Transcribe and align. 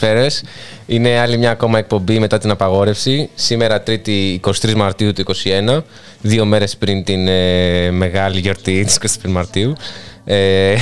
καλησπέρε. 0.00 0.26
Είναι 0.86 1.18
άλλη 1.18 1.38
μια 1.38 1.50
ακόμα 1.50 1.78
εκπομπή 1.78 2.18
μετά 2.18 2.38
την 2.38 2.50
απαγόρευση. 2.50 3.30
Σήμερα, 3.34 3.82
Τρίτη 3.82 4.40
23 4.44 4.74
Μαρτίου 4.74 5.12
του 5.12 5.24
2021, 5.76 5.82
δύο 6.20 6.44
μέρες 6.44 6.76
πριν 6.76 7.04
την 7.04 7.28
ε, 7.28 7.90
μεγάλη 7.90 8.40
γιορτή 8.40 8.84
της 8.84 9.18
25 9.22 9.30
Μαρτίου. 9.30 9.72
Ε, 10.24 10.74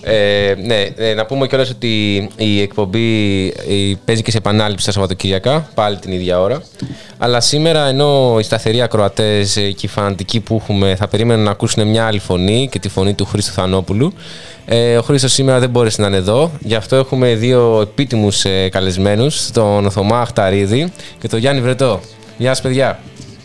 ε, 0.00 0.54
ναι, 0.64 0.86
ε, 0.96 1.14
να 1.14 1.26
πούμε 1.26 1.46
κιόλας 1.46 1.70
ότι 1.70 2.16
η 2.36 2.60
εκπομπή 2.60 3.46
ε, 3.46 3.94
παίζει 4.04 4.22
και 4.22 4.30
σε 4.30 4.36
επανάληψη 4.36 4.86
τα 4.86 4.92
Σαββατοκύριακα, 4.92 5.70
πάλι 5.74 5.96
την 5.96 6.12
ίδια 6.12 6.40
ώρα. 6.40 6.62
Αλλά 7.18 7.40
σήμερα, 7.40 7.86
ενώ 7.86 8.36
οι 8.38 8.42
σταθεροί 8.42 8.82
ακροατές 8.82 9.52
και 9.52 9.86
οι 9.86 9.88
φανατικοί 9.88 10.40
που 10.40 10.58
έχουμε 10.62 10.94
θα 10.96 11.08
περίμεναν 11.08 11.44
να 11.44 11.50
ακούσουν 11.50 11.88
μια 11.88 12.06
άλλη 12.06 12.18
φωνή 12.18 12.68
και 12.70 12.78
τη 12.78 12.88
φωνή 12.88 13.14
του 13.14 13.24
Χρήστο 13.24 13.52
Θανόπουλου, 13.52 14.12
ε, 14.70 14.96
ο 14.96 15.02
Χρήστος 15.02 15.32
σήμερα 15.32 15.58
δεν 15.58 15.70
μπόρεσε 15.70 16.00
να 16.00 16.06
είναι 16.06 16.16
εδώ. 16.16 16.50
Γι' 16.60 16.74
αυτό 16.74 16.96
έχουμε 16.96 17.34
δύο 17.34 17.80
επίτιμους 17.80 18.44
ε, 18.44 18.68
καλεσμένους, 18.68 19.50
τον 19.50 19.90
Θωμά 19.90 20.20
Αχταρίδη 20.20 20.92
και 21.18 21.28
τον 21.28 21.38
Γιάννη 21.38 21.60
Βρετό. 21.60 22.00
Γεια 22.38 22.48
σας 22.54 22.60
παιδιά. 22.62 22.98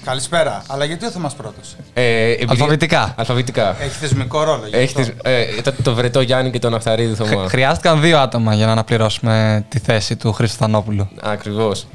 Καλησπέρα. 0.05 0.63
Αλλά 0.67 0.85
γιατί 0.85 1.05
ο 1.05 1.09
Θωμάς 1.09 1.33
πρώτος; 1.33 1.75
Ε, 1.94 2.03
επειδή- 2.31 2.45
Αλφαβητικά. 2.49 3.13
Αλφαβητικά. 3.17 3.75
Έχει 3.81 3.89
θεσμικό 3.89 4.44
ρόλο. 4.44 4.63
γι' 4.67 4.75
Έχει 4.75 4.83
αυτό. 4.85 4.99
τις- 4.99 5.31
ε, 5.57 5.61
το, 5.61 5.73
το 5.83 5.94
Βρετό 5.94 6.21
Γιάννη 6.21 6.51
και 6.51 6.59
τον 6.59 6.73
Αχταρίδη 6.75 7.13
Θωμά. 7.16 7.47
Χρειάστηκαν 7.49 8.01
δύο 8.01 8.17
άτομα 8.19 8.53
για 8.53 8.66
να 8.66 8.71
αναπληρώσουμε 8.71 9.66
τη 9.69 9.79
θέση 9.79 10.16
του 10.16 10.33
Χρήστο 10.33 10.57
Θανόπουλου. 10.57 11.07
Ακριβώς. 11.21 11.88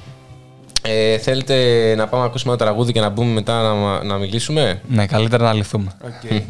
Ε, 0.83 1.19
θέλετε 1.19 1.55
να 1.97 2.07
πάμε 2.07 2.23
να 2.23 2.29
ακούσουμε 2.29 2.53
ένα 2.53 2.65
τραγούδι 2.65 2.93
και 2.93 3.01
να 3.01 3.09
μπούμε 3.09 3.33
μετά 3.33 3.63
να, 3.63 3.73
μα- 3.75 4.05
να 4.05 4.17
μιλήσουμε; 4.17 4.81
Ναι, 4.89 5.07
καλύτερα 5.07 5.45
να 5.45 5.53
λυθούμε. 5.53 5.91
Οκ. 6.05 6.43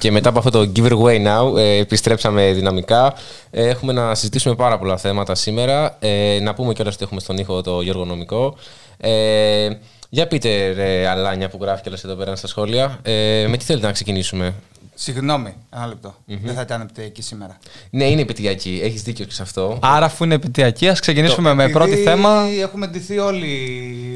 Και 0.00 0.10
μετά 0.10 0.28
από 0.28 0.38
αυτό 0.38 0.50
το 0.50 0.72
giveaway 0.76 1.26
now, 1.26 1.58
ε, 1.58 1.76
επιστρέψαμε 1.76 2.52
δυναμικά. 2.52 3.14
Ε, 3.50 3.68
έχουμε 3.68 3.92
να 3.92 4.14
συζητήσουμε 4.14 4.54
πάρα 4.54 4.78
πολλά 4.78 4.96
θέματα 4.96 5.34
σήμερα. 5.34 5.96
Ε, 5.98 6.38
να 6.42 6.54
πούμε 6.54 6.72
κιόλας 6.72 6.94
ότι 6.94 7.04
έχουμε 7.04 7.20
στον 7.20 7.38
ήχο 7.38 7.60
το 7.60 7.80
Γιώργο 7.80 8.04
Νομικό. 8.04 8.56
Ε, 8.96 9.68
για 10.08 10.26
πείτε, 10.26 10.72
ρε, 10.72 11.08
Αλάνια 11.08 11.48
που 11.48 11.58
γράφει 11.60 11.82
κιόλας 11.82 12.04
εδώ 12.04 12.14
πέρα 12.14 12.36
στα 12.36 12.46
σχόλια. 12.46 12.98
Ε, 13.02 13.46
με 13.48 13.56
τι 13.56 13.64
θέλετε 13.64 13.86
να 13.86 13.92
ξεκινήσουμε; 13.92 14.54
Συγγνώμη, 15.02 15.54
ένα 15.70 15.86
λεπτό. 15.86 16.14
Δεν 16.26 16.54
θα 16.54 16.60
ήταν 16.60 16.80
επιτυχή 16.80 17.22
σήμερα. 17.22 17.58
Ναι, 17.90 18.04
είναι 18.04 18.20
επαιτειακή. 18.20 18.80
Έχεις 18.82 19.02
δίκιο 19.02 19.24
και 19.24 19.32
σε 19.32 19.42
αυτό. 19.42 19.78
Άρα, 19.82 20.06
αφού 20.06 20.24
είναι 20.24 20.34
επιτυχιακή, 20.34 20.88
ας 20.88 21.00
ξεκινήσουμε 21.00 21.54
με 21.54 21.68
πρώτη 21.68 21.90
Επειδή 21.90 22.04
θέμα. 22.04 22.46
Έχουμε 22.60 22.86
ντυθεί 22.86 23.18
όλοι 23.18 23.46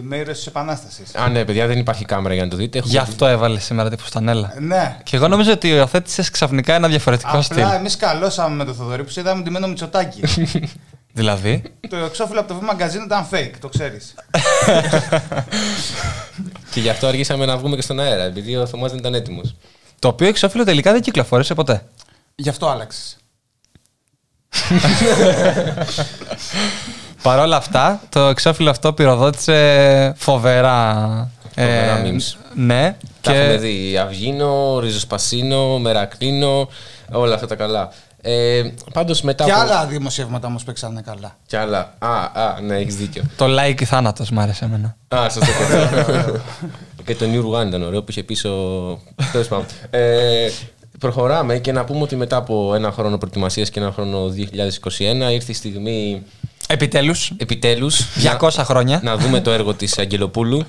με 0.03 0.17
ήρωε 0.17 0.33
της 0.33 0.47
Επανάστασης. 0.47 1.15
Α, 1.15 1.29
ναι, 1.29 1.45
παιδιά, 1.45 1.67
δεν 1.67 1.79
υπάρχει 1.79 2.05
κάμερα 2.05 2.35
για 2.35 2.45
να 2.45 2.51
το 2.51 2.57
δείτε. 2.57 2.79
Έχουμε 2.79 2.93
Γι' 2.93 2.99
αυτό 2.99 3.27
έβαλε 3.27 3.59
σήμερα 3.59 3.91
τη 3.91 3.97
φουστανέλα. 3.97 4.55
Ναι. 4.61 4.97
Και 5.03 5.17
εγώ 5.17 5.29
νόμιζα 5.29 5.53
ότι 5.53 5.69
υιοθέτησες 5.69 6.31
ξαφνικά 6.31 6.75
ένα 6.75 6.89
διαφορετικό 6.89 7.43
στυλ. 7.43 7.63
Απλά 7.63 7.77
εμείς 7.77 7.97
καλώσαμε 7.97 8.57
με 8.57 8.65
το 8.65 8.73
Θοδωρή 8.73 9.05
που 9.05 9.11
σε 9.11 9.21
είδαμε 9.21 9.43
ντυμένο 9.43 9.67
Μητσοτάκι. 9.67 10.21
Δηλαδή; 11.17 11.63
το 11.89 11.97
εξώφυλλο 11.97 12.41
από 12.41 12.55
το 12.55 12.61
V 12.63 12.71
Magazine 12.73 13.05
ήταν 13.05 13.27
fake, 13.31 13.55
το 13.61 13.69
ξέρεις. 13.69 14.15
Και 16.73 16.81
γι' 16.81 16.89
αυτό 16.89 17.07
αργήσαμε 17.07 17.45
να 17.45 17.57
βγούμε 17.57 17.77
και 17.77 17.83
στον 17.83 18.01
αέρα, 18.01 18.23
επειδή 18.23 18.57
ο 18.57 18.67
Θωμάς 18.67 18.91
δεν 18.91 18.99
ήταν 18.99 19.15
έτοιμος. 19.15 19.55
Το 19.99 20.09
οποίο 20.09 20.27
εξώφυλλο 20.27 20.65
τελικά 20.65 20.93
δεν 20.93 21.01
κυκλοφόρησε 21.01 21.55
ποτέ. 21.55 21.85
Γι' 22.35 22.49
αυτό 22.49 22.69
άλλαξες. 22.69 23.17
Παρ' 27.23 27.39
όλα 27.39 27.57
αυτά, 27.57 28.01
το 28.09 28.21
εξώφυλλο 28.21 28.71
αυτό 28.71 28.93
πυροδότησε 28.93 30.13
φοβερά. 30.17 31.31
Φοβερά 31.55 32.03
memes. 32.05 32.37
Ναι. 32.55 32.97
Τα 33.21 33.33
έχουμε 33.33 33.57
δει. 33.57 33.99
Αυγίνο, 33.99 34.79
Ριζοσπασίνο, 34.79 35.79
Μερακλίνο, 35.79 36.69
όλα 37.13 37.35
αυτά 37.35 37.47
τα 37.47 37.55
καλά. 37.55 37.91
Ε, 38.21 38.63
πάντως 38.93 39.23
μετά 39.23 39.45
Και 39.45 39.51
από... 39.53 39.61
άλλα 39.61 39.87
δημοσιεύματα 39.87 40.47
όμως 40.47 40.65
παίξανε 40.65 41.01
καλά. 41.01 41.37
Κι 41.47 41.57
άλλα. 41.57 41.95
Α, 41.99 42.09
α, 42.09 42.61
ναι, 42.61 42.77
έχεις 42.77 42.97
δίκιο. 42.97 43.23
Το 43.37 43.47
like 43.59 43.81
ή 43.81 43.85
θάνατος 43.85 44.31
μ' 44.31 44.41
άρεσε 44.41 44.65
εμένα. 44.65 44.97
Α, 45.09 45.29
σωστό. 45.31 45.53
και 47.05 47.15
το 47.15 47.27
New 47.33 47.41
Rwanda 47.45 47.67
ήταν 47.67 47.83
ωραίο 47.83 48.01
που 48.03 48.11
είχε 48.11 48.23
πίσω. 48.23 48.51
Τέλος 49.33 49.49
πάντων. 49.49 49.67
Ε, 49.91 50.49
προχωράμε 50.99 51.59
και 51.59 51.73
να 51.73 51.85
πούμε 51.85 52.03
ότι 52.03 52.17
μετά 52.17 52.37
από 52.37 52.75
ένα 52.75 52.93
χρόνο 52.93 53.19
προετοιμασίας 53.19 53.71
και 53.71 53.81
ένα 53.81 53.93
χρόνο 53.93 54.29
2021 54.29 55.33
ήρθε 55.33 55.53
η 55.53 55.55
στιγμή 55.55 56.23
Επιτέλους, 56.69 57.33
επιτέλους 57.37 58.01
200 58.41 58.49
χρόνια. 58.65 59.01
να 59.03 59.17
δούμε 59.17 59.41
το 59.41 59.51
έργο 59.51 59.75
της 59.75 59.99
Αγγελοπούλου 59.99 60.65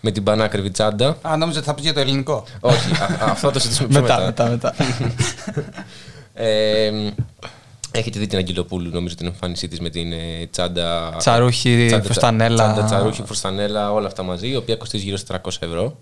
με 0.00 0.10
την 0.10 0.22
πανάκριβη 0.22 0.70
τσάντα. 0.70 1.18
Α, 1.22 1.36
νόμιζα 1.36 1.58
ότι 1.58 1.68
θα 1.68 1.74
πει 1.74 1.80
για 1.80 1.94
το 1.94 2.00
ελληνικό. 2.00 2.44
Όχι, 2.60 2.92
α, 2.92 3.24
α, 3.26 3.30
αυτό 3.30 3.46
θα 3.46 3.52
το 3.52 3.58
συζητήσουμε 3.58 3.88
πιο 3.88 4.00
μετά, 4.00 4.20
μετά, 4.20 4.48
μετά. 4.48 4.74
Ε, 6.34 6.90
έχετε 7.92 8.18
δει 8.18 8.26
την 8.26 8.38
Αγγελοπούλου, 8.38 8.90
νομίζω, 8.90 9.14
την 9.14 9.26
εμφάνισή 9.26 9.68
της 9.68 9.80
με 9.80 9.90
την 9.90 10.12
ε, 10.12 10.48
τσάντα. 10.50 11.14
Τσαρούχι, 11.18 11.86
τσάντα, 11.86 12.04
φουστανέλα. 12.04 12.54
Τσάντα, 12.54 12.84
τσαρούχι, 12.84 13.22
φουστανέλα, 13.22 13.92
όλα 13.92 14.06
αυτά 14.06 14.22
μαζί, 14.22 14.48
η 14.48 14.56
οποία 14.56 14.76
κοστίζει 14.76 15.04
γύρω 15.04 15.16
στα 15.16 15.40
300 15.44 15.50
ευρώ. 15.60 15.98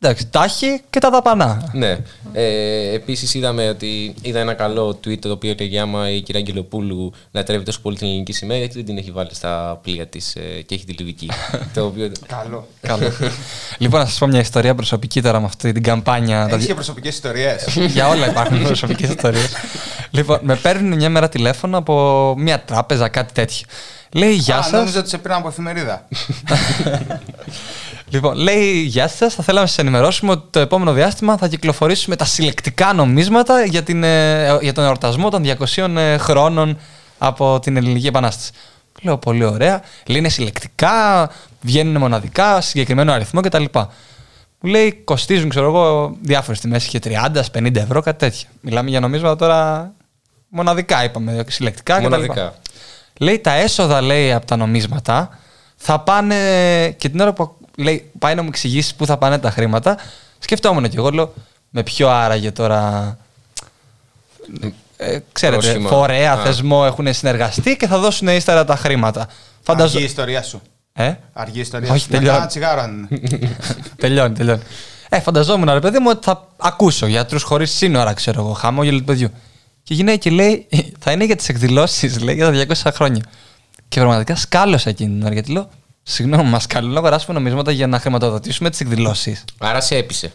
Εντάξει, 0.00 0.26
τα 0.26 0.44
έχει 0.44 0.80
και 0.90 0.98
τα 0.98 1.10
δαπανά. 1.10 1.70
Ναι. 1.72 1.98
Ε, 2.32 2.94
Επίσης, 2.94 3.34
είδαμε 3.34 3.68
ότι 3.68 4.14
είδα 4.22 4.40
ένα 4.40 4.54
καλό 4.54 4.88
tweet 5.04 5.18
το 5.18 5.30
οποίο 5.30 5.50
έλεγε 5.58 5.80
άμα 5.80 6.10
η 6.10 6.20
κυρία 6.20 6.40
Αγγελοπούλου 6.40 7.12
λατρεύει 7.32 7.64
τόσο 7.64 7.80
πολύ 7.80 7.96
την 7.96 8.06
ελληνική 8.06 8.32
σημαία, 8.32 8.58
γιατί 8.58 8.74
δεν 8.74 8.84
την 8.84 8.98
έχει 8.98 9.10
βάλει 9.10 9.34
στα 9.34 9.80
πλοία 9.82 10.06
της 10.06 10.34
ε, 10.34 10.62
και 10.62 10.74
έχει 10.74 10.84
τη 10.84 10.92
λιβική. 10.92 11.30
το 11.74 11.84
οποίο. 11.84 12.12
Καλό. 12.26 12.66
Καλό. 12.80 13.12
λοιπόν, 13.78 14.00
να 14.00 14.06
σας 14.06 14.18
πω 14.18 14.26
μια 14.26 14.40
ιστορία 14.40 14.74
προσωπική 14.74 15.22
τώρα 15.22 15.40
με 15.40 15.46
αυτή 15.46 15.72
την 15.72 15.82
καμπάνια. 15.82 16.46
Τα 16.48 16.54
Έχεις 16.54 16.66
και 16.66 16.74
προσωπικές 16.74 17.14
ιστορίες. 17.14 17.66
Για 17.94 18.08
όλα 18.08 18.30
υπάρχουν 18.30 18.62
προσωπικές 18.70 19.08
ιστορίες. 19.08 19.52
λοιπόν, 20.10 20.38
με 20.42 20.56
παίρνουν 20.56 20.96
μια 20.96 21.10
μέρα 21.10 21.28
τηλέφωνο 21.28 21.78
από 21.78 22.34
μια 22.38 22.60
τράπεζα, 22.60 23.08
κάτι 23.08 23.32
τέτοιο. 23.32 23.66
Λέει 24.12 24.32
γεια 24.32 24.56
Α, 24.56 24.62
σας. 24.62 24.72
νόμιζα 24.72 24.98
ότι 24.98 25.08
σε 25.08 25.18
πήραν 25.18 25.38
από 25.38 25.48
εφημερίδα. 25.48 26.08
Λοιπόν, 28.08 28.36
λέει 28.36 28.72
γεια 28.72 29.08
σας. 29.08 29.34
Θα 29.34 29.42
θέλαμε 29.42 29.62
να 29.62 29.68
σας 29.68 29.78
ενημερώσουμε 29.78 30.32
ότι 30.32 30.46
το 30.50 30.58
επόμενο 30.58 30.92
διάστημα 30.92 31.36
θα 31.36 31.48
κυκλοφορήσουμε 31.48 32.16
τα 32.16 32.24
συλλεκτικά 32.24 32.92
νομίσματα 32.92 33.64
για, 33.64 33.82
την, 33.82 34.02
ε, 34.02 34.58
για 34.60 34.72
τον 34.72 34.84
εορτασμό 34.84 35.30
των 35.30 35.42
200 35.44 35.96
ε, 35.96 36.16
χρόνων 36.16 36.78
από 37.18 37.58
την 37.60 37.76
Ελληνική 37.76 38.06
Επανάσταση. 38.06 38.50
Λέω 39.02 39.18
πολύ 39.18 39.44
ωραία. 39.44 39.82
Λέει 40.06 40.18
είναι 40.18 40.28
συλλεκτικά, 40.28 41.30
βγαίνουν 41.60 41.96
μοναδικά, 41.96 42.60
συγκεκριμένο 42.60 43.12
αριθμό 43.12 43.40
κτλ. 43.40 43.64
Μου 44.60 44.70
λέει 44.70 44.92
κοστίζουν, 44.92 45.48
ξέρω 45.48 45.66
εγώ, 45.66 46.16
διάφορες 46.22 46.60
τιμές. 46.60 46.86
Είχε 46.86 46.98
30, 46.98 47.50
50 47.52 47.76
ευρώ, 47.76 48.00
κάτι 48.00 48.18
τέτοιο. 48.18 48.48
Μιλάμε 48.60 48.90
για 48.90 49.00
νομίσματα 49.00 49.36
τώρα 49.36 49.92
μοναδικά, 50.48 51.04
είπαμε, 51.04 51.44
συλλεκτικά 51.48 51.94
κτλ. 51.94 52.02
Μοναδικά. 52.02 52.54
Λέει 53.18 53.38
τα 53.38 53.52
έσοδα 53.52 54.00
λέει 54.00 54.32
από 54.32 54.46
τα 54.46 54.56
νομίσματα 54.56 55.38
θα 55.76 56.00
πάνε 56.00 56.36
και 56.90 57.08
την 57.08 57.20
ώρα 57.20 57.32
που 57.32 57.56
λέει, 57.76 58.10
πάει 58.18 58.34
να 58.34 58.42
μου 58.42 58.48
εξηγήσει 58.48 58.96
πού 58.96 59.06
θα 59.06 59.16
πάνε 59.16 59.38
τα 59.38 59.50
χρήματα, 59.50 59.96
σκεφτόμουν 60.38 60.88
και 60.88 60.96
εγώ 60.96 61.10
λέω 61.10 61.32
με 61.70 61.82
ποιο 61.82 62.08
άραγε 62.08 62.50
τώρα. 62.50 63.16
Ε, 64.96 65.18
ξέρετε, 65.32 65.60
Πρόσχημα. 65.62 65.88
φορέα, 65.88 66.32
Α. 66.32 66.42
θεσμό 66.42 66.82
έχουν 66.86 67.14
συνεργαστεί 67.14 67.76
και 67.76 67.86
θα 67.86 67.98
δώσουν 67.98 68.28
ύστερα 68.28 68.64
τα 68.64 68.76
χρήματα. 68.76 69.28
Φανταζο... 69.62 69.90
Αργή 69.92 70.02
η 70.02 70.04
ιστορία 70.04 70.42
σου. 70.42 70.60
Ε; 70.92 71.14
Αργή 71.32 71.58
η 71.58 71.60
ιστορία 71.60 71.90
Όχι, 71.90 72.00
σου. 72.00 72.06
Με 72.10 72.16
τελειώνει. 72.16 72.36
κάνα 72.36 72.48
τσιγάρο 72.48 72.80
αν 72.80 73.08
είναι. 73.10 73.56
τελειώνει, 74.02 74.34
τελειώνει. 74.34 74.62
Ε, 75.08 75.20
φανταζόμουν 75.20 75.72
ρε 75.72 75.80
παιδί 75.80 75.98
μου 75.98 76.06
ότι 76.10 76.24
θα 76.24 76.48
ακούσω 76.56 77.06
γιατρούς 77.06 77.42
χωρίς 77.42 77.70
σύνορα, 77.70 78.12
ξέρω 78.12 78.40
εγώ, 78.40 78.52
χαμόγελο 78.52 78.98
του 78.98 79.04
παιδιού. 79.04 79.28
Και 79.82 79.92
η 79.92 79.96
γυναίκα 79.96 80.30
λέει, 80.30 80.66
θα 81.02 81.12
είναι 81.12 81.24
για 81.24 81.36
τις 81.36 81.48
εκδηλώσεις, 81.48 82.20
λέει, 82.20 82.34
για 82.34 82.66
τα 82.66 82.74
200 82.84 82.90
χρόνια. 82.94 83.22
Και 83.88 84.00
πραγματικά 84.00 84.36
σκάλωσα 84.36 84.88
εκείνη 84.90 85.10
την 85.12 85.22
ώρα 85.24 85.32
γιατί 85.32 85.52
λέω, 85.52 85.68
συγγνώμη, 86.08 86.48
μας 86.50 86.66
καλούν 86.66 86.90
να 86.92 86.98
αγοράσουμε 86.98 87.38
νομίσματα 87.38 87.70
για 87.70 87.86
να 87.86 87.98
χρηματοδοτήσουμε 88.00 88.70
τις 88.70 88.80
εκδηλώσεις. 88.80 89.44
Άρα 89.58 89.80
σε 89.80 89.96
έπεισε. 89.96 90.32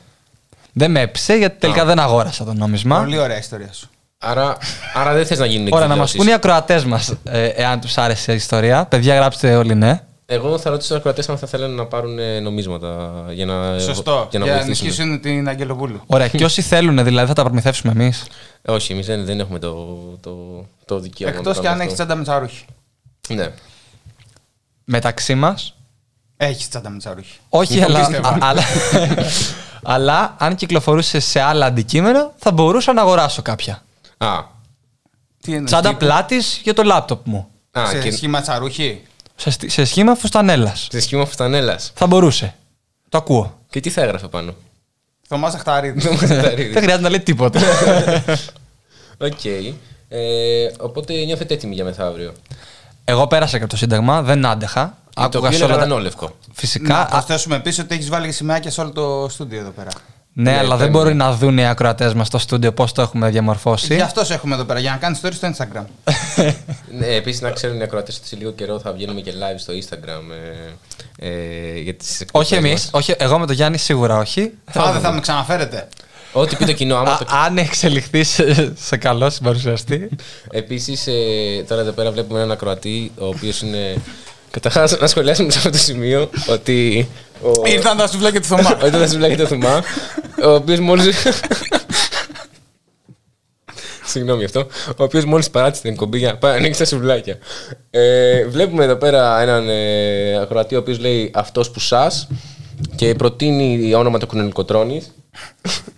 Δεν 0.74 0.92
με 0.92 1.00
έπεισε 1.02 1.34
γιατί 1.36 1.60
τελικά 1.60 1.86
δεν 1.86 2.00
αγόρασα 2.00 2.44
το 2.46 2.54
νόμισμα. 2.54 3.00
Πολύ 3.00 3.18
ωραία 3.18 3.36
η 3.36 3.40
ιστορία 3.40 3.74
σου. 3.74 3.90
Άρα, 4.18 4.58
άρα 4.94 5.14
δεν 5.14 5.26
θες 5.26 5.40
να 5.40 5.46
γίνουν 5.46 5.68
Ωραία, 5.72 5.88
να 5.88 5.96
μας 5.96 6.14
εκδηλώσεις. 6.14 6.16
πούν 6.18 6.28
οι 6.28 6.34
ακροατές 6.34 6.86
μας, 6.86 7.14
ε, 7.24 7.46
εάν 7.46 7.80
τους 7.80 7.98
άρεσε 7.98 8.32
η 8.32 8.36
ιστορία. 8.36 8.86
Παιδιά, 8.86 9.16
γράψτε 9.16 9.56
όλοι 9.56 9.76
ναι. 9.76 10.02
Εγώ 10.26 10.58
θα 10.58 10.70
ρωτήσω 10.70 10.88
τους 10.90 10.98
ακροατές 10.98 11.30
αν 11.30 11.38
θα 11.38 11.48
θέλουν 11.48 11.76
να 11.76 11.86
πάρουν 11.86 12.20
ε, 12.20 12.40
νομίσματα 12.40 13.12
για 13.32 13.46
να, 13.46 13.80
Σωστό. 13.80 14.28
για 14.30 14.40
να 14.40 14.46
Για 14.46 14.54
να 14.56 14.62
βοηθήσουν. 14.62 14.86
ενισχύσουν 14.88 15.22
την 15.22 15.48
Αγγελοπούλου. 15.50 16.02
Ωραία, 16.06 16.28
και 16.28 16.44
όσοι 16.44 16.62
θέλουν 16.62 17.04
δηλαδή 17.04 17.28
θα 17.28 17.34
τα 17.34 17.44
προμηθεύσουμε 17.44 17.92
εμείς. 17.92 18.24
Όχι, 18.66 18.92
εμείς 18.94 19.06
δεν, 19.06 19.26
δεν 19.26 19.40
έχουμε 19.40 19.60
το, 19.60 19.98
το, 20.22 20.66
το 20.86 21.00
δικαίωμα. 21.00 21.34
να 21.34 21.40
Εκτός 21.40 21.56
το 21.56 21.62
και 21.62 21.68
αν 21.68 21.74
κάνουμε 21.74 21.90
έχεις 21.90 22.00
αυτό. 22.00 22.16
τσάντα 22.16 22.16
με 22.16 22.24
τσαρούχι. 22.24 22.66
Ναι. 23.28 23.52
Μεταξύ 24.92 25.36
μας, 25.36 25.76
Έχεις 26.38 26.70
τσάντα 26.70 26.90
με 26.90 26.98
τσαρούχι. 26.98 27.38
Όχι, 27.50 27.78
Το 27.80 27.86
αλλά, 27.86 28.00
πίστευα. 28.00 28.30
α- 28.30 28.38
αλλά, 28.42 28.62
αλλά 29.96 30.36
αν 30.38 30.56
κυκλοφορούσε 30.56 31.20
σε 31.20 31.40
άλλα 31.40 31.66
αντικείμενα, 31.66 32.32
θα 32.38 32.52
μπορούσα 32.52 32.94
να 32.94 33.02
αγοράσω 33.02 33.42
κάποια. 33.42 33.84
Α, 34.18 34.28
Τι 35.42 35.52
εννοείς, 35.52 35.72
Τσάντα 35.72 35.88
τύπου, 35.90 36.00
πλάτης 36.06 36.60
για 36.64 36.74
το 36.74 36.84
λάπτοπ 36.84 37.28
μου. 37.28 37.48
α 37.72 37.86
Σε 37.90 38.00
και 38.00 38.12
σχήμα 38.12 38.42
τσαρούχι. 38.42 39.02
Σε, 39.36 39.50
στι- 39.50 39.72
σε 39.72 39.86
σχήμα 39.86 40.16
φουστανέλας. 40.16 40.88
σε 40.92 41.00
σχήμα 41.00 41.26
φουστανέλας. 41.26 41.92
Θα 41.96 42.08
μπορούσε. 42.08 42.56
Το 43.10 43.18
ακούω. 43.18 43.60
Και 43.70 43.80
τι 43.80 43.90
θα 43.90 44.02
έγραφε 44.02 44.28
πάνω; 44.28 44.54
Θωμάς 45.28 45.54
Αχταρίδης. 45.56 46.04
Δεν 46.28 46.72
χρειάζεται 46.72 47.00
να 47.02 47.10
λέει 47.10 47.20
τίποτα. 47.20 47.60
Οκ. 49.18 49.46
Ε, 50.14 50.72
οπότε 50.80 51.14
νιώθετε 51.14 51.54
έτοιμοι 51.54 51.76
για 51.76 51.84
μεθαύριο; 51.84 52.34
Εγώ 53.12 53.28
πέρασα 53.28 53.58
και 53.58 53.64
από 53.64 53.72
το 53.72 53.78
Σύνταγμα, 53.78 54.22
δεν 54.22 54.46
άντεχα. 54.46 54.98
το 55.14 55.22
Άκουγα 55.22 55.38
οποίο 55.40 55.52
σε 55.52 55.56
είναι 55.56 55.66
όλα 55.66 55.74
τα... 55.74 55.80
γρανόλευκο. 55.86 56.38
Φυσικά. 56.54 56.94
Να 56.94 57.00
α- 57.00 57.06
προσθέσουμε 57.06 57.56
επίσης 57.56 57.80
ότι 57.84 57.96
έχεις 57.96 58.10
βάλει 58.10 58.32
σημαίακια 58.32 58.72
σε 58.72 58.82
όλο 58.82 58.92
το 58.92 59.28
στούντιο 59.30 59.60
εδώ 59.60 59.70
πέρα. 59.70 59.90
ναι, 60.34 60.52
Ναι, 60.52 60.58
αλλά 60.58 60.68
δεν 60.68 60.78
παίρνει. 60.78 60.92
μπορεί 60.92 61.14
να 61.14 61.34
δουν 61.34 61.58
οι 61.58 61.68
ακροατές 61.68 62.14
μας 62.14 62.28
στο 62.28 62.38
στούντιο 62.38 62.72
πώς 62.74 62.92
το 62.92 63.02
έχουμε 63.02 63.30
διαμορφώσει. 63.30 63.96
Γι' 63.96 64.02
αυτός 64.02 64.28
σε 64.28 64.34
έχουμε 64.34 64.56
εδώ 64.56 64.64
πέρα, 64.64 64.80
για 64.80 64.92
να 64.92 64.98
κάνεις 64.98 65.20
story 65.24 65.34
στο 65.34 65.52
Instagram. 65.52 65.86
Ναι, 67.00 67.06
Επίσης, 67.06 67.42
να 67.42 67.50
ξέρουν 67.52 67.80
οι 67.80 67.84
ακροατές 67.84 68.18
ότι 68.18 68.28
σε 68.28 68.36
λίγο 68.36 68.52
καιρό 68.52 68.80
θα 68.80 68.92
βγαίνουμε 68.92 69.22
και 69.22 69.32
live 69.32 69.60
στο 69.60 69.74
Instagram 69.74 70.22
ε, 71.20 71.28
ε, 71.30 71.80
για 71.80 71.94
τις 71.94 72.24
όχι 72.32 72.56
εμείς. 72.56 72.90
Όχι, 72.92 73.14
εγώ 73.18 73.40
με 73.40 73.46
τον 73.46 73.56
Γιάννη 73.56 73.78
σίγουρα 73.78 74.18
όχι. 74.18 74.42
Α, 74.80 74.92
δεν 74.92 75.02
θα 75.02 75.12
με 75.12 75.20
ξαναφέρετε. 75.20 75.88
Ό,τι 76.34 76.56
πει 76.56 76.66
το 76.66 76.74
κοινό, 76.74 76.96
άμα 76.96 77.12
Α, 77.12 77.18
το 77.18 77.26
αν 77.46 77.58
εξελιχθεί 77.58 78.24
σε, 78.24 78.74
σε 78.76 78.98
καλό 78.98 79.30
συμπαρουσιαστή. 79.30 80.10
Επίσης, 80.52 81.08
ε, 81.08 81.64
τώρα 81.68 81.82
εδώ 81.82 81.92
πέρα 81.92 82.12
βλέπουμε 82.12 82.40
έναν 82.40 82.52
ακροατή, 82.52 83.12
ο 83.18 83.26
οποίος 83.26 83.62
είναι. 83.62 83.96
Καταρχάς, 84.52 85.00
να 85.00 85.08
σχολιάσουμε 85.08 85.52
σε 85.52 85.58
αυτό 85.58 85.70
το 85.70 85.78
σημείο 85.78 86.30
ότι. 86.48 87.08
Ο... 87.42 87.52
Ήρθαν 87.66 87.98
τα 87.98 88.08
σουβλάκια 88.08 88.42
του 88.42 88.48
Θωμά. 88.48 88.78
Όταν 88.84 89.00
θα 89.00 89.08
συμπλάκει 89.08 89.36
το 89.36 89.46
Θωμά, 89.46 89.84
ο 90.44 90.54
οποίος 90.54 90.80
μόλι. 90.80 91.14
Συγγνώμη 94.06 94.40
γι' 94.40 94.46
αυτό. 94.46 94.68
Ο 94.88 95.04
οποίος 95.04 95.26
μόλις 95.26 95.50
παράτησε 95.50 95.82
την 95.82 95.92
εκπομπή 95.92 96.18
για 96.18 96.32
να 96.32 96.38
πάει 96.38 96.52
να 96.52 96.58
ανοίξει 96.58 96.80
τα 96.80 96.86
σουβλάκια. 96.86 97.38
Ε, 97.90 98.46
βλέπουμε 98.48 98.84
εδώ 98.84 98.96
πέρα 98.96 99.42
έναν 99.42 99.70
ε, 99.70 100.42
ακροατή 100.42 100.76
ο 100.76 100.80
οποίος 100.80 101.00
λέει 101.00 101.32
αυτός 101.34 101.72
που 101.72 101.80
σας 101.80 102.28
και 102.96 103.16
προτείνει 103.16 103.94
όνομα 103.94 104.20
του 104.20 104.28
κοινωνικοτρόνη. 104.28 105.04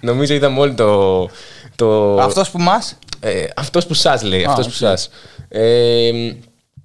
Νομίζω 0.02 0.34
είδαμε 0.34 0.60
όλοι 0.60 0.74
το, 0.74 1.30
το, 1.76 2.16
Αυτός 2.22 2.50
που 2.50 2.60
μας; 2.60 2.98
ε, 3.20 3.46
αυτός 3.56 3.86
που 3.86 3.94
σας 3.94 4.24
λέει, 4.24 4.44
Α, 4.44 4.50
αυτός 4.50 4.66
που 4.66 4.72
οκ. 4.74 4.78
σας. 4.80 5.10
Ε, 5.50 6.12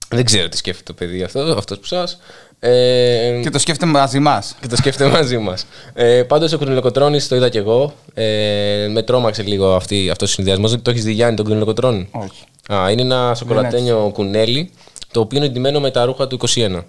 δεν 0.08 0.24
ξέρω 0.24 0.48
τι 0.48 0.56
σκέφτεται 0.56 0.92
το 0.92 0.98
παιδί 0.98 1.22
αυτό, 1.22 1.40
αυτός 1.40 1.78
που 1.78 1.86
σας. 1.86 2.18
Ε, 2.60 3.40
Και 3.42 3.50
το 3.50 3.58
σκέφτεται 3.58 3.90
μαζί 3.90 4.18
μας. 4.18 4.56
και 4.60 4.66
το 4.66 4.76
σκέφτεται 4.76 5.10
μαζί 5.16 5.38
μας. 5.38 5.66
Ε, 5.94 6.22
Πάντως 6.22 6.52
ο 6.52 6.58
Κουνελοκοτρώνη 6.58 7.22
το 7.22 7.36
είδα 7.36 7.48
κι 7.48 7.56
εγώ. 7.58 7.94
Ε, 8.14 8.88
με 8.90 9.02
τρόμαξε 9.02 9.42
λίγο 9.42 9.74
αυτή, 9.74 10.10
αυτός 10.10 10.30
ο 10.30 10.32
συνδυασμός. 10.32 10.82
Το 10.82 10.90
έχεις 10.90 11.04
δει 11.04 11.12
Γιάννη 11.12 11.36
τον 11.36 11.44
Κουνελοκοτρώνη. 11.44 12.08
Όχι. 12.10 12.44
Α, 12.72 12.90
είναι 12.90 13.02
ένα 13.02 13.34
σοκολατένιο 13.34 14.10
κουνέλι 14.14 14.70
το 15.12 15.20
οποίο 15.20 15.38
είναι 15.38 15.48
ντυμένο 15.48 15.80
με 15.80 15.90
τα 15.90 16.04
ρούχα 16.04 16.26
του 16.26 16.38
21. 16.54 16.84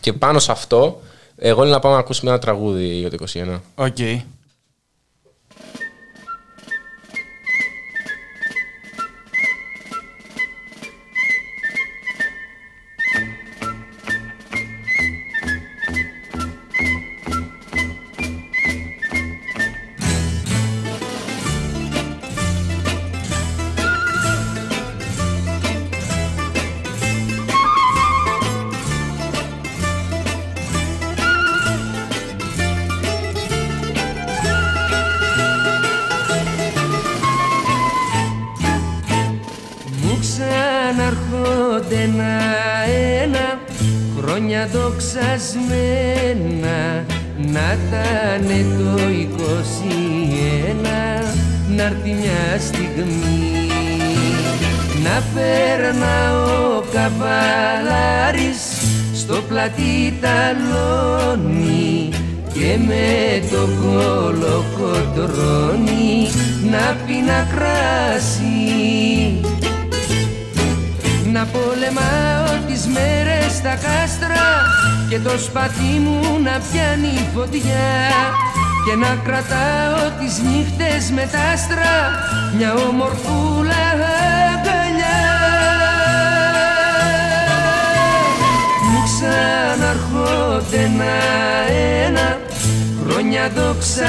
Και 0.00 0.12
πάνω 0.12 0.38
σε 0.38 0.52
αυτό, 0.52 1.00
εγώ 1.36 1.62
λέω 1.62 1.72
να 1.72 1.78
πάμε 1.78 1.94
να 1.94 2.00
ακούσουμε 2.00 2.30
ένα 2.30 2.40
τραγούδι 2.40 2.86
για 2.86 3.10
το 3.10 3.16
21. 3.32 3.60
Οκ. 3.74 3.98
Μου 3.98 4.22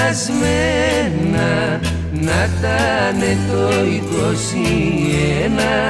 δοξασμένα 0.05 1.79
να 2.12 2.50
τανε 2.62 3.38
το 3.51 3.69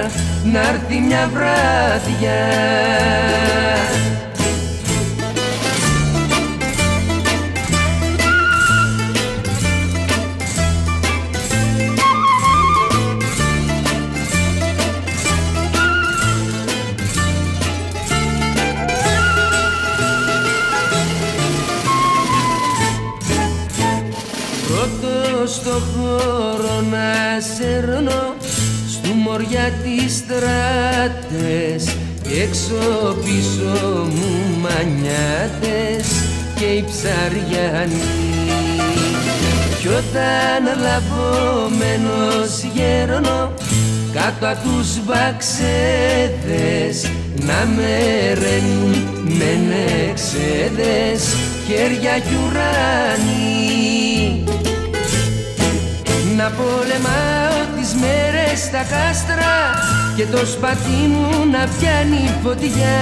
21 0.05 0.09
να 0.53 0.59
έρθει 0.59 0.99
μια 0.99 1.29
βράδια 1.33 2.39
τις 30.35 30.47
στράτες 31.31 31.83
Έξω 32.41 32.81
πίσω 33.23 33.73
μου 34.09 34.31
μανιάτες 34.61 36.07
Και 36.55 36.65
οι 36.65 36.85
ψαριανοί 36.89 38.03
Κι 39.79 39.87
όταν 39.87 40.63
λαβωμένος 40.81 42.51
γέρνω 42.73 43.53
Κάτω 44.13 44.47
απ' 44.47 44.63
τους 44.63 44.89
βαξέδες 45.05 46.95
Να 47.35 47.67
με 47.75 47.97
ρένουν 48.33 48.95
με 49.23 49.59
νεξέδες 49.69 51.21
Χέρια 51.67 52.19
κι 52.19 52.35
ουράνι. 52.45 54.43
Να 56.37 56.51
πολεμάω 56.51 57.59
τις 57.75 57.93
μέρες 57.93 58.34
στα 58.55 58.77
κάστρα 58.77 59.73
και 60.15 60.25
το 60.25 60.45
σπαθί 60.45 61.07
μου 61.07 61.45
να 61.51 61.67
πιάνει 61.77 62.29
φωτιά. 62.43 62.99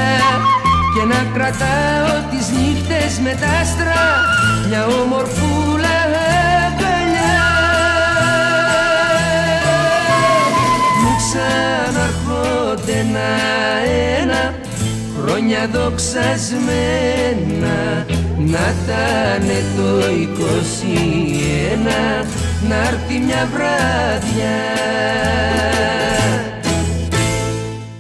Και 0.93 1.03
να 1.13 1.25
κρατάω 1.33 2.13
τις 2.31 2.45
νύχτες 2.50 3.19
με 3.19 3.38
τα 3.41 3.48
άστρα 3.62 4.03
μια 4.67 4.86
ομορφούλα 4.86 5.98
αγκαλιά. 6.65 7.45
Μου 11.01 11.12
ξαναρχόνται 11.22 12.95
ένα-ένα 13.00 14.41
χρόνια 15.17 15.62
δοξασμένα 15.74 17.77
να 18.38 18.65
τανε 18.88 19.60
το 19.77 19.89
21 22.24 22.25
να 22.70 22.75
έρθει 22.75 23.20
μια 23.20 23.50
βράδια 23.53 24.51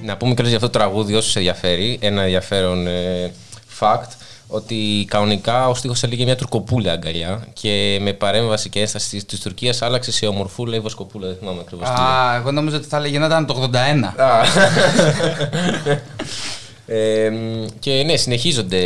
Να 0.03 0.17
πούμε 0.17 0.33
κιόλας 0.33 0.51
για 0.51 0.57
αυτό 0.57 0.69
το 0.69 0.79
τραγούδι, 0.79 1.15
όσους 1.15 1.35
ενδιαφέρει, 1.35 1.97
ένα 2.01 2.21
ενδιαφέρον 2.21 2.87
ε, 2.87 3.31
fact, 3.79 4.07
ότι 4.47 5.05
κανονικά 5.09 5.67
ο 5.67 5.75
στίχος 5.75 6.03
έλεγε 6.03 6.23
μια 6.23 6.35
τουρκοπούλα 6.35 6.91
αγκαλιά 6.91 7.47
και 7.53 7.97
με 8.01 8.13
παρέμβαση 8.13 8.69
και 8.69 8.79
ένσταση 8.79 9.09
της, 9.09 9.25
της 9.25 9.39
Τουρκίας 9.39 9.81
άλλαξε 9.81 10.11
σε 10.11 10.25
ομορφούλα 10.25 10.75
ή 10.75 10.79
βοσκοπούλα, 10.79 11.27
δεν 11.27 11.35
θυμάμαι 11.39 11.59
ακριβώς 11.61 11.89
τι 11.89 11.95
λέει. 11.95 12.05
Α, 12.05 12.35
εγώ 12.35 12.51
νόμιζα 12.51 12.77
ότι 12.77 12.87
θα 12.87 12.97
έλεγε 12.97 13.19
να 13.19 13.25
ήταν 13.25 13.45
το 13.45 13.69
81. 13.73 13.75
Α. 16.89 16.95
Ε, 16.95 17.29
μ, 17.29 17.65
και 17.79 18.03
ναι, 18.05 18.15
συνεχίζονται 18.17 18.77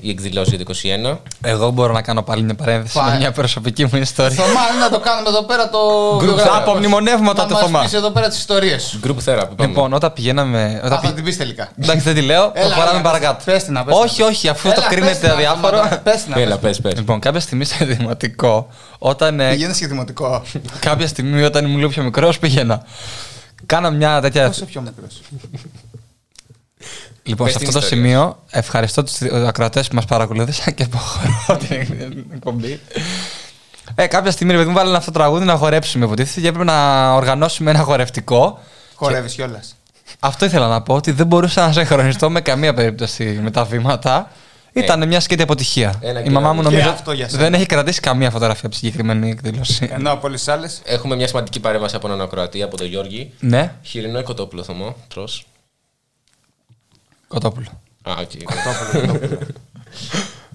οι 0.00 0.08
εκδηλώσεις 0.10 0.54
για 0.54 0.64
το 0.64 0.72
21. 1.12 1.18
Εγώ 1.42 1.70
μπορώ 1.70 1.92
να 1.92 2.02
κάνω 2.02 2.22
πάλι 2.22 2.42
μια 2.42 2.54
παρένθεση 2.54 2.98
Πάει. 2.98 3.10
με 3.12 3.16
μια 3.18 3.32
προσωπική 3.32 3.84
μου 3.84 3.90
ιστορία. 4.00 4.36
Θωμά, 4.36 4.60
να 4.80 4.90
το 4.90 5.00
κάνουμε 5.00 5.28
εδώ 5.28 5.42
πέρα 5.42 5.68
το. 5.68 5.78
Group 6.16 6.20
βιογραφικό. 6.20 6.56
από 6.56 6.74
μνημονεύματα 6.74 7.42
Να 7.42 7.48
του 7.48 7.54
μας 7.54 7.62
Θωμά. 7.62 7.80
πεις 7.80 7.92
εδώ 7.92 8.10
πέρα 8.10 8.28
τις 8.28 8.38
ιστορίες 8.38 8.82
σου. 8.82 9.00
Group 9.04 9.08
therapy. 9.24 9.48
πάμε. 9.56 9.68
Λοιπόν, 9.68 9.92
όταν 9.92 10.12
πηγαίναμε. 10.12 10.80
Όταν 10.84 10.92
Α, 10.92 11.00
θα 11.00 11.06
πη- 11.06 11.14
την 11.14 11.24
πεις 11.24 11.36
τελικά. 11.36 11.68
Εντάξει, 11.82 12.02
δεν 12.02 12.14
τη 12.14 12.20
λέω. 12.22 12.42
Έλα, 12.54 12.66
Προχωράμε 12.66 12.90
έλα, 12.90 13.00
παρακάτω. 13.00 13.42
πες 13.44 13.64
την, 13.64 13.72
να, 13.72 13.84
πες 13.84 13.94
την. 13.94 14.02
όχι, 14.04 14.22
όχι, 14.22 14.48
αφού 14.48 14.68
το 14.68 14.74
Έλα, 14.76 14.80
πες 14.88 14.96
κρίνετε 14.96 15.18
την, 15.18 15.28
να, 15.28 15.34
αδιάφορο. 15.34 15.76
Θωμά, 15.76 15.96
Πες 16.04 16.22
την, 16.22 16.32
να, 16.34 16.40
Έλα, 16.40 16.58
πες. 16.58 16.80
πες, 16.80 16.80
πες. 16.80 16.98
Λοιπόν, 17.00 17.20
κάποια 17.20 17.40
στιγμή 17.40 17.64
σε 17.64 17.84
δημοτικό, 17.84 18.68
όταν. 18.98 19.40
ε, 19.40 19.50
Πηγαίνεις 19.50 19.78
και 19.78 19.86
δημοτικό. 19.86 20.42
κάποια 20.80 21.06
στιγμή 21.06 21.42
όταν 21.42 21.64
ήμουν 21.64 21.76
λίγο 21.76 21.88
πιο 21.88 22.02
μικρός, 22.02 22.38
πήγαινα. 22.38 22.82
Κάνα 23.66 23.90
μια 23.90 24.20
τέτοια. 24.20 24.46
Πόσο 24.46 24.64
πιο 24.64 24.80
μικρός. 24.80 25.20
Λοιπόν, 27.22 27.46
Πες 27.46 27.54
σε 27.54 27.58
την 27.58 27.68
αυτό 27.68 27.78
το 27.80 27.84
ιστορία 27.86 28.08
σημείο, 28.10 28.42
ευχαριστώ 28.50 29.02
τους 29.04 29.20
ακροατές 29.46 29.88
που 29.88 29.94
μας 29.94 30.04
παρακολούθησαν 30.04 30.74
και 30.74 30.82
αποχωρώ 30.82 31.58
την 31.58 32.24
εκπομπή. 32.34 32.80
Ε, 33.94 34.06
κάποια 34.06 34.30
στιγμή, 34.30 34.52
ρε 34.52 34.58
παιδί 34.58 34.70
μου, 34.70 34.76
βάλανε 34.76 34.96
αυτό 34.96 35.10
το 35.10 35.18
τραγούδι 35.18 35.44
να 35.44 35.56
χορέψουμε, 35.56 36.04
υποτίθεται, 36.04 36.40
και 36.40 36.48
έπρεπε 36.48 36.64
να 36.64 37.12
οργανώσουμε 37.14 37.70
ένα 37.70 37.78
χορευτικό. 37.82 38.58
Χορεύεις 38.94 39.34
κιόλας. 39.34 39.74
Αυτό 40.20 40.44
ήθελα 40.44 40.68
να 40.68 40.82
πω, 40.82 40.94
ότι 40.94 41.10
δεν 41.10 41.26
μπορούσα 41.26 41.66
να 41.66 41.72
συγχρονιστώ 41.72 42.30
με 42.30 42.40
καμία 42.40 42.74
περίπτωση 42.74 43.24
με 43.42 43.50
τα 43.50 43.64
βήματα. 43.64 44.30
Ήταν 44.72 45.06
μια 45.08 45.20
σκέτη 45.20 45.42
αποτυχία. 45.42 45.94
Ένα 46.00 46.20
Η 46.20 46.22
και 46.22 46.30
μαμά 46.30 46.46
ένα. 46.50 46.54
μου 46.56 46.62
Και 46.62 46.68
νομίζω 46.68 46.90
αυτό 46.90 47.12
για 47.12 47.28
σένα. 47.28 47.42
δεν 47.42 47.54
έχει 47.54 47.66
κρατήσει 47.66 48.00
καμία 48.00 48.30
φωτογραφία 48.30 48.60
από 48.66 48.70
τη 48.70 48.76
συγκεκριμένη 48.76 49.30
εκδήλωση. 49.30 49.88
Ενώ 49.92 50.10
από 50.12 50.26
όλες 50.26 50.38
τις 50.44 50.48
άλλες. 50.54 50.80
Έχουμε 50.84 51.16
μια 51.16 51.26
σημαντική 51.28 51.60
παρέμβαση 51.60 51.96
από 51.96 52.06
έναν 52.06 52.20
ακροατή, 52.20 52.62
από 52.62 52.76
τον 52.76 52.86
Γιώργη. 52.86 53.32
Ναι, 53.40 53.72
Χοιρινό 53.82 54.18
ή 54.18 54.22
κοτόπουλο, 54.22 54.62
Θωμά, 54.62 54.96
τρως. 55.08 55.46
Κοτόπουλο. 57.30 57.66
Α, 58.02 58.12
οκ. 58.20 58.30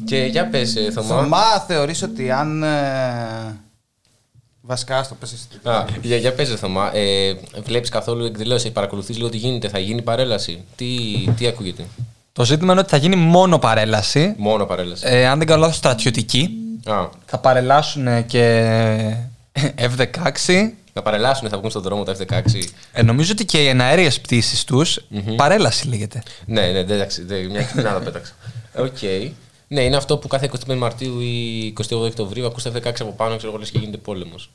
και 0.06 0.18
για 0.18 0.48
πες, 0.48 0.76
ε, 0.76 0.92
Θωμά. 0.92 1.08
Θωμά, 1.08 1.60
θεωρείς 1.68 2.02
ότι 2.02 2.32
αν 2.32 2.64
ε, 2.64 3.60
Βασικά, 4.62 5.04
στο 5.04 5.16
πες 5.16 5.34
εσύ. 5.34 5.48
Α, 5.64 5.86
για, 6.02 6.18
για 6.18 6.34
πες, 6.34 6.50
ρε 6.50 6.56
Θωμά, 6.56 6.96
ε, 6.96 7.34
βλέπεις 7.64 7.90
καθόλου 7.90 8.26
εκδηλώσεις, 8.26 8.72
παρακολουθείς 8.72 9.18
λίγο 9.18 9.30
τι 9.30 9.38
γίνεται, 9.38 9.68
θα 9.70 9.80
γίνει 9.80 10.02
παρέλαση. 10.02 10.64
Τι, 10.76 10.88
τι 11.38 11.48
ακούγεται; 11.48 11.86
Το 12.34 12.46
ζήτημα 12.46 12.72
είναι 12.72 12.82
ότι 12.82 12.90
θα 12.90 12.98
γίνει 12.98 13.16
μόνο 13.16 13.60
παρέλαση. 13.60 14.34
Μόνο 14.38 14.66
παρέλαση. 14.66 15.04
Ε, 15.08 15.28
αν 15.28 15.38
δεν 15.38 15.48
κάνω 15.48 15.60
λάθος, 15.62 15.76
στρατιωτική. 15.76 16.50
Α, 16.86 17.10
Θα 17.26 17.38
παρελάσουν 17.38 18.26
και 18.26 18.72
F-16. 19.78 20.70
Να 20.96 21.02
παρελάσουν, 21.02 21.50
θα 21.50 21.58
βγουν 21.58 21.70
στον 21.70 21.82
δρόμο 21.82 22.04
τα 22.04 22.16
F-16. 22.20 22.42
Ε, 22.92 23.02
νομίζω 23.04 23.32
ότι 23.32 23.46
και 23.46 23.64
οι 23.64 23.68
εναέριες 23.68 24.22
πτήσεις 24.22 24.64
τους 24.64 25.00
παρέλαση 25.36 25.88
λέγεται. 25.88 26.24
Ναι, 26.46 26.62
ναι, 26.62 26.84
δεν, 26.84 26.96
εντάξει, 26.96 27.24
δεν, 27.24 27.46
μια 27.50 27.62
κοινά 27.64 27.94
τα 27.94 28.00
πέταξα. 28.00 28.34
Οκ. 28.78 28.98
Ναι, 29.68 29.82
είναι 29.84 29.96
αυτό 29.96 30.18
που 30.18 30.28
κάθε 30.28 30.50
25 30.68 30.76
Μαρτίου 30.76 31.20
ή 31.20 31.74
28 31.82 31.86
Οκτωβρίου 31.92 32.46
ακούς 32.46 32.64
τα 32.64 32.72
F-16 32.76 32.92
από 33.00 33.12
πάνω, 33.12 33.36
ξέρω 33.36 33.52
εγώ, 33.52 33.60
λες 33.60 33.70
και 33.72 33.78
γίνεται 33.80 33.98
πόλεμος. 33.98 34.50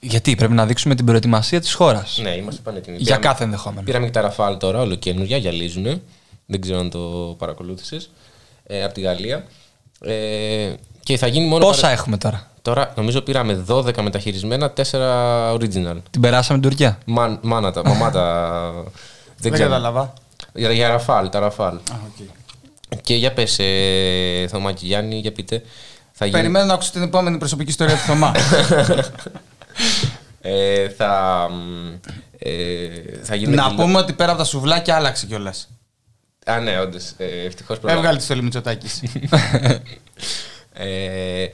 Γιατί 0.00 0.34
πρέπει 0.34 0.52
να 0.52 0.66
δείξουμε 0.66 0.94
την 0.94 1.04
προετοιμασία 1.04 1.60
της 1.60 1.72
χώρας. 1.72 2.18
Ναι, 2.22 2.30
είμαστε 2.30 2.60
πανέτοιμοι. 2.64 2.96
Για 2.96 3.04
Πήραμε- 3.04 3.26
κάθε 3.26 3.44
ενδεχόμενο. 3.44 3.82
Πήραμε 3.82 4.06
και 4.06 4.12
τα 4.12 4.20
Ραφάλ 4.20 4.56
τώρα, 4.56 4.80
όλο 4.80 4.94
καινούργια, 4.94 5.36
γυαλίζουνε. 5.36 6.02
Δεν 6.46 6.60
ξέρω 6.60 6.78
αν 6.78 6.90
το 6.90 7.34
παρακολούθησες. 7.38 8.10
Ε, 8.66 8.84
από 8.84 8.94
τη 8.94 9.00
Γαλλία. 9.00 9.44
Ε, 10.00 10.72
και 11.02 11.16
θα 11.16 11.26
γίνει 11.26 11.46
μόνο. 11.46 11.64
Πόσα 11.66 11.80
παρε- 11.80 11.98
έχουμε 11.98 12.16
τώρα; 12.16 12.50
Τώρα 12.64 12.92
νομίζω 12.96 13.20
πήραμε 13.20 13.64
12 13.68 14.02
μεταχειρισμένα, 14.02 14.72
4 14.76 14.82
original. 15.54 15.96
Την 16.10 16.20
περάσαμε 16.20 16.60
την 16.60 16.68
Τουρκία; 16.68 16.98
Μαν, 17.06 17.38
μάνατα, 17.42 17.82
μαμάτα. 17.84 18.72
Δεν 19.42 19.52
ξέρω. 19.52 19.68
κατάλαβα. 19.68 20.12
Για, 20.54 20.72
για 20.72 20.88
Ραφάλ, 20.88 21.28
τα 21.28 21.38
Ραφάλ. 21.38 21.74
Α, 21.74 21.78
οκ. 21.88 22.26
Και 23.02 23.14
για 23.14 23.32
πες, 23.32 23.58
ε, 23.58 24.46
Θωμάκη 24.48 24.86
Γιάννη, 24.86 25.18
για 25.18 25.32
πείτε. 25.32 25.62
Θα 26.12 26.24
γίνει, 26.26 26.36
Περιμένω 26.36 26.64
να 26.64 26.74
ακούσω 26.74 26.92
την 26.92 27.02
επόμενη 27.02 27.38
προσωπική 27.38 27.70
ιστορία 27.70 27.94
του 27.94 28.00
Θωμά. 28.00 28.32
ε, 30.40 30.88
θα, 30.88 31.46
μ, 31.50 31.92
ε, 32.38 32.88
θα 33.22 33.34
γίνουν 33.34 33.54
να 33.54 33.62
εκδηλω- 33.64 33.84
πούμε 33.86 33.98
ότι 33.98 34.12
πέρα 34.12 34.30
από 34.30 34.40
τα 34.40 34.44
σουβλάκια 34.46 34.96
άλλαξε 34.96 35.26
κιόλας. 35.26 35.68
Α, 36.46 36.58
ναι, 36.60 36.80
όντως. 36.80 37.12
Ε, 37.16 37.44
Ευτυχώς 37.46 37.78
προλάβα. 37.78 37.98
Έβγαλε 38.00 38.18
τη 38.18 38.24
στολή 38.24 38.42
Μητσοτάκης. 38.42 39.02
Ε, 40.76 41.46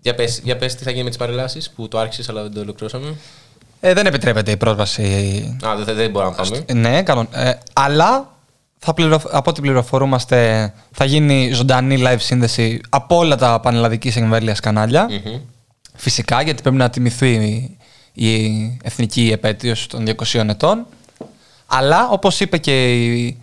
για, 0.00 0.14
πες, 0.14 0.40
για 0.44 0.56
πες 0.56 0.74
τι 0.74 0.84
θα 0.84 0.90
γίνει 0.90 1.02
με 1.02 1.08
τις 1.08 1.18
παρελάσεις 1.18 1.70
που 1.70 1.88
το 1.88 1.98
άρχισες 1.98 2.28
αλλά 2.28 2.42
δεν 2.42 2.52
το 2.52 2.60
ολοκληρώσαμε. 2.60 3.14
Ε, 3.80 3.92
δεν 3.92 4.06
επιτρέπεται 4.06 4.50
η 4.50 4.56
πρόσβαση. 4.56 5.02
Α, 5.66 5.84
δεν, 5.84 5.94
δεν 5.94 6.10
μπορούμε 6.10 6.34
να 6.36 6.42
πάμε. 6.42 6.64
Ναι, 6.88 7.02
κανον. 7.02 7.28
Ε, 7.32 7.52
αλλά 7.72 8.30
θα 8.78 8.94
πληροφ... 8.94 9.24
από 9.30 9.50
ό,τι 9.50 9.60
πληροφορούμαστε 9.60 10.72
θα 10.92 11.04
γίνει 11.04 11.50
ζωντανή 11.52 12.02
live 12.06 12.16
σύνδεση 12.18 12.80
από 12.88 13.16
όλα 13.16 13.36
τα 13.36 13.60
πανελλαδικής 13.60 14.16
εμβέλειας 14.16 14.60
κανάλια. 14.60 15.08
Μμμ. 15.10 15.40
Φυσικά, 15.94 16.42
γιατί 16.42 16.62
πρέπει 16.62 16.76
να 16.76 16.90
τιμηθεί 16.90 17.32
η, 18.12 18.26
η 18.26 18.78
εθνική 18.82 19.30
επέτειος 19.32 19.86
των 19.86 20.04
200 20.32 20.48
ετών. 20.48 20.86
Αλλά, 21.66 22.08
όπως 22.08 22.40
είπε 22.40 22.58
και 22.58 22.94
η... 23.04 23.40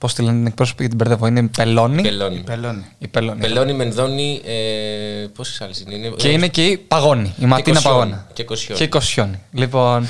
Πώς 0.00 0.14
τη 0.14 0.22
λένε 0.22 0.36
την 0.36 0.46
εκπρόσωπη 0.46 0.82
γιατί 0.82 0.96
την 0.96 1.06
μπερδεύω, 1.06 1.26
είναι 1.26 1.40
η 1.40 1.50
Πελώνη. 1.56 2.02
Πελώνη. 2.02 2.42
Πελώνει. 2.42 2.86
Η 2.98 3.08
Πελώνη. 3.08 3.40
Πελώνη, 3.40 3.72
Μενδώνη, 3.72 4.40
ε, 4.44 5.26
πόσες 5.34 5.60
άλλες 5.60 5.80
είναι. 5.80 5.94
είναι 5.94 6.08
Και 6.16 6.28
είναι 6.28 6.48
και 6.48 6.64
η 6.66 6.76
Παγώνη, 6.76 7.34
η 7.38 7.44
Ματίνα 7.46 7.76
Κοσιόνι. 7.76 7.98
Παγώνα. 7.98 8.26
Και 8.32 8.44
Κοσιόνι. 8.44 8.78
Και 8.78 8.84
η 8.84 8.88
Κοσιόνι. 8.88 9.38
Λοιπόν, 9.52 10.06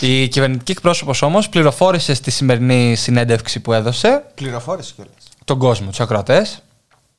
η 0.00 0.28
κυβερνητική 0.28 0.72
εκπρόσωπος 0.72 1.22
όμως 1.22 1.48
πληροφόρησε 1.48 2.14
στη 2.14 2.30
σημερινή 2.30 2.94
συνέντευξη 2.94 3.60
που 3.60 3.72
έδωσε 3.72 4.24
Πληροφόρηση 4.34 4.92
κιόλας. 4.94 5.14
τον 5.44 5.58
κόσμο, 5.58 5.88
τους 5.88 6.00
ακροατές. 6.00 6.62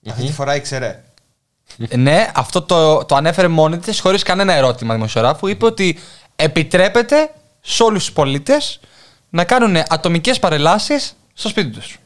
Αυτή 0.09 0.25
τη 0.25 0.31
φορά 0.31 0.55
ήξερε. 0.55 1.03
ναι, 1.95 2.31
αυτό 2.35 2.61
το, 2.61 3.05
το 3.05 3.15
ανέφερε 3.15 3.47
μόνη 3.47 3.77
της 3.77 3.99
χωρίς 3.99 4.23
κανένα 4.23 4.53
ερώτημα 4.53 4.93
δημοσιογράφου. 4.93 5.47
Είπε 5.47 5.65
ότι 5.65 5.99
επιτρέπεται 6.35 7.29
σε 7.61 7.83
όλους 7.83 8.05
τους 8.05 8.13
πολίτες 8.13 8.79
να 9.29 9.43
κάνουν 9.43 9.83
ατομικές 9.89 10.39
παρελάσεις 10.39 11.13
στο 11.33 11.49
σπίτι 11.49 11.69
τους. 11.79 11.99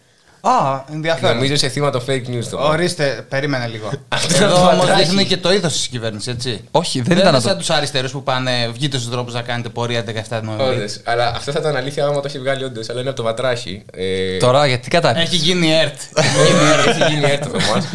Α, 0.46 0.84
ενδιαφέρον. 0.92 1.36
Νομίζω 1.36 1.54
είσαι 1.54 1.68
θύμα 1.68 1.90
το 1.90 2.04
fake 2.08 2.28
news 2.30 2.44
το. 2.50 2.58
Ορίστε, 2.68 3.26
περίμενε 3.30 3.68
λίγο. 3.68 3.90
Αυτό 4.10 4.44
Εδώ 4.44 4.56
το 4.56 4.62
όμως 4.62 4.76
πατράκι. 4.86 5.04
δείχνει 5.04 5.26
και 5.26 5.38
το 5.38 5.54
ήθο 5.54 5.68
της 5.68 5.88
κυβέρνησης, 5.88 6.34
έτσι. 6.34 6.64
Όχι, 6.72 6.98
δεν 6.98 7.08
δεν 7.08 7.18
ήταν 7.18 7.28
είναι 7.28 7.38
αυτό. 7.38 7.50
σαν 7.50 7.58
τους 7.58 7.70
αριστερούς 7.70 8.12
που 8.12 8.24
πάνε, 8.24 8.68
βγείτε 8.74 8.98
στους 8.98 9.10
δρόμους 9.10 9.34
να 9.34 9.42
κάνετε 9.42 9.70
πορεία 9.70 10.04
17 10.30 10.40
Νοεμβρίου. 10.44 10.68
Όντως. 10.68 11.00
Αλλά 11.04 11.28
αυτό 11.28 11.52
θα 11.52 11.60
ήταν 11.60 11.76
αλήθεια 11.76 12.06
άμα 12.06 12.16
το 12.16 12.22
έχει 12.26 12.40
βγάλει 12.40 12.64
όντως. 12.64 12.90
Αλλά 12.90 13.00
είναι 13.00 13.10
από 13.10 13.18
το 13.18 13.24
βατράχι. 13.24 13.86
Ε, 13.94 14.38
Τώρα 14.38 14.68
γιατί 14.68 14.90
κατά. 14.90 15.18
Έχει 15.20 15.36
γίνει 15.36 15.74
ΕΡΤ. 15.74 15.96
Έχει 16.88 17.14
γίνει 17.14 17.24
έρθει 17.32 17.44
από 17.48 17.58
εμάς. 17.70 17.86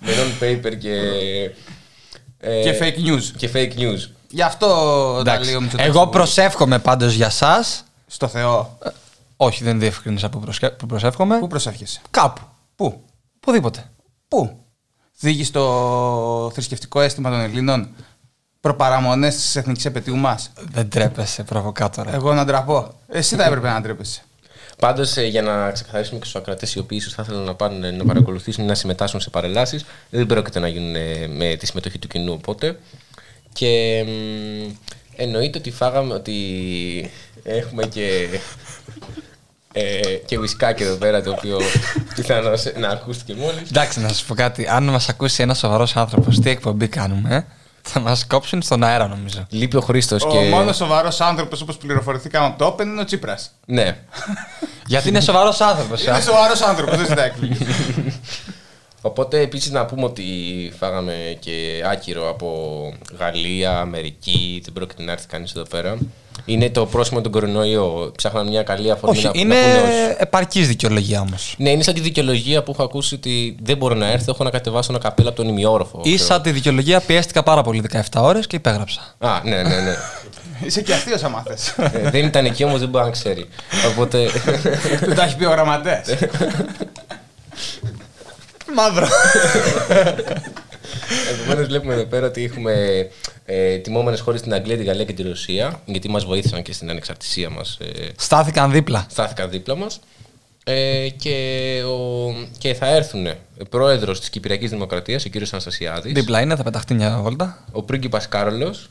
Με 0.00 0.12
non-paper 0.12 0.76
και. 0.78 0.94
ε, 2.40 2.62
και 2.62 2.78
fake 2.80 3.08
news. 3.08 3.22
Και 3.36 3.50
fake 3.54 3.80
news. 3.80 4.08
Γι' 4.30 4.42
αυτό 4.42 4.66
τα 5.14 5.20
Εντάξει. 5.20 5.46
λέει 5.48 5.54
ο 5.54 5.60
Μητσοτάκης. 5.60 5.94
Εγώ 5.94 6.06
προσεύχομαι 6.06 6.78
πάντως 6.78 7.12
για 7.14 7.26
εσά. 7.26 7.64
Στο 8.06 8.28
Θεό. 8.28 8.78
Όχι, 9.36 9.64
δεν 9.64 9.78
διευκρίνησα 9.78 10.28
που, 10.28 10.40
προσκε... 10.40 10.70
που 10.70 10.86
προσεύχομαι. 10.86 11.38
Πού 11.38 11.46
προσεύχεσαι; 11.46 12.00
Κάπου. 12.10 12.40
Πού; 12.76 13.04
Πουδήποτε. 13.40 13.90
Πού; 14.28 14.64
Θίγει 15.12 15.44
στο 15.44 16.50
θρησκευτικό 16.54 17.00
αίσθημα 17.00 17.30
των 17.30 17.40
Ελλήνων. 17.40 17.88
Προπαραμονέ 18.60 19.28
της 19.28 19.56
εθνικής 19.56 19.84
επαιτίου 19.84 20.16
μας; 20.16 20.50
Δεν 20.72 20.88
τρέπεσαι, 20.88 21.42
προβοκάτορα. 21.42 22.14
Εγώ 22.14 22.34
να 22.34 22.44
ντραπώ. 22.44 22.94
Εσύ 23.08 23.36
θα 23.36 23.44
έπρεπε 23.44 23.68
να 23.68 23.80
ντρέπεσαι. 23.80 24.22
Πάντως, 24.78 25.16
για 25.16 25.42
να 25.42 25.70
ξεκαθαρίσουμε 25.70 26.18
και 26.18 26.24
στους 26.24 26.40
ακροατές 26.40 26.74
οι 26.74 26.78
οποίοι 26.78 26.98
ίσως 27.00 27.12
θα 27.12 27.22
ήθελαν 27.22 27.42
να 27.42 27.54
πάνε 27.54 27.90
να 27.90 28.04
παρακολουθήσουν 28.04 28.64
ή 28.64 28.66
να 28.66 28.74
συμμετάσχουν 28.74 29.20
σε 29.20 29.30
παρελάσεις, 29.30 29.84
δεν 30.10 30.26
πρόκειται 30.26 30.58
να 30.60 30.68
γίνουν 30.68 30.94
ε, 30.94 31.26
με 31.26 31.56
τη 31.56 31.66
συμμετοχή 31.66 31.98
του 31.98 32.08
κοινού 32.08 32.32
οπότε. 32.32 32.78
Και 33.52 34.04
μ, 34.06 34.72
εννοείται 35.16 35.58
ότι 35.58 35.70
φάγαμε 35.70 36.14
ότι 36.14 36.34
έχουμε 37.42 37.86
και. 37.86 38.28
Ε, 39.72 40.00
και 40.26 40.38
ουισκάκι 40.38 40.82
εδώ 40.82 40.96
πέρα 40.96 41.22
το 41.22 41.30
οποίο 41.30 41.58
πιθανώς 42.14 42.64
να 42.76 42.88
ακούστηκε 42.88 43.34
μόλις. 43.34 43.68
Εντάξει, 43.70 44.00
να 44.00 44.08
σας 44.08 44.22
πω 44.22 44.34
κάτι. 44.34 44.66
Αν 44.68 44.84
μας 44.84 45.08
ακούσει 45.08 45.42
ένας 45.42 45.58
σοβαρός 45.58 45.96
άνθρωπος, 45.96 46.40
τι 46.40 46.50
εκπομπή 46.50 46.88
κάνουμε, 46.88 47.46
θα 47.82 48.00
μας 48.00 48.26
κόψουν 48.26 48.62
στον 48.62 48.82
αέρα, 48.84 49.08
νομίζω. 49.08 49.46
Λείπει 49.48 49.76
ο 49.76 49.80
Χρήστος 49.80 50.22
Ο 50.22 50.28
και. 50.30 50.38
μόνος 50.38 50.76
σοβαρός 50.76 51.20
άνθρωπος 51.20 51.60
όπως 51.60 51.76
πληροφορηθήκαμε 51.76 52.46
από 52.46 52.58
το 52.58 52.74
Open 52.78 52.82
είναι 52.84 53.00
ο 53.00 53.04
Τσίπρας. 53.04 53.50
Ναι. 53.66 53.96
Γιατί 54.86 55.08
είναι 55.08 55.20
σοβαρός 55.20 55.60
άνθρωπος. 55.60 56.04
Είναι 56.04 56.20
σοβαρός 56.20 56.60
άνθρωπος, 56.60 56.96
δεν 56.96 57.06
ζητάει 57.06 57.26
εκπλήξη. 57.26 57.66
Οπότε 59.06 59.40
επίσης 59.40 59.70
να 59.70 59.84
πούμε 59.86 60.04
ότι 60.04 60.22
φάγαμε 60.78 61.36
και 61.40 61.82
άκυρο 61.90 62.28
από 62.28 62.48
Γαλλία, 63.18 63.78
Αμερική, 63.78 64.60
δεν 64.64 64.72
πρόκειται 64.72 65.02
να 65.02 65.12
έρθει 65.12 65.26
κανείς 65.26 65.50
εδώ 65.52 65.62
πέρα. 65.70 65.96
Είναι 66.44 66.70
το 66.70 66.86
πρόσημο 66.86 67.20
του 67.20 67.30
κορονοϊό. 67.30 68.12
Ψάχναμε 68.16 68.50
μια 68.50 68.62
καλή 68.62 68.90
αφορμή 68.90 69.16
Όχι, 69.16 69.26
να, 69.26 69.30
είναι 69.34 69.54
να 69.54 69.60
πούνε 69.62 69.76
όσους- 69.78 70.16
επαρκής 70.18 70.68
δικαιολογία 70.68 71.20
όμως. 71.20 71.54
Ναι, 71.58 71.70
είναι 71.70 71.82
σαν 71.82 71.94
τη 71.94 72.00
δικαιολογία 72.00 72.62
που 72.62 72.70
έχω 72.70 72.82
ακούσει 72.82 73.14
ότι 73.14 73.56
δεν 73.62 73.76
μπορώ 73.76 73.94
να 73.94 74.06
έρθω, 74.10 74.30
έχω 74.32 74.44
να 74.44 74.50
κατεβάσω 74.50 74.92
ένα 74.92 75.00
καπέλο 75.00 75.28
από 75.28 75.36
τον 75.36 75.48
ημιόροφο. 75.48 76.00
Ή 76.04 76.16
σαν 76.16 76.42
τη 76.42 76.50
δικαιολογία 76.50 77.00
πιέστηκα 77.00 77.42
πάρα 77.42 77.62
πολύ 77.62 77.82
17 77.92 78.00
ώρες 78.16 78.46
και 78.46 78.56
υπέγραψα. 78.56 79.14
Α, 79.18 79.40
ναι, 79.44 79.62
ναι, 79.62 79.80
ναι. 79.80 79.94
Είσαι 80.66 80.80
και 80.82 80.92
αστείος 80.92 81.22
άμα 81.22 81.42
θες. 81.46 81.68
Ε, 81.68 82.10
δεν 82.10 82.24
ήταν 82.26 82.44
εκεί 82.44 82.64
όμως, 82.64 82.78
δεν 82.80 82.88
μπορεί 82.88 83.04
να 83.04 83.10
ξέρει. 83.10 83.48
Οπότε. 83.90 84.28
Δεν 85.00 85.14
τα 85.14 85.24
έχει 85.24 85.36
πει 85.36 85.44
ο 85.44 85.50
γραμματέας. 85.50 86.06
Μαύρο. 88.74 89.06
Επομένως, 91.32 91.66
βλέπουμε 91.68 91.94
εδώ 91.94 92.04
πέρα 92.04 92.26
ότι 92.26 92.44
έχουμε 92.44 93.06
ε, 93.44 93.76
τιμόμενες 93.76 94.20
χώρες 94.20 94.40
στην 94.40 94.54
Αγγλία, 94.54 94.76
τη 94.76 94.84
Γαλλία 94.84 95.04
και 95.04 95.12
τη 95.12 95.22
Ρωσία, 95.22 95.80
γιατί 95.84 96.08
μας 96.08 96.24
βοήθησαν 96.24 96.62
και 96.62 96.72
στην 96.72 96.90
ανεξαρτησία 96.90 97.50
μας. 97.50 97.78
Ε, 97.80 98.08
Στάθηκαν 98.18 98.70
δίπλα. 98.70 99.06
στάθηκαν 99.10 99.50
δίπλα 99.50 99.74
μας. 99.76 100.00
Ε, 100.64 101.08
και, 101.08 101.82
ο, 101.86 102.32
και 102.58 102.74
θα 102.74 102.86
έρθουν 102.86 103.26
πρόεδρος 103.70 104.20
της 104.20 104.30
Κυπριακής 104.30 104.70
Δημοκρατίας, 104.70 105.24
ο 105.24 105.28
κύριος 105.28 105.52
Αναστασιάδης, 105.52 106.12
Δίπλα 106.12 106.40
είναι, 106.40 106.56
θα 106.56 106.62
πεταχτεί 106.62 106.94
μια 106.94 107.18
βόλτα. 107.22 107.64
ο 107.72 107.82
πρίγκιπας 107.82 108.28
Κάρολος, 108.28 108.90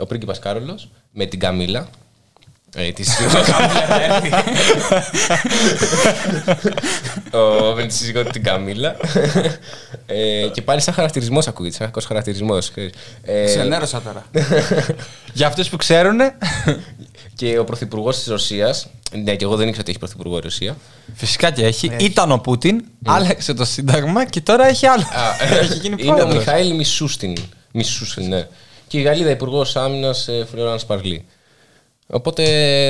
ο 0.00 0.06
πρίγκιπας 0.06 0.38
Κάρολος 0.38 0.90
με 1.10 1.26
την 1.26 1.38
Καμίλα. 1.38 1.88
Ε, 2.76 2.92
τη 2.92 3.02
σύζυγό 3.02 3.38
ο, 7.32 7.74
με 7.74 7.86
τη 7.86 7.94
σύζυγό 7.94 8.22
του 8.24 8.30
την 8.30 8.42
Καμίλα. 8.42 8.96
ε, 10.06 10.48
και 10.52 10.62
πάλι 10.62 10.80
σαν 10.80 10.94
χαρακτηρισμός 10.94 11.46
ακούγεται, 11.46 11.74
σαν 11.76 11.86
κακός 11.86 12.04
χαρακτηρισμός. 12.04 12.70
Ε, 13.22 13.44
Ξενέρωσα 13.44 14.02
τώρα. 14.02 14.24
Για 15.32 15.46
αυτούς 15.46 15.68
που 15.68 15.76
ξέρουν, 15.76 16.18
και 17.34 17.58
ο 17.58 17.64
πρωθυπουργός 17.64 18.16
της 18.16 18.26
Ρωσίας. 18.26 18.86
Ναι, 19.24 19.36
και 19.36 19.44
εγώ 19.44 19.56
δεν 19.56 19.66
ήξερα 19.68 19.80
ότι 19.80 19.90
έχει 19.90 19.98
πρωθυπουργό 19.98 20.36
η 20.36 20.40
Ρωσία. 20.40 20.76
φυσικά 21.14 21.50
και 21.50 21.64
έχει. 21.64 21.96
Ήταν 22.00 22.32
ο 22.32 22.38
Πούτιν, 22.38 22.84
άλλαξε 23.06 23.54
το 23.54 23.64
Σύνταγμα 23.64 24.24
και 24.24 24.40
τώρα 24.40 24.66
έχει 24.66 24.86
άλλο. 24.86 25.04
έχει 25.60 25.78
γίνει 25.78 25.96
είναι 25.98 26.10
ο 26.10 26.14
πρόεδρος. 26.14 26.44
Μιχαήλ 26.44 26.74
Μισούστιν. 26.74 27.36
Μισούστιν, 27.72 28.28
ναι. 28.28 28.46
Και 28.86 28.98
η 28.98 29.02
Γαλλίδα 29.02 29.30
Υπουργός 29.30 29.76
Άμυνας 29.76 30.28
Φλωράν 30.50 30.78
Σπαρλή. 30.78 31.24
Οπότε 32.06 32.44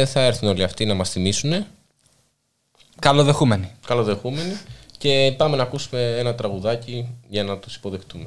θα 0.06 0.20
έρθουν 0.20 0.48
όλοι 0.48 0.62
αυτοί 0.62 0.84
να 0.84 0.94
μας 0.94 1.10
θυμίσουν. 1.10 1.66
Καλοδεχούμενοι. 2.98 3.70
Καλοδεχούμενοι. 3.86 4.58
Και 4.98 5.34
πάμε 5.36 5.56
να 5.56 5.62
ακούσουμε 5.62 6.16
ένα 6.18 6.34
τραγουδάκι 6.34 7.08
για 7.28 7.44
να 7.44 7.58
τους 7.58 7.76
υποδεχτούμε. 7.76 8.26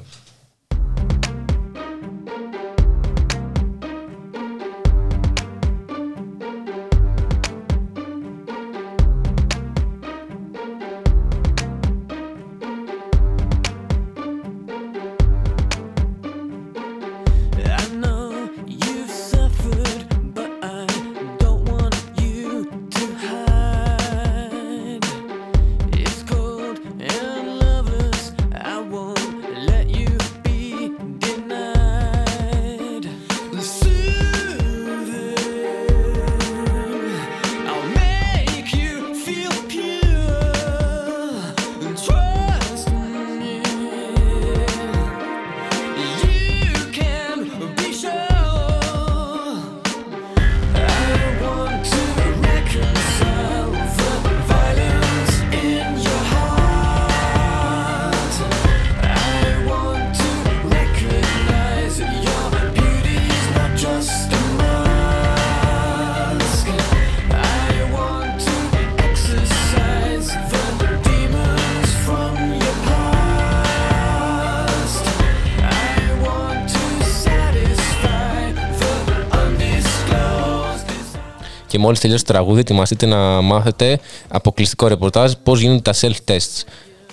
Και 81.78 81.84
μόλις 81.84 82.00
τελειώσει 82.00 82.24
το 82.24 82.32
τραγούδι, 82.32 82.60
ετοιμαστείτε 82.60 83.06
να 83.06 83.40
μάθετε 83.40 84.00
αποκλειστικό 84.28 84.86
ρεπορτάζ 84.88 85.32
πώς 85.42 85.60
γίνονται 85.60 85.80
τα 85.80 85.94
self-tests. 86.00 86.62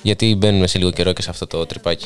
Γιατί 0.02 0.36
μπαίνουμε 0.36 0.68
σε 0.68 0.78
λίγο 0.78 0.92
καιρό 0.92 1.14
και 1.14 1.22
σε 1.22 1.30
αυτό 1.30 1.48
το 1.48 1.66
τρυπάκι. 1.66 2.06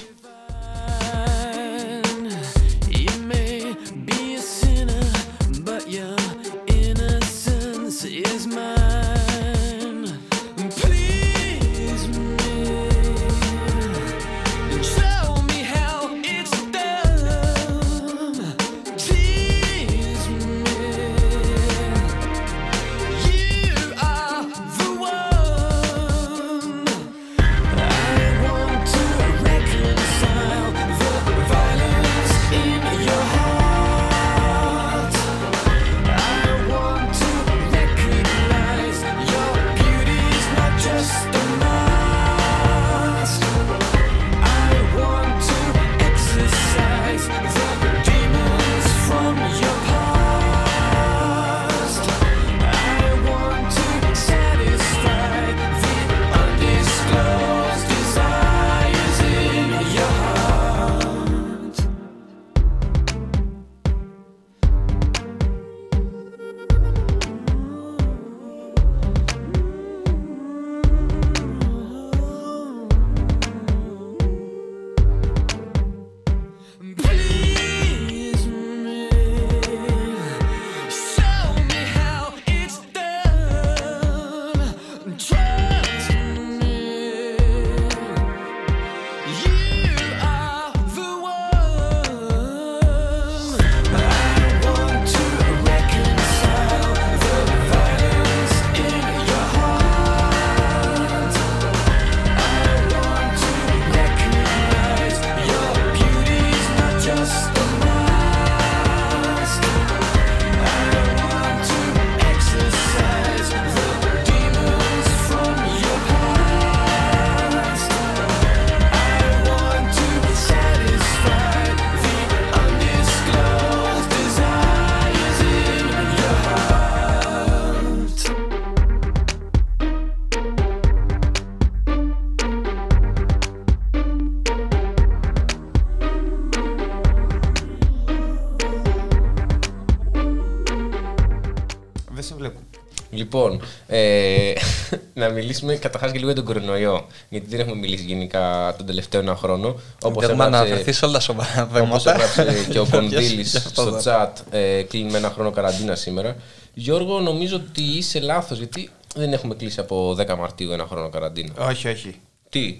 Λοιπόν, 143.34 143.62
ε, 143.88 144.54
να 145.22 145.30
μιλήσουμε 145.30 145.76
καταρχάς 145.76 146.12
και 146.12 146.18
λίγο 146.18 146.32
για 146.32 146.36
τον 146.36 146.46
κορονοϊό. 146.46 147.08
Γιατί 147.30 147.48
δεν 147.48 147.60
έχουμε 147.60 147.76
μιλήσει 147.76 148.04
γενικά 148.04 148.74
τον 148.78 148.86
τελευταίο 148.86 149.22
ένα 149.22 149.36
χρόνο. 149.36 149.76
Όπως 150.04 150.24
Έχουμε 150.24 150.44
αναφερθεί 150.44 150.92
σε 150.92 151.06
όλα 151.06 151.14
τα 151.14 151.20
σοβαρά 151.20 151.64
Όπως 151.64 152.04
θέματα. 152.04 152.14
έγραψε 152.14 152.66
και 152.72 152.80
ο 152.80 152.86
Κονδύλης 152.92 153.52
Γι' 153.52 153.58
αυτό 153.58 153.70
στο 153.82 153.92
δεν- 153.92 154.02
chat, 154.06 154.30
ε, 154.52 154.82
κλείνει 154.82 155.12
με 155.12 155.18
ένα 155.18 155.30
χρόνο 155.30 155.52
καραντίνα 155.52 155.96
σήμερα. 155.96 156.36
Γιώργο, 156.74 157.20
νομίζω 157.20 157.56
ότι 157.56 157.82
είσαι 157.84 158.20
λάθος, 158.20 158.58
γιατί 158.58 158.90
δεν 159.16 159.34
έχουμε 159.34 159.56
κλείσει 159.56 159.80
από 159.80 160.16
10 160.20 160.36
Μαρτίου 160.38 160.72
ένα 160.72 160.86
χρόνο 160.90 161.10
καραντίνα. 161.10 161.54
Όχι, 161.58 161.88
όχι. 161.88 162.20
Τι, 162.50 162.78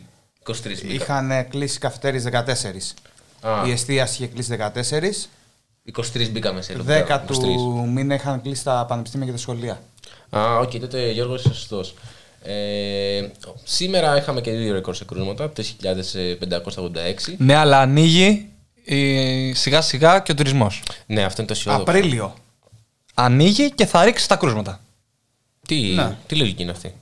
23 0.48 0.54
μπήκα. 0.82 0.94
Είχαν 0.94 1.32
ε, 1.32 1.42
κλείσει 1.44 1.80
καφετέρειες 1.80 2.24
14. 2.32 2.36
Α. 3.42 3.68
Η 3.68 3.72
εστίαση 3.72 4.24
είχε 4.24 4.32
κλείσει 4.34 4.58
14. 4.60 5.28
23 5.96 6.30
μπήκαμε 6.32 6.62
σε 6.62 6.76
10 6.88 6.92
lockdown, 6.92 7.20
23. 7.28 7.28
του 7.38 7.90
μήνα 7.94 8.16
είχαν 8.16 8.42
κλείσει 8.42 8.64
τα 8.64 8.86
πανεπιστήμια 8.88 9.26
και 9.26 9.32
τα 9.32 9.38
σχολεία. 9.38 9.82
Α, 10.30 10.58
οκ, 10.60 10.72
τότε 10.72 11.12
Γιώργος 11.12 11.40
είσαι 11.44 11.54
σωστός. 11.54 11.94
Ε, 12.44 13.28
σήμερα 13.64 14.18
είχαμε 14.18 14.42
και 14.42 14.52
δύο 14.52 14.74
ρεκόρ 14.74 14.96
σε 14.96 15.06
κρούσματα, 15.06 15.52
4.586. 15.56 17.36
Ναι, 17.38 17.56
αλλά 17.56 17.80
ανοίγει 17.80 18.50
ε, 18.86 19.52
σιγά 19.54 19.82
σιγά 19.82 20.20
και 20.20 20.32
ο 20.32 20.36
τουρισμός. 20.36 20.84
Ναι, 21.06 21.24
αυτό 21.24 21.42
είναι 21.42 21.52
το 21.52 21.58
αισιόδοξο. 21.58 21.92
Απρίλιο. 21.92 22.34
Ανοίγει 23.14 23.72
και 23.72 23.86
θα 23.86 24.04
ρίξει 24.06 24.28
τα 24.28 24.36
κρούσματα. 24.36 24.82
Τι, 25.68 25.76
Ναι. 25.82 26.18
τι 26.28 26.36
λογική 26.36 26.62
είναι 26.62 26.72
αυτή; 26.72 26.94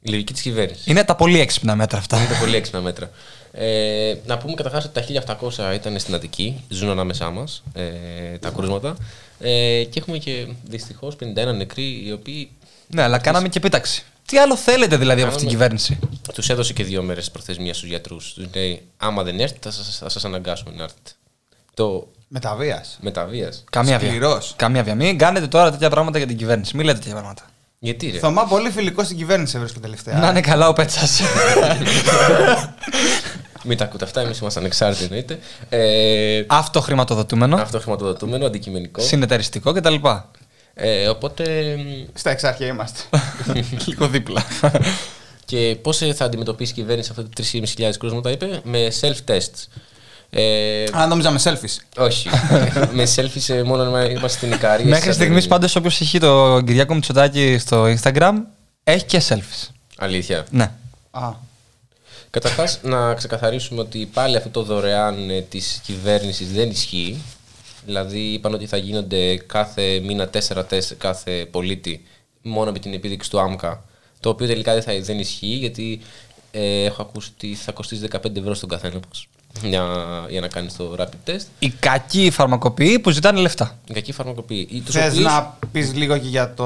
Η 0.00 0.10
λογική 0.10 0.32
της 0.32 0.42
κυβέρνησης. 0.42 0.86
Είναι 0.86 1.04
τα 1.04 1.14
πολύ 1.16 1.40
έξυπνα 1.40 1.74
μέτρα 1.76 1.98
αυτά. 1.98 2.16
Είναι 2.16 2.26
τα 2.26 2.38
πολύ 2.38 2.56
έξυπνα 2.56 2.80
μέτρα. 2.80 3.10
Ε, 3.52 4.14
να 4.26 4.38
πούμε 4.38 4.54
καταρχάς 4.54 4.84
ότι 4.84 5.14
τα 5.24 5.36
1700 5.40 5.74
ήταν 5.74 5.98
στην 5.98 6.14
Αττική, 6.14 6.64
ζουν 6.68 6.90
ανάμεσά 6.90 7.30
μας 7.30 7.62
ε, 7.72 7.82
τα 8.38 8.50
κρούσματα. 8.50 8.96
Ε, 9.40 9.84
και 9.84 9.98
έχουμε 9.98 10.18
και 10.18 10.46
δυστυχώς 10.64 11.16
51 11.20 11.54
νεκροί 11.56 12.02
οι 12.06 12.12
οποίοι 12.12 12.50
ναι, 12.86 13.02
αλλά 13.02 13.18
κάναμε 13.18 13.48
και 13.48 13.58
επίταξη. 13.58 14.02
Τι 14.26 14.38
άλλο 14.38 14.56
θέλετε 14.56 14.96
δηλαδή 14.96 15.20
από 15.22 15.30
αυτή 15.30 15.46
την 15.46 15.58
Κάναμε. 15.58 15.76
κυβέρνηση; 15.78 15.98
τους 16.34 16.48
έδωσε 16.48 16.72
και 16.72 16.84
δύο 16.84 17.02
μέρες 17.02 17.30
προθεσμία 17.30 17.74
στους 17.74 17.88
γιατρούς. 17.88 18.32
Τους 18.34 18.46
λέει: 18.54 18.82
Άμα 18.96 19.22
δεν 19.22 19.40
έρθετε, 19.40 19.70
θα 19.70 19.82
σας- 19.82 19.98
θα 19.98 20.08
σας 20.08 20.24
αναγκάσουμε 20.24 20.70
να 20.76 20.82
έρθετε. 20.82 21.10
Το 21.74 22.08
Μεταβία. 22.28 22.84
μεταβία. 23.00 23.52
Καμία 23.70 23.98
βία. 23.98 24.08
Σκληρός. 24.08 24.52
Καμία 24.56 24.82
βία. 24.82 24.94
Μην 24.94 25.18
κάνετε 25.18 25.46
τώρα 25.46 25.70
τέτοια 25.70 25.90
πράγματα 25.90 26.18
για 26.18 26.26
την 26.26 26.36
κυβέρνηση. 26.36 26.76
Μην 26.76 26.86
λέτε 26.86 26.98
τέτοια 26.98 27.12
πράγματα. 27.14 27.42
Γιατί 27.78 28.10
ρε; 28.10 28.18
Θωμά 28.18 28.44
πολύ 28.44 28.70
φιλικό 28.70 29.04
στην 29.04 29.16
κυβέρνηση 29.16 29.56
έβρισκε 29.56 29.78
τελευταία. 29.78 30.18
Να 30.18 30.28
είναι 30.28 30.40
καλά 30.40 30.68
ο 30.68 30.72
Πέτσας. 30.72 31.20
Μην 33.64 33.76
τα 33.76 33.84
ακούτε 33.84 34.04
αυτά, 34.04 34.20
εμείς 34.20 34.38
είμαστε 34.38 34.58
ανεξάρτητοι 34.60 35.04
εννοείται. 35.04 35.38
Ε, 35.68 36.44
Αυτοχρηματοδοτούμενο, 36.46 37.56
αυτό 37.56 37.80
χρηματοδοτούμενο, 37.80 38.46
αντικειμενικό. 38.46 39.02
συνεταιριστικό 39.02 39.72
κτλ. 39.72 39.94
Ε, 40.74 41.08
οπότε. 41.08 41.76
Στα 42.14 42.30
εξάρχεια 42.30 42.66
είμαστε. 42.66 43.00
Λίγο 43.86 44.08
δίπλα. 44.08 44.42
Και 45.44 45.76
πώς 45.82 45.98
θα 46.14 46.24
αντιμετωπίσει 46.24 46.70
η 46.72 46.74
κυβέρνηση 46.74 47.08
αυτά 47.10 47.22
τα 47.22 47.28
3.500 47.52 47.90
κρούσματα, 47.98 48.30
είπε, 48.30 48.60
με 48.64 48.88
self-tests. 49.00 49.66
Ε, 50.30 50.84
Α, 50.92 51.06
νόμιζα 51.06 51.30
με 51.30 51.40
selfies. 51.44 52.02
όχι. 52.04 52.28
με 52.96 53.06
selfies 53.16 53.54
ε, 53.54 53.62
μόνο 53.62 53.84
να 53.84 54.04
είμαστε 54.04 54.36
στην 54.36 54.52
Ικαρία. 54.52 54.86
Μέχρι 54.86 55.12
στιγμής 55.12 55.46
πάντως 55.46 55.76
όποιος 55.76 56.00
έχει 56.00 56.18
το 56.18 56.60
Κυριάκο 56.60 56.94
Μητσοτάκη 56.94 57.58
στο 57.58 57.84
Instagram 57.84 58.32
έχει 58.84 59.04
και 59.04 59.22
selfies. 59.28 59.68
Αλήθεια. 59.96 60.46
Ναι. 60.50 60.70
Α, 61.10 61.28
Καταρχάς, 62.30 62.80
να 62.82 63.14
ξεκαθαρίσουμε 63.14 63.80
ότι 63.80 64.08
πάλι 64.12 64.36
αυτό 64.36 64.48
το 64.50 64.62
δωρεάν 64.62 65.30
ε, 65.30 65.40
της 65.40 65.80
κυβέρνησης 65.84 66.52
δεν 66.52 66.70
ισχύει. 66.70 67.22
Δηλαδή, 67.86 68.18
είπαν 68.18 68.54
ότι 68.54 68.66
θα 68.66 68.76
γίνονται 68.76 69.36
κάθε 69.36 70.00
μήνα 70.04 70.28
τέσσερα 70.28 70.64
τεστ 70.64 70.92
κάθε 70.98 71.46
πολίτη 71.50 72.02
μόνο 72.42 72.72
με 72.72 72.78
την 72.78 72.92
επίδειξη 72.92 73.30
του 73.30 73.40
άμκα. 73.40 73.84
Το 74.20 74.28
οποίο 74.28 74.46
τελικά 74.46 74.72
δεν, 74.72 74.82
θα, 74.82 74.92
δεν 75.00 75.18
ισχύει 75.18 75.46
γιατί 75.46 76.00
ε, 76.50 76.84
έχω 76.84 77.02
ακούσει 77.02 77.30
ότι 77.34 77.54
θα 77.54 77.72
κοστίζει 77.72 78.06
15 78.12 78.36
ευρώ 78.36 78.54
στον 78.54 78.68
καθένα 78.68 79.00
μας 79.08 79.26
για, 79.62 79.86
για 80.28 80.40
να 80.40 80.48
κάνεις 80.48 80.76
το 80.76 80.94
rapid 80.98 81.30
test. 81.30 81.44
Οι 81.58 81.70
κακοί 81.70 82.30
φαρμακοποιοί 82.30 82.98
που 82.98 83.10
ζητάνε 83.10 83.40
λεφτά. 83.40 83.78
Η 83.88 83.92
κακή 83.92 84.12
φαρμακοποιή. 84.12 84.68
Ή 84.70 84.80
τους 84.80 84.94
Θες 84.94 85.08
οποίους- 85.12 85.24
να 85.24 85.58
πεις 85.72 85.94
λίγο 85.94 86.18
και 86.18 86.28
για 86.28 86.54
το 86.54 86.64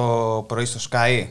πρωί 0.49 0.65
στο 0.65 0.81
Sky; 0.91 1.27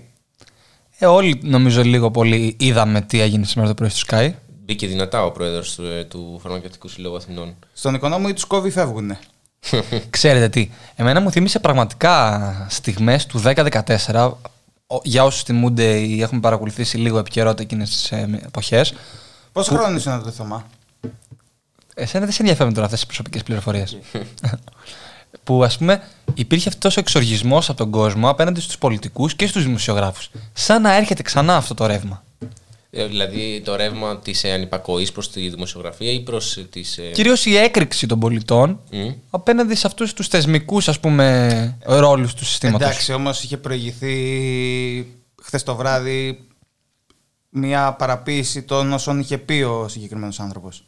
Ε, 1.03 1.05
όλοι 1.05 1.39
νομίζω 1.43 1.83
λίγο 1.83 2.11
πολύ 2.11 2.55
είδαμε 2.59 3.01
τι 3.01 3.21
έγινε 3.21 3.45
σήμερα 3.45 3.67
το 3.69 3.73
πρωί 3.75 3.89
στο 3.89 4.05
Sky. 4.17 4.31
Μπήκε 4.65 4.87
δυνατά 4.87 5.25
ο 5.25 5.31
πρόεδρος 5.31 5.75
του, 5.75 5.83
ε, 5.85 6.03
του 6.03 6.39
Φαρμακευτικού 6.43 6.87
Συλλόγου 6.87 7.15
Αθηνών. 7.15 7.55
Στον 7.73 7.93
οικονόμο 7.93 8.25
ή 8.29 8.33
τους 8.33 8.45
κόβει 8.45 8.69
φεύγουν. 8.69 9.17
Ξέρετε 10.09 10.49
τι, 10.49 10.69
εμένα 10.95 11.21
μου 11.21 11.31
θύμισε 11.31 11.59
πραγματικά 11.59 12.67
στιγμές 12.69 13.25
του 13.25 13.41
10-14 13.45 14.31
ο- 14.87 14.99
για 15.03 15.23
όσους 15.23 15.43
θυμούνται 15.43 15.99
ή 15.99 16.21
έχουμε 16.21 16.39
παρακολουθήσει 16.41 16.97
λίγο 16.97 17.17
επικαιρότητα 17.17 17.61
εκείνες 17.63 17.89
τις 17.89 18.11
ε, 18.11 18.39
εποχές 18.45 18.93
Πόσο 19.51 19.73
χρόνο 19.75 19.95
ήσουν 19.95 20.17
τότε, 20.17 20.31
Θωμά. 20.31 20.65
Εσένα 21.95 22.23
δεν 22.25 22.33
σε 22.33 22.41
ενδιαφέρουν 22.41 22.73
τώρα 22.73 22.85
αυτές 22.85 22.99
τις 22.99 23.07
προσωπικές 23.07 23.43
πληροφορίες 23.43 23.97
που 25.43 25.63
ας 25.63 25.77
πούμε 25.77 26.03
υπήρχε 26.33 26.69
αυτός 26.69 26.97
ο 26.97 26.99
εξοργισμός 26.99 27.69
από 27.69 27.77
τον 27.77 27.89
κόσμο 27.91 28.29
απέναντι 28.29 28.59
στους 28.61 28.77
πολιτικούς 28.77 29.35
και 29.35 29.47
στους 29.47 29.63
δημοσιογράφους 29.63 30.29
σαν 30.53 30.81
να 30.81 30.95
έρχεται 30.95 31.21
ξανά 31.21 31.55
αυτό 31.55 31.73
το 31.73 31.85
ρεύμα 31.85 32.23
Ε, 32.89 33.05
Δηλαδή 33.05 33.61
το 33.65 33.75
ρεύμα 33.75 34.19
της 34.19 34.43
ε, 34.43 34.51
ανυπακοής 34.51 35.11
προς 35.11 35.31
τη 35.31 35.49
δημοσιογραφία 35.49 36.11
ή 36.11 36.19
προς 36.19 36.65
τι. 36.69 36.81
Ε... 36.97 37.11
Κυρίως 37.11 37.45
η 37.45 37.55
έκρηξη 37.55 38.07
των 38.07 38.19
πολιτών 38.19 38.79
Μμ. 38.91 39.09
απέναντι 39.29 39.75
σε 39.75 39.87
αυτούς 39.87 40.13
τους 40.13 40.27
θεσμικούς 40.27 40.87
ας 40.87 40.99
πούμε 40.99 41.77
ρόλους 41.85 42.33
του 42.33 42.45
συστήματος. 42.45 42.87
Εντάξει, 42.87 43.13
όμως 43.13 43.43
είχε 43.43 43.57
προηγηθεί 43.57 44.15
χθες 45.41 45.63
το 45.63 45.75
βράδυ 45.75 46.47
μια 47.49 47.93
παραποίηση 47.93 48.63
των 48.63 48.93
όσων 48.93 49.19
είχε 49.19 49.37
πει 49.37 49.61
ο 49.61 49.87
συγκεκριμένος 49.87 50.39
άνθρωπος. 50.39 50.83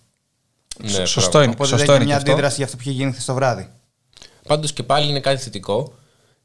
Ναι, 0.84 1.06
Σωστό 1.06 1.30
μπράβο. 1.30 1.44
είναι. 1.44 1.54
Οπότε 1.54 1.70
σωστό 1.70 1.86
δεν 1.86 1.96
είναι 1.96 1.96
είναι 1.96 2.06
μια 2.06 2.14
και 2.16 2.20
αυτό. 2.22 2.32
αντίδραση 2.32 2.56
για 2.56 2.66
αυτό 2.66 2.78
που 2.78 2.84
είχε 2.86 2.92
γίνει 2.92 3.12
χθες 3.12 3.26
το 3.26 3.34
βράδυ. 3.34 3.68
Πάντως 4.48 4.74
και 4.74 4.84
πάλι 4.84 5.10
είναι 5.10 5.20
κάτι 5.20 5.42
θετικό. 5.42 5.94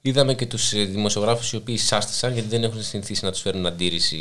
Είδαμε 0.03 0.35
και 0.35 0.47
τους 0.47 0.71
δημοσιογράφους 0.71 1.53
οι 1.53 1.57
οποίοι 1.57 1.77
σάστησαν 1.77 2.33
γιατί 2.33 2.49
δεν 2.49 2.63
έχουν 2.65 2.83
συνηθίσει 2.83 3.25
να 3.25 3.31
τους 3.31 3.41
φέρουν 3.41 3.67
αντίρρηση. 3.67 4.19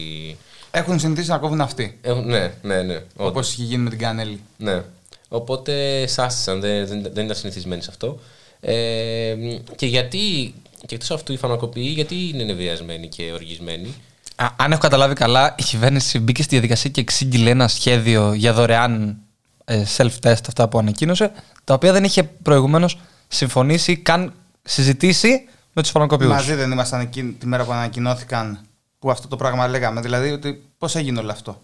Έχουν 0.72 1.00
συνηθίσει 1.00 1.30
να 1.30 1.38
κόβουν 1.38 1.62
αυτοί. 1.62 1.98
Έχουν, 2.02 2.26
ναι, 2.26 2.54
ναι, 2.62 2.82
ναι. 2.82 2.96
Όπως 3.16 3.30
όντως. 3.30 3.54
είχε 3.54 3.64
γίνει 3.64 3.84
με 3.84 3.90
την 3.90 4.00
Κανέλη. 4.00 4.42
Ναι. 4.58 4.84
Οπότε 5.30 6.08
σάστησαν, 6.08 6.60
δεν, 6.60 6.88
δεν, 6.88 7.02
δεν 7.14 7.26
ήταν 7.26 7.36
συνηθισμένοι 7.36 7.82
σε 7.82 7.90
αυτό. 7.90 8.20
Ε, 8.60 9.36
και 9.76 9.86
γιατί, 9.86 10.54
και 10.86 10.96
εκτός 10.96 11.12
αυτού 11.12 11.34
οι 11.34 11.38
φαρμακοποιοί, 11.38 11.92
γιατί 11.96 12.30
είναι 12.34 12.44
νευριασμένοι 12.44 13.08
και 13.08 13.32
οργισμένοι; 13.34 13.94
Α, 14.36 14.48
αν 14.56 14.72
έχω 14.72 14.82
καταλάβει 14.82 15.14
καλά, 15.14 15.56
η 15.58 15.64
κυβέρνηση 15.64 16.20
μπήκε 16.20 16.42
στη 16.44 16.52
διαδικασία 16.52 16.90
και 16.90 17.02
εξήγηλε 17.02 17.50
ένα 17.50 17.68
σχέδιο 17.68 18.34
για 18.34 18.54
δωρεάν 18.54 19.18
ε, 19.66 19.84
self-test, 19.98 20.48
αυτά 20.48 20.68
που 20.70 20.78
ανακοίνωσε, 20.80 21.32
τα 21.64 21.74
οποία 21.74 21.92
δεν 21.92 22.04
είχε 22.04 22.24
προηγουμένως 22.24 23.00
συμφωνήσει, 23.34 23.98
καν 23.98 24.34
συζητήσει 24.64 25.48
με 25.74 25.82
τους 25.82 25.92
φαρμακοποιούς. 25.92 26.30
Μαζί 26.30 26.54
δεν 26.54 26.72
ήμασταν 26.72 27.00
εκείνη 27.00 27.32
τη 27.32 27.46
μέρα 27.48 27.64
που 27.64 27.72
ανακοινώθηκαν 27.72 28.60
που 29.00 29.12
αυτό 29.12 29.28
το 29.28 29.36
πράγμα 29.36 29.68
λέγαμε. 29.68 30.02
Δηλαδή, 30.02 30.32
ότι 30.32 30.64
πώς 30.78 30.96
έγινε 30.96 31.20
όλο 31.20 31.32
αυτό. 31.32 31.62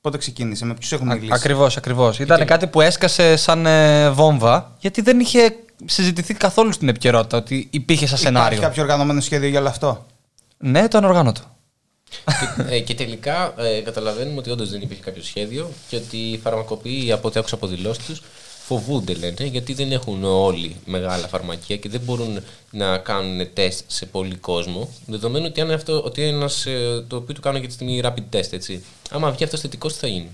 Πότε 0.00 0.18
ξεκίνησε, 0.18 0.64
με 0.64 0.74
ποιους 0.74 0.92
έχουν 0.92 1.06
μιλήσει. 1.06 1.30
Ακριβώς, 1.34 1.76
ακριβώς. 1.76 2.18
Ήταν 2.18 2.46
κάτι 2.46 2.66
που 2.66 2.80
έσκασε 2.80 3.36
σαν 3.36 3.66
ε, 3.66 4.10
βόμβα, 4.10 4.76
γιατί 4.80 5.00
δεν 5.00 5.20
είχε 5.20 5.56
συζητηθεί 5.84 6.34
καθόλου 6.34 6.72
στην 6.72 6.88
επικαιρότητα 6.88 7.36
ότι 7.36 7.68
υπήρχε 7.70 8.06
σαν 8.06 8.18
Υπάρχει 8.18 8.36
σενάριο. 8.36 8.60
κάποιο 8.60 8.82
οργανωμένο 8.82 9.20
σχέδιο 9.20 9.48
για 9.48 9.58
όλο 9.60 9.68
αυτό; 9.68 10.06
Ναι, 10.58 10.88
το 10.88 10.98
ανοργάνωτο. 10.98 11.40
και, 12.24 12.74
ε, 12.74 12.80
και 12.80 12.94
τελικά 12.94 13.54
ε, 13.56 13.80
καταλαβαίνουμε 13.80 14.38
ότι 14.38 14.50
όντως 14.50 14.70
δεν 14.70 14.80
υπήρχε 14.80 15.02
κάποιο 15.02 15.22
σχέδιο 15.22 15.70
και 15.88 15.96
ότι 15.96 16.16
οι 16.16 16.38
φαρμακοποιοί, 16.38 17.12
από 17.12 17.28
ό,τι 17.28 17.38
άκουσα 17.38 17.54
από 17.54 17.66
δηλώσεις 17.66 18.04
τους, 18.04 18.22
φοβούνται 18.68 19.14
λένε 19.14 19.44
γιατί 19.44 19.74
δεν 19.74 19.92
έχουν 19.92 20.24
όλοι 20.24 20.76
μεγάλα 20.84 21.28
φαρμακεία 21.28 21.76
και 21.76 21.88
δεν 21.88 22.00
μπορούν 22.00 22.40
να 22.70 22.98
κάνουν 22.98 23.52
τεστ 23.52 23.84
σε 23.86 24.06
πολύ 24.06 24.36
κόσμο. 24.36 24.88
Δεδομένου 25.06 25.46
ότι, 25.48 25.60
αν 25.60 25.70
αυτό, 25.70 26.02
ότι 26.02 26.22
ένας, 26.22 26.66
ε, 26.66 27.04
το 27.08 27.16
οποίο 27.16 27.34
του 27.34 27.40
κάνουν 27.40 27.58
για 27.58 27.68
τη 27.68 27.74
στιγμή 27.74 28.00
rapid 28.04 28.36
test, 28.36 28.52
έτσι. 28.52 28.84
Άμα 29.10 29.30
βγει 29.30 29.44
αυτός 29.44 29.60
θετικός, 29.60 29.92
τι 29.92 29.98
θα 29.98 30.06
γίνει; 30.06 30.30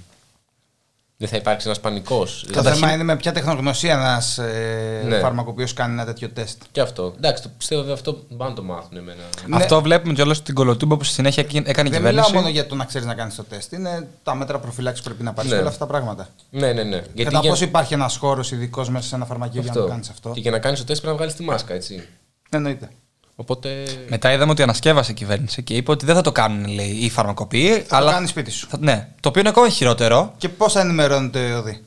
Δεν 1.17 1.29
θα 1.29 1.37
υπάρξει 1.37 1.67
ένας 1.67 1.81
πανικός. 1.81 2.47
Το 2.53 2.63
θέμα 2.63 2.93
είναι 2.93 3.03
με 3.03 3.17
ποια 3.17 3.33
τεχνογνωσία 3.33 3.93
ένας 3.93 4.39
ε, 4.39 5.03
Ναι. 5.07 5.19
φαρμακοποιός 5.19 5.73
κάνει 5.73 5.93
ένα 5.93 6.05
τέτοιο 6.05 6.29
τεστ. 6.29 6.63
Και 6.73 6.81
αυτό. 6.81 7.13
Εντάξει, 7.17 7.43
το 7.43 7.49
πιστεύω 7.59 7.81
βέβαια 7.81 7.95
αυτό 7.97 8.13
πάνε 8.37 8.51
να 8.51 8.57
το 8.57 8.63
μάθουν 8.63 8.97
εμένα. 8.97 9.23
Αυτό 9.51 9.81
βλέπουμε 9.83 10.13
κιόλα 10.15 10.35
στην 10.35 10.55
κολοτούμπα 10.55 10.97
που 10.97 11.05
στη 11.05 11.15
συνέχεια 11.15 11.43
έκανε 11.43 11.61
η 11.63 11.63
Δεν 11.73 11.83
μιλάω 11.85 11.93
κυβέρνηση. 12.01 12.33
μόνο 12.35 12.49
για 12.49 12.67
το 12.67 12.75
να 12.75 12.85
ξέρεις 12.85 13.07
να 13.07 13.15
κάνεις 13.15 13.35
το 13.35 13.45
τεστ. 13.45 13.73
Είναι 13.73 14.09
τα 14.23 14.35
μέτρα 14.35 14.59
προφυλάξη 14.59 15.03
που 15.03 15.09
πρέπει 15.09 15.23
να 15.25 15.33
πάρεις 15.33 15.51
Ναι. 15.51 15.57
όλα 15.59 15.67
αυτά 15.69 15.79
τα 15.79 15.87
πράγματα. 15.87 16.29
Ναι, 16.51 16.73
ναι, 16.73 16.83
ναι. 16.83 16.97
Γιατί 16.97 17.25
Κατά 17.25 17.39
για- 17.41 17.51
πόσο 17.51 17.65
υπάρχει 17.65 17.95
ένας 17.95 18.17
χώρος 18.17 18.51
ειδικός 18.53 18.89
μέσα 18.89 19.09
σε 19.09 19.15
ένα 19.15 19.25
φαρμακείο 19.25 19.63
για 19.63 19.73
να 19.75 19.81
το 19.81 19.87
κάνεις 19.89 20.09
αυτό. 20.09 20.31
Και 20.31 20.41
για 20.41 20.51
να 20.51 20.59
κάνεις 20.59 20.79
το 20.79 20.85
τεστ 20.85 21.01
πρέπει 21.01 21.17
να 21.17 21.23
βγάλεις 21.23 21.39
τη 21.39 21.43
μάσκα, 21.51 21.75
έτσι. 21.75 22.09
Εννοείται. 22.51 22.89
Οπότε. 23.37 23.85
Μετά 24.09 24.33
είδαμε 24.33 24.51
ότι 24.53 24.63
ανασκεύασε 24.63 25.11
η 25.11 25.15
κυβέρνηση 25.15 25.63
και 25.63 25.77
είπε 25.77 25.91
ότι 25.91 26.05
δεν 26.07 26.15
θα 26.15 26.21
το 26.21 26.33
κάνουν 26.33 26.67
λέει, 26.69 26.89
οι 26.91 27.11
φαρμακοποιοί. 27.11 27.81
Θα 27.81 27.97
αλλά... 27.97 28.07
το 28.07 28.13
κάνεις 28.13 28.31
σπίτι 28.31 28.51
σου. 28.51 28.67
θα- 28.69 28.79
Ναι, 28.81 29.09
το 29.21 29.29
οποίο 29.29 29.41
είναι 29.41 29.51
ακόμα 29.51 29.69
χειρότερο. 29.69 30.35
Και 30.39 30.49
πώς 30.49 30.73
θα 30.73 30.81
ενημερώνει 30.81 31.31
το 31.31 31.39
ΕΟΔΗ; 31.39 31.85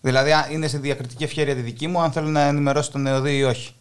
Δηλαδή, 0.00 0.32
αν 0.32 0.52
είναι 0.52 0.68
σε 0.68 0.78
διακριτική 0.78 1.24
ευχαίρεια 1.24 1.54
τη 1.54 1.60
δική 1.60 1.86
μου, 1.86 2.00
αν 2.00 2.12
θέλω 2.12 2.28
να 2.28 2.40
ενημερώσει 2.40 2.90
τον 2.90 3.06
ΕΟΔΗ 3.06 3.36
ή 3.36 3.42
όχι; 3.44 3.72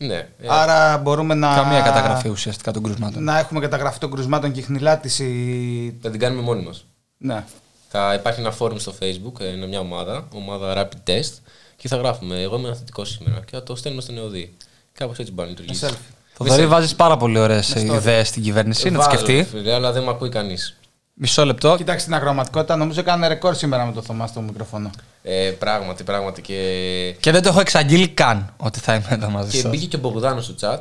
Ναι. 0.00 0.14
ε, 0.14 0.46
Άρα 0.48 0.98
μπορούμε 0.98 1.34
να. 1.34 1.54
Καμία 1.54 1.80
καταγραφή 1.80 2.28
ουσιαστικά 2.28 2.72
των 2.72 2.82
κρουσμάτων. 2.82 3.24
Να 3.24 3.38
έχουμε 3.38 3.60
καταγραφή 3.60 3.98
των 3.98 4.10
κρουσμάτων 4.10 4.52
και 4.52 4.62
χνηλάτιση. 4.62 5.98
Θα 6.02 6.10
την 6.10 6.20
κάνουμε 6.20 6.42
μόνοι 6.42 6.62
μας. 6.62 6.84
Ναι. 7.18 7.44
Θα 7.88 8.14
υπάρχει 8.14 8.40
ένα 8.40 8.50
φόρουμ 8.50 8.76
στο 8.78 8.94
facebook, 9.00 9.40
ε, 9.40 9.48
είναι 9.48 9.66
μια 9.66 9.80
ομάδα, 9.80 10.28
ομάδα 10.32 10.74
Rapid 10.76 11.10
Test, 11.10 11.32
και 11.76 11.88
θα 11.88 11.96
γράφουμε 11.96 12.42
Εγώ 12.42 12.56
είμαι 12.56 12.74
θετικό 12.74 13.04
σήμερα 13.04 13.40
και 13.40 13.50
θα 13.50 13.62
το 13.62 13.76
στέλνουμε 13.76 14.02
στον 14.02 14.16
ΕΟΔΗ. 14.18 14.56
Κάπως 14.98 15.18
έτσι 15.18 15.32
μπορεί 15.32 15.48
να 15.48 15.54
λειτουργήσει. 15.58 15.86
Selfie. 15.90 16.14
Θοδωρή, 16.32 16.66
βάζεις 16.66 16.94
πάρα 16.94 17.16
πολύ 17.16 17.38
ωραίες 17.38 17.74
ιδέες 17.74 18.28
στην 18.28 18.42
κυβέρνηση 18.42 18.90
να 18.90 18.98
τις 18.98 19.06
Βάζω, 19.06 19.18
σκεφτεί. 19.24 19.44
Φίλε, 19.50 19.72
αλλά 19.72 19.92
δεν 19.92 20.02
με 20.02 20.10
ακούει 20.10 20.28
κανείς. 20.28 20.76
Μισό 21.14 21.44
λεπτό. 21.44 21.74
Κοιτάξτε 21.76 22.04
την 22.04 22.14
ακροματικότητα, 22.14 22.76
νομίζω 22.76 23.00
έκανε 23.00 23.28
ρεκόρ 23.28 23.54
σήμερα 23.54 23.84
με 23.84 23.92
το 23.92 24.02
Θωμά 24.02 24.26
στο 24.26 24.40
μικρόφωνο. 24.40 24.90
Ε, 25.22 25.50
πράγματι, 25.58 26.02
πράγματι. 26.04 26.42
Και, 26.42 27.14
Και 27.20 27.30
δεν 27.30 27.42
το 27.42 27.48
έχω 27.48 27.60
εξαγγείλει 27.60 28.08
καν 28.08 28.54
ότι 28.56 28.78
θα 28.80 28.94
είμαι 28.94 29.06
εδώ 29.10 29.28
μαζί 29.30 29.50
και 29.50 29.56
σας. 29.58 29.70
μπήκε 29.70 29.86
και 29.86 29.96
ο 29.96 29.98
Μπογδάνος 29.98 30.44
στο 30.44 30.54
chat, 30.60 30.80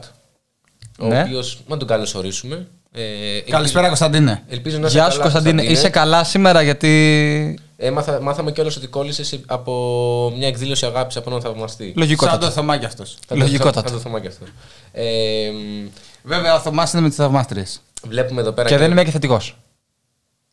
ο 0.99 1.07
Ναι. 1.07 1.21
οποίο. 1.21 1.43
Να 1.67 1.77
τον 1.77 1.87
καλωσορίσουμε. 1.87 2.67
Ε, 2.91 3.01
Καλησπέρα, 3.01 3.57
ελπίζω- 3.59 3.87
Κωνσταντίνε. 3.87 4.43
Ελπίζω 4.47 4.77
να 4.77 4.85
είσαι 4.87 4.93
Γεια 4.95 5.01
καλά, 5.01 5.13
σου 5.13 5.21
Κωνσταντίνε. 5.21 5.63
Είσαι 5.63 5.89
καλά 5.89 6.23
σήμερα 6.23 6.61
γιατί. 6.61 7.59
Έμαθα, 7.79 8.21
μάθαμε 8.21 8.51
κιόλας 8.51 8.75
ότι 8.75 8.87
κόλλησε 8.87 9.39
από 9.45 10.33
μια 10.37 10.47
εκδήλωση 10.47 10.85
αγάπης 10.85 11.15
από 11.17 11.29
έναν 11.29 11.41
θαυμαστή. 11.41 11.83
Σαν 11.83 11.93
το 11.93 11.99
Λογικότατο. 11.99 12.49
Θωμά 12.49 12.77
κι 12.77 12.85
αυτός. 12.85 13.11
Θα 13.27 13.35
το- 13.35 13.35
Λογικότατο. 13.35 13.81
Θα, 13.81 13.87
θα 13.87 13.93
το 13.93 13.99
θυμάμαι 13.99 14.19
κι 14.21 14.27
αυτός. 14.27 14.47
Ε, 14.91 15.49
μ, 15.83 15.87
Βέβαια, 16.23 16.55
ο 16.55 16.59
Θωμάς 16.59 16.93
είναι 16.93 17.01
με 17.01 17.07
τις 17.07 17.17
θαυμάστριες. 17.17 17.81
βλέπουμε 18.07 18.41
εδώ 18.41 18.51
πέρα. 18.51 18.69
Και 18.69 18.77
δεν 18.77 18.91
είμαι 18.91 19.03
και 19.03 19.11
θετικός. 19.11 19.57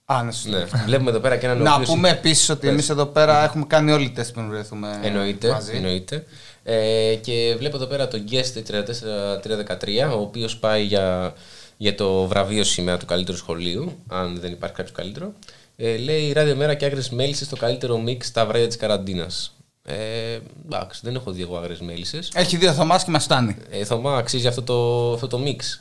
Α, 0.04 0.22
ναι, 0.22 0.32
σωστό. 0.32 0.50
Ναι, 0.50 0.64
βλέπουμε 0.86 1.10
εδώ 1.10 1.18
πέρα 1.18 1.36
και 1.36 1.46
έναν 1.46 1.60
ο 1.60 1.62
Να 1.64 1.72
οποίος- 1.72 1.88
πούμε 1.88 2.08
επίσης 2.10 2.48
ότι 2.48 2.60
Πες. 2.60 2.70
εμείς 2.70 2.88
εδώ 2.88 3.06
πέρα 3.06 3.44
έχουμε 3.44 3.64
κάνει 3.66 3.92
όλοι 3.92 4.10
τεστ 4.10 4.32
πριν 4.32 4.48
βρεθούμε 4.48 5.00
Εννοείται. 5.02 5.50
μαζί. 5.50 5.72
εννοείται. 5.76 6.24
Ε, 6.62 7.14
και 7.14 7.54
βλέπω 7.58 7.76
εδώ 7.76 7.86
πέρα 7.86 8.08
τον 8.08 8.24
Guest 8.30 8.62
34313, 8.62 10.12
ο 10.16 10.20
οποίος 10.20 10.56
πάει 10.56 10.82
για, 10.82 11.34
για 11.76 11.94
το 11.94 12.26
βραβείο 12.26 12.64
σήμερα 12.64 12.96
του 12.96 13.06
καλύτερου 13.06 13.36
σχολείου, 13.36 13.98
αν 14.08 14.38
δεν 14.40 14.52
υπάρχει 14.52 14.74
κάποιο 14.76 14.92
καλύτερο. 14.92 15.32
Ε, 15.76 15.96
λέει 15.96 16.32
ράδιο 16.32 16.56
μέρα 16.56 16.74
και 16.74 16.84
άγριες 16.84 17.10
μέλισσες 17.10 17.46
στο 17.46 17.56
καλύτερο 17.56 17.98
μίξ 17.98 18.26
στα 18.26 18.46
βράδια 18.46 18.66
της 18.66 18.76
καραντίνας. 18.76 19.56
Ε, 19.84 20.38
εντάξει, 20.64 21.00
δεν 21.04 21.14
έχω 21.14 21.30
δει 21.32 21.42
εγώ 21.42 21.56
άγριες 21.56 21.80
μέλισσες. 21.80 22.30
Έχει 22.34 22.56
δύο 22.56 22.72
Θωμάς 22.72 23.04
και 23.04 23.10
μας 23.10 23.24
φτάνει. 23.24 23.56
Ε, 23.70 23.84
Θωμά, 23.84 24.16
αξίζει 24.16 24.46
αυτό 24.46 24.62
το, 24.62 25.12
αυτό 25.12 25.26
το 25.26 25.38
μίξ. 25.38 25.80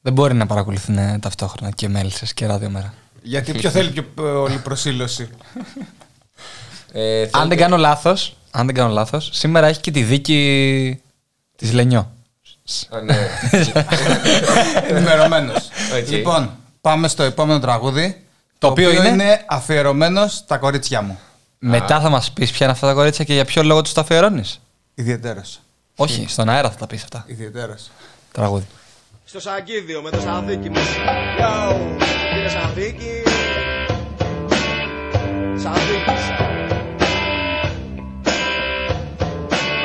Δεν 0.00 0.12
μπορεί 0.12 0.34
να 0.34 0.46
παρακολουθούν 0.46 0.98
ε, 0.98 1.18
ταυτόχρονα 1.22 1.70
και 1.72 1.88
μέλισσες 1.88 2.34
και 2.34 2.46
ράδιομέρα. 2.46 2.94
Γιατί 3.22 3.52
ποιο 3.52 3.70
θέλει 3.70 3.90
πιο 3.90 4.02
πολύ 4.14 4.58
προσήλωση. 4.58 5.28
Ε, 6.92 7.20
Αν 7.22 7.28
θέλετε- 7.28 7.48
δεν 7.48 7.58
κάνω 7.58 7.76
λάθος, 7.76 8.36
αν 8.50 8.66
δεν 8.66 8.74
κάνω 8.74 8.92
λάθος, 8.92 9.30
σήμερα 9.32 9.66
έχει 9.66 9.80
και 9.80 9.90
τη 9.90 10.02
δίκη 10.02 11.00
της 11.56 11.72
Λενιό. 11.72 12.12
Α, 12.90 13.00
ναι. 13.00 13.28
Ενημερωμένος. 14.88 15.68
Οκ. 16.02 16.08
Λοιπόν, 16.08 16.50
πάμε 16.86 17.08
στο 17.08 17.22
επόμενο 17.22 17.60
τραγούδι. 17.60 18.24
Το 18.58 18.66
οποίο 18.66 18.90
είναι- 19.04 19.44
αφιερωμένος 19.46 20.32
στα 20.32 20.58
κορίτσια 20.58 21.02
μου. 21.02 21.18
Μετά 21.58 22.00
θα 22.00 22.08
μας 22.08 22.30
πεις 22.30 22.50
ποια 22.50 22.66
είναι 22.66 22.74
αυτά 22.74 22.86
τα 22.86 22.92
κορίτσια 22.92 23.24
και 23.24 23.32
για 23.34 23.44
ποιο 23.44 23.62
λόγο 23.62 23.82
τους 23.82 23.92
τα 23.92 24.00
αφιερώνεις; 24.00 24.60
Ιδιαίτερο. 24.94 25.42
Όχι, 25.96 26.26
στον 26.28 26.48
αέρα 26.48 26.70
θα 26.70 26.76
τα 26.76 26.86
πεις 26.86 27.02
αυτά. 27.02 27.24
Ιδιαίτερο. 27.26 27.74
Τραγούδι. 28.32 28.66
στο 29.24 29.40
Σαγκίδιο 29.40 30.02
με 30.02 30.10
το 30.10 30.20
Σαθίκι 30.20 30.70
μας. 30.70 30.86
Yo, 31.38 31.76
είναι 32.38 32.48
Σαθίκι. 32.48 33.22
Σαθίκης. 35.62 36.45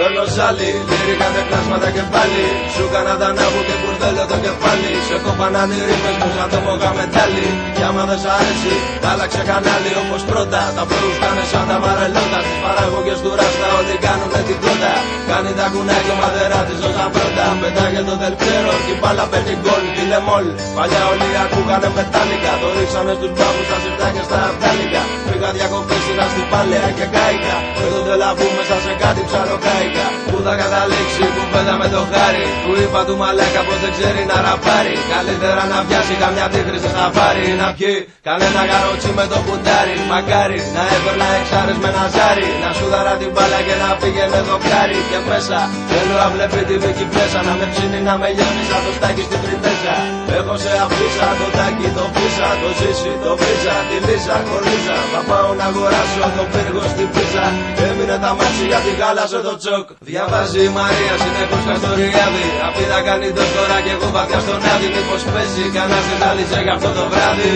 Παίρνω 0.03 0.25
ζάλι, 0.37 0.69
λύρικα 0.89 1.27
δεν 1.35 1.45
κλάσματα 1.49 1.89
και 1.95 2.03
πάλι. 2.13 2.43
Σου 2.73 2.85
κάνα 2.93 3.13
τα 3.21 3.29
νεύου 3.37 3.61
και 3.67 3.75
κουρδέλω 3.81 4.23
το 4.31 4.37
κεφάλι. 4.45 4.91
Σε 5.07 5.15
κοπανάνε 5.25 5.75
οι 5.77 5.83
ρήμες 5.87 6.15
μου 6.19 6.29
σαν 6.35 6.47
το 6.53 6.59
μόγα 6.65 6.91
μετάλλι 6.97 7.47
Κι 7.75 7.83
άμα 7.87 8.03
δεν 8.09 8.19
σ' 8.23 8.29
αρέσει, 8.35 8.75
άλλαξε 9.11 9.41
κανάλι. 9.49 9.91
Όπως 10.03 10.21
πρώτα, 10.29 10.61
τα 10.77 10.83
πλούς 10.89 11.15
κάνε 11.23 11.43
σαν 11.51 11.65
τα 11.69 11.77
βαρελότα. 11.83 12.39
Στις 12.45 12.59
παραγωγές 12.65 13.19
του 13.23 13.31
ράστα 13.39 13.67
ό,τι 13.79 13.95
κάνουνε 14.05 14.41
την 14.47 14.57
κότα 14.63 14.93
Κάνει 15.29 15.51
τα 15.59 15.65
κουνάει 15.71 16.01
και 16.05 16.13
ο 16.15 16.17
μαδερά 16.21 16.61
της 16.67 16.77
ζώσα 16.81 17.05
πρώτα. 17.15 17.45
Πετάγε 17.61 18.01
το 18.09 18.15
δελπιέρο 18.21 18.75
και 18.85 18.93
η 18.95 18.97
μπάλα 18.99 19.25
παίρνει 19.31 19.55
γκολ. 19.61 19.83
Τι 19.95 20.03
λεμόλ, 20.11 20.45
παλιά 20.77 21.01
όλοι 21.11 21.27
ακούγανε 21.43 21.89
μετάλλικα. 21.97 22.51
Το 22.61 22.67
ρίξανε 22.75 23.13
στους 23.17 23.31
μπάμπους, 23.35 23.65
στα 23.67 23.77
σιρτά 23.83 24.07
και 24.15 24.23
στα 24.27 24.37
αυτάλικα 24.49 25.01
Είχα 25.43 25.53
διακοπές 25.59 26.01
στην 26.05 26.17
Αστυπάλαια 26.25 26.89
και 26.97 27.05
κάηκα. 27.15 27.55
Με 27.79 27.87
τον 27.93 28.03
τελαβού 28.09 28.47
μέσα 28.57 28.77
σε 28.85 28.93
κάτι 29.03 29.21
ψαροκάικα 29.27 30.05
Πού 30.31 30.37
θα 30.45 30.53
καταλήξει 30.61 31.23
κουβέντα 31.35 31.75
με 31.81 31.87
το 31.93 32.01
χάρι 32.11 32.45
Του 32.63 32.73
είπα 32.81 33.01
του 33.07 33.15
μαλάκα 33.21 33.61
πως 33.67 33.77
δεν 33.83 33.91
ξέρει 33.95 34.21
να 34.31 34.37
ραπάρει. 34.45 34.95
Καλύτερα 35.13 35.63
να 35.73 35.77
πιάσει 35.87 36.13
καμιά 36.23 36.45
τίγρη 36.53 36.79
σε 36.83 36.89
σαφάρι. 36.95 37.45
Να 37.61 37.67
πιει 37.77 37.95
κανένα 38.27 38.61
καρότσι 38.71 39.11
με 39.17 39.25
το 39.31 39.37
κουντάρι 39.45 39.95
Μακάρι 40.11 40.59
να 40.75 40.83
έπαιρνα 40.95 41.27
εξάρες 41.39 41.77
με 41.83 41.89
ένα 41.93 42.05
ζάρι. 42.15 42.49
Να 42.63 42.69
σου 42.77 42.85
δαρά 42.93 43.13
την 43.21 43.31
μπάλα 43.33 43.59
και 43.67 43.75
να 43.83 43.89
πήγαινε 43.99 44.39
δοκάρι 44.47 44.99
Και 45.11 45.19
μέσα 45.29 45.59
θέλω 45.89 46.15
να 46.21 46.27
βλέπει 46.33 46.59
τη 46.69 46.75
βίκη 46.83 47.05
πλέσα 47.11 47.39
Να 47.47 47.53
με 47.59 47.65
ψήνει 47.71 47.99
να 48.07 48.13
με 48.21 48.27
λιώνει 48.35 48.63
σαν 48.69 48.81
το 48.85 48.91
στάκι 48.97 49.23
στην 49.27 49.39
πριντέζα 49.43 49.97
Έχω 50.37 50.55
σε 50.63 50.71
αφήσα 50.85 51.27
το 51.39 51.47
τάκι, 51.57 51.87
το 51.97 52.05
πίσα, 52.15 52.49
το 52.61 52.69
ζήσει, 52.79 53.11
το 53.23 53.31
βρίζα, 53.39 53.75
τη 53.89 53.97
λύσα, 54.07 54.37
κολλίζα 54.49 54.97
Θα 55.13 55.21
πάω 55.31 55.51
να 55.59 55.65
αγοράσω 55.71 56.25
το 56.37 56.43
πύργο 56.53 56.83
στην 56.93 57.07
πίζα. 57.13 57.45
Έμεινε 57.87 58.17
τα 58.23 58.31
μάτια 58.37 58.65
για 58.71 58.79
την 58.85 58.95
χάλασε 58.99 59.39
το 59.47 59.53
τσοκ 59.61 59.85
Διαβάζει 60.09 60.61
η 60.69 60.71
Μαρία 60.77 61.13
συνεχώς 61.23 61.63
καστοριάδι 61.69 62.45
Αυτή 62.67 62.83
θα 62.91 62.99
κάνει 63.07 63.27
το 63.37 63.43
τώρα 63.55 63.77
και 63.85 63.91
εγώ 63.95 64.07
βαθιά 64.15 64.39
στον 64.45 64.59
άδει 64.71 64.87
Μήπως 64.95 65.21
παίζει 65.31 65.63
κανένας 65.75 66.05
δεν 66.09 66.17
ζάλιζε 66.21 66.59
για 66.65 66.73
αυτό 66.77 66.89
το 66.97 67.03
βράδυ. 67.11 67.55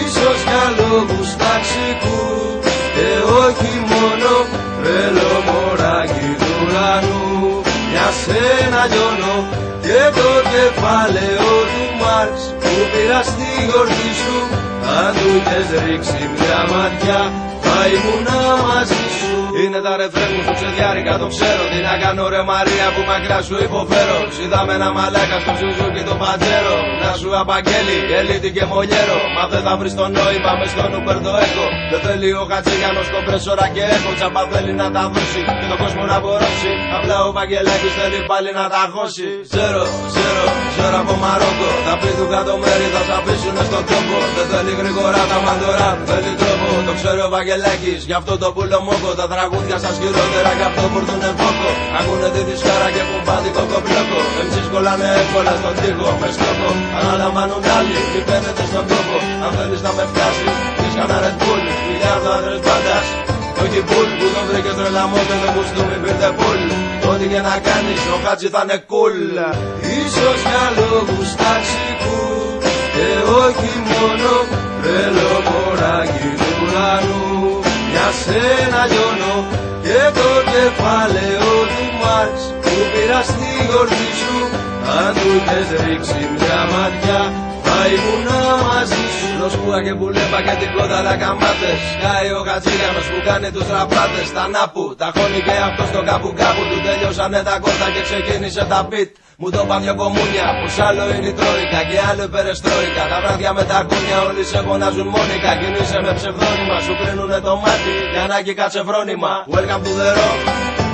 Ίσως 0.00 0.38
για 0.48 0.64
λόγους 0.78 1.28
ταξικούς 1.42 2.64
και 2.94 3.08
όχι 3.44 3.72
μόνο. 3.90 4.30
Θέλω 4.82 5.32
μωράκι 5.46 6.30
του 6.40 6.50
ουρανού. 6.60 7.26
Για 7.92 8.08
σένα 8.22 8.80
λιώνω 8.90 9.36
και 9.84 10.00
το 10.18 10.28
κεφάλαιο 10.52 11.50
του 11.70 11.85
Μάρξ 12.16 12.40
που 12.60 12.72
πήρα 12.92 13.22
στη 13.30 13.50
γορτή 13.70 14.10
σου 14.20 14.36
αν 14.98 15.12
του 15.16 15.28
είχες 15.36 15.68
ρίξει 15.84 16.20
μια 16.36 16.60
ματιά 16.72 17.20
θα 17.64 17.78
ήμουνα 17.94 18.40
μαζί 18.66 19.04
σου 19.15 19.15
είναι 19.62 19.78
τα 19.86 19.92
ρεφρέν 20.00 20.30
μου 20.34 20.42
στο 20.46 20.54
ξεδιάρικα 20.58 21.12
το 21.22 21.26
ξέρω. 21.34 21.62
Τι 21.72 21.78
να 21.88 21.94
κάνω 22.02 22.22
ρε 22.34 22.42
Μαρία 22.52 22.86
που 22.94 23.02
μακριά 23.10 23.40
σου 23.46 23.56
υποφέρω. 23.66 24.18
Είδαμε 24.42 24.72
ένα 24.78 24.88
μαλάκα 24.96 25.38
στο 25.44 25.52
Σουζούκι 25.60 26.02
το 26.08 26.14
πατζέρο 26.22 26.76
Να 27.04 27.10
σου 27.20 27.30
απαγγέλει 27.42 27.98
ελίτη 28.18 28.50
και 28.56 28.64
μολιέρο. 28.70 29.20
Μα 29.36 29.42
δεν 29.52 29.62
θα 29.66 29.72
βρεις 29.80 29.94
το 30.00 30.06
νόημα 30.16 30.52
μες 30.58 30.70
στον 30.74 30.90
Uber 30.98 31.18
το 31.26 31.32
έχω 31.44 31.66
Δεν 31.90 32.00
θέλει 32.06 32.28
ο 32.40 32.44
Χατζηγιάνος 32.50 33.06
κομπρέσορα 33.12 33.66
και 33.74 33.82
έχω. 33.96 34.10
Τσαπα 34.18 34.42
θέλει 34.52 34.72
να 34.82 34.86
τα 34.96 35.02
δώσει 35.12 35.40
και 35.58 35.66
τον 35.70 35.78
κόσμο 35.82 36.02
να 36.12 36.16
μπορώσει. 36.22 36.70
Απλά 36.96 37.16
ο 37.26 37.30
Βαγγελάκης 37.38 37.92
θέλει 37.98 38.18
πάλι 38.30 38.50
να 38.58 38.64
τα 38.74 38.82
χώσει. 38.94 39.28
Ξέρω, 39.52 39.82
ξέρω, 40.12 40.44
ξέρω 40.74 40.96
από 41.02 41.14
Μαρόκο. 41.22 41.70
Τα 41.86 41.94
πει 42.00 42.10
του 42.18 42.26
κάτω 42.34 42.52
μέρη 42.62 42.86
θα 42.94 43.00
σ' 43.06 43.12
αφήσουνε 43.18 43.62
στον 43.70 43.82
τόπο. 43.90 44.16
Δεν 44.36 44.46
θέλει 44.52 44.72
γρήγορα 44.80 45.20
τα 45.32 45.38
μαντορά, 45.46 45.90
θέλει 46.08 46.32
τρόπο. 46.40 46.68
Το 46.88 46.92
ξέρω 46.98 47.22
ο 47.28 47.30
Βαγγελάκης, 47.36 48.00
γι' 48.08 48.16
αυτό 48.20 48.32
το 48.42 48.48
πουλο 48.54 48.78
μόκο. 48.86 49.10
Τα 49.20 49.26
τραγούδια 49.48 49.78
σας 49.84 49.94
χειρότερα 50.02 50.50
κι 50.58 50.66
αυτό 50.70 50.84
φορτούνε 50.92 51.30
φόκο. 51.40 51.70
Ακούνε 51.98 52.28
τη 52.34 52.40
δισκάρα 52.48 52.88
και 52.94 53.02
κουμπάδι 53.10 53.50
κοκομπλόκο 53.56 54.20
Εμείς 54.40 54.66
κολλάνε 54.72 55.08
εύκολα 55.20 55.52
στον 55.60 55.74
τοίχο 55.80 56.08
με 56.20 56.28
στόχο. 56.36 56.70
Αναλαμβάνουν 56.98 57.62
άλλοι, 57.78 57.98
μη 58.12 58.20
παίρνετε 58.28 58.62
στον 58.70 58.84
κόπο 58.90 59.16
Αν 59.44 59.50
θέλεις 59.56 59.80
να 59.86 59.90
με 59.96 60.04
φτάσει, 60.10 60.46
πεις 60.76 60.92
κανένα 60.98 61.18
Red 61.24 61.36
Bull 61.40 61.62
Μιλιάρδο 61.86 62.30
άντρες 62.36 62.60
μπάντας. 62.64 63.06
Όχι 63.62 63.80
πουλ 63.88 64.10
που 64.18 64.26
τον 64.34 64.44
βρήκε 64.48 64.72
τρελαμό 64.78 65.20
και 65.28 65.36
δεν 65.42 65.50
κουστούμι 65.54 65.96
πήρτε 66.02 66.30
πουλ 66.38 66.62
Ό,τι 67.10 67.24
και 67.32 67.40
να 67.48 67.54
κάνεις 67.68 68.02
ο 68.14 68.16
Χάτζι 68.24 68.48
θα 68.54 68.60
είναι 68.64 68.78
cool. 68.90 69.18
Ίσως 70.00 70.38
για 70.50 70.64
λόγους 70.78 71.28
ταξικούς 71.40 72.64
και 72.94 73.08
όχι 73.44 73.72
μόνο 73.90 74.32
Θέλω 74.82 75.30
μωράκι 75.48 76.28
του 76.38 76.48
ουρανού 76.62 77.25
για 78.06 78.14
σένα 78.24 78.82
λιώνω 78.90 79.36
και 79.84 80.00
το 80.18 80.28
κεφάλαιο 80.52 81.50
του 81.72 81.86
Μάρξ 82.00 82.38
που 82.62 82.74
πήρα 82.92 83.20
στη 83.30 83.50
γορτή 83.70 84.10
σου. 84.20 84.36
Αν 84.98 85.10
του 85.18 85.28
είχες 85.36 85.68
ρίξει 85.84 86.20
μια 86.36 86.60
ματιά 86.72 87.22
θα 87.64 87.78
ήμουνα 87.94 88.40
μαζί 88.68 89.04
σου. 89.16 89.28
Λοσκούα 89.40 89.78
και 89.84 89.94
μπουλέμπα 89.96 90.38
και 90.46 90.54
την 90.60 90.70
κόδαλα 90.76 91.14
καμπάτες. 91.22 91.80
Κάει 92.02 92.28
ο 92.38 92.40
Χατζήγιανος 92.48 93.06
που 93.10 93.18
κάνει 93.28 93.48
τους 93.54 93.68
ραπάτες. 93.74 94.28
Τα 94.36 94.44
νάπου, 94.54 94.84
τα 95.00 95.08
χώνει 95.14 95.40
και 95.46 95.56
αυτό 95.68 95.84
στο 95.90 96.00
κάπου 96.10 96.28
κάπου 96.40 96.62
Του 96.70 96.78
τελειώσανε 96.86 97.40
τα 97.48 97.54
κόρτα 97.64 97.86
και 97.94 98.02
ξεκίνησε 98.08 98.62
τα 98.72 98.80
beat 98.90 99.10
μου 99.40 99.48
το 99.54 99.60
είπαν 99.64 99.80
δυο 99.82 99.94
κομμούνια, 100.02 100.46
πως 100.60 100.74
άλλο 100.88 101.04
είναι 101.14 101.28
η 101.32 101.34
τρόικα 101.38 101.80
και 101.90 101.98
άλλο 102.08 102.22
η 102.28 102.30
περεστρόικα 102.34 103.02
Τα 103.12 103.18
βράδια 103.22 103.50
με 103.58 103.64
τα 103.70 103.78
κούνια 103.88 104.18
όλοι 104.28 104.42
σε 104.50 104.58
φωνάζουν 104.66 105.08
μόνικα. 105.14 105.50
Κινείσαι 105.60 105.98
με 106.06 106.12
ψευδόνυμα, 106.18 106.76
σου 106.84 106.94
κρίνουνε 107.00 107.38
το 107.46 107.52
μάτι 107.62 107.94
Για 108.12 108.22
ανάγκη 108.26 108.52
κάτσε 108.60 108.80
φρόνημα. 108.88 109.32
Welcome 109.54 109.82
to 109.86 109.92
the 110.00 110.08
rock 110.18 110.40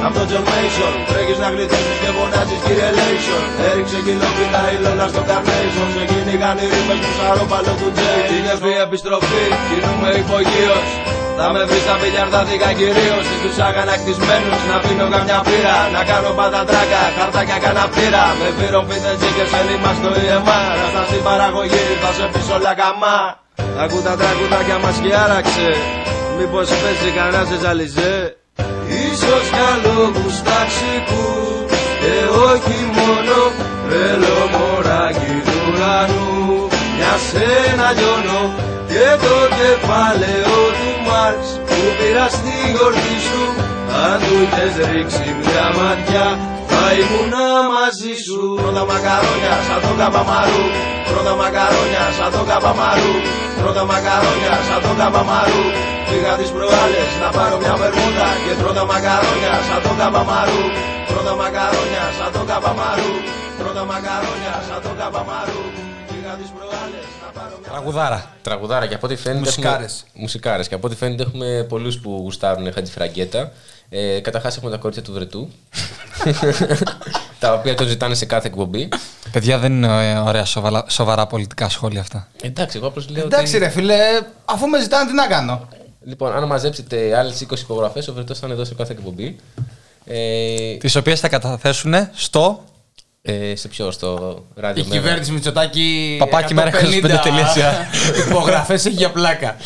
από 0.06 0.14
το 0.18 0.24
John 0.30 0.44
Mason 0.50 0.94
Τρέχεις 1.08 1.38
να 1.42 1.48
γλιτώσεις 1.54 1.98
και 2.02 2.10
φωνάζεις 2.16 2.60
κύριε 2.64 2.90
Λέισον. 2.96 3.44
Έριξε 3.68 3.98
κιλόπιτα 4.06 4.62
η 4.74 4.76
λόλα 4.84 5.06
στο 5.12 5.22
Carnation. 5.28 5.88
Σε 5.94 6.02
κυνηγάν 6.10 6.56
οι 6.62 6.66
ρήμες 6.72 6.98
του 7.02 7.10
σαρόπαλο 7.18 7.72
του 7.80 7.88
Τζέι. 7.94 8.24
Είναι 8.36 8.54
η 8.76 8.80
επιστροφή, 8.86 9.44
κινούμε 9.68 10.08
υπογείως 10.22 10.88
θα 11.38 11.46
με 11.54 11.62
βρεις 11.68 11.82
στα 11.86 11.94
πιλιαρδάδικα 12.00 12.70
κυρίως 12.78 13.22
Στις 13.26 13.40
τους 13.42 13.56
αγανακτισμένους 13.68 14.62
να 14.70 14.76
πίνω 14.84 15.06
καμιά 15.14 15.40
πύρα 15.48 15.78
Να 15.94 16.02
κάνω 16.10 16.30
πατατράκα, 16.38 17.02
χαρτάκια 17.16 17.58
κανένα 17.64 17.86
πύρα. 17.94 18.24
Με 18.40 18.48
πύρο 18.58 18.80
πίτετζι 18.88 19.30
και 19.36 19.44
σε 19.50 19.60
λίμα 19.66 19.90
στο 19.98 20.10
EMA 20.24 20.60
Ράστα 20.78 21.02
στην 21.08 21.22
παραγωγή 21.28 21.84
θα 22.02 22.10
σε 22.16 22.26
πεις 22.32 22.48
όλα 22.56 22.72
καμά 22.80 23.18
Ακού 23.84 23.98
τα 24.06 24.14
τραγουδάκια 24.20 24.78
μας 24.84 24.96
και 25.02 25.12
άραξε 25.24 25.68
Μήπως 26.38 26.68
παίζει 26.82 27.10
κανένας 27.16 27.46
σε 27.48 27.56
ζαλιζέ. 27.62 28.16
Ίσως 29.06 29.44
για 29.54 29.70
λόγους 29.84 30.34
ταξικούς 30.48 31.70
και 32.00 32.14
όχι 32.50 32.78
μόνο 32.96 33.36
Θέλω 33.88 34.38
μωράκι 34.54 35.34
του 35.46 35.56
ουρανού. 35.68 36.68
Για 36.98 37.14
σένα 37.28 37.88
λιώνω 37.96 38.42
και 38.90 39.06
το 39.24 39.36
κεφάλαιο 39.58 40.56
του 40.78 40.91
Μάρξ 41.12 41.44
που 41.66 41.78
πήρα 41.98 42.26
στη 42.36 42.54
γορτή 42.76 43.16
σου. 43.28 43.42
Αν 44.04 44.16
του 44.24 44.34
είχες 44.42 44.74
ρίξει 44.90 45.26
μια 45.40 45.66
ματιά 45.78 46.28
θα 46.70 46.84
ήμουνα 47.00 47.46
μαζί 47.76 48.14
σου. 48.24 48.40
Πρώτα 48.60 48.82
μακαρόνια 48.90 49.54
σαν 49.66 49.80
το 49.84 49.92
καπαμαρού 50.00 50.64
Πρώτα 51.08 51.32
μακαρόνια 51.40 52.04
σαν 52.16 52.30
το 52.34 52.42
καπαμαρού 52.50 53.14
Πρώτα 53.60 53.82
μακαρόνια 53.90 54.54
σαν 54.68 54.80
το 54.84 54.92
καπαμαρού 55.00 55.64
Πήγα 56.08 56.32
τις 56.40 56.50
προάλλες 56.56 57.12
να 57.22 57.28
πάρω 57.36 57.56
μια 57.62 57.74
βερμούδα 57.80 58.28
Και 58.44 58.54
πρώτα 58.60 58.82
μακαρόνια 58.90 59.54
σαν 59.68 59.80
το 59.84 59.92
καπαμαρού 60.00 60.64
Πρώτα 61.10 61.32
μακαρόνια 61.40 62.04
σαν 62.18 62.30
το 62.36 62.42
καπαμαρού 62.50 63.14
Πρώτα 63.60 63.82
μακαρόνια 63.90 64.54
σαν 64.66 64.80
το 64.84 64.92
καπαμαρού 65.00 65.64
Πήγα 66.08 66.32
τις 66.38 66.50
προάλλες 66.56 66.62
να 66.62 66.70
πάρω 66.72 66.92
μια 66.92 67.01
Τραγουδάρα. 67.72 68.30
Τραγουδάρα 68.42 68.86
και 68.86 68.94
από 68.94 69.06
ό,τι 69.06 69.16
φαίνεται. 69.16 69.40
Μουσικάρες. 69.40 70.04
Έχουμε, 70.08 70.22
μουσικάρες. 70.22 70.68
Και 70.68 70.74
από 70.74 70.86
ό,τι 70.86 70.96
φαίνεται 70.96 71.22
έχουμε 71.22 71.66
πολλούς 71.68 71.98
που 71.98 72.18
γουστάρουν 72.22 72.72
Χατζηφραγκέτα. 72.72 73.52
Ε, 73.88 74.20
Καταρχάς 74.20 74.56
έχουμε 74.56 74.70
τα 74.70 74.76
κορίτσια 74.76 75.02
του 75.02 75.12
Βρετού. 75.12 75.48
τα 77.38 77.52
οποία 77.52 77.74
το 77.74 77.84
ζητάνε 77.84 78.14
σε 78.14 78.24
κάθε 78.24 78.46
εκπομπή. 78.46 78.88
Παιδιά 79.32 79.58
δεν 79.58 79.72
είναι 79.72 80.10
ε, 80.10 80.18
ωραία 80.18 80.44
σοβαρά, 80.44 80.84
σοβαρά 80.88 81.26
πολιτικά 81.26 81.68
σχόλια 81.68 82.00
αυτά. 82.00 82.28
Εντάξει, 82.42 82.76
εγώ 82.76 82.86
απλώς 82.86 83.08
λέω. 83.08 83.24
Εντάξει 83.24 83.56
ότι... 83.56 83.64
ρε 83.64 83.70
φίλε, 83.70 83.96
αφού 84.44 84.66
με 84.66 84.80
ζητάνε 84.80 85.10
τι 85.10 85.14
να 85.14 85.26
κάνω; 85.26 85.68
Λοιπόν, 86.04 86.32
αν 86.32 86.44
μαζέψετε 86.44 87.16
άλλες 87.18 87.46
20 87.50 87.58
υπογραφές, 87.58 88.08
ο 88.08 88.12
Βρετός 88.12 88.38
θα 88.38 88.46
είναι 88.46 88.54
εδώ 88.54 88.64
σε 88.64 88.74
κάθε 88.74 88.92
εκπομπή. 88.92 89.36
Ε, 90.04 90.76
Τις 90.76 90.96
οποίες 90.96 91.20
θα 91.20 91.28
καταθέσουν 91.28 91.94
στο. 92.12 92.64
Ε, 93.24 93.56
σε 93.56 93.68
ποιο, 93.68 93.90
στο 93.90 94.42
ράδιο 94.54 94.84
Η 94.84 94.86
Μέρα. 94.88 95.00
κυβέρνηση 95.00 95.32
Μητσοτάκη. 95.32 96.16
Παπάκι 96.18 96.54
μέρα 96.54 96.70
25 96.70 98.26
υπογραφές 98.28 98.84
έχει 98.86 98.94
για 98.96 99.10
πλάκα. 99.10 99.56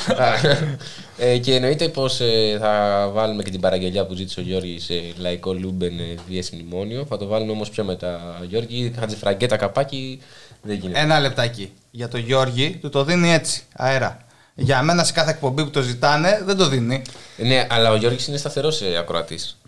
ε, 1.19 1.39
και 1.39 1.55
εννοείται 1.55 1.89
πως 1.89 2.21
θα 2.61 3.09
βάλουμε 3.13 3.43
και 3.43 3.51
την 3.51 3.61
παραγγελιά 3.61 4.07
που 4.07 4.15
ζήτησε 4.15 4.41
ο 4.41 4.43
Γιώργης 4.43 4.85
σε 4.85 4.95
λαϊκό 5.17 5.53
Λούμπεν 5.53 5.99
ε, 5.99 6.15
VS 6.31 6.49
Μνημόνιο. 6.53 7.07
Θα 7.09 7.17
το 7.17 7.27
βάλουμε 7.27 7.53
όμως 7.53 7.71
πιο 7.71 7.85
μετά. 7.85 8.39
Γιώργη, 8.49 8.93
Χατζηφραγκέτα 8.99 9.57
καπάκι 9.57 10.21
δεν 10.63 10.77
γίνεται. 10.77 11.01
Ένα 11.01 11.21
λεπτάκι. 11.21 11.73
Για 11.91 12.09
τον 12.09 12.21
Γιώργη 12.21 12.79
του 12.81 12.89
το 12.89 13.05
δίνει 13.05 13.33
έτσι, 13.33 13.63
αέρα. 13.77 14.17
Για 14.55 14.83
μένα 14.83 15.05
σε 15.05 15.13
κάθε 15.13 15.31
εκπομπή 15.31 15.65
που 15.65 15.71
το 15.71 15.81
ζητάνε 15.81 16.43
δεν 16.45 16.57
το 16.57 16.69
δίνει. 16.69 17.03
Ναι, 17.37 17.67
αλλά 17.71 17.91
ο 17.91 17.97
Γιώργης 17.97 18.27
είναι 18.27 18.37
σταθερός 18.37 18.81
ε, 18.83 18.97
ακροατής. 18.97 19.59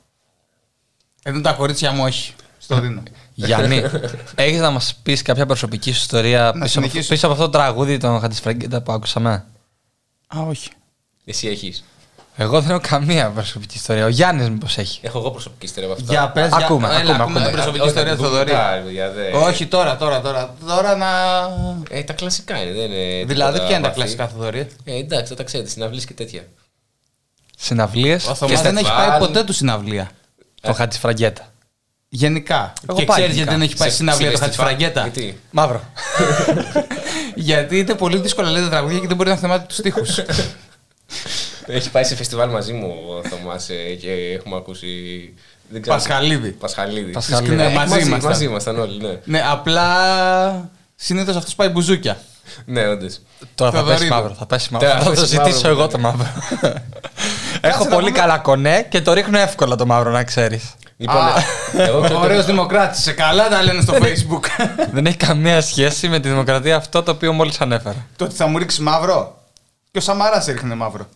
Ενώ 1.23 1.41
τα 1.41 1.53
κορίτσια 1.53 1.93
μου 1.93 2.03
όχι. 2.05 2.35
Στο 2.59 2.81
δίνω. 2.81 3.03
Γιάννη, 3.47 3.83
έχεις 4.35 4.61
να 4.61 4.71
μας 4.71 4.95
πεις 5.03 5.23
κάποια 5.23 5.47
προσωπική 5.47 5.93
σου 5.93 5.99
ιστορία 6.01 6.41
Να 6.43 6.51
πίσω, 6.53 6.59
από, 6.61 6.69
συνεχίσω. 6.69 7.09
πίσω 7.09 7.27
από 7.27 7.35
αυτό 7.35 7.47
το 7.51 7.59
τραγούδι 7.59 7.97
των 7.99 8.21
Χατζησφραγκέτα 8.21 8.81
που 8.83 8.93
άκουσαμε; 8.93 9.31
Α, 10.27 10.41
όχι. 10.49 10.69
Εσύ 11.25 11.49
έχεις. 11.49 11.85
Εγώ 12.41 12.61
δεν 12.61 12.71
έχω 12.71 12.81
καμία 12.89 13.29
προσωπική 13.31 13.77
ιστορία. 13.77 14.05
Ο 14.05 14.09
Γιάννης 14.09 14.49
μήπως 14.51 14.79
έχει. 14.79 14.99
Έχω 15.03 15.19
εγώ 15.19 15.31
προσωπική 15.31 15.67
ιστορία 15.67 15.89
από 15.91 16.01
αυτά. 16.01 16.13
Για 16.13 16.31
πες, 16.31 16.53
Ακούμε, 16.53 16.87
για... 16.89 16.97
ακούμε, 16.97 17.13
Έλα, 17.13 17.23
ακούμε. 17.23 17.41
την 17.43 17.51
προσωπική 17.53 17.81
Όχι, 17.81 17.89
ιστορία 17.89 18.11
θα 18.11 18.17
την 18.17 18.25
Θοδωρή. 18.25 18.51
πούμε 18.51 18.63
μετά, 18.63 18.83
παιδιά, 18.85 19.11
δεν- 19.11 19.35
Όχι 19.35 19.67
τώρα, 19.67 19.97
τώρα, 19.97 20.21
τώρα. 20.21 20.55
Τώρα 20.67 20.97
να... 20.97 21.07
Ε, 21.91 22.03
τα 22.03 22.13
κλασικά 22.13 22.63
είναι, 22.63 22.73
δεν 22.73 22.91
είναι. 22.93 23.25
Δηλαδή, 23.25 23.53
τίποτα 23.53 23.67
ποια 23.67 23.77
είναι 23.77 23.77
τα 23.77 23.81
βαθύ. 23.89 23.95
κλασικά 24.01 24.29
Θοδωρή. 24.29 24.67
Ε, 24.85 24.95
εντάξει, 24.99 25.27
θα 25.29 25.35
τα 25.35 25.43
ξέρετε, 25.43 25.69
συναυλίες 25.71 26.05
και 26.05 26.15
τέτοια. 26.15 26.43
Συναυλίες. 27.59 28.27
Ο 28.27 28.35
Θωμάς 28.35 28.61
δεν 28.63 28.77
έχει 28.77 28.85
φεστιβάλ. 28.87 29.09
πάει 29.09 29.19
ποτέ 29.19 29.45
του 29.45 29.53
συναυλία. 29.53 30.11
Το 30.61 30.73
Χατζηφραγκέτα. 30.73 31.48
Γενικά. 32.09 32.73
Εγώ 32.89 32.99
και 32.99 33.05
πάει 33.05 33.17
ξέρεις 33.17 33.35
γενικά. 33.35 33.35
γιατί 33.35 33.51
δεν 33.51 33.63
έχει 33.63 33.77
πάει 33.77 33.89
Σε- 33.89 33.95
συναυλία 33.97 34.31
το 34.31 34.37
σε 34.37 34.43
φεστιβάλ. 34.45 34.69
Χατζηφραγκέτα. 34.71 35.03
Γιατί; 35.03 35.41
Μαύρο. 35.51 35.81
Γιατί 37.35 37.79
είναι 37.79 37.95
πολύ 37.95 38.19
δύσκολο 38.19 38.47
να 38.47 38.53
λέτε 38.53 38.69
τραγούδια 38.69 38.99
και 38.99 39.07
δεν 39.07 39.17
μπορεί 39.17 39.29
να 39.31 39.37
θυμάται 39.37 39.65
τους 39.69 39.77
τοίχου. 39.77 40.01
Έχει 41.67 41.91
πάει 41.91 42.05
σε 42.05 42.17
φεστιβάλ 42.17 42.51
μαζί 42.51 42.73
μου 42.73 42.95
ο 43.09 43.29
Θωμά 43.29 43.57
και 44.01 44.11
έχουμε 44.37 44.57
ακούσει. 44.57 44.87
Δεν 45.69 45.83
ξέρω. 45.83 45.97
Πασχαλίδη. 45.97 46.51
Πασχαλίδη. 46.51 47.11
Πασχαλίδη. 47.13 47.55
Ναι, 47.55 47.65
Ε, 47.65 47.71
μαζί 47.73 47.91
μαζί, 47.95 48.07
ήμασταν. 48.07 48.31
μαζί 48.31 48.45
ήμασταν 48.45 48.79
όλοι, 48.79 49.01
ναι. 49.01 49.19
ναι, 49.25 49.43
απλά 49.51 50.71
συνήθως 50.95 51.37
αυτός 51.37 51.55
πάει 51.55 51.69
μπουζούκια. 51.69 52.19
Ναι, 52.65 52.89
όντως. 52.89 53.21
Τώρα 53.55 53.71
θα 53.71 53.77
Θεοδωρίδου. 53.77 54.01
πέσει 54.09 54.13
μαύρο. 54.21 54.35
Θα 54.39 54.47
πέσει 54.47 54.69
μαύρο. 54.73 54.89
Τώρα 54.89 55.01
Θα 55.01 55.05
θα 55.09 55.15
το 55.15 55.21
πέσει 55.21 55.33
ζητήσω 55.33 55.55
μαύρο. 55.57 55.69
εγώ 55.71 55.89
το 55.89 55.99
μαύρο. 55.99 56.27
Έχω 57.61 57.85
να 57.85 57.91
πολύ 57.91 58.07
πούμε- 58.11 58.19
καλά 58.21 58.39
κονέ 58.39 58.87
και 58.89 59.01
το 59.01 59.13
ρίχνω 59.13 59.39
εύκολα 59.39 59.77
το 59.77 59.87
μαύρο, 59.87 60.11
να 60.11 60.25
ξέρεις. 60.25 60.75
Λοιπόν, 61.01 61.17
εγώ 61.77 62.01
ξέρω 62.01 62.21
Ωραίος 62.21 62.43
ότι- 62.43 62.51
δημοκράτη. 62.51 62.99
Σε 63.01 63.13
καλά 63.13 63.49
τα 63.49 63.63
λένε 63.63 63.81
στο 63.83 63.95
Facebook. 64.01 64.67
Δεν 64.93 65.07
έχει 65.07 65.17
καμία 65.17 65.61
σχέση 65.61 66.09
με 66.09 66.21
τη 66.21 66.29
δημοκρατία 66.29 66.77
αυτό 66.77 67.03
το 67.03 67.11
οποίο 67.11 67.33
μόλις 67.33 67.61
ανέφερα. 67.61 68.07
Το 68.17 68.25
ότι 68.25 68.35
θα 68.35 68.47
μου 68.47 68.59
ρίξεις 68.59 68.81
μαύρο. 68.81 69.39
Και 69.91 69.99
ο 69.99 70.01
Σαμαράς 70.01 70.49
έριχνε 70.49 70.75
μαύρο. 70.75 71.07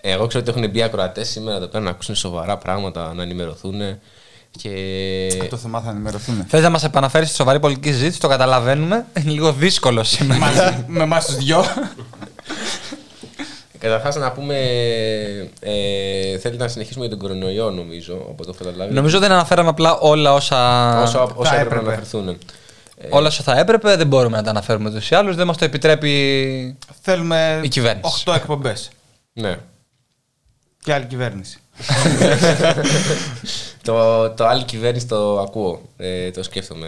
Εγώ 0.00 0.26
ξέρω 0.26 0.44
ότι 0.48 0.58
έχουν 0.58 0.70
μπει 0.70 0.82
ακροατές 0.82 1.28
σήμερα 1.28 1.56
εδώ 1.56 1.66
πέρα 1.66 1.84
να 1.84 1.90
ακούσουν 1.90 2.14
σοβαρά 2.14 2.56
πράγματα, 2.56 3.14
να 3.14 3.22
ενημερωθούν. 3.22 3.80
Και. 4.50 5.46
Το 5.50 5.56
θέμα 5.56 5.80
θα 5.80 5.90
ενημερωθούν. 5.90 6.44
Θες 6.48 6.62
να 6.62 6.70
μας 6.70 6.84
επαναφέρεις 6.84 7.28
στη 7.28 7.36
σοβαρή 7.36 7.60
πολιτική 7.60 7.92
συζήτηση, 7.92 8.20
το 8.20 8.28
καταλαβαίνουμε. 8.28 9.06
Είναι 9.18 9.30
λίγο 9.30 9.52
δύσκολο 9.52 10.02
σήμερα. 10.04 10.40
Μαζί 10.40 10.84
με 10.86 11.02
εμάς 11.02 11.26
τους 11.26 11.36
δυο. 11.36 11.64
Καταρχάς 13.86 14.16
να 14.16 14.32
πούμε. 14.32 14.54
Ε, 15.60 16.38
θέλετε 16.38 16.62
να 16.62 16.68
συνεχίσουμε 16.68 17.06
για 17.06 17.16
τον 17.16 17.28
κορονοϊό, 17.28 17.70
νομίζω, 17.70 18.14
από 18.14 18.44
το 18.44 18.52
έχω 18.54 18.64
καταλάβει. 18.64 18.94
Νομίζω 18.94 19.18
δεν 19.18 19.32
αναφέραμε 19.32 19.68
απλά 19.68 19.96
όλα 19.98 20.32
όσα, 20.34 20.90
Όσο, 21.02 21.32
όσο 21.34 21.50
Θα 21.50 21.54
έπρεπε 21.54 21.54
να 21.54 21.60
έπρεπε. 21.60 21.86
αναφερθούν. 21.86 22.38
όλα 23.10 23.26
όσα 23.26 23.42
θα 23.42 23.58
έπρεπε. 23.58 23.96
Δεν 23.96 24.06
μπορούμε 24.06 24.36
να 24.36 24.42
τα 24.42 24.50
αναφέρουμε 24.50 24.88
ούτως 24.88 25.10
ή 25.10 25.14
άλλως. 25.14 25.36
Δεν 25.36 25.46
μας 25.46 25.56
το 25.56 25.64
επιτρέπει. 25.64 26.76
Θέλουμε 27.00 27.60
Η 27.64 27.68
κυβέρνηση. 27.68 28.22
8 28.26 28.34
εκπομπές. 28.34 28.90
Ναι. 29.32 29.56
Και 30.82 30.92
άλλη 30.92 31.04
κυβέρνηση. 31.04 31.58
το, 33.82 34.30
το 34.30 34.46
άλλη 34.46 34.64
κυβέρνηση 34.64 35.06
το 35.06 35.40
ακούω. 35.40 35.82
Ε, 35.96 36.30
το 36.30 36.42
σκέφτομαι. 36.42 36.86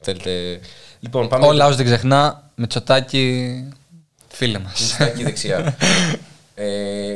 Θέλετε. 0.00 0.60
Λοιπόν, 1.00 1.28
πάμε. 1.28 1.46
Ο 1.46 1.52
λαό 1.52 1.74
δεν 1.74 1.84
ξεχνά. 1.84 2.50
Με 2.54 2.66
τσοτάκι. 2.66 3.54
Φίλε 4.32 4.58
μας. 4.58 4.88
Στα 4.88 5.04
εκεί 5.04 5.22
δεξιά. 5.22 5.76
ε, 6.54 6.64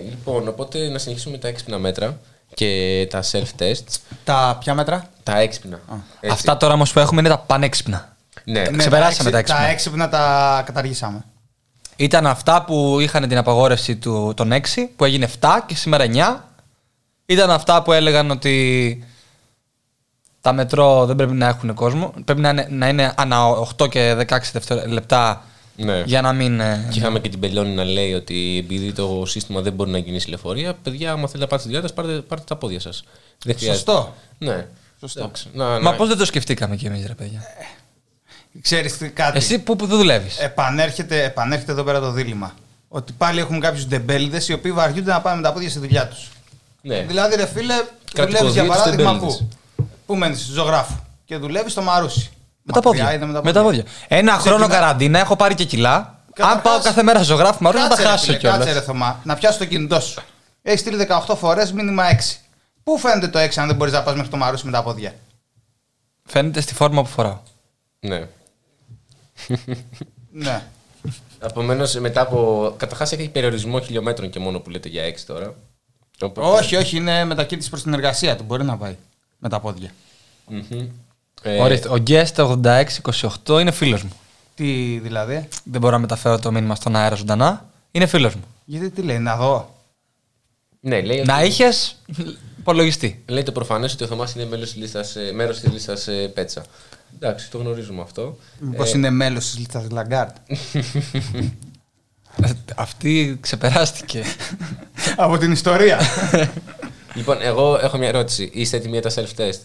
λοιπόν, 0.09 0.49
οπότε 0.49 0.89
να 0.89 0.99
συνεχίσουμε 0.99 1.39
τα 1.39 1.49
έξυπνα 1.49 1.79
μέτρα 1.79 2.19
και 2.55 3.07
τα 3.11 3.23
self-tests. 3.33 3.97
Τα 4.25 4.57
ποια 4.61 4.75
μέτρα; 4.75 5.11
Τα 5.23 5.39
έξυπνα. 5.39 5.81
Έτσι. 6.21 6.35
Αυτά 6.35 6.57
τώρα 6.57 6.75
όμως 6.75 6.93
που 6.93 6.99
έχουμε 6.99 7.21
είναι 7.21 7.29
τα 7.29 7.39
πανέξυπνα. 7.39 8.17
Ναι. 8.45 8.61
Ναι, 8.61 8.77
ξεπεράσαμε 8.77 9.31
τα 9.31 9.39
έξι- 9.39 9.55
έξυπνα. 9.55 9.67
Τα 9.67 9.73
έξυπνα 9.73 10.09
τα 10.09 10.63
καταργήσαμε. 10.67 11.25
Ήταν 11.97 12.27
αυτά 12.27 12.65
που 12.65 13.01
είχαν 13.01 13.29
την 13.29 13.39
απαγόρευση 13.39 13.97
του, 13.97 14.33
των 14.37 14.53
6, 14.53 14.61
που 14.97 15.05
έγινε 15.05 15.29
7 15.41 15.49
και 15.67 15.75
σήμερα 15.75 16.05
9. 16.05 16.45
Ήταν 17.27 17.51
αυτά 17.51 17.83
που 17.83 17.93
έλεγαν 17.93 18.31
ότι 18.31 19.05
τα 20.41 20.53
μετρό 20.53 21.07
δεν 21.07 21.17
πρέπει 21.17 21.33
να 21.33 21.47
έχουν 21.47 21.75
κόσμο. 21.75 22.13
Πρέπει 22.25 22.41
να 22.41 22.49
είναι, 22.49 22.67
να 22.71 22.89
είναι 22.89 23.13
ανά 23.17 23.47
8 23.79 23.89
και 23.89 24.15
16 24.15 24.53
δευτερο- 24.53 24.87
λεπτά 24.87 25.43
Ναι. 25.77 26.03
για 26.07 26.21
να 26.21 26.33
μην. 26.33 26.61
ε, 26.61 26.89
Και 26.93 26.99
είχαμε 26.99 27.21
και 27.21 27.29
την 27.29 27.41
Πελώνη 27.41 27.75
να 27.75 27.85
λέει 27.85 28.13
ότι 28.13 28.57
επειδή 28.65 28.93
το 28.93 29.23
σύστημα 29.27 29.61
δεν 29.61 29.73
μπορεί 29.73 29.91
να 29.91 30.01
κινήσει 30.01 30.29
λεωφορεία, 30.29 30.75
παιδιά, 30.75 31.11
άμα 31.13 31.21
θέλετε 31.21 31.39
να 31.39 31.47
πάτε 31.47 31.63
στη 31.63 31.71
διάταση, 31.71 31.95
πάρτε, 31.95 32.13
πάρτε 32.21 32.45
τα 32.49 32.57
πόδια 32.57 32.81
σας. 32.81 33.05
Σωστό. 33.59 34.15
Ναι. 34.39 34.67
Σωστό. 35.01 35.21
Εντάξει, 35.21 35.49
να, 35.53 35.65
Μα 35.65 35.79
να- 35.79 35.95
πώς 35.95 36.09
δεν 36.09 36.17
το 36.17 36.25
σκεφτήκαμε 36.25 36.77
κι 36.77 36.87
εμείς, 36.87 37.07
ρε 37.07 37.15
παιδιά; 37.15 37.43
Ξέρεις 38.63 38.97
τι 38.97 39.09
κάτι. 39.09 39.37
Εσύ 39.37 39.59
που, 39.59 39.77
που 39.77 39.87
δουλεύεις. 39.87 40.39
Επανέρχεται, 40.39 41.25
επανέρχεται 41.25 41.73
εδώ 41.73 41.83
πέρα 41.83 42.01
το 42.01 42.11
δίλημα. 42.11 42.55
Ότι 42.89 43.13
πάλι 43.13 43.41
έχουμε 43.41 43.59
κάποιους 43.59 43.87
ντεμπέληδες 43.87 44.49
οι 44.49 44.53
οποίοι 44.53 44.73
βαριούνται 44.73 45.11
να 45.13 45.21
πάνε 45.21 45.37
με 45.37 45.43
τα 45.43 45.53
πόδια 45.53 45.71
στη 45.71 45.79
δουλειά 45.79 46.09
τους. 46.09 46.29
Ναι. 46.83 47.01
Δηλαδή, 47.03 47.37
ρε 47.37 47.47
φίλε, 47.47 47.75
Κρατικοδία 48.13 48.39
δουλεύεις 48.39 48.53
για 48.53 48.63
τους 48.65 48.77
παράδειγμα 48.77 49.13
τεμπέληδες. 49.13 49.39
πού. 49.77 49.85
Πού 50.07 50.17
μένεις, 50.17 50.47
ζωγράφου. 50.53 50.97
Και 51.25 51.37
δουλεύεις 51.37 51.73
στο 51.73 51.83
Μαρούσι. 51.83 52.31
Με 52.69 52.73
τα 52.73 52.81
Μακριά 52.85 53.03
πόδια. 53.05 53.15
είναι 53.17 53.27
με 53.27 53.33
τα 53.33 53.41
Με 53.45 53.53
τα 53.53 53.63
πόδια. 53.63 53.85
Ένα 54.09 54.33
χρόνο 54.33 54.57
Ξεκινά- 54.57 54.81
καραντίνα, 54.81 55.19
έχω 55.19 55.37
πάρει 55.37 55.55
και 55.55 55.65
κιλά. 55.65 55.95
Αν 55.97 56.33
Καταρχάς- 56.35 56.63
πάω 56.63 56.81
κάθε 56.81 57.03
μέρα 57.03 57.23
ζωγράφο 57.23 57.59
μαρούς 57.61 57.81
να 57.81 57.89
τα 57.89 57.95
Κάτσε, 57.95 58.03
ρε, 58.05 58.11
χάσω 58.11 58.25
φίλε, 58.25 58.39
Κάτσε, 58.39 58.59
ρε 58.59 58.65
κιόλα. 58.65 58.83
Θωμά, 58.83 59.21
να 59.25 59.35
πιάσει 59.35 59.59
το 59.59 59.65
κινητό 59.65 60.01
σου. 60.01 60.23
Έχεις 60.63 60.81
στείλει 60.81 60.97
18 60.97 61.35
φορές 61.37 61.73
μήνυμα 61.73 62.05
6. 62.05 62.37
Πού 62.83 62.99
φαίνεται 62.99 63.29
το 63.29 63.39
6 63.39 63.61
αν 63.61 63.67
δεν 63.67 63.77
μπορείς 63.77 63.93
να 63.93 64.03
πας 64.03 64.15
μέχρι 64.15 64.31
το 64.31 64.37
Μαρούσι 64.37 64.65
με 64.67 64.73
τα 64.73 64.83
πόδια; 64.83 65.15
Φαίνεται 66.25 66.61
στη 66.61 66.75
φόρμα 66.75 67.03
που 67.03 67.09
φοράω. 67.09 67.39
ναι. 68.01 68.27
Ναι. 70.33 70.63
Επομένως, 71.41 71.95
μετά 71.95 72.21
από. 72.21 72.75
Καταρχάς 72.77 73.13
έχει 73.13 73.29
περιορισμό 73.29 73.81
χιλιόμετρων 73.81 74.31
και 74.31 74.39
μόνο 74.39 74.59
που 74.61 74.71
λέτε 74.71 74.89
για 74.89 75.03
6 75.05 75.25
τώρα. 75.27 75.55
Οπότε- 76.21 76.47
όχι, 76.61 76.77
όχι, 76.77 76.97
είναι 76.97 77.25
μετακίνηση 77.25 77.71
προς 77.71 77.83
την 77.83 77.93
εργασία 77.93 78.37
του. 78.37 78.45
Μπορεί 78.45 78.65
να 78.65 78.77
πάει 78.77 78.97
με 79.39 79.49
τα 79.49 79.61
πόδια. 79.61 79.91
Μμμ. 80.47 80.87
Ε, 81.47 81.61
Ορίστε, 81.61 81.89
ο 81.89 82.03
Guest 82.07 82.59
8628 83.47 83.61
είναι 83.61 83.71
φίλος 83.71 84.03
μου. 84.03 84.13
Τι 84.55 84.99
δηλαδή, 85.03 85.49
Δεν 85.65 85.81
μπορώ 85.81 85.93
να 85.93 85.99
μεταφέρω 86.01 86.39
το 86.39 86.53
μήνυμα 86.53 86.75
στον 86.75 86.97
αέρα 86.97 87.15
ζωντανά. 87.15 87.69
Είναι 87.91 88.07
φίλος 88.07 88.35
μου. 88.35 88.43
γιατί 88.65 88.91
τι 88.91 89.03
λέει, 89.03 89.19
να 89.19 89.37
δω; 89.37 89.75
Ναι, 90.81 91.01
λέει, 91.01 91.23
Να 91.27 91.37
ότι- 91.39 91.47
είχες 91.47 91.97
υπολογιστή. 92.59 93.23
λέει 93.27 93.43
το 93.43 93.53
προφανές 93.53 93.93
ότι 93.93 94.05
ο 94.05 94.07
Θωμάς 94.07 94.35
είναι 94.35 94.45
μέλος 94.47 94.71
της 94.73 94.81
λίστας, 94.81 95.17
ε, 95.17 95.31
μέρος 95.35 95.61
της 95.61 95.73
λίστας 95.73 96.09
Πέτσα. 96.35 96.65
Εντάξει, 97.15 97.51
το 97.51 97.59
γνωρίζουμε 97.59 98.03
αυτό. 98.03 98.37
Μήπως 98.59 98.93
Ε, 98.93 98.97
είναι 98.99 99.11
μέλος 99.11 99.45
της 99.45 99.59
λίστας 99.59 99.91
Λαγκάρντ; 99.91 100.37
Ε, 102.43 102.51
Αυτή 102.77 103.39
ξεπεράστηκε. 103.41 104.23
Από 105.17 105.39
την 105.39 105.53
ιστορία. 105.53 106.01
Λοιπόν, 107.15 107.37
εγώ 107.43 107.79
έχω 107.83 107.99
μια 107.99 108.09
ερώτηση. 108.09 108.51
Είστε 108.53 108.77
έτοιμοι 108.77 108.99
για 108.99 109.11
τα 109.11 109.11
self-test; 109.23 109.61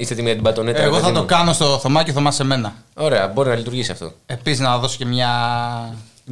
Είστε 0.00 0.12
έτοιμοι 0.12 0.26
για 0.28 0.34
την 0.36 0.44
μπατονέτα. 0.44 0.78
Εγώ 0.82 0.90
ρε 0.94 0.96
θα 0.96 1.00
παιδί 1.02 1.14
το 1.14 1.20
μου; 1.20 1.26
κάνω 1.26 1.52
στο 1.52 1.78
Θωμά 1.78 2.02
και 2.04 2.12
Θωμάς 2.12 2.34
σε 2.34 2.44
μένα. 2.44 2.74
Ωραία, 2.94 3.28
μπορεί 3.28 3.48
να 3.48 3.54
λειτουργήσει 3.54 3.90
αυτό. 3.90 4.12
Επίσης 4.26 4.60
να 4.60 4.78
δώσω 4.78 4.96
και 4.96 5.04
μια 5.06 5.28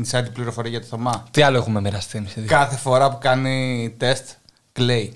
inside 0.02 0.24
πληροφορία 0.32 0.70
για 0.70 0.80
το 0.80 0.86
Θωμά. 0.86 1.24
Τι 1.30 1.42
άλλο 1.42 1.56
έχουμε 1.56 1.80
μοιραστεί 1.80 2.18
εμείς 2.18 2.30
οι 2.36 2.40
δύο. 2.40 2.48
Κάθε 2.48 2.76
φορά 2.76 3.10
που 3.10 3.18
κάνει 3.20 3.94
τεστ, 3.98 4.28
κλαίει. 4.72 5.12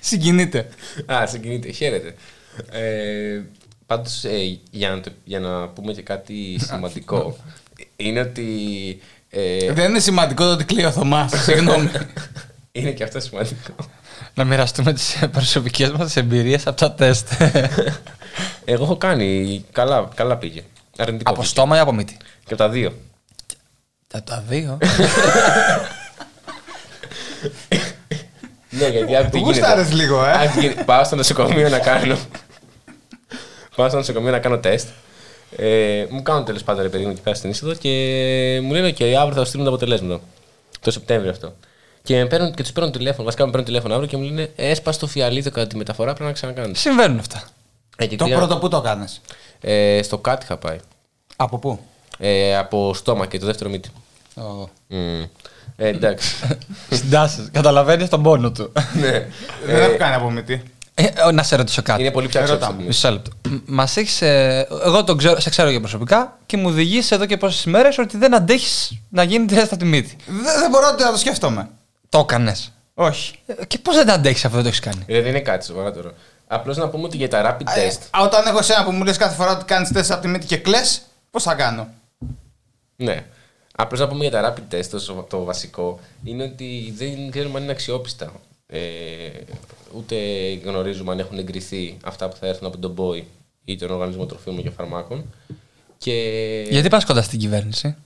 Συγκινείται. 0.00 0.68
Α, 1.12 1.26
συγκινείται. 1.26 1.70
Χαίρετε. 1.70 2.14
Ε, 2.70 3.40
Πάντως, 3.86 4.24
για, 4.70 4.90
να 4.90 5.00
το- 5.00 5.12
για 5.24 5.40
να 5.40 5.68
πούμε 5.68 5.92
και 5.92 6.02
κάτι 6.02 6.58
σημαντικό, 6.60 7.36
είναι 7.96 8.20
ότι. 8.20 8.48
ε, 9.30 9.72
Δεν 9.72 9.90
είναι 9.90 9.98
σημαντικό 9.98 10.44
το 10.44 10.50
ότι 10.52 10.64
κλαίει 10.64 10.84
ο 10.84 10.90
Θωμάς. 10.90 11.32
Συγγνώμη. 11.44 11.90
είναι 12.72 12.90
και 12.90 13.04
αυτό 13.04 13.20
σημαντικό. 13.20 13.74
Να 14.34 14.44
μοιραστούμε 14.44 14.92
τις 14.92 15.18
προσωπικές 15.32 15.90
μας 15.90 16.16
εμπειρίες 16.16 16.66
από 16.66 16.76
τα 16.76 16.92
τεστ. 16.92 17.28
Εγώ 18.64 18.84
έχω 18.84 18.96
κάνει. 18.96 19.64
Καλά, 19.72 20.08
καλά 20.14 20.36
πήγε. 20.36 20.62
Αρνητικό. 20.98 21.30
από 21.30 21.40
πήγε. 21.40 21.50
στόμα 21.52 21.76
ή 21.76 21.78
από 21.78 21.92
μύτη; 21.92 22.16
Και 22.16 22.54
από 22.54 22.56
τα 22.56 22.68
δύο. 22.68 22.92
Τα, 24.08 24.22
τα 24.22 24.44
δύο. 24.48 24.78
ναι, 28.70 28.88
γιατί 28.88 29.16
αν 29.16 29.24
τι 29.24 29.30
Του 29.30 29.36
γίνεται. 29.36 29.58
γούσταρες 29.58 29.92
λίγο, 29.92 30.24
ε. 30.24 30.30
Αν 30.32 30.50
τι 30.50 30.60
γίνεται- 30.60 30.84
Πάω 30.84 31.04
στο 31.04 31.16
νοσοκομείο 31.16 31.68
να 31.68 31.78
κάνω. 31.78 32.16
Πάω 33.76 33.88
στο 33.88 33.96
νοσοκομείο 33.96 34.30
να 34.30 34.38
κάνω 34.38 34.58
τεστ. 34.58 34.88
Ε, 35.56 36.06
μου 36.10 36.22
κάνουν 36.22 36.44
τέλος 36.44 36.62
πάντων 36.62 36.82
ρε 36.82 36.88
παιδί 36.88 37.04
μου 37.04 37.10
εκεί 37.10 37.20
πέρα 37.20 37.36
στην 37.36 37.50
είσοδο 37.50 37.74
και 37.74 37.88
μου 38.62 38.72
λένε: 38.72 38.88
OK, 38.98 39.02
αύριο 39.04 39.34
θα 39.34 39.40
σου 39.40 39.46
στείλουν 39.46 39.66
τα 39.66 39.72
αποτελέσματα. 39.72 40.20
Το 40.80 40.90
Σεπτέμβριο 40.90 41.30
αυτό. 41.30 41.54
Και, 42.06 42.16
με 42.18 42.26
παίρνουν, 42.26 42.54
και 42.54 42.62
τους 42.62 42.72
παίρνουν 42.72 42.92
τηλέφωνο. 42.92 43.24
Βασικά 43.24 43.44
με 43.44 43.50
παίρνουν 43.50 43.66
τηλέφωνο 43.68 43.94
αύριο 43.94 44.08
και 44.08 44.16
μου 44.16 44.22
λένε: 44.24 44.50
Έσπασε 44.56 44.98
το 44.98 45.06
φιαλίδιο 45.06 45.50
κατά 45.50 45.66
τη 45.66 45.76
μεταφορά, 45.76 46.10
πρέπει 46.12 46.24
να 46.28 46.32
ξανακάνεις. 46.32 46.80
Συμβαίνουν 46.80 47.18
αυτά. 47.18 47.42
Ε, 47.96 48.06
και 48.06 48.16
Το 48.16 48.24
πήγα- 48.24 48.36
πρώτο 48.36 48.58
που 48.58 48.68
το 48.68 48.80
κάνει. 48.80 49.04
Ε, 49.60 50.00
στο 50.02 50.18
κάτι 50.18 50.44
είχα 50.44 50.56
πάει. 50.56 50.78
Από 51.36 51.58
πού; 51.58 51.78
Ε, 52.18 52.56
από 52.56 52.94
στόμα 52.94 53.26
και 53.26 53.38
το 53.38 53.46
δεύτερο 53.46 53.70
μύτη. 53.70 53.90
Το- 54.34 54.70
Μμ. 54.88 55.22
Ε, 55.76 55.88
εντάξει. 55.88 56.34
Συντάσει. 56.90 57.48
Καταλαβαίνεις 57.52 58.08
τον 58.08 58.22
πόνο 58.22 58.52
του. 58.52 58.72
ναι. 59.00 59.26
Δεν 59.66 59.82
έχω 59.82 59.96
κάνει 59.96 60.14
απομύτη. 60.14 60.62
Ε, 60.94 61.04
ε, 61.04 61.32
να 61.32 61.42
σε 61.42 61.56
ρωτήσω 61.56 61.82
κάτι. 61.82 62.00
Είναι 62.00 62.10
πολύ 62.10 62.28
πιο 62.28 62.40
Ρώτα 62.40 62.52
αξιόπιστα. 62.54 62.86
Μισό 62.86 63.10
λεπτό. 63.10 63.30
Μας 63.66 63.96
έχεις. 63.96 64.22
εγώ 64.22 65.04
τον 65.04 65.16
ξέρω, 65.16 65.40
σε 65.40 65.50
ξέρω 65.50 65.70
για 65.70 65.80
προσωπικά 65.80 66.38
και 66.46 66.56
μου 66.56 66.68
οδηγείς 66.68 67.10
εδώ 67.10 67.26
και 67.26 67.36
πόσες 67.36 67.64
ημέρε 67.64 67.88
ότι 67.98 68.16
δεν 68.16 68.34
αντέχεις 68.34 68.98
να 69.08 69.22
γίνεις 69.22 69.52
τεστ 69.52 69.72
από 69.72 69.82
τη 69.82 69.88
μύτη. 69.88 70.16
Δεν, 70.26 70.58
δεν 70.60 70.70
μπορώ 70.70 70.86
να 70.90 71.10
το 71.12 71.18
σκέφτομαι. 71.18 71.68
Το 72.14 72.20
έκανες. 72.20 72.72
Όχι. 72.94 73.34
Και 73.66 73.78
πώς 73.78 73.94
δεν 73.94 74.10
αντέχεις 74.10 74.44
αυτό, 74.44 74.54
δεν 74.54 74.62
το 74.64 74.68
έχεις 74.68 74.80
κάνει; 74.80 75.02
Ε, 75.06 75.20
Δεν 75.20 75.30
είναι 75.30 75.40
κάτι 75.40 75.64
σοβαρά 75.64 75.92
τώρα. 75.92 76.12
Απλώς 76.46 76.76
να 76.76 76.88
πούμε 76.88 77.04
ότι 77.04 77.16
για 77.16 77.28
τα 77.28 77.56
rapid 77.58 77.66
Ε, 77.76 77.88
test. 77.90 78.22
όταν 78.24 78.46
έχω 78.46 78.58
εσένα 78.58 78.84
που 78.84 78.90
μου 78.90 79.04
λες 79.04 79.16
κάθε 79.16 79.34
φορά 79.34 79.50
ότι 79.52 79.64
κάνεις 79.64 79.92
τεστ 79.92 80.12
από 80.12 80.22
τη 80.22 80.28
μύτη 80.28 80.46
και 80.46 80.56
κλαις, 80.56 81.02
πώς 81.30 81.42
θα 81.42 81.54
κάνω; 81.54 81.88
Ναι. 82.96 83.24
Απλώς 83.76 84.00
να 84.00 84.08
πούμε 84.08 84.26
για 84.26 84.30
τα 84.30 84.54
rapid 84.54 84.74
test, 84.74 84.86
το, 84.90 85.26
το 85.28 85.44
βασικό 85.44 86.00
είναι 86.24 86.42
ότι 86.42 86.94
δεν 86.96 87.30
ξέρουμε 87.30 87.56
αν 87.56 87.62
είναι 87.62 87.72
αξιόπιστα. 87.72 88.32
Ε, 88.66 88.78
ούτε 89.96 90.16
γνωρίζουμε 90.64 91.12
αν 91.12 91.18
έχουν 91.18 91.38
εγκριθεί 91.38 91.96
αυτά 92.04 92.28
που 92.28 92.36
θα 92.36 92.46
έρθουν 92.46 92.66
από 92.66 92.78
τον 92.78 92.94
BOY 92.98 93.22
ή 93.64 93.76
τον 93.76 93.90
Οργανισμό 93.90 94.26
Τροφίμων 94.26 94.62
και 94.62 94.70
Φαρμάκων. 94.70 95.24
Και... 95.98 96.12
Γιατί 96.70 96.88
πας 96.88 97.04
κοντά 97.04 97.22
στην 97.22 97.38
κυβέρνηση; 97.38 97.96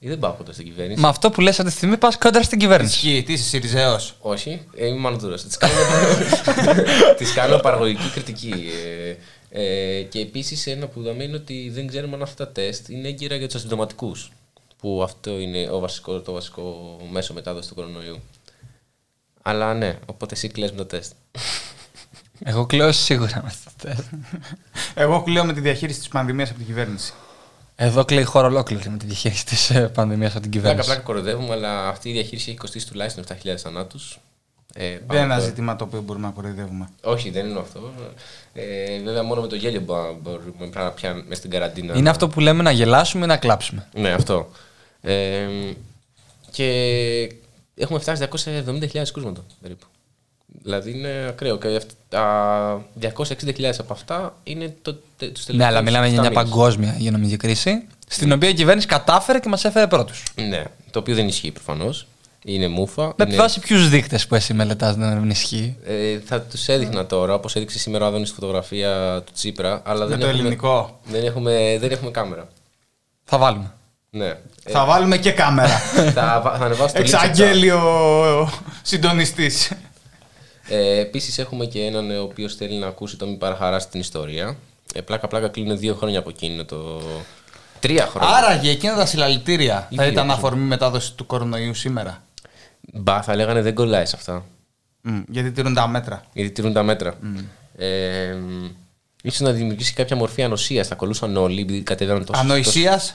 Ε, 0.00 0.08
Δεν 0.08 0.18
πάω 0.18 0.32
κοντά 0.32 0.52
στην 0.52 0.64
κυβέρνηση. 0.64 1.00
Με 1.00 1.08
αυτό 1.08 1.30
που 1.30 1.40
λες 1.40 1.58
αυτή 1.58 1.70
τη 1.70 1.76
στιγμή 1.76 1.96
πας 1.96 2.18
κοντά 2.18 2.42
στην 2.42 2.58
κυβέρνηση. 2.58 2.94
Ισχύει, 2.94 3.22
τι 3.22 3.32
είσαι 3.32 3.44
Σιριζέος; 3.44 4.14
Όχι, 4.20 4.66
ε, 4.76 4.86
είμαι 4.86 4.98
μανδούρα. 4.98 5.36
Της 5.46 5.56
κάνω, 5.56 5.74
της 7.16 7.32
κάνω 7.32 7.58
παραγωγική 7.58 8.10
κριτική. 8.10 8.70
Ε, 8.96 9.16
ε, 9.50 10.02
και 10.02 10.20
επίσης 10.20 10.66
ένα 10.66 10.86
που 10.86 11.00
είδαμε 11.00 11.24
είναι 11.24 11.36
ότι 11.36 11.70
δεν 11.70 11.86
ξέρουμε 11.86 12.14
αν 12.14 12.22
αυτά 12.22 12.46
τα 12.46 12.52
τεστ 12.52 12.88
είναι 12.88 13.08
έγκυρα 13.08 13.34
για 13.36 13.46
τους 13.46 13.56
ασυντοματικού. 13.56 14.16
Που 14.78 15.02
αυτό 15.02 15.38
είναι 15.38 15.70
ο 15.70 15.78
βασικό, 15.78 16.20
το 16.20 16.32
βασικό 16.32 16.96
μέσο 17.10 17.34
μετάδοσης 17.34 17.68
του 17.68 17.74
κορονοϊού. 17.74 18.18
Αλλά 19.42 19.74
ναι, 19.74 19.98
οπότε 20.06 20.34
εσύ 20.34 20.48
κλαις 20.48 20.70
με 20.70 20.76
το 20.76 20.84
τεστ. 20.84 21.12
Εγώ 22.44 22.66
κλαίω 22.66 22.92
σίγουρα 22.92 23.40
με 23.42 23.46
αυτό 23.46 23.70
το 23.76 23.88
τεστ. 23.88 24.04
Εγώ 24.94 25.22
κλαίω 25.22 25.44
με 25.44 25.52
τη 25.52 25.60
διαχείριση 25.60 25.98
της 25.98 26.08
πανδημίας 26.08 26.48
από 26.48 26.58
την 26.58 26.66
κυβέρνηση. 26.66 27.12
Εδώ 27.80 28.04
κλαίει 28.04 28.22
η 28.22 28.26
χώρα 28.26 28.46
ολόκληρη 28.46 28.90
με 28.90 28.96
τη 28.96 29.06
διαχείριση 29.06 29.46
της 29.46 29.72
πανδημίας 29.94 30.32
από 30.32 30.40
την 30.40 30.50
Πλάκα, 30.50 30.66
κυβέρνηση. 30.68 30.86
πλάκα 30.88 31.02
κοροϊδεύουμε, 31.02 31.54
αλλά 31.54 31.88
αυτή 31.88 32.08
η 32.08 32.12
διαχείριση 32.12 32.48
έχει 32.50 32.58
κοστίσει 32.58 32.86
τουλάχιστον 32.86 33.24
7.000 33.24 33.54
θανάτους. 33.56 34.18
Ε, 34.74 34.82
Δεν 34.82 34.90
είναι 34.92 35.00
πάνω 35.06 35.20
ένα 35.20 35.34
από- 35.34 35.44
ζήτημα 35.44 35.76
το 35.76 35.84
οποίο 35.84 36.00
μπορούμε 36.00 36.26
να 36.26 36.32
κοροϊδεύουμε. 36.32 36.88
Όχι, 37.02 37.30
δεν 37.30 37.46
είναι 37.48 37.58
αυτό. 37.58 37.92
Ε, 38.54 39.00
βέβαια, 39.02 39.22
μόνο 39.22 39.40
με 39.40 39.46
το 39.46 39.56
γέλιο 39.56 39.80
μπο- 39.80 40.16
μπορούμε 40.22 40.70
να 40.74 40.90
πιάνουμε 40.90 41.22
μέσα 41.22 41.34
στην 41.34 41.50
καραντίνα. 41.50 41.96
Είναι 41.96 42.10
αυτό 42.10 42.28
που 42.28 42.40
λέμε 42.40 42.62
να 42.62 42.70
γελάσουμε 42.70 43.24
ή 43.24 43.28
να 43.28 43.36
κλάψουμε. 43.36 43.88
Ναι, 43.94 44.10
αυτό. 44.10 44.48
Ε, 45.00 45.46
και 46.50 46.64
έχουμε 47.74 47.98
φτάσει 47.98 48.22
270.000 48.32 49.12
κρούσματα 49.12 49.44
περίπου. 49.62 49.86
Δηλαδή 50.62 50.90
είναι 50.90 51.26
ακραίο. 51.28 51.58
Και 51.58 51.68
αυτα- 51.76 51.94
τα 52.08 52.82
260.000 53.00 53.78
από 53.78 53.92
αυτά 53.92 54.34
είναι 54.44 54.74
το, 54.82 54.92
τε- 55.16 55.32
τους 55.32 55.44
τελευταίους 55.44 55.56
Ναι, 55.56 55.64
αλλά 55.64 55.80
μιλάμε 55.82 56.06
για 56.08 56.18
7 56.18 56.20
μια 56.20 56.30
μήνες. 56.30 56.44
παγκόσμια 56.44 56.94
υγειονομική 56.98 57.36
κρίση, 57.36 57.86
στην 58.08 58.32
οποία 58.32 58.48
η 58.48 58.54
κυβέρνηση 58.54 58.86
κατάφερε 58.86 59.38
και 59.40 59.48
μας 59.48 59.64
έφερε 59.64 59.86
πρώτους. 59.86 60.22
Ναι, 60.34 60.62
το 60.90 60.98
οποίο 60.98 61.14
δεν 61.14 61.28
ισχύει 61.28 61.50
προφανώς. 61.50 62.06
Είναι 62.44 62.68
μούφα. 62.68 63.02
Με 63.02 63.12
είναι- 63.18 63.28
επιβάση 63.28 63.60
ποιους 63.60 63.88
δείκτες 63.88 64.26
που 64.26 64.34
εσύ 64.34 64.54
μελετάς 64.54 64.94
δεν 64.96 65.30
ισχύει; 65.30 65.76
Ε, 65.84 66.18
θα 66.24 66.40
τους 66.40 66.68
έδειχνα 66.68 67.06
τώρα, 67.06 67.34
όπως 67.34 67.56
έδειξε 67.56 67.78
σήμερα 67.78 68.04
ο 68.04 68.08
Άδωνης 68.08 68.28
στη 68.28 68.38
φωτογραφία 68.40 69.22
του 69.26 69.32
Τσίπρα. 69.32 69.82
Αλλά 69.84 70.04
Με 70.04 70.06
δεν 70.10 70.18
το 70.18 70.26
έχουμε, 70.26 70.40
ελληνικό. 70.40 71.00
Δεν 71.04 71.24
έχουμε, 71.24 71.76
δεν 71.80 71.90
έχουμε 71.90 72.10
κάμερα. 72.10 72.48
Θα 73.24 73.38
βάλουμε. 73.38 73.72
Ναι. 74.10 74.34
Θα 74.70 74.84
βάλουμε 74.84 75.16
και 75.18 75.30
κάμερα. 75.32 75.78
θα, 76.14 76.40
βα- 76.44 76.56
θα 76.58 76.64
ανεβάσω 76.64 76.94
το 76.94 77.00
link 77.02 77.06
στο 77.06 77.18
chat. 77.18 77.22
Εξαγγέλιο 77.24 77.80
συντονιστής. 78.82 79.70
Ε, 80.68 80.98
Επίσης, 80.98 81.38
έχουμε 81.38 81.66
και 81.66 81.80
έναν 81.84 82.10
ε, 82.10 82.16
ο 82.16 82.22
οποίος 82.22 82.54
θέλει 82.54 82.78
να 82.78 82.86
ακούσει 82.86 83.16
το 83.16 83.26
Μη 83.26 83.36
παραχαράσει 83.36 83.88
την 83.88 84.00
ιστορία. 84.00 84.56
Ε, 84.94 85.00
πλάκα, 85.00 85.28
πλάκα 85.28 85.48
κλείνουν 85.48 85.78
δύο 85.78 85.94
χρόνια 85.94 86.18
από 86.18 86.28
εκείνο 86.28 86.64
το. 86.64 87.00
Τρία 87.80 88.06
χρόνια. 88.06 88.36
Άραγε 88.36 88.70
εκείνα 88.70 88.94
τα 88.94 89.06
συλλαλητήρια 89.06 89.74
θα 89.74 89.86
Ίδιο. 89.90 90.06
ήταν 90.06 90.30
αφορμή 90.30 90.64
μετάδοση 90.64 91.14
του 91.14 91.26
κορονοϊού 91.26 91.74
σήμερα. 91.74 92.22
Μπα, 92.92 93.22
θα 93.22 93.36
λέγανε 93.36 93.62
δεν 93.62 93.74
κολλάει 93.74 94.06
σε 94.06 94.16
αυτά. 94.16 94.44
Μμ, 95.00 95.20
γιατί 95.28 95.50
τηρούν 95.50 95.74
τα 95.74 95.88
μέτρα. 95.88 96.24
Γιατί 96.32 96.50
τηρούν 96.50 96.72
τα 96.72 96.82
μέτρα. 96.82 97.14
Ε, 97.76 98.32
μ, 98.32 98.68
ίσως 99.22 99.40
να 99.40 99.50
δημιουργήσει 99.52 99.92
κάποια 99.92 100.16
μορφή 100.16 100.42
ανοσίας. 100.42 100.86
Θα 100.88 100.94
κολούσαν 100.94 101.36
όλοι, 101.36 101.60
επειδή 101.60 101.82
κατέβαιναν 101.82 102.24
τόσο. 102.24 102.40
Ανοησίας. 102.40 103.14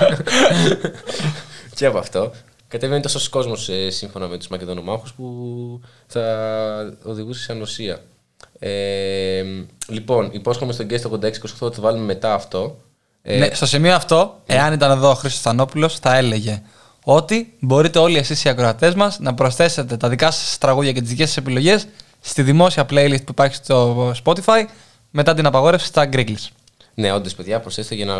και 1.76 1.86
από 1.86 1.98
αυτό. 1.98 2.32
Κατέβαινε 2.70 3.00
τόσος 3.00 3.28
κόσμος 3.28 3.70
σύμφωνα 3.88 4.26
με 4.26 4.36
τους 4.38 4.48
Μακεδονομάχους 4.48 5.12
που 5.12 5.80
θα 6.06 6.98
οδηγούσε 7.02 7.42
σε 7.42 7.52
ανοσία. 7.52 8.00
Ε, 8.58 9.42
λοιπόν, 9.88 10.28
υπόσχομαι 10.32 10.72
στον 10.72 10.86
Guest 10.90 11.10
86-28 11.10 11.30
θα 11.58 11.70
το 11.70 11.80
βάλουμε 11.80 12.04
μετά 12.04 12.34
αυτό. 12.34 12.76
Ε, 13.22 13.38
Ναι, 13.38 13.54
στο 13.54 13.66
σημείο 13.66 13.94
αυτό, 13.94 14.40
εάν 14.46 14.72
ήταν 14.72 14.90
εδώ 14.90 15.10
ο 15.10 15.14
Χρήστος 15.14 15.42
Θανόπουλος, 15.42 15.98
θα 15.98 16.16
έλεγε 16.16 16.62
ότι 17.04 17.56
μπορείτε 17.60 17.98
όλοι 17.98 18.18
εσείς 18.18 18.44
οι 18.44 18.48
ακροατές 18.48 18.94
μας 18.94 19.18
να 19.18 19.34
προσθέσετε 19.34 19.96
τα 19.96 20.08
δικά 20.08 20.30
σας 20.30 20.58
τραγούδια 20.58 20.92
και 20.92 21.00
τις 21.00 21.10
δικές 21.10 21.26
σας 21.28 21.36
επιλογές 21.36 21.86
στη 22.20 22.42
δημόσια 22.42 22.86
playlist 22.90 23.24
που 23.24 23.30
υπάρχει 23.30 23.54
στο 23.54 24.12
Spotify 24.24 24.64
μετά 25.10 25.34
την 25.34 25.46
απαγόρευση 25.46 25.86
στα 25.86 26.08
Griggles. 26.12 26.48
Ναι, 26.94 27.12
όντως, 27.12 27.34
παιδιά, 27.34 27.60
προσθέστε 27.60 27.94
για 27.94 28.04
να 28.04 28.14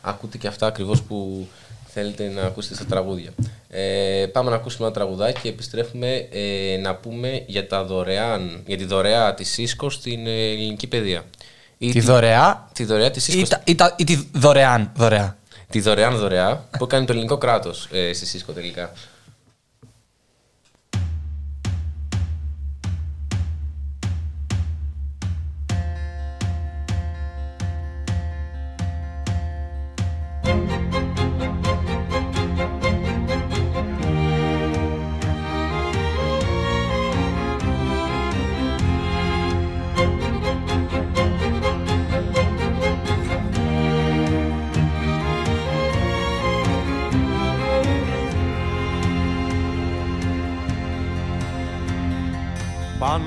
ακούτε 0.00 0.38
και 0.38 0.46
αυτά 0.46 0.66
ακριβώς 0.66 1.02
που 1.02 1.48
θέλετε 1.94 2.28
να 2.34 2.42
ακούσετε 2.42 2.74
στα 2.74 2.84
τραγούδια. 2.84 3.30
Ε, 3.68 4.26
πάμε 4.32 4.50
να 4.50 4.56
ακούσουμε 4.56 4.86
ένα 4.86 4.94
τραγουδάκι 4.94 5.40
και 5.40 5.48
επιστρέφουμε 5.48 6.28
ε, 6.32 6.76
να 6.80 6.94
πούμε 6.94 7.42
για, 7.46 7.66
τα 7.66 7.84
δωρεάν, 7.84 8.62
για 8.66 8.76
τη 8.76 8.84
δωρεά 8.84 9.34
της 9.34 9.48
ΣΥΣΚΟ 9.52 9.90
στην 9.90 10.26
ε, 10.26 10.30
ελληνική 10.30 10.86
παιδεία. 10.86 11.24
Ή 11.78 11.90
Τη 11.90 12.00
δωρεά; 12.00 12.68
Τη 12.72 12.84
δωρεά 12.84 13.10
της 13.10 13.24
ΣΥΣΚΟ. 13.24 13.40
ή, 13.40 13.46
τα- 13.48 13.62
ή, 13.64 13.74
τα- 13.74 13.94
ή 13.98 14.04
τη 14.04 14.28
δωρεάν 14.32 14.90
δωρεά. 14.96 15.36
Τη 15.70 15.80
δωρεάν 15.80 16.16
δωρεά 16.16 16.68
που 16.78 16.84
έκανε 16.84 17.06
το 17.06 17.12
ελληνικό 17.12 17.38
κράτος 17.38 17.88
ε, 17.92 18.12
στη 18.12 18.26
ΣΥΣΚΟ 18.26 18.52
τελικά. 18.52 18.92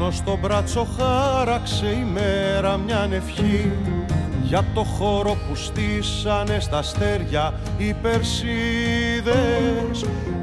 Πάνω 0.08 0.20
στο 0.20 0.38
μπράτσο 0.42 0.88
χάραξε 0.98 1.86
η 1.86 2.08
μέρα 2.14 2.78
μια 2.78 3.10
ευχή. 3.12 3.72
Για 4.44 4.66
το 4.74 4.84
χώρο 4.84 5.38
που 5.48 5.56
στήσανε 5.56 6.60
στα 6.60 6.78
αστέρια 6.78 7.54
οι 7.78 7.94
Περσίδες. 7.94 9.36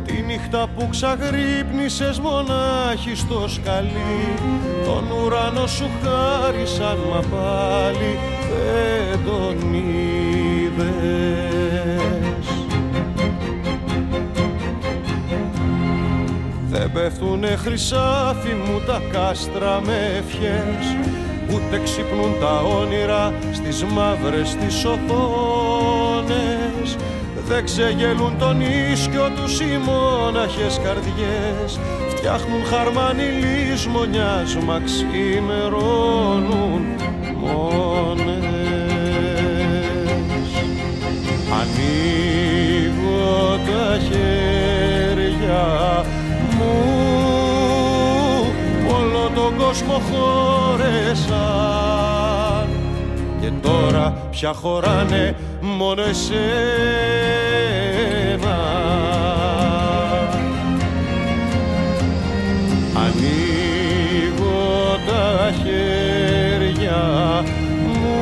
Τη 0.05 0.23
νύχτα 0.23 0.69
που 0.77 0.89
ξαγρύπνησες 0.91 2.19
μονάχη 2.19 3.15
στο 3.15 3.49
σκαλί. 3.49 4.35
Τον 4.85 5.11
ουρανό 5.11 5.67
σου 5.67 5.91
χάρισαν 6.03 6.99
μα 7.11 7.21
πάλι 7.21 8.19
δεν 8.51 9.25
τον 9.25 9.75
είδες 9.75 11.35
Δεν 16.77 16.93
πέφτουνε 16.93 17.57
χρυσάφι 17.57 18.55
μου 18.65 18.81
τα 18.87 19.03
κάστρα 19.13 19.81
με 19.85 20.13
ευχές. 20.19 20.97
Ούτε 21.55 21.81
ξυπνούν 21.85 22.35
τα 22.41 22.61
όνειρα 22.61 23.33
στις 23.53 23.85
μαύρες 23.85 24.55
τις 24.55 24.85
οθόνες. 24.85 26.37
Δεν 27.47 27.65
ξεγελούν 27.65 28.39
τον 28.39 28.61
ίσκιο 28.61 29.31
τους 29.37 29.61
οι 29.61 29.79
μόναχες 29.85 30.81
καρδιές. 30.85 31.81
Φτιάχνουν 32.09 32.65
χαρμάνι 32.65 33.23
λησμονιάς 33.23 34.57
μα 34.57 34.81
ξημερώνουν 34.85 36.83
μόνες. 37.37 38.45
Ανοίγω 41.61 43.59
τα 43.67 43.99
χέρια 43.99 46.04
κόσμο 49.75 50.01
χώρεσαν 50.11 51.35
και 53.41 53.51
τώρα 53.63 54.29
πια 54.31 54.53
χωράνε 54.53 55.37
μόνο 55.61 56.03
εσένα. 56.03 56.23
Ανοίγω 62.95 64.99
τα 65.07 65.53
χέρια 65.53 67.03
μου 67.87 68.17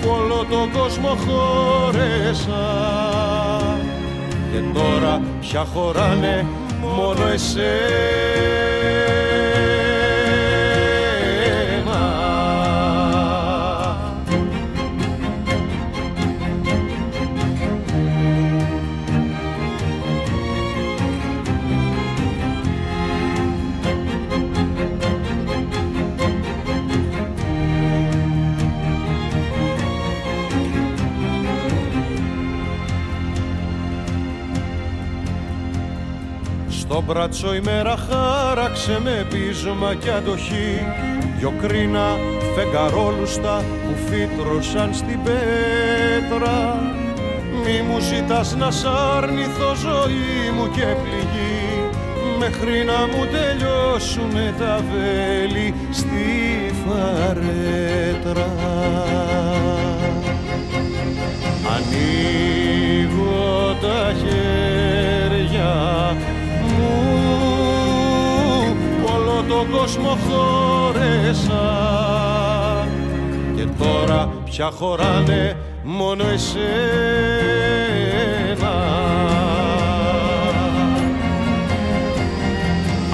που 0.00 0.08
όλο 0.08 0.46
τον 0.50 0.70
κόσμο 0.80 1.08
χώρεσα. 1.08 2.64
Και 4.52 4.60
τώρα 4.78 5.20
πια 5.40 5.66
χωράνε 5.74 6.46
μόνο 6.94 7.26
εσένα 7.28 7.74
Στο 36.94 37.02
μπράτσο 37.02 37.54
η 37.54 37.60
μέρα 37.60 37.96
χάραξε 37.96 39.00
με 39.02 39.26
πείσμα 39.30 39.94
και 39.94 40.10
αντοχή. 40.10 40.86
Δυο 41.38 41.52
κρίνα 41.62 42.16
φεγγαρόλουστα 42.54 43.64
που 43.82 43.94
φύτρωσαν 44.06 44.94
στην 44.94 45.22
πέτρα. 45.22 46.82
Μη 47.64 47.82
μου 47.88 48.00
ζητάς 48.00 48.56
να 48.56 48.70
σ' 48.70 48.84
αρνηθώ 49.16 49.74
ζωή 49.74 50.50
μου 50.56 50.70
και 50.70 50.86
πληγή. 51.02 51.88
Μέχρι 52.38 52.84
να 52.84 53.06
μου 53.06 53.26
τελειώσουνε 53.32 54.54
τα 54.58 54.84
βέλη 54.90 55.74
στη 55.90 56.72
φαρέτρα. 56.84 58.52
Ανοίγω 61.74 63.76
τα 63.80 64.12
χέρια 64.18 65.72
μου 66.84 68.76
όλο 69.14 69.44
τον 69.48 69.70
κόσμο 69.70 70.18
χώρεσα. 70.28 71.64
Και 73.56 73.66
τώρα 73.78 74.28
πια 74.44 74.70
χωράνε 74.70 75.56
μόνο 75.84 76.24
εσένα. 76.32 76.64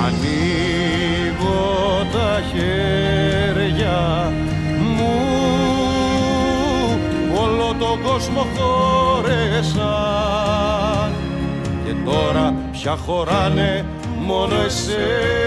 Ανοίγω 0.07 1.61
τα 2.13 2.41
χέρια 2.53 4.33
μου. 4.97 5.15
Όλο 7.43 7.75
τον 7.79 8.03
κόσμο 8.03 8.47
χώρεσα. 8.57 9.93
Και 11.85 11.93
τώρα 12.05 12.55
πια 12.81 12.97
χωράνε 12.97 13.87
μόνο 14.19 14.55
εσένα 14.55 15.39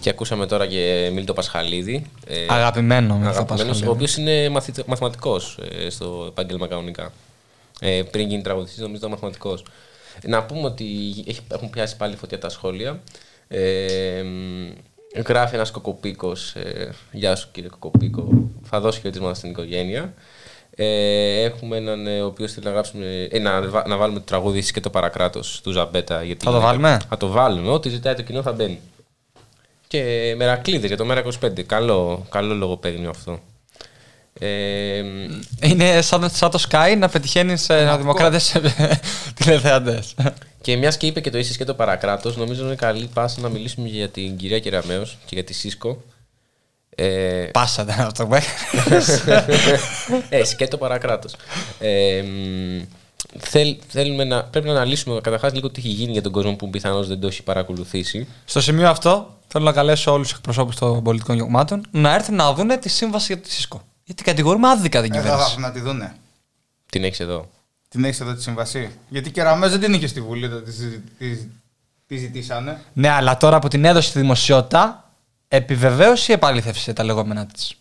Και 0.00 0.10
ακούσαμε 0.10 0.46
τώρα 0.46 0.66
και 0.66 1.10
Μίλτο 1.12 1.32
Πασχαλίδη. 1.32 2.06
ε, 2.26 2.46
Αγαπημένο 2.48 3.16
με 3.16 3.28
αυτό 3.28 3.40
αγαπημένος, 3.40 3.82
ο 3.82 3.90
οποίος 3.90 4.16
είναι 4.16 4.48
μαθηματικός 4.86 5.58
στο 5.88 6.24
επάγγελμα 6.28 6.66
κανονικά. 6.66 7.12
Ε, 7.80 8.02
πριν 8.10 8.28
γίνει 8.28 8.42
τραγουδιστής, 8.42 8.78
νομίζω 8.78 8.98
ήταν 8.98 9.10
μαθηματικός. 9.10 9.64
Να 10.26 10.44
πούμε 10.44 10.66
ότι 10.66 10.84
έχει, 11.26 11.40
έχουν 11.48 11.70
πιάσει 11.70 11.96
πάλι 11.96 12.16
φωτιά 12.16 12.38
τα 12.38 12.48
σχόλια. 12.48 13.00
Ε, 13.48 14.22
μ, 14.22 14.72
γράφει 15.26 15.54
ένας 15.54 15.70
κοκοπίκος. 15.70 16.54
Ε, 16.54 16.90
Γεια 17.12 17.36
σου 17.36 17.48
κύριε 17.52 17.68
Κοκοπίκο. 17.68 18.28
Θα 18.62 18.80
δώσει 18.80 19.00
χαιρετίσματα 19.00 19.34
στην 19.34 19.50
οικογένεια. 19.50 20.14
Ε, 20.76 21.42
έχουμε 21.42 21.76
έναν 21.76 22.06
ε, 22.06 22.20
ο 22.20 22.26
οποίος 22.26 22.52
θέλει 22.52 22.64
να, 22.66 22.70
γράψουμε, 22.72 23.28
ε, 23.30 23.38
να, 23.38 23.62
βα- 23.62 23.88
να 23.88 23.96
βάλουμε 23.96 24.18
το 24.18 24.24
τραγούδι 24.24 24.58
«Εσύ 24.58 24.72
και 24.72 24.80
το 24.80 24.90
παρακράτος 24.90 25.60
του 25.60 25.70
Ζαμπέτα. 25.70 26.22
Γιατί 26.22 26.44
Θα 26.44 26.50
το 26.52 26.60
βάλουμε; 26.60 26.98
Θα 27.08 27.16
το 27.16 27.28
βάλουμε. 27.28 27.68
Ό,τι 27.70 27.88
ζητάει 27.88 28.14
το 28.14 28.22
κοινό 28.22 28.42
θα 28.42 28.52
μπαίνει. 28.52 28.80
Και 29.86 30.34
μερακλείδες 30.36 30.88
για 30.88 30.96
το 30.96 31.04
Μέρα 31.04 31.22
25. 31.40 31.62
Καλό, 31.62 32.26
καλό 32.30 32.54
λογοπαίγνιο 32.54 33.10
αυτό. 33.10 33.40
Ε, 34.38 35.02
Είναι 35.60 36.00
σαν, 36.02 36.30
σαν 36.30 36.50
το 36.50 36.64
Sky 36.70 36.94
να 36.98 37.08
πετυχαίνεις 37.08 37.68
ε, 37.68 37.96
δημοκράτες 37.98 38.54
τηλεθεατέ. 39.34 40.02
και 40.60 40.76
μιας 40.76 40.96
και 40.96 41.06
είπε 41.06 41.20
και 41.20 41.30
το 41.30 41.38
είσαι 41.38 41.56
και 41.56 41.64
το 41.64 41.74
παρακράτος, 41.74 42.36
νομίζω 42.36 42.64
είναι 42.64 42.74
καλή 42.74 43.10
πάσα 43.14 43.40
να 43.40 43.48
μιλήσουμε 43.48 43.88
για 43.88 44.08
την 44.08 44.36
κυρία 44.36 44.58
Κεραμέο 44.60 45.02
και 45.02 45.34
για 45.34 45.44
τη 45.44 45.52
Σίσκο. 45.52 46.02
Ε, 46.96 47.48
Πάσατε 47.52 47.94
αυτό 47.98 48.26
που 48.26 48.34
έκανες. 48.34 49.24
ε, 50.28 50.44
σκέτο 50.44 50.76
παρακράτος. 50.76 51.36
Ε, 51.78 52.22
μ, 52.22 52.82
θέλ, 53.38 53.76
θέλουμε 53.88 54.24
να, 54.24 54.44
πρέπει 54.44 54.66
να 54.66 54.72
αναλύσουμε 54.72 55.20
καταρχάς 55.20 55.52
λίγο 55.52 55.70
τι 55.70 55.80
έχει 55.80 55.88
γίνει 55.88 56.12
για 56.12 56.22
τον 56.22 56.32
κόσμο 56.32 56.54
που 56.56 56.70
πιθανώς 56.70 57.08
δεν 57.08 57.20
το 57.20 57.26
έχει 57.26 57.42
παρακολουθήσει. 57.42 58.26
Στο 58.44 58.60
σημείο 58.60 58.88
αυτό 58.88 59.36
θέλω 59.48 59.64
να 59.64 59.72
καλέσω 59.72 60.12
όλους 60.12 60.28
τους 60.28 60.36
εκπροσώπους 60.36 60.76
των 60.76 61.02
πολιτικών 61.02 61.38
κομμάτων 61.38 61.86
να 61.90 62.14
έρθουν 62.14 62.34
να 62.34 62.52
δουν 62.52 62.78
τη 62.80 62.88
σύμβαση 62.88 63.32
για 63.32 63.42
τη 63.42 63.50
ΣΥΣΚΟ. 63.50 63.82
Γιατί 64.04 64.22
κατηγορούμε 64.22 64.68
άδικα 64.68 65.02
την 65.02 65.12
Ε, 65.12 65.14
θα 65.14 65.20
κυβέρνηση. 65.22 65.46
έρθουν 65.48 65.62
να 65.62 65.72
τη 65.72 65.80
δούνε. 65.80 66.14
Την 66.90 67.04
έχεις 67.04 67.20
εδώ. 67.20 67.50
Την 67.88 68.04
έχεις 68.04 68.20
εδώ 68.20 68.34
τη 68.34 68.42
συμβασή. 68.42 68.90
Γιατί 69.08 69.30
και 69.30 69.42
Ραμέο 69.42 69.70
δεν 69.70 69.80
την 69.80 69.92
είχε 69.94 70.06
στη 70.06 70.20
Βουλή, 70.20 70.44
όταν 70.46 70.64
τη, 70.64 70.72
συζη- 70.72 71.00
τη- 71.18 71.48
τη 72.06 72.16
ζητήσανε. 72.16 72.80
Ναι, 72.92 73.08
αλλά 73.08 73.36
τώρα 73.36 73.58
που 73.58 73.68
την 73.68 73.84
έδωσε 73.84 74.08
στη 74.08 74.18
δημοσιότητα, 74.20 75.10
επιβεβαίωσε 75.48 76.32
ή 76.32 76.34
επαλήθευσε 76.34 76.92
τα 76.92 77.04
λεγόμενά 77.04 77.46
της. 77.46 77.74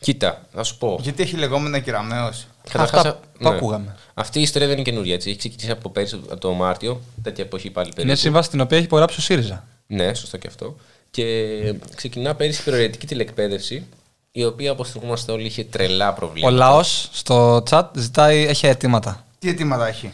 Κοίτα, 0.00 0.46
θα 0.52 0.62
σου 0.62 0.78
πω. 0.78 0.98
Γιατί 1.02 1.22
έχει 1.22 1.36
λεγόμενα 1.36 1.78
και 1.78 1.90
Ραμέος. 1.90 2.46
Καταρχάς, 2.70 3.04
Αυτά 3.04 3.20
που 3.38 3.48
ακούγαμε. 3.48 3.96
Αυτή 4.14 4.38
η 4.38 4.42
ιστορία 4.42 4.66
δεν 4.68 4.76
είναι 4.78 4.84
καινούρια. 4.90 5.14
Έτσι. 5.14 5.28
Έχει 5.28 5.38
ξεκινήσει 5.38 5.70
από 5.70 5.90
πέρυσι, 5.90 6.14
από 6.14 6.36
το 6.40 6.52
Μάρτιο, 6.52 7.00
τέτοια 7.22 7.44
εποχή 7.44 7.70
πάλι 7.70 7.88
περίπου. 7.88 8.08
Είναι 8.08 8.16
σύμβαση 8.18 8.50
την 8.50 8.60
οποία 8.60 8.76
έχει 8.76 8.86
υπογράψει 8.86 9.18
ο 9.18 9.22
ΣΥΡΙΖΑ. 9.22 9.66
Ναι, 9.86 10.14
σωστό 10.14 10.36
και 10.36 10.46
αυτό. 10.46 10.76
Και 11.10 11.74
ξεκινά 11.94 12.34
πέρυσι 12.34 12.60
η 12.60 12.64
προαιρετική 12.64 13.06
τηλεκπαίδευση, 13.06 13.86
η 14.32 14.44
οποία 14.44 14.70
όπως 14.72 14.90
θυμόμαστε 14.90 15.32
όλοι 15.32 15.46
είχε 15.46 15.64
τρελά 15.64 16.08
Ο 16.10 16.12
προβλήματα. 16.14 16.56
λαός 16.56 17.08
στο 17.12 17.62
chat 17.70 17.84
ζητάει, 17.94 18.46
έχει 18.46 18.66
αιτήματα. 18.66 19.24
Τι 19.38 19.48
αιτήματα 19.48 19.86
έχει; 19.88 20.12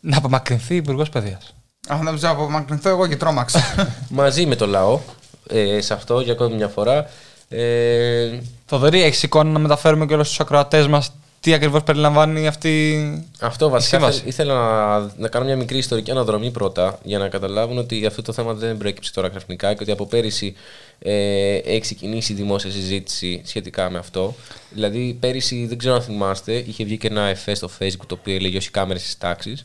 Να 0.00 0.16
απομακρυνθεί 0.16 0.74
υπουργός 0.74 1.08
παιδείας. 1.08 1.54
Αχ, 1.88 2.00
να 2.00 2.12
μην 2.12 2.26
απομακρυνθώ 2.26 2.88
εγώ 2.88 3.06
και 3.06 3.16
τρόμαξα. 3.16 3.60
Μαζί 4.10 4.46
με 4.46 4.56
το 4.56 4.66
λαό, 4.66 5.00
ε, 5.48 5.80
σε 5.80 5.94
αυτό 5.94 6.20
για 6.20 6.32
ακόμη 6.32 6.54
μια 6.54 6.68
φορά. 6.68 7.06
Ε, 7.48 8.38
Θοδωρή, 8.66 9.02
έχεις 9.02 9.22
εικόνα 9.22 9.50
να 9.50 9.58
μεταφέρουμε 9.58 10.06
και 10.06 10.14
όλους 10.14 10.28
τους 10.28 10.40
ακροατές 10.40 10.86
μας 10.86 11.12
τι 11.40 11.54
ακριβώς 11.54 11.82
περιλαμβάνει 11.82 12.46
αυτή. 12.46 13.04
αυτό 13.40 13.68
βασικά 13.68 13.96
σύμβαση; 13.96 14.18
θε- 14.18 14.28
ήθελα 14.28 14.54
να, 14.54 14.98
να 15.16 15.28
κάνω 15.28 15.44
μια 15.44 15.56
μικρή 15.56 15.78
ιστορική 15.78 16.10
αναδρομή 16.10 16.50
πρώτα 16.50 16.98
για 17.02 17.18
να 17.18 17.28
καταλάβουν 17.28 17.78
ότι 17.78 18.06
αυτό 18.06 18.22
το 18.22 18.32
θέμα 18.32 18.52
δεν 18.54 18.78
προέκυψε 18.78 19.12
τώρα 19.12 19.28
ξαφνικά 19.28 19.74
και 19.74 19.82
ότι 19.82 19.90
από 19.92 20.06
πέρυσι 20.06 20.54
ε, 21.02 21.54
έχει 21.56 21.80
ξεκινήσει 21.80 22.32
η 22.32 22.34
δημόσια 22.34 22.70
συζήτηση 22.70 23.42
σχετικά 23.44 23.90
με 23.90 23.98
αυτό. 23.98 24.34
Δηλαδή, 24.70 25.16
πέρυσι, 25.20 25.66
δεν 25.66 25.78
ξέρω 25.78 25.94
αν 25.94 26.02
θυμάστε, 26.02 26.52
είχε 26.52 26.84
βγει 26.84 26.96
και 26.98 27.06
ένα 27.06 27.22
εφέ 27.22 27.54
στο 27.54 27.70
Facebook 27.78 28.06
το 28.06 28.16
οποίο 28.20 28.34
έλεγε 28.34 28.56
Όσοι 28.56 28.70
κάμερες 28.70 29.02
της 29.02 29.18
τάξης. 29.18 29.64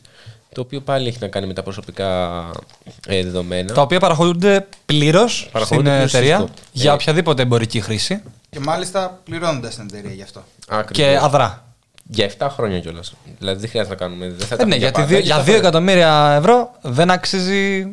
Το 0.54 0.60
οποίο 0.62 0.80
πάλι 0.80 1.08
έχει 1.08 1.18
να 1.20 1.28
κάνει 1.28 1.46
με 1.46 1.52
τα 1.52 1.62
προσωπικά 1.62 2.40
ε, 3.06 3.22
δεδομένα. 3.22 3.72
τα 3.74 3.82
οποία 3.82 4.00
παραχωρούνται 4.00 4.66
πλήρως 4.86 5.36
στην 5.38 5.50
Παραχωρούνται 5.52 5.90
πλήρως 5.90 6.14
εταιρεία 6.14 6.36
ΣΥΣΚΟ. 6.38 6.52
για 6.72 6.90
Ε. 6.90 6.94
οποιαδήποτε 6.94 7.42
εμπορική 7.42 7.80
χρήση 7.80 8.22
και 8.50 8.58
μάλιστα 8.60 9.20
πληρώνοντας 9.24 9.74
την 9.74 9.84
εταιρεία 9.92 10.12
γι' 10.14 10.22
αυτό. 10.22 10.44
Ακριβώς. 10.68 11.08
και 11.08 11.18
αδρά. 11.22 11.64
Για 12.08 12.24
7 12.38 12.48
χρόνια 12.50 12.80
κιόλας. 12.80 13.14
Δηλαδή 13.38 13.60
δεν 13.60 13.68
χρειάζεται 13.70 13.94
να 13.94 14.00
κάνουμε. 14.00 14.28
Δεν 14.30 14.46
θα 14.46 14.54
Ε, 14.54 14.56
τα 14.56 14.56
ναι, 14.56 14.62
πούμε 14.62 14.76
γιατί 14.76 14.92
πάντα, 14.92 15.06
δύο- 15.06 15.18
για 15.18 15.34
για 15.34 15.36
2 15.36 15.40
7 15.40 15.44
χρόνια. 15.44 15.60
εκατομμύρια 15.60 16.34
ευρώ 16.38 16.70
δεν 16.82 17.10
αξίζει. 17.10 17.86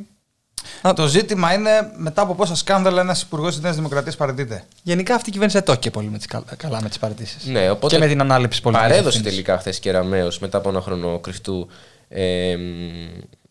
Α, 0.81 0.93
Το 0.93 1.07
ζήτημα 1.07 1.53
είναι 1.53 1.69
μετά 1.97 2.21
από 2.21 2.35
πόσα 2.35 2.55
σκάνδαλα 2.55 3.01
ένας 3.01 3.21
υπουργός 3.21 3.53
της 3.53 3.63
Νέας 3.63 3.75
Δημοκρατίας 3.75 4.15
παραιτείται. 4.15 4.63
Γενικά 4.83 5.15
αυτή 5.15 5.29
η 5.29 5.31
κυβέρνηση 5.31 5.57
δεν 5.57 5.67
το 5.67 5.75
και 5.81 5.91
πολύ 5.91 6.07
με 6.09 6.17
τις, 6.17 6.25
κα- 6.25 6.43
καλά 6.57 6.81
με 6.81 6.89
τις 6.89 6.99
παρατήσεις. 6.99 7.45
Ναι, 7.45 7.69
οπότε 7.69 7.95
και 7.95 8.01
με 8.01 8.07
την 8.07 8.21
ανάληψη 8.21 8.61
πολιτικής. 8.61 8.89
Παρέδωσε 8.91 9.21
τελικά 9.21 9.57
χθες 9.57 9.79
και 9.79 9.91
Ραμαίο 9.91 10.27
μετά 10.39 10.57
από 10.57 10.69
ένα 10.69 10.81
χρόνο 10.81 11.19
κρυφτού 11.19 11.67
ε, 12.09 12.55
μ, 12.55 12.61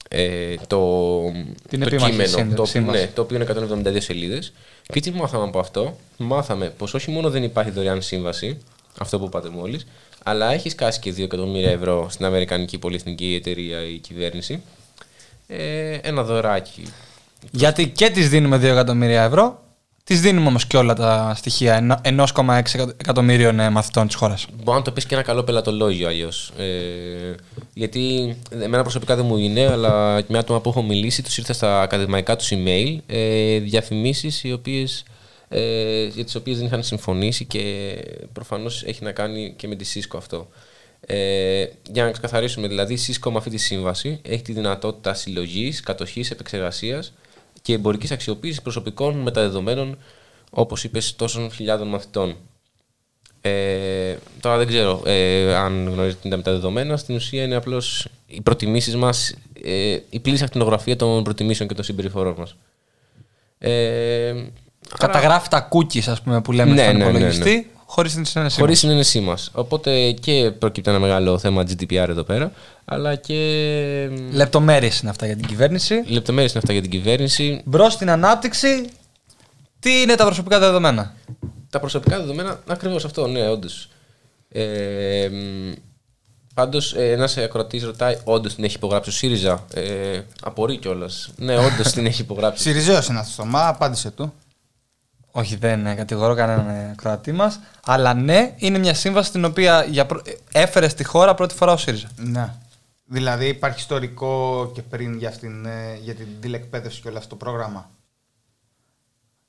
ε, 0.08 0.54
το, 0.66 1.20
Την 1.68 1.80
το 1.80 1.86
επίμαχη 1.86 2.10
κείμενο, 2.10 2.28
σύνδεση, 2.28 2.54
το, 2.56 2.64
σύμβαση. 2.64 3.00
ναι, 3.00 3.06
το 3.14 3.22
οποίο 3.22 3.36
είναι 3.36 3.46
172 3.90 3.96
σελίδες. 3.98 4.52
Και 4.92 5.00
τι 5.00 5.10
μάθαμε 5.10 5.44
από 5.44 5.58
αυτό, 5.58 5.96
μάθαμε 6.16 6.66
πως 6.78 6.94
όχι 6.94 7.10
μόνο 7.10 7.30
δεν 7.30 7.42
υπάρχει 7.42 7.70
δωρεάν 7.70 8.02
σύμβαση, 8.02 8.58
αυτό 8.98 9.18
που 9.18 9.24
είπατε 9.24 9.48
μόλις, 9.48 9.86
αλλά 10.24 10.52
έχει 10.52 10.68
σκάσει 10.70 11.00
και 11.00 11.12
2 11.12 11.22
εκατομμύρια 11.22 11.70
ευρώ 11.70 12.06
στην 12.10 12.24
Αμερικανική 12.24 12.78
πολυεθνική 12.78 13.34
εταιρεία 13.40 13.82
ή 13.88 13.98
κυβέρνηση. 13.98 14.62
Ε, 15.58 15.94
ένα 16.02 16.22
δωράκι. 16.22 16.82
Γιατί 17.50 17.88
και 17.88 18.10
τη 18.10 18.22
δίνουμε 18.22 18.56
2 18.56 18.62
εκατομμύρια 18.62 19.22
ευρώ 19.22 19.60
Τη 20.04 20.14
δίνουμε 20.14 20.46
όμως 20.48 20.66
και 20.66 20.76
όλα 20.76 20.94
τα 20.94 21.32
στοιχεία 21.36 21.74
ενό- 21.74 22.00
1,6 22.02 22.74
εκατο- 22.74 22.94
εκατομμύριων 23.00 23.60
ε, 23.60 23.70
μαθητών 23.70 24.06
της 24.06 24.14
χώρας. 24.16 24.46
Μπορεί 24.64 24.78
να 24.78 24.84
το 24.84 24.92
πεις 24.92 25.06
και 25.06 25.14
ένα 25.14 25.24
καλό 25.24 25.42
πελατολόγιο 25.42 26.08
αλλιώς. 26.08 26.52
Ε, 26.58 27.34
γιατί 27.74 28.36
εμένα 28.50 28.82
προσωπικά 28.82 29.16
δεν 29.16 29.24
μου 29.26 29.36
είναι, 29.36 29.66
αλλά 29.66 30.20
και 30.20 30.26
με 30.28 30.38
άτομα 30.38 30.60
που 30.60 30.68
έχω 30.68 30.82
μιλήσει, 30.82 31.22
τους 31.22 31.38
ήρθα 31.38 31.52
στα 31.52 31.82
ακαδημαϊκά 31.82 32.36
τους 32.36 32.50
email 32.52 32.96
ε, 33.06 33.58
διαφημίσεις 33.58 34.44
οι 34.44 34.52
οποίες, 34.52 35.04
ε, 35.48 36.04
για 36.04 36.24
τις 36.24 36.34
οποίες 36.34 36.56
δεν 36.56 36.66
είχαν 36.66 36.82
συμφωνήσει 36.82 37.44
και 37.44 37.94
προφανώς 38.32 38.82
έχει 38.86 39.04
να 39.04 39.12
κάνει 39.12 39.54
και 39.56 39.68
με 39.68 39.74
τη 39.74 39.92
Cisco 39.94 40.14
αυτό. 40.16 40.48
Ε, 41.06 41.66
για 41.90 42.04
να 42.04 42.10
ξεκαθαρίσουμε, 42.10 42.68
δηλαδή 42.68 42.94
η 42.94 42.98
Cisco 43.06 43.30
με 43.30 43.36
αυτή 43.36 43.50
τη 43.50 43.56
σύμβαση 43.56 44.20
έχει 44.22 44.42
τη 44.42 44.52
δυνατότητα 44.52 45.14
συλλογής, 45.14 45.80
κατοχής, 45.80 46.30
επεξεργασίας 46.30 47.12
και 47.62 47.72
εμπορικής 47.72 48.10
αξιοποίησης 48.10 48.62
προσωπικών 48.62 49.18
μεταδεδομένων, 49.18 49.98
όπως 50.50 50.84
είπες, 50.84 51.16
τόσων 51.16 51.52
χιλιάδων 51.52 51.88
μαθητών. 51.88 52.36
Ε, 53.40 54.16
τώρα 54.40 54.56
δεν 54.56 54.66
ξέρω 54.66 55.02
ε, 55.04 55.54
αν 55.54 55.88
γνωρίζετε 55.88 56.28
τα 56.28 56.36
μεταδεδομένα. 56.36 56.96
Στην 56.96 57.14
ουσία 57.14 57.42
είναι 57.42 57.54
απλώς 57.54 58.08
οι 58.26 58.40
προτιμήσεις 58.40 58.96
μας, 58.96 59.34
ε, 59.62 59.98
η 60.10 60.20
πλήρη 60.20 60.42
ακτινογραφία 60.42 60.96
των 60.96 61.24
προτιμήσεων 61.24 61.68
και 61.68 61.74
των 61.74 61.84
συμπεριφορών 61.84 62.34
μας. 62.38 62.56
Ε, 63.58 64.34
Καταγράφει 64.98 65.48
τα 65.48 65.68
cookies, 65.72 66.04
ας 66.06 66.22
πούμε, 66.22 66.40
που 66.40 66.52
λέμε 66.52 66.72
Ναι, 66.72 66.82
στον 66.82 66.96
ναι, 66.96 67.10
ναι, 67.10 67.18
ναι. 67.18 67.64
Υπολογιστή, 67.92 67.94
χωρίς 67.94 68.14
την 68.14 68.24
συνένεσή 68.24 68.58
Χωρίς 68.60 68.70
μας. 68.72 68.78
συνένεσή 68.78 69.20
μας. 69.20 69.50
Οπότε 69.52 70.12
και 70.12 70.50
προκύπτει 70.58 70.90
ένα 70.90 70.98
μεγάλο 70.98 71.38
θέμα 71.38 71.62
GDPR 71.62 72.06
εδώ 72.08 72.22
πέρα, 72.22 72.52
αλλά 72.84 73.14
και. 73.14 74.08
Λεπτομέρειες 74.32 75.00
είναι 75.00 75.10
αυτά 75.10 75.26
για 75.26 75.36
την 75.36 75.46
κυβέρνηση. 75.46 75.94
Λεπτομέρειες 76.06 76.50
είναι 76.50 76.60
αυτά 76.60 76.72
για 76.72 76.82
την 76.82 76.90
κυβέρνηση. 76.90 77.62
Μπρος 77.64 77.92
στην 77.92 78.10
ανάπτυξη, 78.10 78.88
τι 79.80 80.00
είναι 80.00 80.14
τα 80.14 80.24
προσωπικά 80.24 80.58
δεδομένα; 80.58 81.14
Τα 81.70 81.80
προσωπικά 81.80 82.18
δεδομένα, 82.18 82.60
ακριβώς 82.66 83.04
αυτό, 83.04 83.26
ναι, 83.26 83.48
όντως. 83.48 83.88
Ε, 84.48 85.28
Πάντως, 86.54 86.94
ένας 86.94 87.36
ακροατής 87.36 87.84
ρωτάει, 87.84 88.18
όντως 88.24 88.54
την 88.54 88.64
έχει 88.64 88.76
υπογράψει 88.76 89.10
ο 89.10 89.12
ΣΥΡΙΖΑ; 89.12 89.64
Ε, 89.74 90.20
απορεί 90.42 90.76
κιόλας. 90.76 91.30
Ναι, 91.36 91.56
όντως 91.56 91.92
την 91.92 92.06
έχει 92.06 92.20
υπογράψει. 92.22 92.62
Σιριζέο 92.68 93.00
είναι 93.10 93.18
αυτό. 93.18 93.44
Μα 93.44 93.68
απάντησε 93.68 94.10
του. 94.10 94.32
Όχι, 95.34 95.56
δεν 95.56 95.86
ε, 95.86 95.94
κατηγορώ 95.94 96.34
κανέναν 96.34 96.68
ε, 96.68 96.94
Κροατή 96.96 97.32
μας. 97.32 97.60
Αλλά 97.84 98.14
ναι, 98.14 98.54
είναι 98.56 98.78
μια 98.78 98.94
σύμβαση 98.94 99.30
την 99.32 99.44
οποία 99.44 99.84
για 99.84 100.06
πρω- 100.06 100.22
ε, 100.28 100.60
έφερε 100.62 100.88
στη 100.88 101.04
χώρα 101.04 101.34
πρώτη 101.34 101.54
φορά 101.54 101.72
ο 101.72 101.76
ΣΥΡΙΖΑ. 101.76 102.08
Ναι. 102.16 102.54
Δηλαδή 103.04 103.46
υπάρχει 103.48 103.78
ιστορικό 103.78 104.70
και 104.74 104.82
πριν 104.82 105.16
για, 105.18 105.28
αυτήν, 105.28 105.66
ε, 105.66 105.98
για 106.02 106.14
την 106.14 106.26
τηλεκπαίδευση 106.40 107.00
και 107.00 107.08
όλο 107.08 107.16
αυτό 107.18 107.28
το 107.28 107.36
πρόγραμμα; 107.36 107.90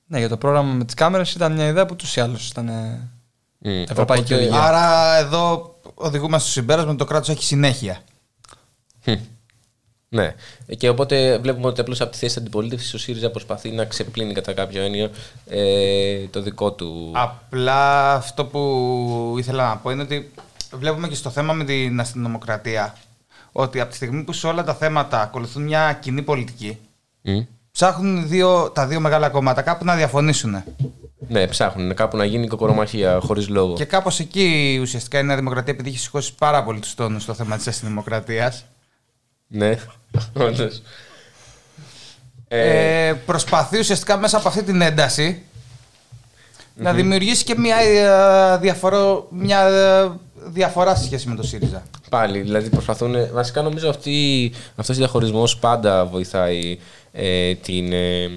Ναι, 0.05 0.19
για 0.19 0.29
το 0.29 0.37
πρόγραμμα 0.37 0.73
με 0.73 0.85
τις 0.85 0.93
κάμερες 0.93 1.33
ήταν 1.33 1.51
μια 1.53 1.67
ιδέα 1.67 1.85
που 1.85 1.95
ούτω 1.99 2.05
ή 2.15 2.21
άλλω 2.21 2.37
ήταν. 2.49 2.67
ε, 2.67 3.09
Μμ, 3.57 3.69
Ευρωπαϊκή 3.89 4.23
οπότε- 4.33 4.35
οδηγία. 4.35 4.61
Άρα 4.63 5.15
εδώ 5.17 5.75
οδηγούμε 5.93 6.39
στο 6.39 6.49
συμπέρασμα 6.49 6.89
ότι 6.89 6.99
το 6.99 7.05
κράτος 7.05 7.29
έχει 7.29 7.43
συνέχεια. 7.43 7.97
Χμ. 9.03 9.13
Ναι. 10.13 10.35
Και 10.77 10.89
οπότε 10.89 11.37
βλέπουμε 11.37 11.67
ότι 11.67 11.81
απλώς 11.81 12.01
από 12.01 12.11
τη 12.11 12.17
θέση 12.17 12.33
της 12.33 12.41
αντιπολίτευσης 12.41 12.93
ο 12.93 12.97
ΣΥΡΙΖΑ 12.97 13.31
προσπαθεί 13.31 13.71
να 13.71 13.85
ξεπλύνει 13.85 14.33
κατά 14.33 14.53
κάποιο 14.53 14.81
έννοιο 14.83 15.09
ε, 15.47 16.27
το 16.29 16.41
δικό 16.41 16.71
του. 16.71 17.11
Απλά 17.15 18.13
αυτό 18.13 18.45
που 18.45 19.35
ήθελα 19.37 19.67
να 19.67 19.77
πω 19.77 19.89
είναι 19.89 20.01
ότι 20.01 20.31
βλέπουμε 20.71 21.07
και 21.07 21.15
στο 21.15 21.29
θέμα 21.29 21.53
με 21.53 21.63
την 21.63 21.99
αστυνομοκρατία 21.99 22.95
ότι 23.51 23.79
από 23.79 23.89
τη 23.89 23.95
στιγμή 23.95 24.23
που 24.23 24.33
σε 24.33 24.47
όλα 24.47 24.63
τα 24.63 24.73
θέματα 24.73 25.21
ακολουθούν 25.21 25.63
μια 25.63 25.93
κοινή 26.01 26.21
πολιτική, 26.21 26.77
Μμ. 27.21 27.39
ψάχνουν 27.71 28.17
οι 28.17 28.25
δύο, 28.25 28.69
τα 28.69 28.87
δύο 28.87 28.99
μεγάλα 28.99 29.29
κόμματα 29.29 29.61
κάπου 29.61 29.85
να 29.85 29.95
διαφωνήσουν. 29.95 30.63
Ναι, 31.27 31.47
ψάχνουν 31.47 31.93
κάπου 31.93 32.17
να 32.17 32.25
γίνει 32.25 32.47
κοκορομαχία 32.47 33.19
χωρίς 33.19 33.49
λόγο. 33.49 33.73
Και 33.73 33.85
κάπως 33.85 34.19
εκεί 34.19 34.77
ουσιαστικά 34.81 35.19
η 35.19 35.23
Νέα 35.23 35.35
Δημοκρατία, 35.35 35.73
επειδή 35.73 35.89
έχει 35.89 35.99
σηκώσει 35.99 36.35
πάρα 36.35 36.63
πολύ 36.63 36.79
τους 36.79 36.93
τόνους 36.95 37.23
στο 37.23 37.33
θέμα 37.33 37.57
της 37.57 37.67
αστυνομοκρατίας, 37.67 38.65
Ναι, 39.55 39.77
όντως. 40.33 40.81
ε, 42.47 43.13
προσπαθεί 43.25 43.79
ουσιαστικά 43.79 44.17
μέσα 44.17 44.37
από 44.37 44.47
αυτή 44.47 44.63
την 44.63 44.81
ένταση 44.81 45.41
να 46.75 46.93
δημιουργήσει 46.93 47.43
και 47.43 47.55
μια, 47.57 47.75
ε, 47.77 48.57
διαφορό, 48.57 49.27
μια 49.31 49.61
ε, 49.67 50.11
διαφορά 50.45 50.95
σε 50.95 51.03
σχέση 51.05 51.27
με 51.29 51.35
το 51.35 51.43
ΣΥΡΙΖΑ. 51.43 51.83
Πάλι, 52.09 52.39
δηλαδή 52.41 52.69
προσπαθούν. 52.69 53.15
Βασικά 53.33 53.61
νομίζω 53.61 53.89
αυτή, 53.89 54.51
αυτός 54.75 54.95
ο 54.95 54.99
διαχωρισμός 54.99 55.57
πάντα 55.57 56.05
βοηθάει 56.05 56.77
ε, 57.11 57.55
την, 57.55 57.93
ε, 57.93 58.29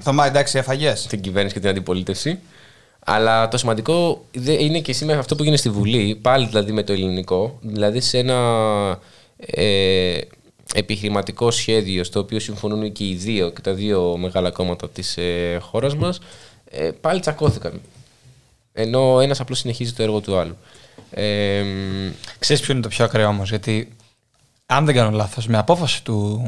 Θωμά, 0.00 0.26
εντάξει, 0.26 0.58
έφαγες. 0.58 1.06
την 1.06 1.20
κυβέρνηση 1.20 1.54
και 1.54 1.60
την 1.60 1.68
αντιπολίτευση. 1.68 2.38
Αλλά 3.06 3.48
το 3.48 3.58
σημαντικό 3.58 4.24
δε- 4.34 4.62
είναι 4.62 4.80
και 4.80 4.92
σήμερα 4.92 5.18
αυτό 5.18 5.34
που 5.36 5.42
γίνεται 5.42 5.60
στη 5.60 5.70
Βουλή, 5.70 6.18
πάλι 6.22 6.46
δηλαδή 6.46 6.72
με 6.72 6.82
το 6.82 6.92
ελληνικό, 6.92 7.58
δηλαδή 7.62 8.00
σε 8.00 8.18
ένα 8.18 8.38
ε, 9.36 10.16
επιχειρηματικό 10.76 11.50
σχέδιο 11.50 12.04
στο 12.04 12.20
οποίο 12.20 12.38
συμφωνούν 12.40 12.92
και 12.92 13.04
οι 13.08 13.14
δύο 13.14 13.50
και 13.50 13.60
τα 13.60 13.72
δύο 13.74 14.16
μεγάλα 14.16 14.50
κόμματα 14.50 14.88
της 14.88 15.16
ε, 15.16 15.58
χώρας 15.60 15.94
μας, 15.96 16.18
ε, 16.64 16.90
πάλι 17.00 17.20
τσακώθηκαν. 17.20 17.80
Ενώ 18.72 19.20
ένας 19.20 19.40
απλώς 19.40 19.58
συνεχίζει 19.58 19.92
το 19.92 20.02
έργο 20.02 20.20
του 20.20 20.38
άλλου. 20.38 20.56
Ε, 21.10 21.62
μ, 21.62 22.10
Ξέρεις 22.38 22.62
ποιο 22.62 22.72
είναι 22.72 22.82
το 22.82 22.88
πιο 22.88 23.04
ακραίο 23.04 23.28
όμως, 23.28 23.48
γιατί 23.48 23.88
αν 24.66 24.84
δεν 24.84 24.94
κάνω 24.94 25.10
λάθος, 25.10 25.46
με 25.46 25.58
απόφαση 25.58 26.02
του, 26.04 26.42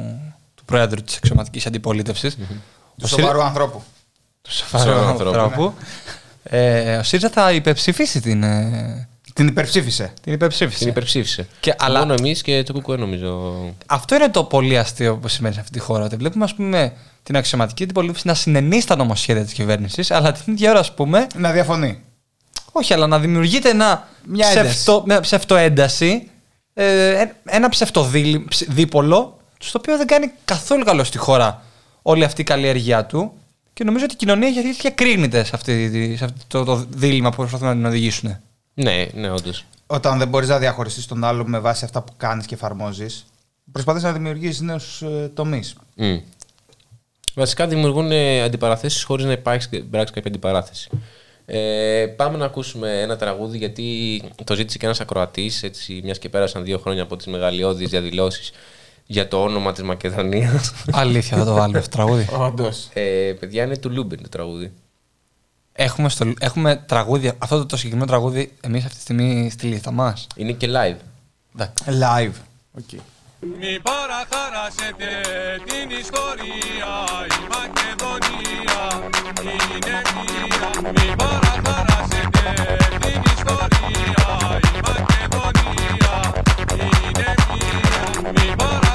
του 0.55 0.65
Πρόεδρου 0.65 1.03
της 1.03 1.17
Εξωματικής 1.17 1.67
Αντιπολίτευσης, 1.67 2.37
Του 2.99 3.09
σοβαρού 3.09 3.43
ανθρώπου. 3.43 3.83
του 4.43 4.53
σοβαρού 4.53 4.89
Σοβαρού 4.91 5.09
ανθρώπου. 5.09 5.39
ανθρώπου, 5.39 5.75
ε, 6.43 6.97
ο 6.97 7.03
ΣΥΡΙΖΑ 7.03 7.31
θα 7.31 7.53
υπερψηφίσει 7.53 8.21
την, 8.21 8.43
ε, 8.43 9.09
Την 9.37 9.47
υπερψήφισε. 9.47 10.13
την 10.23 10.33
υπερψήφιση. 10.33 10.79
την 10.79 10.89
υπερψήφισε. 10.89 11.49
Και- 11.61 11.75
αλλά- 11.79 11.99
Μόνο 11.99 12.15
εμείς 12.19 12.43
και 12.43 12.63
το 12.63 12.73
ΚΚΕ 12.73 12.97
νομίζω. 12.97 13.55
Αυτό 13.87 14.15
είναι 14.15 14.29
το 14.29 14.45
πολύ 14.45 14.79
αστείο 14.79 15.17
που 15.17 15.29
σημαίνει 15.29 15.55
σε 15.55 15.61
αυτή 15.61 15.73
τη 15.73 15.79
χώρα. 15.79 16.05
Ότι 16.05 16.17
βλέπουμε, 16.17 16.45
ας 16.45 16.55
πούμε, 16.55 16.93
την 17.23 17.37
αξιωματική 17.37 17.83
αντιπολίτευση 17.83 18.27
να 18.27 18.35
συνενεί 18.35 18.81
στα 18.81 18.97
νομοσχέδια 18.97 19.45
της 19.45 19.53
κυβέρνησης, 19.53 20.11
αλλά 20.11 20.33
την 20.33 20.53
ίδια 20.53 20.71
ώρα, 20.71 20.79
ας 20.81 20.95
πούμε, 20.95 21.27
Να 21.37 21.53
διαφωνεί. 21.53 22.01
όχι, 22.73 22.93
αλλά 22.93 23.07
να 23.07 23.19
δημιουργείται 23.19 23.69
ένα 23.71 24.09
Μια 24.27 24.49
ψευτο, 24.49 25.03
μια 25.07 25.21
ψευτοένταση, 25.21 26.31
ε, 26.75 27.25
ένα 27.45 27.69
ψευτοδίπολο, 27.69 29.39
στο 29.59 29.79
οποίο 29.79 29.97
δεν 29.97 30.07
κάνει 30.07 30.31
καθόλου 30.45 30.85
καλό 30.85 31.05
στη 31.05 31.19
χώρα 31.19 31.63
όλη 32.03 32.25
αυτή 32.25 32.41
η 32.41 32.45
καλλιέργειά 32.45 33.05
του. 33.07 33.33
Και 33.73 33.85
νομίζω 33.85 34.05
ότι 34.05 34.15
η 34.15 34.17
κοινωνία 34.17 34.49
έχει 34.49 34.59
αρχίσει 34.59 34.81
και 34.81 34.91
κρίνεται 34.91 35.45
σε, 35.45 35.51
αυτή, 35.55 35.91
τη- 35.91 36.17
σε 36.17 36.25
αυτό 36.25 36.45
το, 36.49 36.65
το 36.65 36.87
δίλημα 36.91 37.31
που 37.31 37.37
προσπαθούν 37.37 37.67
να 37.67 37.73
την 37.75 37.85
οδηγήσουν. 37.87 38.37
Ναι, 38.79 39.07
ναι, 39.15 39.31
όντως. 39.31 39.65
Όταν 39.87 40.19
δεν 40.19 40.29
μπορείς 40.29 40.49
να 40.49 40.59
διαχωριστείς 40.59 41.07
τον 41.07 41.25
άλλο 41.25 41.47
με 41.47 41.59
βάση 41.59 41.85
αυτά 41.85 42.03
που 42.03 42.13
κάνεις 42.17 42.47
και 42.47 42.55
εφαρμόζεις, 42.55 43.25
προσπαθείς 43.73 44.03
να 44.03 44.13
δημιουργήσεις 44.13 44.61
νέους 44.61 45.03
ε, 45.03 45.31
τομείς. 45.35 45.77
Μμ. 45.95 46.17
Βασικά 47.35 47.67
δημιουργούν 47.67 48.11
ε, 48.13 48.43
αντιπαραθέσεις 48.43 49.03
χωρίς 49.03 49.25
να 49.25 49.33
υπάρξει, 49.33 49.69
υπάρξει 49.73 50.13
κάποια 50.15 50.31
αντιπαράθεση. 50.31 50.91
Ε, 51.47 52.07
πάμε 52.17 52.37
να 52.37 52.45
ακούσουμε 52.45 53.01
ένα 53.01 53.17
τραγούδι 53.17 53.59
γιατί 53.59 54.23
το 54.45 54.55
ζήτησε 54.55 54.79
και 54.79 54.85
ένας 54.85 55.01
ακροατής 55.01 55.63
έτσι, 55.63 56.01
μιας 56.05 56.19
και 56.19 56.29
πέρασαν 56.29 56.65
δύο 56.65 56.79
χρόνια 56.79 57.03
από 57.03 57.17
τις 57.17 57.27
μεγαλειώδεις 57.27 57.89
διαδηλώσεις 57.89 58.53
για 59.07 59.29
το 59.29 59.43
όνομα 59.43 59.73
της 59.73 59.83
Μακεδονίας. 59.83 60.73
Αλήθεια, 60.93 61.37
θα 61.37 61.45
το 61.45 61.53
βάλουμε 61.53 61.79
αυτό 61.79 61.91
το 61.91 61.97
τραγούδι. 61.97 62.29
Όντως. 62.39 62.69
ε, 62.93 63.33
παιδιά 63.41 63.65
είναι 63.65 63.77
του 63.77 63.91
Λούμπεν 63.91 64.23
το 64.23 64.29
τραγούδι. 64.29 64.73
Έχουμε, 65.77 66.09
στο, 66.09 66.33
έχουμε 66.39 66.77
τραγούδια. 66.77 67.35
Αυτό 67.39 67.59
το, 67.59 67.67
το 67.67 67.77
συγκεκριμένο 67.77 68.11
τραγούδι 68.11 68.53
εμείς 68.61 68.85
αυτή 68.85 68.97
τη 68.97 69.03
στιγμή 69.03 69.51
στη 69.51 69.67
λίστα 69.67 69.91
μας. 69.91 70.27
Είναι 70.37 70.53
και 70.53 70.69
live. 70.71 70.97
Live. 71.87 72.33
Okay. 72.79 73.01
Μη 73.41 73.81
παραχαράσετε 73.83 75.09
την 75.67 75.99
ιστορία, 75.99 76.93
η 77.27 77.43
Μακεδονία 77.55 78.83
είναι 79.33 79.97
μία. 80.15 80.91
Μη 80.93 81.17
παραχαράσετε 81.17 82.45
την 83.01 83.23
ιστορία, 83.35 84.29
η 84.59 84.81
Μακεδονία 84.89 86.15
είναι 86.65 87.35
μία. 87.51 88.33
Μη 88.33 88.57
παραχαράσετε 88.57 88.86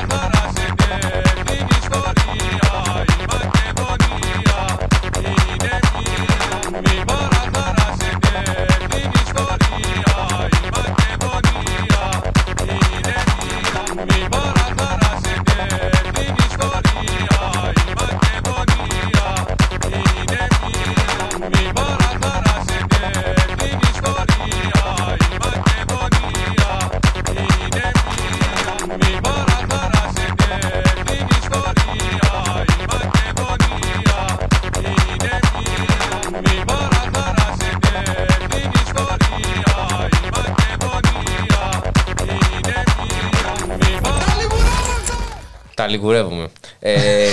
Τα 45.81 45.87
λιγουρεύουμε. 45.87 46.47
Ε, 46.79 46.93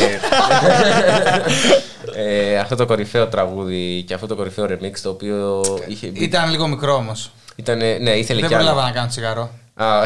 ε, 2.15 2.59
αυτό 2.59 2.77
το 2.77 2.87
κορυφαίο 2.87 3.27
τραγούδι 3.29 4.03
και 4.07 4.15
αυτό 4.15 4.27
το 4.27 4.35
κορυφαίο 4.37 4.65
remix 4.65 4.93
το 5.03 5.11
οποίο 5.11 5.63
είχε 5.89 6.07
μπει. 6.07 6.25
Ήταν 6.25 6.51
λίγο 6.51 6.67
μικρό 6.67 6.95
όμως. 6.95 7.31
Ήταν, 7.57 7.79
ναι, 7.79 8.11
ήθελε 8.11 8.41
Δεν 8.41 8.49
κι 8.49 8.55
άλλο. 8.55 8.65
πρόλαβα 8.65 8.87
να 8.89 8.91
κάνω 8.95 9.09
τσιγαρό. 9.09 9.51
Α, 9.75 10.03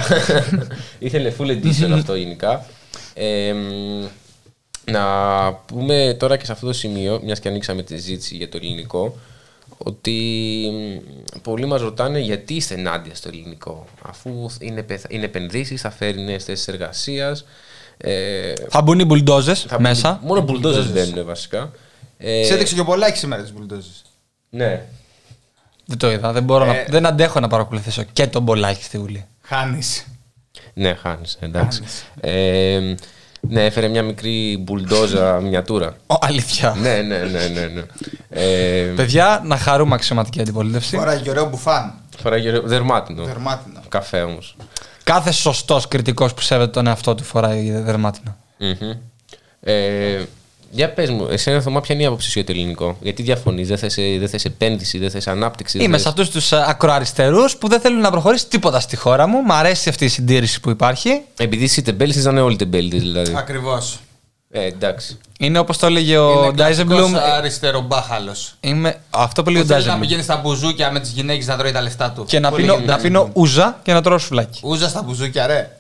ήθελε 0.99 1.33
full 1.39 1.47
edition 1.51 1.91
αυτό 1.99 2.15
γενικά. 2.15 2.65
Ε, 3.15 3.53
μ, 3.53 4.05
να 4.91 5.03
πούμε 5.67 6.17
τώρα 6.19 6.37
και 6.37 6.45
σε 6.45 6.53
αυτό 6.53 6.67
το 6.67 6.73
σημείο, 6.73 7.21
μιας 7.25 7.41
και 7.41 7.49
ανοίξαμε 7.49 7.83
τη 7.83 7.95
συζήτηση 7.97 8.37
για 8.37 8.49
το 8.49 8.57
ελληνικό, 8.63 9.17
ότι 9.79 10.13
μ, 10.73 11.39
πολλοί 11.43 11.67
μας 11.67 11.81
ρωτάνε 11.81 12.19
γιατί 12.19 12.55
είστε 12.55 12.75
ενάντια 12.75 13.15
στο 13.15 13.29
ελληνικό, 13.29 13.87
αφού 14.03 14.51
είναι, 14.61 14.83
πεθ- 14.83 15.13
είναι 15.13 15.25
επενδύσεις, 15.25 15.81
θα 15.81 15.91
φέρει 15.91 16.21
νέες 16.21 16.45
θέσεις 16.45 16.69
εργασίας. 16.69 17.45
Ε, 17.97 18.53
Θα 18.69 18.83
μπουν 18.83 18.99
οι 18.99 19.05
μπουλντόζες 19.05 19.61
θα 19.69 19.81
μέσα. 19.81 20.21
Μόνο 20.23 20.41
μπουλντόζες 20.41 20.93
μπαίνουν 20.93 21.25
βασικά. 21.25 21.71
Ε, 22.19 22.45
Σε 22.45 22.55
έδειξε 22.55 22.75
και 22.75 22.83
πολλά 22.83 23.07
έχεις 23.07 23.19
σήμερα 23.19 23.43
τις 23.43 23.53
μπουλντόζες. 23.53 24.03
ναι. 24.51 24.85
Δεν 25.87 25.99
το 25.99 26.11
είδα. 26.11 26.33
Δεν, 26.33 26.43
μπορώ 26.43 26.65
να, 26.65 26.85
δεν 26.89 27.07
αντέχω 27.07 27.41
να 27.41 27.49
παρακολουθήσω 27.49 28.03
και 28.13 28.27
τον 28.27 28.43
Μπολάκη 28.43 28.83
στη 28.83 28.99
Βουλή. 28.99 29.27
Χάνεις. 29.43 30.07
Ναι, 30.75 30.95
χάνεις, 30.95 31.37
εντάξει. 31.41 31.83
Ε, 32.21 32.95
ναι, 33.41 33.65
έφερε 33.65 33.89
μια 33.89 34.03
μικρή 34.03 34.57
μπουλντόζα 34.61 35.41
μiniατούρα. 35.41 35.97
Ω, 36.07 36.15
αλήθεια. 36.21 36.75
ναι, 36.81 37.03
ναι, 37.03 37.19
ναι, 37.19 37.47
ναι. 37.47 37.67
ναι. 37.67 37.83
Ε, 38.31 38.93
Παιδιά, 38.97 39.41
να 39.45 39.57
χαρούμε 39.57 39.95
αξιωματική 39.95 40.41
αντιπολίτευση. 40.41 40.97
Φοράει 40.97 41.21
και 41.21 41.31
ωραίο 41.31 41.49
μπουφάν. 41.49 41.95
φοράει 42.19 42.41
γερο- 42.41 42.67
δερμάτινο. 42.67 43.25
Δερμάτινο. 43.25 43.81
Καφέ 43.89 44.23
όμως. 44.23 44.57
Κάθε 45.05 45.33
σωστός 45.33 45.89
κριτικός 45.89 46.35
που 46.35 46.41
σέβεται 46.41 46.71
τον 46.71 46.87
εαυτό 46.87 47.15
του 47.15 47.25
φοράει 47.25 47.71
δερμάτινο. 47.71 48.37
Μμμ. 48.59 48.91
Ε, 49.61 50.23
για 50.71 50.91
πες 50.93 51.11
μου, 51.11 51.27
εσένα 51.31 51.61
Θωμά, 51.61 51.81
ποια 51.81 51.95
είναι 51.95 52.05
η 52.05 52.07
άποψη 52.07 52.27
σου 52.31 52.39
για 52.39 52.45
το 52.47 52.53
ελληνικό; 52.53 52.97
Γιατί 53.01 53.23
διαφωνείς, 53.23 53.69
δεν 53.69 53.79
θες, 53.79 53.95
δεν 53.95 54.29
θες 54.29 54.45
επένδυση, 54.45 54.99
δεν 54.99 55.11
θες 55.11 55.27
ανάπτυξη. 55.27 55.77
δεν 55.79 55.87
Είμαι 55.87 55.97
θες- 55.97 56.03
σε 56.07 56.09
αυτούς 56.09 56.31
τους 56.31 56.53
ακροαριστερούς 56.53 57.57
που 57.57 57.69
δεν 57.69 57.81
θέλουν 57.81 58.01
να 58.01 58.11
προχωρήσει 58.11 58.47
τίποτα 58.47 58.81
στη 58.81 58.97
χώρα 58.97 59.27
μου. 59.27 59.43
Μ' 59.43 59.53
αρέσει 59.53 59.89
αυτή 59.89 60.05
η 60.05 60.09
συντήρηση 60.09 60.61
που 60.61 60.71
υπάρχει. 60.71 61.21
Επειδή 61.37 61.65
είσαι 61.65 61.83
τεμπέλης, 61.83 62.25
να 62.25 62.31
είναι 62.31 62.41
όλοι 62.41 62.57
τεμπέλητες 62.57 63.01
δηλαδή. 63.01 63.33
Ακριβώς. 63.37 64.01
Ε, 64.55 64.65
εντάξει. 64.67 65.19
Είναι 65.39 65.59
όπως 65.59 65.79
το 65.79 65.87
έλεγε 65.87 66.17
ο 66.19 66.53
Ντάιζεμπλουμ. 66.53 67.17
αριστερό 67.17 67.81
μπάχαλο. 67.81 68.35
Είμαι 68.61 68.97
αυτό 69.11 69.43
που 69.43 69.51
λέει 69.51 69.63
ο 69.63 69.65
Θέλει 69.65 69.71
να 69.71 69.77
Ντάιζεμπλουμ. 69.83 70.01
πηγαίνει 70.01 70.23
στα 70.23 70.37
μπουζούκια 70.37 70.91
με 70.91 71.01
τις 71.01 71.11
γυναίκες 71.11 71.47
να 71.47 71.57
τρώει 71.57 71.73
τα 71.73 71.81
λεφτά 71.81 72.11
του. 72.11 72.25
Και 72.25 72.39
να 72.41 72.51
Πολύ 72.51 72.63
πίνω, 72.63 72.75
γίνεται. 72.75 72.93
να 72.93 72.99
πίνω 72.99 73.31
ούζα 73.33 73.81
και 73.83 73.93
να 73.93 74.03
τρώω 74.03 74.19
σουβλάκι. 74.19 74.61
Ούζα 74.63 74.89
στα 74.89 75.03
μπουζούκια, 75.03 75.47
ρε. 75.47 75.77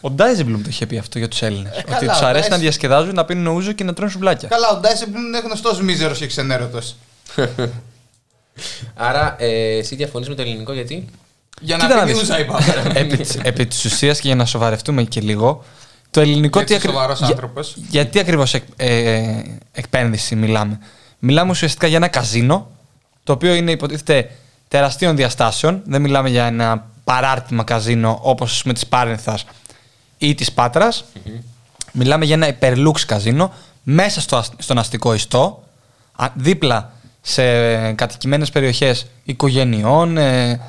Ο 0.00 0.10
Ντάιζεμπλουμ 0.10 0.60
το 0.62 0.66
είχε 0.68 0.86
πει 0.86 0.98
αυτό 0.98 1.18
για 1.18 1.28
τους 1.28 1.42
Έλληνες. 1.42 1.72
ότι 1.76 1.84
καλά, 1.84 1.98
τους 1.98 2.06
ο 2.06 2.08
αρέσει 2.10 2.22
να 2.24 2.30
Ντάιζεμπλουμ. 2.32 2.60
διασκεδάζουν, 2.60 3.14
να 3.14 3.24
πίνουν 3.24 3.46
ούζο 3.46 3.72
και 3.72 3.84
να 3.84 3.92
τρώνε 3.94 4.10
σουβλάκια. 4.10 4.48
Καλά, 4.48 4.68
ο 4.70 4.76
Ντάισεμπλουμ 4.76 5.24
είναι 5.26 5.38
γνωστός 5.38 5.80
μίζερος 5.80 6.18
και 6.18 6.26
ξενέρωτος. 6.26 6.94
Άρα, 8.94 9.36
ε, 9.38 9.76
εσύ 9.76 9.94
διαφωνείς 9.96 10.28
με 10.28 10.34
το 10.34 10.42
ελληνικό 10.42 10.72
γιατί; 10.72 11.08
Για 11.60 11.76
Κοίτα 11.76 11.88
να 11.88 11.94
να 11.94 12.00
πίνει 12.04 12.12
δεις. 12.18 12.22
ούζα, 12.22 12.38
είπαμε. 12.40 12.64
επί, 12.94 13.16
της- 13.16 13.36
επί 13.42 13.66
της 13.66 13.84
ουσίας 13.84 14.20
και 14.20 14.26
για 14.26 14.36
να 14.36 14.44
σοβαρευτούμε 14.44 15.02
και 15.02 15.20
λίγο, 15.20 15.64
το 16.14 16.20
ελληνικό 16.20 16.58
Γιατί 16.58 16.72
τι 16.72 16.78
ακρι- 16.78 16.92
σοβαρός 16.92 17.18
για- 17.18 17.26
άνθρωπος; 17.28 17.74
γιατί 17.90 18.18
ακριβώς 18.18 18.54
εκ, 18.54 18.62
ε, 18.76 19.42
εκπένδυση 19.72 20.36
μιλάμε. 20.36 20.78
Μιλάμε 21.18 21.50
ουσιαστικά 21.50 21.86
για 21.86 21.96
ένα 21.96 22.08
καζίνο, 22.08 22.70
το 23.24 23.32
οποίο 23.32 23.54
είναι 23.54 23.70
υποτίθεται 23.70 24.30
τεραστίων 24.68 25.16
διαστάσεων. 25.16 25.82
Δεν 25.84 26.00
μιλάμε 26.00 26.28
για 26.28 26.44
ένα 26.44 26.86
παράρτημα 27.04 27.64
καζίνο 27.64 28.18
όπως 28.22 28.52
ας 28.52 28.62
πούμε 28.62 28.74
της 28.74 28.86
Πάρνηθας 28.86 29.44
ή 30.18 30.34
της 30.34 30.52
πατρας 30.52 31.04
Μιλάμε 31.92 32.24
για 32.24 32.34
ένα 32.34 32.48
υπερλούξ 32.48 33.04
καζίνο 33.04 33.52
μέσα 33.82 34.20
στο, 34.20 34.36
ασ- 34.36 34.52
στον 34.58 34.78
αστικό 34.78 35.14
ιστό, 35.14 35.62
α- 36.16 36.28
δίπλα 36.34 36.92
σε 37.20 37.42
κατοικημένες 37.92 38.50
περιοχές 38.50 39.06
οικογενειών, 39.24 40.16
ε, 40.16 40.60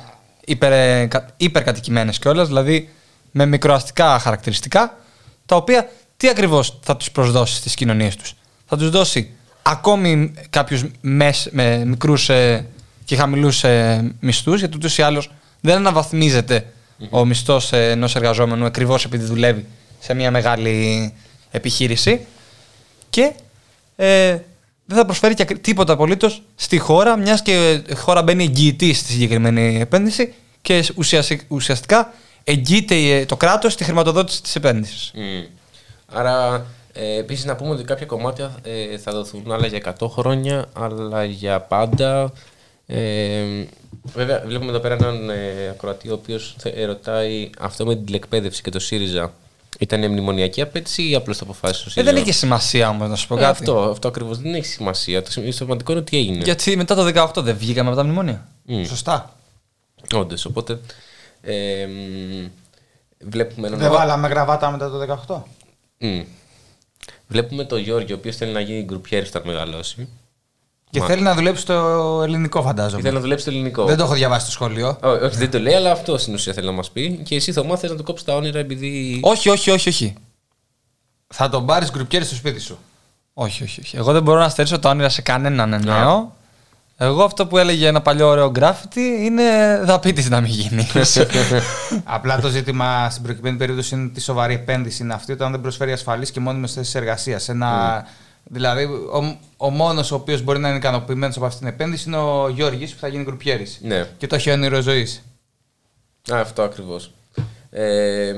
υπερ, 0.46 0.72
ε, 0.72 1.06
κα- 1.06 1.26
υπερκατοικημένες 1.38 2.20
κιόλας, 2.20 2.48
δηλαδή 2.48 2.90
με 3.32 3.46
μικροαστικά 3.46 4.20
χαρακτηριστικά, 4.20 4.98
τα 5.46 5.56
οποία 5.56 5.90
τι 6.18 6.30
ακριβώς 6.30 6.80
θα 6.82 6.98
τους 6.98 7.12
προσδώσει 7.12 7.56
στις 7.56 7.74
κοινωνίες 7.76 8.16
τους; 8.16 8.34
Θα 8.66 8.78
τους 8.78 8.90
δώσει 8.90 9.30
ακόμη 9.62 10.34
κάποιους 10.50 10.84
μες, 11.02 11.50
με 11.52 11.86
μικρούς 11.86 12.30
ε, 12.30 12.66
και 13.06 13.16
χαμηλούς 13.16 13.64
ε, 13.64 14.14
μισθούς, 14.20 14.60
γιατί 14.60 14.76
ούτως 14.78 14.98
ή 14.98 15.02
άλλως 15.02 15.32
δεν 15.62 15.76
αναβαθμίζεται 15.76 16.66
ο 17.10 17.26
μισθός 17.26 17.74
ε, 17.74 17.90
ενός 17.92 18.16
εργαζόμενου 18.16 18.66
ακριβώς 18.66 19.06
επειδή 19.06 19.26
δουλεύει 19.26 19.66
σε 20.00 20.14
μια 20.14 20.32
μεγάλη 20.32 21.14
επιχείρηση 21.52 22.26
και 23.10 23.34
ε, 23.96 24.38
δεν 24.86 24.98
θα 24.98 25.06
προσφέρει 25.06 25.34
και 25.34 25.42
ακρι- 25.42 25.62
τίποτα 25.62 25.94
απολύτως 25.94 26.42
στη 26.56 26.78
χώρα, 26.78 27.18
μιας 27.18 27.42
και 27.42 27.82
η 27.90 27.96
χώρα 27.96 28.24
μπαίνει 28.24 28.44
εγγυητής 28.44 28.98
στη 28.98 29.12
συγκεκριμένη 29.12 29.80
επένδυση 29.80 30.34
και 30.62 30.86
ουσιασι- 30.96 31.46
ουσιαστικά 31.48 32.14
εγγύεται 32.48 32.96
ε, 32.96 33.26
το 33.26 33.38
κράτος 33.38 33.76
τη 33.76 33.84
χρηματοδότηση 33.84 34.42
της 34.42 34.56
επένδυσης. 34.56 35.12
Μμ. 35.16 35.44
Άρα, 36.14 36.66
ε, 36.94 37.18
επίσης 37.18 37.46
να 37.46 37.56
πούμε 37.56 37.70
ότι 37.70 37.84
κάποια 37.84 38.06
κομμάτια 38.06 38.56
ε, 38.64 38.98
θα 38.98 39.12
δοθούν 39.12 39.52
άλλα 39.52 39.68
για 39.68 39.96
100 40.00 40.08
χρόνια, 40.10 40.66
άλλα 40.74 41.24
για 41.24 41.60
πάντα. 41.62 42.34
Ε, 42.88 43.42
βέβαια, 44.14 44.44
βλέπουμε 44.46 44.70
εδώ 44.70 44.80
πέρα 44.80 44.94
έναν 44.94 45.30
ε, 45.30 45.68
ακροατή 45.70 46.10
ο 46.10 46.14
οποίος 46.14 46.56
ρωτάει 46.86 47.50
αυτό 47.60 47.86
με 47.86 47.96
την 47.96 48.06
τηλεκπαίδευση 48.06 48.62
και 48.62 48.70
το 48.72 48.80
ΣΥΡΙΖΑ. 48.80 49.34
Ήταν 49.80 50.12
μνημονιακή 50.12 50.62
απέτηση 50.62 51.10
ή 51.10 51.16
απλώς 51.16 51.38
το 51.38 51.44
αποφάσισε 51.44 51.84
ο 51.84 51.86
Ε, 51.88 51.92
ΣΥΡΙΖΑ; 51.92 52.12
δεν 52.14 52.22
έχει 52.22 52.32
σημασία 52.32 52.90
όμως 52.90 53.10
να 53.10 53.16
σου 53.16 53.28
πω 53.28 53.36
Ε, 53.36 53.40
κάτι. 53.40 53.52
αυτό, 53.52 53.80
αυτό 53.80 54.08
ακριβώς 54.08 54.40
δεν 54.40 54.54
έχει 54.54 54.66
σημασία. 54.66 55.22
Το 55.24 55.32
σημαντικό- 55.32 55.58
σημαντικό 55.58 55.92
είναι 55.92 56.02
τι 56.02 56.18
έγινε. 56.18 56.44
Γιατί 56.44 56.76
μετά 56.76 56.96
το 56.96 57.04
18 57.04 57.42
δεν 57.44 57.58
βγήκαμε 57.58 57.88
από 57.90 57.98
τα 57.98 58.04
μνημόνια. 58.04 58.48
Σωστά. 58.88 59.36
Όντως, 60.14 60.46
οπότε. 60.46 60.80
Ε, 61.46 61.86
μ, 61.86 62.48
βλέπουμε 63.30 63.68
έναν. 63.68 63.80
Δεν 63.80 63.92
βάλαμε 63.92 64.28
γραβάτα 64.28 64.72
μετά 64.72 64.90
το 64.90 65.00
18. 65.28 65.42
Μμ. 65.98 66.22
Βλέπουμε 67.28 67.64
τον 67.64 67.80
Γιώργο, 67.80 68.08
ο 68.12 68.14
οποίος 68.18 68.36
θέλει 68.36 68.52
να 68.52 68.60
γίνει 68.60 68.84
γκρουπιέρης 68.84 69.30
όταν 69.30 69.42
μεγαλώσει. 69.46 70.08
Και 70.90 71.00
Μα- 71.00 71.06
θέλει 71.06 71.22
να 71.22 71.34
δουλέψει 71.36 71.62
στο 71.62 71.74
ελληνικό, 72.24 72.60
Και 72.60 72.66
φαντάζομαι. 72.66 73.02
θέλει 73.02 73.14
να 73.14 73.20
δουλέψει 73.20 73.46
το 73.46 73.52
ελληνικό. 73.52 73.86
Δεν 73.86 73.98
το 73.98 74.04
έχω 74.04 74.14
διαβάσει 74.14 74.42
στο 74.44 74.52
σχολείο. 74.52 74.98
Ω, 75.04 75.10
όχι, 75.10 75.38
δεν 75.38 75.52
το 75.52 75.60
λέει, 75.60 75.74
αλλά 75.74 75.92
αυτό 75.92 76.18
στην 76.18 76.34
ουσία 76.34 76.54
θέλει 76.54 76.66
να 76.66 76.72
μας 76.72 76.92
πει. 76.92 77.22
Και 77.24 77.36
εσύ, 77.36 77.52
Θωμά, 77.52 77.78
θες 77.78 77.90
να 77.90 77.96
του 77.96 78.04
κόψεις 78.04 78.26
τα 78.26 78.36
όνειρα 78.36 78.60
επειδή. 78.60 79.20
Όχι, 79.24 79.50
όχι, 79.50 79.72
όχι, 79.72 79.90
όχι. 79.90 80.14
Θα 81.28 81.50
τον 81.50 81.66
πάρεις 81.66 81.92
γκρουπιέρι 81.92 82.26
στο 82.26 82.36
σπίτι 82.36 82.60
σου. 82.60 82.78
Όχι, 83.34 83.64
όχι, 83.64 83.80
όχι. 83.80 83.98
Εγώ 83.98 84.12
δεν 84.12 84.24
μπορώ 84.24 84.40
να 84.40 84.50
στερήσω 84.50 84.80
τα 84.80 84.90
όνειρα 84.90 85.10
σε 85.10 85.22
κανέναν 85.22 85.70
Να. 85.70 85.78
νέο. 85.80 86.36
Εγώ 86.98 87.24
αυτό 87.24 87.48
που 87.48 87.58
έλεγε 87.58 87.88
ένα 87.88 88.02
παλιό 88.02 88.28
ωραίο 88.28 88.52
γκράφιτι 88.52 89.02
είναι 89.02 89.80
δαπίτη 89.84 90.30
να 90.30 90.42
μην 90.42 90.52
γίνει. 90.52 90.88
Απλά 92.04 92.40
το 92.40 92.50
ζήτημα 92.50 93.10
στην 93.10 93.24
προκειμένη 93.24 93.58
περίπτωση 93.58 93.96
είναι 93.96 94.10
τη 94.10 94.22
σοβαρή 94.22 94.54
επένδυση 94.54 95.04
είναι 95.04 95.14
αυτή 95.14 95.32
όταν 95.32 95.52
δεν 95.52 95.62
προσφέρει 95.62 95.92
ασφαλείς 95.92 96.32
και 96.32 96.40
μόνιμες 96.40 96.74
θέσεις 96.74 96.96
εργασίας. 96.96 97.50
Ένα... 97.50 98.04
Δηλαδή, 98.44 98.84
ο, 98.84 99.38
ο 99.58 99.70
μόνος 99.70 100.12
ο 100.12 100.16
οποίος 100.16 100.42
μπορεί 100.42 100.60
να 100.60 100.68
είναι 100.68 100.78
ικανοποιημένος 100.78 101.36
από 101.36 101.46
αυτή 101.46 101.60
την 101.60 101.68
επένδυση 101.68 102.08
είναι 102.08 102.18
ο 102.18 102.50
Γιώργης 102.50 102.94
που 102.94 103.00
θα 103.00 103.08
γίνει 103.08 103.24
γκρουπιέρης. 103.24 103.80
Ναι. 103.82 104.08
Και 104.18 104.28
το 104.28 104.36
έχει 104.36 104.52
όνειρο 104.52 104.82
ζωής. 104.82 105.24
Α, 106.34 106.40
αυτό 106.40 106.62
ακριβώς. 106.62 107.12
Ε, 107.70 108.34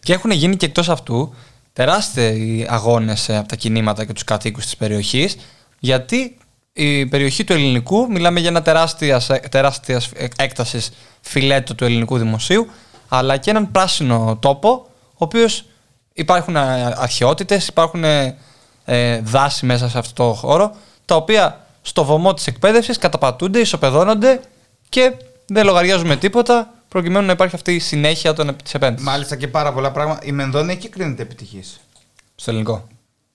Και 0.00 0.12
έχουν 0.12 0.30
γίνει 0.30 0.56
και 0.56 0.66
εκτός 0.66 0.88
αυτού 0.88 1.34
τεράστιοι 1.72 2.66
αγώνες 2.68 3.30
από 3.30 3.48
τα 3.48 3.56
κινήματα 3.56 4.04
και 4.04 4.12
τους 4.12 4.24
κατοίκους 4.24 4.64
της 4.64 4.76
περιοχής, 4.76 5.36
γιατί 5.78 6.36
η 6.72 7.06
περιοχή 7.06 7.44
του 7.44 7.52
ελληνικού, 7.52 8.06
μιλάμε 8.10 8.40
για 8.40 8.48
ένα 8.48 8.62
τεράστια 8.62 9.20
τεράστιας 9.50 10.10
έκτασης 10.36 10.90
φιλέτο 11.20 11.74
του 11.74 11.84
ελληνικού 11.84 12.18
δημοσίου, 12.18 12.66
αλλά 13.08 13.36
και 13.36 13.50
έναν 13.50 13.70
πράσινο 13.70 14.38
τόπο, 14.40 14.86
ο 15.08 15.16
οποίος 15.16 15.64
υπάρχουν 16.12 16.56
αρχαιότητες, 16.56 17.68
υπάρχουν 17.68 18.04
ε, 18.84 19.20
δάση 19.22 19.66
μέσα 19.66 19.88
σε 19.88 19.98
αυτό 19.98 20.24
το 20.24 20.32
χώρο, 20.32 20.74
τα 21.04 21.16
οποία 21.16 21.66
στο 21.82 22.04
βωμό 22.04 22.34
της 22.34 22.46
εκπαίδευσης 22.46 22.98
καταπατούνται, 22.98 23.58
ισοπεδώνονται 23.58 24.40
και 24.88 25.12
δεν 25.46 25.64
λογαριάζουμε 25.64 26.16
τίποτα 26.16 26.74
προκειμένου 26.88 27.26
να 27.26 27.32
υπάρχει 27.32 27.54
αυτή 27.54 27.74
η 27.74 27.78
συνέχεια 27.78 28.34
της 28.62 28.74
επένδυσης. 28.74 29.06
Μάλιστα 29.06 29.36
και 29.36 29.48
πάρα 29.48 29.72
πολλά 29.72 29.92
πράγματα. 29.92 30.20
Η 30.24 30.32
Μενδώνη 30.32 30.72
εκεί 30.72 30.88
κρίνεται 30.88 31.22
επιτυχής. 31.22 31.80
Στο 32.34 32.50
ελληνικό. 32.50 32.86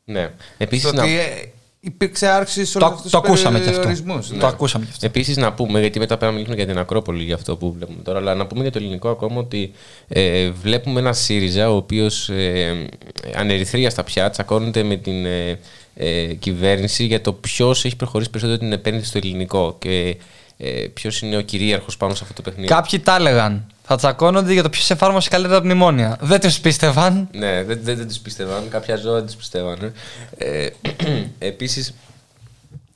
ναι. 0.05 0.29
Επίσης, 0.57 0.87
Στο 0.87 0.95
να, 0.95 1.03
ότι 1.03 1.19
ε, 1.19 1.51
υπήρξε 1.85 2.27
άρξη 2.27 2.65
σε 2.65 2.79
Το, 2.79 2.85
όλους 2.85 2.89
το, 2.89 2.95
αυτούς 2.97 3.11
το 3.11 3.17
ακούσαμε 3.17 3.59
και 3.59 3.69
αυτό. 3.69 3.79
περιορισμούς. 3.79 4.27
Το 4.39 4.47
ακούσαμε 4.47 4.85
και 4.85 4.91
αυτό. 4.93 5.05
Επίσης 5.05 5.37
να 5.37 5.53
πούμε, 5.53 5.79
γιατί 5.79 5.99
μετά 5.99 6.17
πρέπει 6.17 6.25
να 6.25 6.31
μιλήσουμε 6.31 6.55
για 6.63 6.65
την 6.73 6.77
Ακρόπολη 6.77 7.23
για 7.23 7.35
αυτό 7.35 7.57
που 7.57 7.71
βλέπουμε 7.71 8.01
τώρα, 8.03 8.19
αλλά 8.19 8.35
να 8.35 8.47
πούμε 8.47 8.61
για 8.61 8.71
το 8.71 8.77
ελληνικό 8.77 9.09
ακόμα 9.09 9.39
ότι 9.39 9.71
ε, 10.07 10.49
βλέπουμε 10.49 10.99
ένα 10.99 11.13
ΣΥΡΙΖΑ 11.13 11.69
ο 11.71 11.75
οποίος 11.75 12.29
ε, 12.29 12.87
ανερυθρίαστα 13.35 14.03
πια 14.03 14.29
τσακώνεται 14.29 14.83
με 14.83 14.95
την 14.95 15.25
ε, 15.25 15.59
ε, 15.95 16.33
κυβέρνηση 16.33 17.05
για 17.05 17.21
το 17.21 17.33
ποιος 17.33 17.85
έχει 17.85 17.95
προχωρήσει 17.95 18.29
περισσότερο 18.29 18.59
την 18.59 18.71
επένδυση 18.71 19.07
στο 19.07 19.17
ελληνικό 19.17 19.75
και 19.79 20.17
ε, 20.57 20.69
ποιος 20.93 21.21
είναι 21.21 21.37
ο 21.37 21.41
κυρίαρχος 21.41 21.97
πάνω 21.97 22.13
σε 22.15 22.19
αυτό 22.23 22.35
το 22.35 22.41
παιχνίδι. 22.41 22.67
Κάποιοι 22.67 22.99
τα 22.99 23.15
έλεγαν 23.15 23.65
Θα 23.87 23.95
τσακώνονται 23.95 24.53
για 24.53 24.63
το 24.63 24.69
ποιος 24.69 24.89
εφάρμοσε 24.89 25.29
καλύτερα 25.29 25.57
τα 25.59 25.63
μνημόνια. 25.63 26.17
Δεν 26.21 26.39
τους 26.39 26.59
πίστευαν. 26.59 27.27
Ναι, 27.31 27.63
δεν, 27.63 27.79
δεν, 27.83 27.97
δεν 27.97 28.07
τους 28.07 28.17
πίστευαν. 28.17 28.69
Κάποια 28.69 28.95
ζώα 28.95 29.13
δεν 29.13 29.25
τους 29.25 29.35
πίστευαν. 29.35 29.93
Ε, 30.37 30.67
Επίσης, 31.39 31.93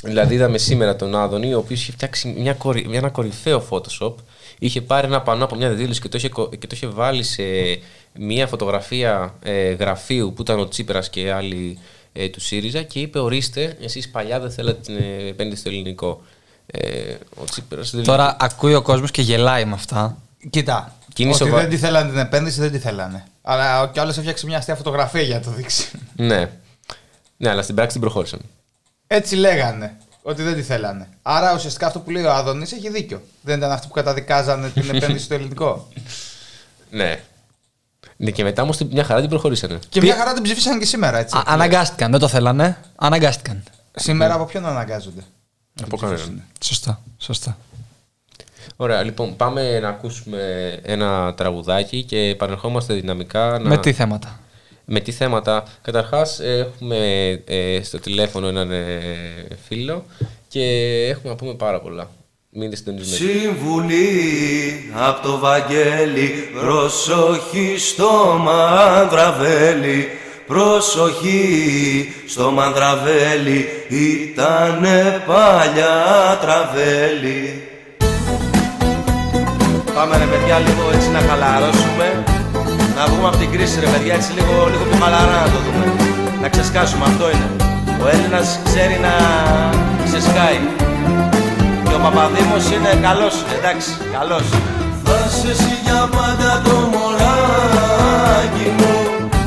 δηλαδή 0.03 0.33
είδαμε 0.33 0.57
σήμερα 0.57 0.95
τον 0.95 1.15
Άδωνη, 1.15 1.53
ο 1.53 1.57
οποίος 1.57 1.81
είχε 1.81 1.91
φτιάξει 1.91 2.35
μια, 2.37 2.53
κορυ- 2.53 2.87
μια, 2.87 2.97
ένα 2.97 3.09
κορυφαίο 3.09 3.65
Photoshop. 3.69 4.13
Είχε 4.59 4.81
πάρει 4.81 5.07
ένα 5.07 5.21
πανό 5.21 5.43
από 5.43 5.55
μια 5.55 5.69
δήλωση 5.69 6.01
και 6.01 6.09
το 6.09 6.17
είχε, 6.17 6.29
κο- 6.29 6.49
και 6.49 6.67
το 6.67 6.75
είχε 6.75 6.87
βάλει 6.87 7.23
σε 7.23 7.43
μια 8.13 8.47
φωτογραφία 8.47 9.33
ε, 9.43 9.69
γραφείου 9.71 10.33
που 10.35 10.41
ήταν 10.41 10.59
ο 10.59 10.67
Τσίπρας 10.67 11.09
και 11.09 11.31
άλλοι 11.31 11.77
ε, 12.13 12.27
του 12.29 12.41
ΣΥΡΙΖΑ 12.41 12.81
και 12.81 12.99
είπε: 12.99 13.19
Ορίστε, 13.19 13.77
εσείς 13.81 14.09
παλιά 14.09 14.39
δεν 14.39 14.51
θέλατε 14.51 14.79
την 14.85 14.95
ε, 14.95 15.27
επένδυση 15.27 15.59
στο 15.59 15.69
ελληνικό. 15.69 16.21
Ε, 16.65 17.13
ο 17.35 17.43
Τσίπρας 17.49 17.91
δεν 17.91 18.03
Τώρα 18.03 18.37
ακούει 18.39 18.73
ο 18.73 18.81
κόσμος 18.81 19.11
και 19.11 19.21
γελάει 19.21 19.65
με 19.65 19.73
αυτά. 19.73 20.17
Κοίτα. 20.49 20.93
Και 21.13 21.23
είναι 21.23 21.33
ότι 21.33 21.43
σοβα- 21.43 21.59
δεν 21.61 21.69
τη 21.69 21.77
θέλανε 21.77 22.09
την 22.09 22.19
επένδυση, 22.19 22.59
δεν 22.59 22.71
τη 22.71 22.79
θέλανε. 22.79 23.23
Αλλά 23.41 23.87
κι 23.93 23.99
άλλο 23.99 24.09
έφτιαξε 24.09 24.45
μια 24.45 24.57
αστεία 24.57 24.75
φωτογραφία 24.75 25.21
για 25.21 25.35
να 25.35 25.41
το 25.41 25.51
δείξει. 25.51 25.91
Ναι. 26.15 26.49
Ναι, 27.37 27.49
αλλά 27.49 27.61
στην 27.61 27.75
πράξη 27.75 27.91
την 27.91 28.01
προχώρησαν. 28.01 28.39
Έτσι 29.07 29.35
λέγανε. 29.35 29.97
Ότι 30.21 30.43
δεν 30.43 30.53
τη 30.55 30.61
θέλανε. 30.61 31.07
Άρα 31.21 31.53
ουσιαστικά 31.53 31.85
αυτό 31.87 31.99
που 31.99 32.09
λέει 32.09 32.23
ο 32.23 32.33
Άδωνης 32.33 32.71
έχει 32.71 32.89
δίκιο. 32.89 33.21
Δεν 33.41 33.57
ήταν 33.57 33.71
αυτοί 33.71 33.87
που 33.87 33.93
καταδικάζανε 33.93 34.69
την 34.69 34.89
επένδυση 34.95 35.23
στο 35.23 35.33
ελληνικό. 35.33 35.87
Ναι. 36.89 37.19
Ναι, 38.15 38.31
και 38.31 38.43
μετά 38.43 38.61
όμως 38.61 38.77
μια 38.91 39.03
χαρά 39.03 39.19
την 39.19 39.29
προχωρήσανε. 39.29 39.79
Και 39.89 40.01
μια 40.01 40.15
χαρά 40.15 40.33
την 40.33 40.43
ψήφισαν 40.43 40.79
και 40.79 40.85
σήμερα, 40.85 41.17
έτσι. 41.17 41.37
Α, 41.37 41.43
αναγκάστηκαν, 41.45 42.11
δεν 42.11 42.19
το 42.19 42.27
θέλανε. 42.27 42.77
Αναγκάστηκαν. 42.95 43.63
Σήμερα 43.95 44.33
από 44.33 44.45
ποιον 44.45 44.65
αναγκάζονται; 44.65 45.21
Από 45.83 45.97
κανέναν. 45.97 46.43
Σωστά. 46.63 47.01
Σωστά. 47.17 47.57
Ωραία, 48.75 49.03
λοιπόν, 49.03 49.35
πάμε 49.35 49.79
να 49.79 49.89
ακούσουμε 49.89 50.39
ένα 50.83 51.33
τραγουδάκι 51.33 52.03
και 52.03 52.19
επανερχόμαστε 52.19 52.93
δυναμικά. 52.93 53.59
Να... 53.59 53.69
Με 53.69 53.77
τι 53.77 53.93
θέματα; 53.93 54.39
Με 54.85 54.99
τι 54.99 55.11
θέματα. 55.11 55.63
Καταρχάς, 55.81 56.39
έχουμε 56.39 57.29
ε, 57.45 57.79
στο 57.83 57.99
τηλέφωνο 57.99 58.47
έναν 58.47 58.71
ε, 58.71 58.87
φίλο 59.67 60.05
και 60.47 60.61
έχουμε 61.09 61.29
να 61.29 61.35
πούμε 61.35 61.53
πάρα 61.53 61.81
πολλά. 61.81 62.09
Μείνετε 62.51 62.75
συντονισμένοι. 62.75 63.39
Συμβουλή 63.39 64.91
από 64.93 65.27
το 65.27 65.37
Βαγγέλη 65.37 66.31
Προσοχή 66.59 67.77
στο 67.77 68.39
Μανδραβέλη 68.41 70.07
Προσοχή 70.47 72.13
στο 72.27 72.51
Μανδραβέλη 72.51 73.67
Ήτανε 73.89 75.23
παλιά 75.27 76.37
τραβέλη 76.41 77.68
Πάμε 79.99 80.15
ρε 80.17 80.27
παιδιά 80.31 80.57
λίγο 80.67 80.83
έτσι 80.95 81.09
να 81.15 81.21
χαλαρώσουμε. 81.27 82.07
Να 82.95 83.03
βγούμε 83.09 83.27
από 83.31 83.37
την 83.41 83.49
κρίση 83.53 83.75
ρε 83.83 83.89
παιδιά 83.93 84.13
έτσι 84.19 84.31
λίγο, 84.37 84.55
λίγο 84.71 84.83
πιο 84.89 84.97
χαλαρά 85.03 85.37
να 85.45 85.49
το 85.53 85.59
δούμε. 85.65 85.85
Να 86.41 86.47
ξεσκάσουμε 86.53 87.05
αυτό 87.11 87.25
είναι. 87.33 87.49
Ο 88.03 88.05
Έλληνας 88.13 88.47
ξέρει 88.67 88.97
να 89.07 89.15
ξεσκάει. 90.07 90.59
Και 91.87 91.95
ο 91.99 92.01
Παπαδήμος 92.05 92.65
είναι 92.73 92.91
καλός, 93.07 93.35
εντάξει, 93.55 93.89
καλός. 94.15 94.45
Θα 95.05 95.17
σε 95.37 95.49
εσύ 95.53 95.73
για 95.85 96.01
πάντα 96.15 96.51
το 96.65 96.75
μωράκι 96.93 98.67
μου. 98.77 98.95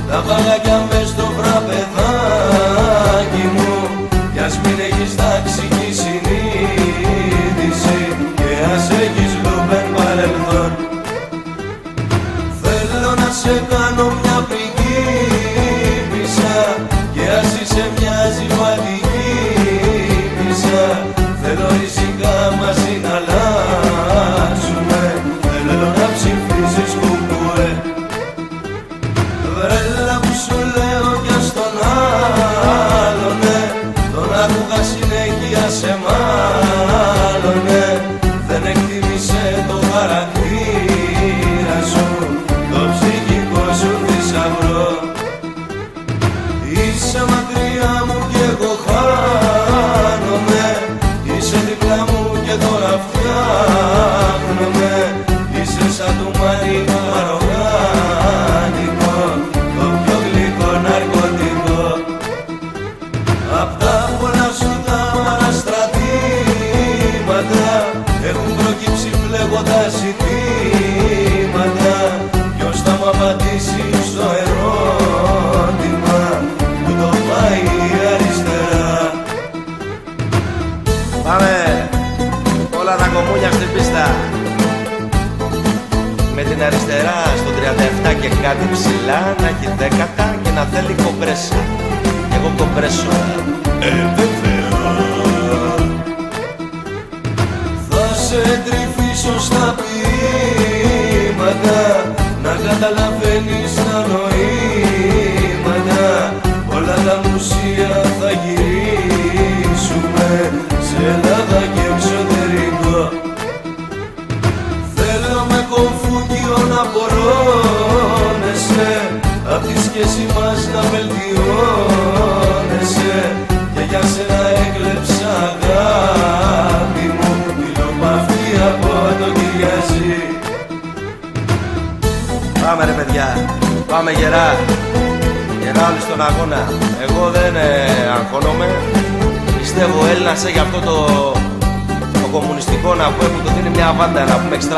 Τα 0.09 0.19
βαγάκια 0.27 0.79
μες 0.89 1.07
στο 1.15 1.27
βραπεδάκι 1.37 1.85
μου. 3.55 3.73
Κι 4.33 4.41
ας 4.47 4.55
μην 4.63 4.77
έχεις 4.89 5.11
ταξική 5.21 5.42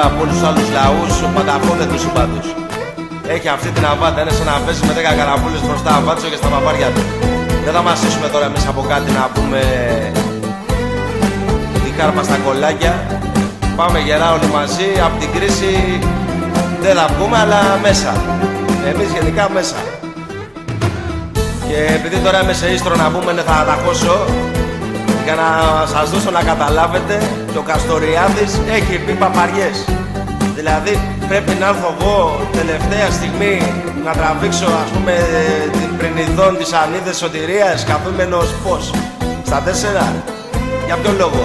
να 0.03 0.07
πούμε 0.11 0.15
εξτρά 0.15 0.15
από 0.15 0.23
όλους 0.23 0.37
τους 0.37 0.45
άλλους 0.49 0.69
λαούς 0.77 1.15
ο 1.27 1.29
πανταχώδετος 1.35 2.01
συμπάντους. 2.05 2.47
Έχει 3.35 3.49
αυτή 3.57 3.69
την 3.77 3.85
αβάντα, 3.93 4.21
είναι 4.23 4.35
σαν 4.39 4.47
να 4.51 4.55
παίζει 4.65 4.83
με 4.89 4.93
10 4.99 5.13
καραπούλες 5.19 5.61
μπροστά 5.67 5.91
αβάτσο 5.99 6.27
και 6.33 6.39
στα 6.41 6.49
παπάρια 6.55 6.89
του. 6.95 7.03
Δεν 7.65 7.73
θα 7.77 7.83
μας 7.87 7.99
ίσουμε 8.09 8.29
τώρα 8.35 8.47
εμείς 8.51 8.65
από 8.73 8.83
κάτι 8.93 9.11
να 9.19 9.25
πούμε 9.35 9.61
τη 11.85 11.91
κάρπα 11.99 12.23
στα 12.29 12.37
κολλάκια. 12.45 12.95
Πάμε 13.79 13.99
γερά 14.07 14.29
όλοι 14.37 14.49
μαζί, 14.59 14.89
από 15.07 15.17
την 15.23 15.31
κρίση 15.35 15.73
δεν 16.83 16.95
θα 16.99 17.07
βγούμε 17.15 17.37
αλλά 17.43 17.61
μέσα. 17.87 18.13
Εμείς 18.91 19.09
γενικά 19.17 19.45
μέσα. 19.57 19.79
Και 21.67 21.77
επειδή 21.97 22.17
τώρα 22.25 22.39
είμαι 22.43 22.55
σε 22.61 22.67
ίστρο 22.77 22.95
να 23.03 23.07
πούμε 23.15 23.31
ναι, 23.33 23.43
θα 23.49 23.55
αταχώσω 23.63 24.17
για 25.25 25.35
να 25.43 25.49
σας 25.87 26.11
δώσω 26.11 26.31
να 26.31 26.43
καταλάβετε 26.51 27.15
και 27.53 27.59
ο 27.59 27.65
Καστοριάδης 27.71 28.53
έχει 28.77 28.95
πει 29.05 29.13
παπαριές. 29.13 29.77
Δηλαδή 30.59 30.93
πρέπει 31.29 31.53
να 31.61 31.67
έρθω 31.73 31.95
εγώ 31.97 32.17
τελευταία 32.59 33.09
στιγμή 33.19 33.55
να 34.05 34.13
τραβήξω 34.19 34.69
ας 34.85 34.91
πούμε 34.93 35.15
την 35.73 35.91
πρινιδόν 35.99 36.53
της 36.61 36.73
Ανίδες 36.73 37.17
Σωτηρίας 37.17 37.85
καθούμενος 37.91 38.49
πώς, 38.65 38.85
στα 39.49 39.59
τέσσερα, 39.67 40.07
για 40.87 40.97
ποιο 41.01 41.13
λόγο; 41.23 41.43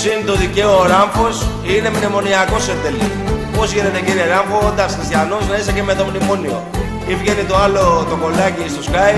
Συν 0.00 0.18
το 0.26 0.34
δικαίω 0.42 0.72
ο 0.82 0.86
Ράμφος 0.92 1.36
είναι 1.72 1.90
μνημονιακός 1.94 2.68
εν 2.72 2.78
τέλει. 2.82 3.08
Πώς 3.56 3.72
γίνεται 3.72 4.00
κύριε 4.06 4.26
Ράμφο, 4.34 4.56
όντας 4.68 4.90
χριστιανός 4.96 5.42
να 5.48 5.56
είσαι 5.56 5.72
και 5.72 5.82
με 5.82 5.94
το 5.94 6.04
μνημόνιο. 6.08 6.58
Ή 7.10 7.14
βγαίνει 7.14 7.44
το 7.50 7.56
άλλο 7.64 8.06
το 8.10 8.16
κολλάκι 8.22 8.64
στο 8.74 8.82
Sky 8.88 9.14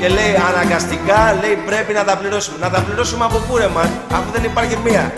και 0.00 0.08
λέει 0.08 0.32
αναγκαστικά 0.48 1.20
λέει 1.40 1.56
πρέπει 1.66 1.92
να 1.92 2.04
τα 2.08 2.14
πληρώσουμε. 2.20 2.56
Να 2.60 2.70
τα 2.70 2.80
πληρώσουμε 2.86 3.24
από 3.24 3.38
πού 3.46 3.56
ρε 3.56 3.68
μαν, 3.74 3.90
αφού 4.16 4.28
δεν 4.32 4.44
υπάρχει 4.50 4.76
μία. 4.84 5.12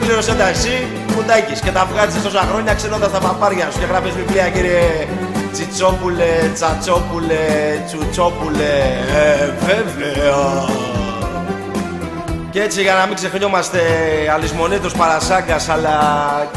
Πλήρωσέ 0.00 0.34
τα 0.34 0.48
εσύ, 0.48 0.74
κουντάκης 1.16 1.60
και 1.60 1.70
τα 1.70 1.82
βγάζεις 1.90 2.22
τόσα 2.22 2.42
χρόνια 2.50 2.74
ξενώντας 2.74 3.10
τα 3.10 3.18
παπάρια 3.18 3.66
σου 3.70 3.78
και 3.78 3.86
γράφεις 3.90 4.14
βιβλία 4.20 4.48
κύριε 4.48 5.06
Τσιτσόπουλε, 5.52 6.30
Τσατσόπουλε, 6.54 7.44
Τσουτσόπουλε, 7.86 8.72
ε, 9.22 9.52
βέβαια. 9.66 10.42
Και 12.50 12.60
έτσι 12.62 12.82
για 12.82 12.94
να 12.94 13.06
μην 13.06 13.14
ξεχνιόμαστε 13.14 13.80
αλυσμονήτους 14.34 14.92
παρασάγκας 14.92 15.68
αλλά 15.68 15.96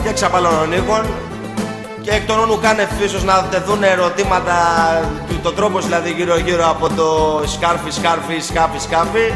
και 0.04 0.14
ξαπαλώνων 0.14 0.74
οίκων 0.74 1.06
και 2.02 2.12
εκ 2.12 2.26
των 2.26 2.39
όνου 2.39 2.60
κάνε 2.60 2.88
φύσος 3.00 3.24
να 3.24 3.43
τεθούν 3.52 3.84
ερωτήματα 3.84 4.56
του 5.48 5.54
το 5.54 5.62
τρόπος 5.62 5.86
δηλαδή 5.86 6.12
γύρω 6.12 6.38
γύρω 6.38 6.70
από 6.70 6.89
το 6.89 7.41
σκάρφι 7.48 7.91
σκάρφι 7.91 8.39
σκάφι 8.39 8.80
σκάφι. 8.80 9.34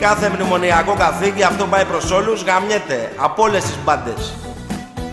Κάθε 0.00 0.28
μνημονιακό 0.28 0.94
καθήκη 0.98 1.42
αυτό 1.42 1.64
πάει 1.64 1.84
προς 1.84 2.10
όλους 2.10 2.42
γαμιέται 2.42 3.12
από 3.16 3.42
όλες 3.42 3.62
τις 3.62 3.78
μπάντες. 3.84 4.34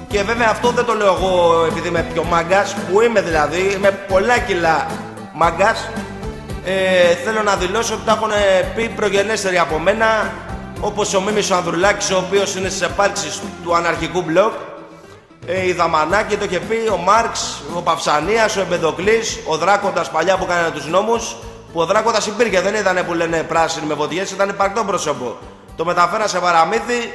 Και 0.08 0.24
βέβαια 0.24 0.48
αυτό 0.50 0.70
δεν 0.70 0.86
το 0.86 0.94
λέω 0.94 1.14
εγώ 1.14 1.66
επειδή 1.70 1.88
είμαι 1.88 2.06
πιο 2.14 2.24
μάγκας 2.24 2.76
που 2.76 3.02
είμαι 3.02 3.22
δηλαδή 3.22 3.78
με 3.82 3.92
πολλά 3.92 4.38
κιλά 4.40 4.88
μάγκας. 5.34 5.90
Ε, 6.66 7.16
θέλω 7.26 7.44
να 7.44 7.56
δηλώσω 7.56 7.94
ότι 7.94 8.04
τα 8.06 8.12
έχουν 8.12 8.32
πει 8.76 8.90
προγενέστεροι 8.96 9.58
από 9.58 9.80
μένα 9.80 10.34
όπως 10.80 11.14
ο 11.14 11.22
Μίμης 11.22 11.52
ο 11.52 11.56
Ανδρουλάκης 11.56 12.12
ο 12.12 12.18
οποίος 12.18 12.56
είναι 12.56 12.70
στις 12.70 12.82
επάρξεις 12.82 13.42
του 13.64 13.76
αναρχικού 13.76 14.22
μπλοκ 14.22 14.54
ε, 15.46 15.68
η 15.68 15.72
Δαμανάκη 15.74 16.38
το 16.38 16.46
είχε 16.46 16.60
πει, 16.60 16.90
ο 16.94 16.98
Μάρξ, 16.98 17.61
ο 17.76 17.82
Παυσανίας, 17.82 18.56
ο 18.56 18.62
Εμπεδοκλής, 18.62 19.40
ο 19.46 19.58
Δράκοντας 19.58 20.10
παλιά 20.10 20.38
που 20.38 20.44
έκανε 20.50 20.70
τους 20.70 20.88
νόμους 20.88 21.36
που 21.74 21.80
ο 21.80 21.86
Δράκοντας 21.86 22.28
υπήρχε, 22.28 22.62
δεν 22.62 22.76
ήταν 22.76 23.06
που 23.06 23.14
λένε 23.14 23.44
πράσινοι 23.44 23.86
με 23.86 23.94
βοδιές, 23.94 24.32
ήταν 24.32 24.50
υπαρκτό 24.50 24.84
πρόσωπο. 24.84 25.38
Το 25.76 25.86
μεταφέρα 25.86 26.28
σε 26.28 26.40
παραμύθι 26.40 27.12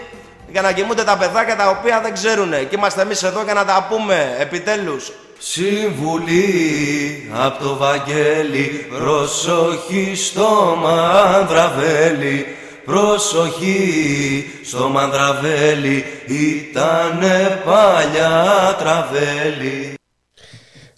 για 0.49 0.63
να 0.63 0.73
κοιμούνται 0.73 1.05
τα 1.05 1.17
παιδάκια 1.17 1.57
τα 1.57 1.69
οποία 1.69 2.01
δεν 2.01 2.13
ξέρουν. 2.13 2.51
Και 2.51 2.77
είμαστε 2.77 3.03
εμείς 3.03 3.23
εδώ 3.23 3.43
για 3.43 3.55
να 3.55 3.65
τα 3.65 3.87
πούμε 3.91 4.37
επιτέλους. 4.39 5.13
Συμβουλή 5.39 7.31
από 7.35 7.65
το 7.65 7.77
Βαγγέλη 7.77 8.87
Προσοχή 8.99 10.13
στο 10.15 10.79
μανδραβέλι 10.83 12.47
Προσοχή 12.85 14.51
στο 14.65 14.89
μανδραβέλι 14.89 16.05
Ήτανε 16.27 17.63
παλιά 17.65 18.77
τραβέλι 18.79 19.86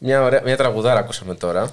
Μια, 0.00 0.22
ωραία, 0.22 0.40
μια 0.44 0.56
τραγουδάρα 0.56 0.98
ακούσαμε 0.98 1.34
τώρα. 1.34 1.70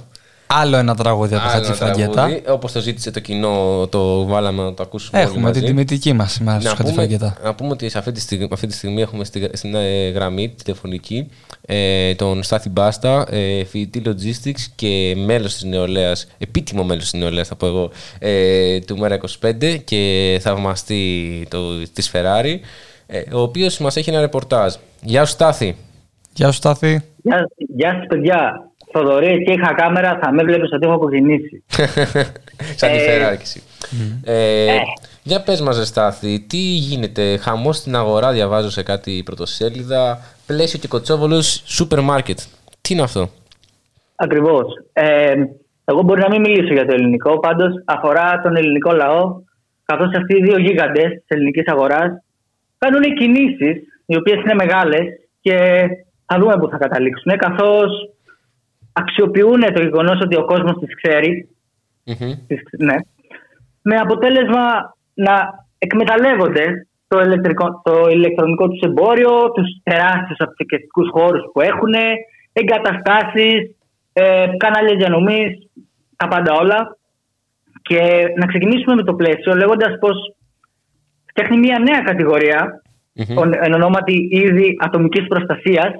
Άλλο 0.47 0.77
ένα 0.77 0.95
τραγούδι 0.95 1.35
από 1.35 1.43
το 1.43 1.49
Άλλο 1.49 1.57
ένα 1.65 1.65
Χατζηφραγκέτα. 1.75 2.11
τραγούδι. 2.11 2.43
Όπως 2.47 2.71
το 2.71 2.79
ζήτησε 2.79 3.11
το 3.11 3.19
κοινό, 3.19 3.87
το 3.91 4.25
βάλαμε 4.25 4.63
να 4.63 4.73
το 4.73 4.83
ακούσουμε 4.83 5.17
όλοι 5.19 5.27
Έχουμε 5.27 5.41
μαζί. 5.43 5.59
την 5.59 5.67
τιμητική 5.69 6.13
μας 6.13 6.31
σήμερα 6.31 6.59
στου 6.59 6.69
Να 6.69 6.75
πούμε, 6.75 6.89
Χατζηφραγκέτα. 6.93 7.37
να 7.43 7.55
πούμε 7.55 7.69
ότι 7.71 7.89
σε 7.89 7.97
αυτή 7.97 8.11
τη 8.11 8.19
στιγμή, 8.19 8.47
αυτή 8.51 8.67
τη 8.67 8.73
στιγμή 8.73 9.01
έχουμε 9.01 9.23
στη, 9.23 9.49
στην 9.53 9.75
ε, 9.75 10.09
γραμμή 10.09 10.49
τη 10.49 10.63
τηλεφωνική 10.63 11.27
ε, 11.61 12.15
τον 12.15 12.43
Στάθη 12.43 12.69
Μπάστα, 12.69 13.25
ε, 13.29 13.63
φοιτητή 13.63 14.01
logistics 14.09 14.61
και 14.75 15.13
μέλος 15.25 15.53
της 15.53 15.63
νεολαίας, 15.63 16.27
επίτιμο 16.37 16.83
μέλος 16.83 17.03
της 17.03 17.13
νεολαίας 17.19 17.47
θα 17.47 17.55
πω 17.55 17.65
εγώ, 17.67 17.89
ε, 18.19 18.79
του 18.79 18.97
Μέρα 18.97 19.17
25 19.41 19.77
και 19.83 20.37
θαυμαστή 20.41 21.45
το, 21.49 21.59
της 21.93 22.11
Ferrari, 22.13 22.55
ε, 23.07 23.21
ο 23.33 23.41
οποίος 23.41 23.77
μας 23.77 23.95
έχει 23.95 24.09
ένα 24.09 24.19
ρεπορτάζ. 24.19 24.73
Γεια 25.01 25.25
σου 25.25 25.31
Στάθη. 25.31 25.75
Γεια 26.35 26.47
σου, 26.47 26.53
Στάθη. 26.53 27.01
Γεια, 27.23 27.49
γεια 27.55 27.93
σας 27.93 28.05
παιδιά. 28.07 28.69
Θοδωρή 28.91 29.43
και 29.43 29.51
είχα 29.53 29.73
κάμερα, 29.73 30.19
θα 30.21 30.33
με 30.33 30.43
βλέπεις 30.43 30.71
ότι 30.73 30.87
έχω 30.87 30.97
κοκκινήσει. 30.97 31.63
Σαν 32.79 32.91
τη 32.91 32.97
Ε, 32.97 33.07
Ferrari 33.07 33.37
κι 33.37 33.41
εσύ. 33.41 33.61
Ε, 34.23 34.77
για 35.23 35.41
πες 35.43 35.61
μας, 35.61 35.77
ρε 35.77 35.85
Στάθη, 35.85 36.45
τι 36.49 36.57
γίνεται, 36.57 37.37
χαμός 37.37 37.77
στην 37.77 37.95
αγορά, 37.95 38.31
διαβάζω 38.31 38.69
σε 38.69 38.83
κάτι 38.83 39.21
πρωτοσέλιδα, 39.25 40.19
πλαίσιο 40.45 40.79
και 40.79 40.87
κοτσόβολος, 40.87 41.63
σούπερ 41.65 42.01
μάρκετ. 42.01 42.39
Τι 42.81 42.93
είναι 42.93 43.03
αυτό; 43.03 43.29
Ακριβώς. 44.15 44.65
Ε, 44.93 45.33
εγώ 45.85 46.01
μπορεί 46.01 46.21
να 46.21 46.29
μην 46.29 46.41
μιλήσω 46.41 46.73
για 46.73 46.85
το 46.85 46.93
ελληνικό, 46.93 47.39
πάντως 47.39 47.71
αφορά 47.85 48.41
τον 48.43 48.55
ελληνικό 48.55 48.91
λαό, 48.91 49.35
καθώς 49.85 50.13
αυτοί 50.15 50.37
οι 50.37 50.41
δύο 50.43 50.57
γίγαντες 50.57 51.09
της 51.09 51.25
ελληνικής 51.27 51.67
αγοράς 51.67 52.11
κάνουν 52.77 53.03
κινήσεις, 53.15 53.75
οι 54.05 54.15
οποίες 54.17 54.35
είναι 54.43 54.53
μεγάλες 54.53 55.05
και 55.41 55.85
θα 56.25 56.39
δούμε 56.39 56.57
πού 56.57 56.69
θα 56.69 56.77
καταλήξουν, 56.77 57.37
καθώς 57.37 58.09
αξιοποιούν 58.93 59.59
το 59.73 59.81
γεγονός 59.81 60.19
ότι 60.21 60.35
ο 60.37 60.45
κόσμος 60.45 60.77
τις 60.79 60.95
ξέρει 60.95 61.49
Μμμ. 62.03 62.31
τις- 62.47 62.63
ναι, 62.77 62.95
με 63.81 63.95
αποτέλεσμα 63.95 64.95
να 65.13 65.33
εκμεταλλεύονται 65.77 66.87
το, 67.07 67.19
ηλεκτρικό, 67.19 67.81
το 67.83 68.09
ηλεκτρονικό 68.09 68.67
τους 68.67 68.79
εμπόριο, 68.79 69.51
τους 69.51 69.67
τεράστιους 69.83 70.37
αποθηκευτικούς 70.39 71.09
χώρους 71.11 71.43
που 71.53 71.61
έχουν, 71.61 71.93
εγκαταστάσεις, 72.53 73.75
ε, 74.13 74.45
κανάλια 74.57 74.95
διανομής, 74.95 75.69
τα 76.15 76.27
πάντα 76.27 76.53
όλα. 76.53 76.97
Και 77.81 77.99
να 78.37 78.45
ξεκινήσουμε 78.45 78.95
με 78.95 79.03
το 79.03 79.13
πλαίσιο 79.13 79.55
λέγοντας 79.55 79.97
πως 79.99 80.35
φτιάχνει 81.25 81.57
μια 81.57 81.79
νέα 81.79 82.01
κατηγορία 82.01 82.81
Μμμ. 83.13 83.37
ον- 83.37 83.53
εν 83.61 83.73
ονόματι 83.73 84.27
είδη 84.31 84.77
ατομικής 84.79 85.27
προστασίας 85.27 85.91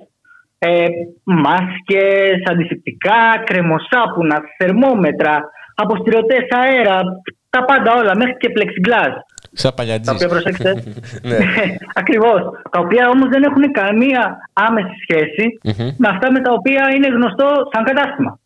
ε, 0.58 0.86
μάσκες, 1.24 2.42
αντισηπτικά, 2.52 3.44
κρεμοσάπουνας, 3.46 4.42
θερμόμετρα, 4.58 5.50
αποστηρωτές 5.76 6.46
αέρα, 6.50 7.02
τα 7.50 7.66
πάντα 7.66 7.94
όλα, 8.00 8.16
μέχρι 8.18 8.36
και 8.38 8.52
plexiglass. 8.56 9.14
Σαν 9.58 9.72
Τα 9.72 9.76
παλιατζής. 9.76 10.14
οποία 10.14 10.28
προσέξτε. 10.28 10.74
Ναι. 11.30 11.38
Ακριβώς. 12.02 12.42
Τα 12.72 12.80
οποία 12.80 13.10
όμως 13.10 13.30
δεν 13.30 13.44
έχουν 13.44 13.72
καμία 13.72 14.38
άμεση 14.54 14.94
σχέση 15.04 15.60
Μμμ. 15.64 15.90
με 15.98 16.08
αυτά 16.08 16.32
με 16.32 16.40
τα 16.40 16.52
οποία 16.54 16.90
είναι 16.96 17.08
γνωστό 17.08 17.48
σαν 17.74 17.84
κατάστημα. 17.84 18.40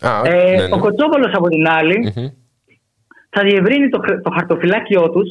Α, 0.00 0.10
Ε, 0.24 0.30
ναι, 0.56 0.66
ναι. 0.66 0.74
Ο 0.74 0.78
Κοτσόβολος 0.78 1.32
από 1.34 1.48
την 1.48 1.68
άλλη 1.68 1.98
Μμμ. 2.16 2.26
θα 3.30 3.42
διευρύνει 3.42 3.88
το, 3.88 3.98
χ- 4.04 4.20
το 4.22 4.30
χαρτοφυλάκιό 4.30 5.10
τους 5.10 5.28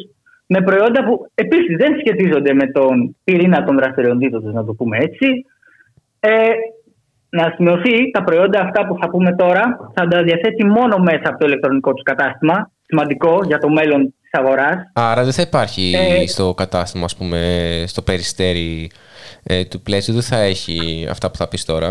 με 0.47 0.61
προϊόντα 0.61 1.03
που 1.05 1.31
επίσης 1.35 1.75
δεν 1.77 1.91
σχετίζονται 1.99 2.53
με 2.53 2.65
τον 2.71 3.15
πυρήνα 3.23 3.63
των 3.63 3.75
δραστηριοτήτων 3.77 4.43
τους, 4.43 4.53
να 4.53 4.65
το 4.65 4.73
πούμε 4.73 4.97
έτσι. 4.97 5.45
Ε, 6.27 6.49
να 7.29 7.53
σημειωθεί 7.55 8.11
τα 8.11 8.23
προϊόντα 8.23 8.59
αυτά 8.61 8.85
που 8.87 8.97
θα 9.01 9.09
πούμε 9.09 9.35
τώρα 9.35 9.63
θα 9.93 10.07
τα 10.07 10.23
διαθέτει 10.23 10.65
μόνο 10.65 10.97
μέσα 10.97 11.21
από 11.23 11.37
το 11.39 11.45
ηλεκτρονικό 11.47 11.93
τους 11.93 12.03
κατάστημα. 12.03 12.71
Σημαντικό 12.85 13.39
για 13.45 13.57
το 13.57 13.69
μέλλον 13.69 14.01
της 14.21 14.29
αγοράς. 14.31 14.75
Άρα 14.93 15.23
δεν 15.23 15.33
θα 15.33 15.41
υπάρχει 15.41 15.93
Ε, 16.21 16.27
στο 16.27 16.53
κατάστημα, 16.53 17.05
ας 17.05 17.15
πούμε, 17.15 17.39
στο 17.87 18.01
περιστέρι 18.01 18.91
ε, 19.43 19.65
του 19.65 19.81
πλαίσιου, 19.81 20.13
δεν 20.13 20.23
θα 20.23 20.37
έχει 20.37 21.07
αυτά 21.09 21.31
που 21.31 21.37
θα 21.37 21.47
πεις 21.47 21.65
τώρα. 21.65 21.87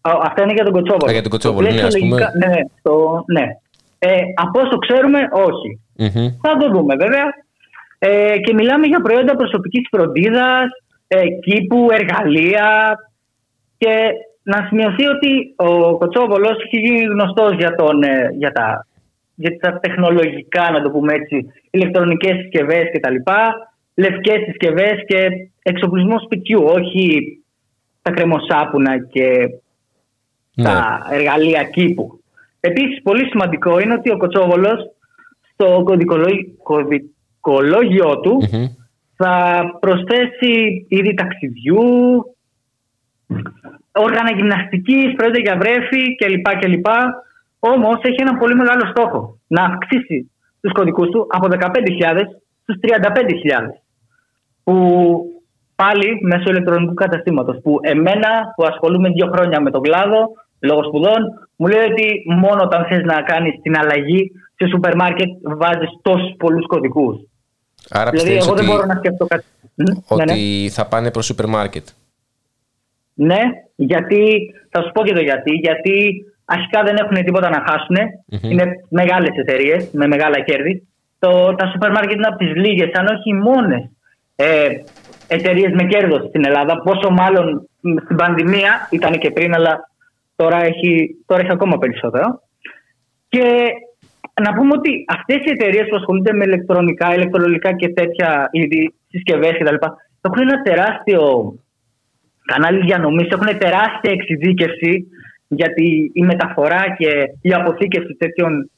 Α, 0.00 0.10
Αυτά 0.22 0.42
είναι 0.42 0.52
για 0.52 0.64
τον 0.64 0.72
Κοτσόβολο. 0.72 1.10
Α, 1.10 1.12
για 1.12 1.22
τον 1.22 1.30
Το 1.30 1.36
Κοτσόβολο, 1.36 1.66
ναι, 1.66 1.72
πλαίσιο 1.72 1.86
ας 1.86 1.94
πούμε. 1.98 2.08
λογικά- 2.08 2.32
Ναι, 2.38 2.46
ναι, 2.54 2.60
στο- 2.78 3.24
ναι. 3.26 3.42
Ε, 3.98 4.20
από 4.34 4.60
όσο 4.60 4.76
ξέρουμε, 4.78 5.18
όχι. 5.32 5.80
Μμμ. 5.96 6.28
Θα 6.42 6.56
το 6.56 6.70
δούμε 6.70 6.94
βέβαια. 6.96 7.24
Ε, 7.98 8.38
και 8.38 8.54
μιλάμε 8.54 8.86
για 8.86 9.00
προϊόντα 9.00 9.36
προσωπικής 9.36 9.82
φροντίδας, 9.90 10.66
ε, 11.06 11.22
κήπου, 11.28 11.88
εργαλεία 11.90 12.96
και 13.76 14.10
να 14.42 14.66
σημειωθεί 14.68 15.06
ότι 15.06 15.52
ο 15.56 15.96
Κοτσόβολος 15.98 16.56
έχει 16.64 16.78
γίνει 16.86 17.00
γνωστός 17.04 17.56
για, 17.56 17.74
τον, 17.74 18.02
ε, 18.02 18.28
για, 18.38 18.52
τα, 18.52 18.86
για 19.34 19.58
τα 19.58 19.78
τεχνολογικά, 19.78 20.70
να 20.70 20.82
το 20.82 20.90
πούμε 20.90 21.12
έτσι, 21.14 21.46
ηλεκτρονικές 21.70 22.36
συσκευές 22.36 22.84
κτλ. 22.92 23.14
Λευκές 23.94 24.42
συσκευές 24.44 25.04
και 25.06 25.28
εξοπλισμό 25.62 26.18
σπιτιού, 26.18 26.64
όχι 26.64 27.38
τα 28.02 28.10
κρεμοσάπουνα 28.10 29.06
και 29.06 29.48
Ναι. 30.54 30.64
τα 30.64 31.06
εργαλεία 31.10 31.64
κήπου. 31.64 32.20
Επίσης, 32.60 33.02
πολύ 33.02 33.24
σημαντικό 33.28 33.78
είναι 33.78 33.94
ότι 33.94 34.10
ο 34.10 34.16
Κοτσόβολος 34.16 34.90
στο 35.52 35.82
κωδικολόγι- 35.84 36.56
κωδικολόγιο 36.62 38.20
του 38.20 38.34
Μμμ. 38.52 38.64
θα 39.16 39.62
προσθέσει 39.80 40.86
είδη 40.88 41.14
ταξιδιού, 41.14 41.84
όργανα 43.94 44.30
γυμναστικής, 44.36 45.14
προϊόντα 45.16 45.38
για 45.38 45.56
βρέφη 45.56 46.14
κλπ. 46.14 46.46
κλπ. 46.60 46.86
Όμως 47.58 47.98
έχει 48.02 48.20
ένα 48.20 48.36
πολύ 48.36 48.54
μεγάλο 48.54 48.84
στόχο. 48.90 49.38
Να 49.46 49.62
αυξήσει 49.64 50.30
τους 50.60 50.72
κωδικούς 50.72 51.08
του 51.10 51.26
από 51.30 51.46
15.000 51.50 51.60
στους 52.62 52.76
35.000. 52.80 53.82
Που 54.64 54.74
πάλι 55.76 56.18
μέσω 56.22 56.50
ηλεκτρονικού 56.50 56.94
καταστήματος. 56.94 57.56
Που 57.62 57.78
εμένα 57.82 58.28
που 58.56 58.64
ασχολούμαι 58.64 59.08
δύο 59.08 59.26
χρόνια 59.34 59.60
με 59.60 59.70
τον 59.70 59.82
κλάδο, 59.82 60.30
λόγω 60.60 60.82
σπουδών, 60.84 61.22
μου 61.56 61.66
λέει 61.66 61.84
ότι 61.90 62.22
μόνο 62.40 62.62
όταν 62.62 62.84
θες 62.84 63.02
να 63.02 63.22
κάνεις 63.22 63.54
την 63.62 63.78
αλλαγή 63.78 64.32
σε 64.56 64.66
σούπερ 64.68 64.96
μάρκετ 64.96 65.28
βάζεις 65.42 65.88
τόσους 66.02 66.34
πολλούς 66.38 66.66
κωδικούς. 66.66 67.16
Άρα 67.90 68.10
δηλαδή, 68.10 68.28
πιστεύεις 68.28 68.46
εγώ 68.46 68.54
δεν 68.56 68.64
ότι- 68.64 68.74
μπορώ 68.76 68.86
να 68.86 68.94
σκεφτώ 68.98 69.26
κάτι. 69.26 69.44
Μ, 69.74 69.82
Ότι 70.08 70.24
ναι, 70.24 70.34
ναι. 70.62 70.70
θα 70.70 70.86
πάνε 70.86 71.10
προς 71.10 71.24
σούπερ 71.26 71.46
μάρκετ. 71.46 71.86
Ναι, 73.14 73.40
γιατί 73.76 74.54
θα 74.70 74.82
σου 74.82 74.92
πω 74.92 75.02
και 75.02 75.12
το 75.12 75.20
γιατί. 75.20 75.52
Γιατί 75.52 76.24
αρχικά 76.44 76.82
δεν 76.82 76.96
έχουν 76.96 77.24
τίποτα 77.24 77.48
να 77.50 77.64
χασουν 77.66 77.96
Είναι 78.50 78.64
μεγάλες 78.88 79.36
εταιρείες 79.36 79.90
με 79.92 80.06
μεγάλα 80.06 80.40
κέρδη. 80.40 80.88
Το, 81.18 81.54
τα 81.54 81.66
σούπερ 81.72 81.90
μάρκετ 81.90 82.16
είναι 82.16 82.26
από 82.26 82.38
τις 82.38 82.54
λίγες, 82.54 82.90
αν 82.92 83.06
όχι 83.06 83.28
οι 83.30 83.34
μόνες 83.34 83.90
ε, 84.36 84.68
εταιρείες 85.28 85.72
με 85.72 85.84
κέρδος 85.84 86.28
στην 86.28 86.44
Ελλάδα. 86.46 86.82
Πόσο 86.82 87.10
μάλλον 87.10 87.68
μ, 87.80 87.94
στην 88.04 88.16
πανδημία 88.16 88.88
ήταν 88.90 89.12
και 89.18 89.30
πριν, 89.30 89.54
αλλά 89.54 89.88
τώρα 90.36 90.64
έχει, 90.64 91.16
τώρα 91.26 91.42
έχει 91.42 91.52
ακόμα 91.52 91.78
περισσότερο. 91.78 92.42
Και 93.28 93.44
να 94.42 94.54
πούμε 94.54 94.72
ότι 94.72 95.04
αυτές 95.08 95.36
οι 95.36 95.50
εταιρείες 95.50 95.88
που 95.88 95.96
ασχολούνται 95.96 96.32
με 96.32 96.44
ηλεκτρονικά, 96.44 97.14
ηλεκτρολογικά 97.14 97.72
και 97.72 97.88
τέτοια 97.88 98.48
είδη 98.50 98.94
συσκευές 99.08 99.52
κτλ. 99.58 99.74
έχουν 100.20 100.48
ένα 100.48 100.62
τεράστιο 100.62 101.54
κανάλι 102.44 102.80
διανομή, 102.84 103.28
έχουν 103.30 103.58
τεράστια 103.58 104.10
εξειδίκευση 104.16 105.06
γιατί 105.48 106.10
η 106.14 106.22
μεταφορά 106.22 106.82
και 106.98 107.10
η 107.40 107.52
αποθήκευση 107.52 108.14
τέτοιων 108.14 108.70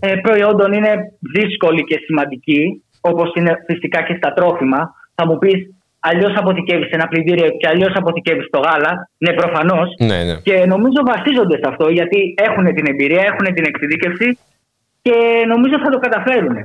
ε, 0.00 0.14
προϊόντων 0.16 0.72
είναι 0.72 0.92
δύσκολη 1.34 1.84
και 1.84 1.98
σημαντική, 2.06 2.82
όπως 3.00 3.32
είναι 3.34 3.52
φυσικά 3.66 4.02
και 4.02 4.14
στα 4.16 4.32
τρόφιμα. 4.32 4.94
Θα 5.14 5.26
μου 5.26 5.38
πεις, 5.38 5.58
αλλιώς 5.98 6.34
αποθηκεύεις 6.36 6.90
ένα 6.90 7.08
πλυντήριο 7.08 7.48
και 7.48 7.68
αλλιώς 7.68 7.92
αποθηκεύεις 7.94 8.46
το 8.50 8.60
γάλα. 8.60 9.10
Ναι, 9.18 9.32
προφανώς. 9.32 9.88
Ναι, 9.98 10.22
ναι. 10.24 10.36
Και 10.42 10.64
νομίζω 10.66 11.00
βασίζονται 11.06 11.56
σε 11.56 11.66
αυτό 11.68 11.88
γιατί 11.88 12.34
έχουν 12.48 12.74
την 12.74 12.86
εμπειρία, 12.86 13.22
έχουν 13.30 13.54
την 13.54 13.64
εξειδίκευση 13.64 14.38
και 15.02 15.14
νομίζω 15.48 15.78
θα 15.84 15.90
το 15.90 15.98
καταφέρουν. 15.98 16.56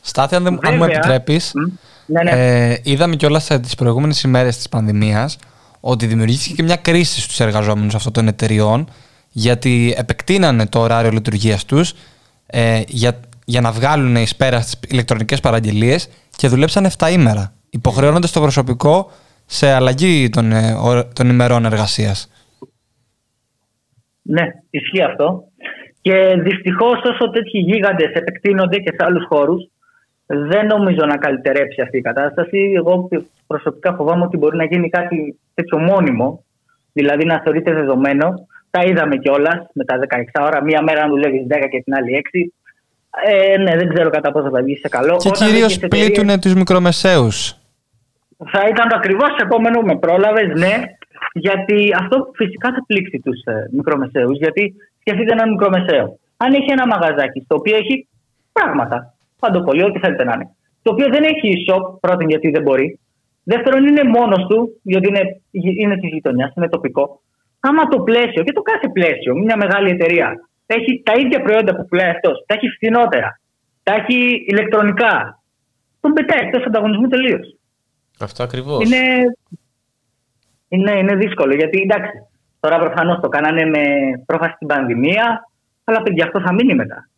Στάθη, 0.00 0.34
αν, 0.34 0.42
δεν, 0.42 0.52
αν 0.52 0.74
μου 0.74 0.78
Βέβαια. 0.80 0.96
επιτρέπεις, 0.96 1.52
Μ, 1.54 1.60
Ναι, 2.06 2.22
ναι. 2.22 2.30
ε, 2.30 2.80
είδαμε 2.82 3.16
κιόλας 3.16 3.46
τις 3.46 3.74
προηγούμενες 3.74 4.22
ημέρες 4.22 4.56
της 4.56 4.68
πανδημίας 4.68 5.38
ότι 5.80 6.06
δημιουργήθηκε 6.06 6.54
και 6.54 6.62
μια 6.62 6.76
κρίση 6.76 7.20
στους 7.20 7.40
εργαζόμενους 7.40 7.94
αυτών 7.94 8.12
των 8.12 8.28
εταιριών 8.28 8.88
γιατί 9.30 9.94
επεκτείνανε 9.96 10.66
το 10.66 10.78
ωράριο 10.80 11.10
λειτουργίας 11.10 11.64
τους 11.64 11.94
ε, 12.46 12.82
για, 12.86 13.20
για 13.44 13.60
να 13.60 13.72
βγάλουν 13.72 14.16
εις 14.16 14.36
πέρας 14.36 14.64
τις 14.64 14.90
ηλεκτρονικές 14.90 15.40
παραγγελίες 15.40 16.08
και 16.36 16.48
δουλέψαν 16.48 16.86
7 16.98 17.10
ημέρα, 17.12 17.52
υποχρεώνοντας 17.70 18.32
το 18.32 18.40
προσωπικό 18.40 19.10
σε 19.46 19.70
αλλαγή 19.72 20.28
των, 20.28 20.52
ε, 20.52 20.72
ω- 20.72 21.08
των 21.12 21.28
ημερών 21.28 21.64
εργασίας. 21.64 22.30
Ναι, 24.22 24.42
ισχύει 24.70 25.02
αυτό. 25.02 25.42
Και 26.00 26.34
δυστυχώς, 26.42 26.98
όσο 27.04 27.30
τέτοιοι 27.30 27.58
γίγαντες 27.58 28.12
επεκτείνονται 28.12 28.78
και 28.78 28.90
σε 28.98 29.04
άλλους 29.06 29.24
χώρους, 29.28 29.62
δεν 30.30 30.66
νομίζω 30.66 31.06
να 31.06 31.16
καλυτερέψει 31.16 31.80
αυτή 31.80 31.96
η 31.96 32.00
κατάσταση. 32.00 32.72
Εγώ 32.76 33.08
προσωπικά 33.46 33.94
φοβάμαι 33.94 34.24
ότι 34.24 34.36
μπορεί 34.36 34.56
να 34.56 34.64
γίνει 34.64 34.88
κάτι 34.88 35.38
τέτοιο 35.54 35.78
μόνιμο, 35.78 36.44
δηλαδή 36.92 37.24
να 37.24 37.40
θεωρείται 37.40 37.72
δεδομένο. 37.72 38.46
Τα 38.70 38.82
είδαμε 38.84 39.16
κιόλας 39.16 39.66
με 39.72 39.84
τα 39.84 39.98
16 39.98 40.42
ώρα, 40.46 40.62
μία 40.62 40.82
μέρα 40.82 41.00
να 41.02 41.08
δουλεύεις 41.08 41.46
10 41.48 41.68
και 41.70 41.82
την 41.82 41.94
άλλη 41.94 42.16
6. 42.16 42.52
Ε, 43.26 43.58
ναι, 43.58 43.76
δεν 43.76 43.88
ξέρω 43.94 44.10
κατά 44.10 44.32
πόσο 44.32 44.50
θα 44.50 44.62
βγεις 44.62 44.80
σε 44.80 44.88
καλό. 44.88 45.16
Και 45.16 45.28
Όταν 45.28 45.48
κυρίως 45.48 45.72
τέτοιες 45.72 45.76
εταιρείες- 45.82 46.10
πλήττουν 46.10 46.40
τους 46.40 46.54
μικρομεσαίους. 46.54 47.56
θα 48.52 48.68
ήταν 48.68 48.88
το 48.88 48.96
ακριβώς 48.96 49.36
επόμενο 49.42 49.80
με 49.80 49.96
πρόλαβες, 49.98 50.48
ναι, 50.60 50.74
γιατί 51.32 51.88
αυτό 52.00 52.30
φυσικά 52.34 52.68
θα 52.74 52.84
πλήξει 52.86 53.20
τους 53.24 53.42
ε, 53.44 53.68
μικρομεσαίους. 53.72 54.38
Γιατί 54.38 54.74
σκεφτείτε 55.00 55.32
ένα 55.32 55.48
μικρομεσαίο. 55.48 56.18
Αν 56.36 56.52
έχει 56.54 56.70
ένα 56.70 56.86
μαγαζάκι 56.86 57.40
στο 57.44 57.54
οποίο 57.56 57.76
έχει 57.76 58.08
πράγματα, 58.52 59.14
παντοπολί, 59.40 59.82
ό,τι 59.82 59.98
θέλετε 59.98 60.24
να 60.24 60.32
είναι, 60.34 60.48
το 60.82 60.92
οποίο 60.92 61.08
δεν 61.14 61.22
έχει 61.22 61.48
shop, 61.66 62.00
πρώτον 62.00 62.28
γιατί 62.28 62.50
δεν 62.50 62.62
μπορεί, 62.62 62.98
δεύτερον 63.44 63.86
είναι 63.86 64.04
μόνος 64.04 64.46
του, 64.48 64.80
γιατί 64.82 65.08
είναι, 65.08 65.22
είναι 65.50 65.96
της 65.96 66.10
γειτονιάς, 66.10 66.52
είναι 66.56 66.68
τοπικό. 66.68 67.22
Άμα 67.60 67.82
το 67.88 67.98
πλαίσιο, 68.00 68.42
και 68.42 68.52
το 68.52 68.62
κάθε 68.62 68.88
πλαίσιο, 68.88 69.34
μια 69.36 69.56
μεγάλη 69.56 69.90
εταιρεία, 69.90 70.28
έχει 70.66 71.02
τα 71.04 71.12
ίδια 71.12 71.42
προϊόντα 71.42 71.76
που 71.76 71.86
πουλάει 71.86 72.10
αυτός, 72.10 72.44
τα 72.46 72.54
έχει 72.54 72.68
φθηνότερα, 72.68 73.40
τα 73.82 73.94
έχει 73.94 74.44
ηλεκτρονικά, 74.46 75.42
τον 76.00 76.12
πετάει 76.12 76.46
εκτός 76.46 76.64
ανταγωνισμού 76.64 77.08
τελείως. 77.08 77.56
Αυτό 78.20 78.42
ακριβώς. 78.42 78.84
Είναι, 78.84 79.02
είναι, 80.68 80.98
είναι 80.98 81.14
δύσκολο 81.16 81.54
γιατί 81.54 81.80
εντάξει, 81.80 82.12
τώρα 82.60 82.78
προφανώς 82.78 83.20
το 83.20 83.28
κάνανε 83.28 83.64
με 83.64 83.84
πρόφαση 84.26 84.54
στην 84.54 84.66
πανδημία, 84.66 85.48
αλλά 85.84 86.02
παιδιά 86.02 86.24
αυτό 86.24 86.40
θα 86.40 86.52
μείνει 86.52 86.74
μετά. 86.74 87.08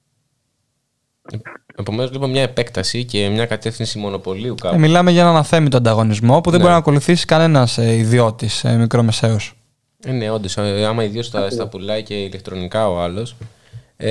Επομένως, 1.80 2.10
βλέπω 2.10 2.26
μια 2.26 2.42
επέκταση 2.42 3.04
και 3.04 3.28
μια 3.28 3.46
κατεύθυνση 3.46 3.98
μονοπωλίου 3.98 4.54
κάπου. 4.54 4.74
Ε, 4.74 4.78
μιλάμε 4.78 5.10
για 5.10 5.22
έναν 5.22 5.36
αθέμητο 5.36 5.76
ανταγωνισμό 5.76 6.40
που 6.40 6.50
δεν 6.50 6.52
Ναι. 6.58 6.64
μπορεί 6.64 6.72
να 6.72 6.80
ακολουθήσει 6.80 7.24
κανένας 7.26 7.78
ε, 7.78 7.94
ιδιώτης 7.94 8.64
ε, 8.64 8.76
μικρομεσαίος. 8.76 9.54
Ε, 10.04 10.12
ναι, 10.12 10.30
όντως. 10.30 10.58
Άμα 10.58 11.04
ιδίως 11.04 11.30
τα, 11.30 11.50
στα 11.50 11.68
πουλάει 11.68 12.02
και 12.02 12.14
ηλεκτρονικά 12.14 12.88
ο 12.88 13.00
άλλος. 13.00 13.36
Ε, 13.96 14.10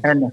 Ε, 0.00 0.14
ναι. 0.14 0.28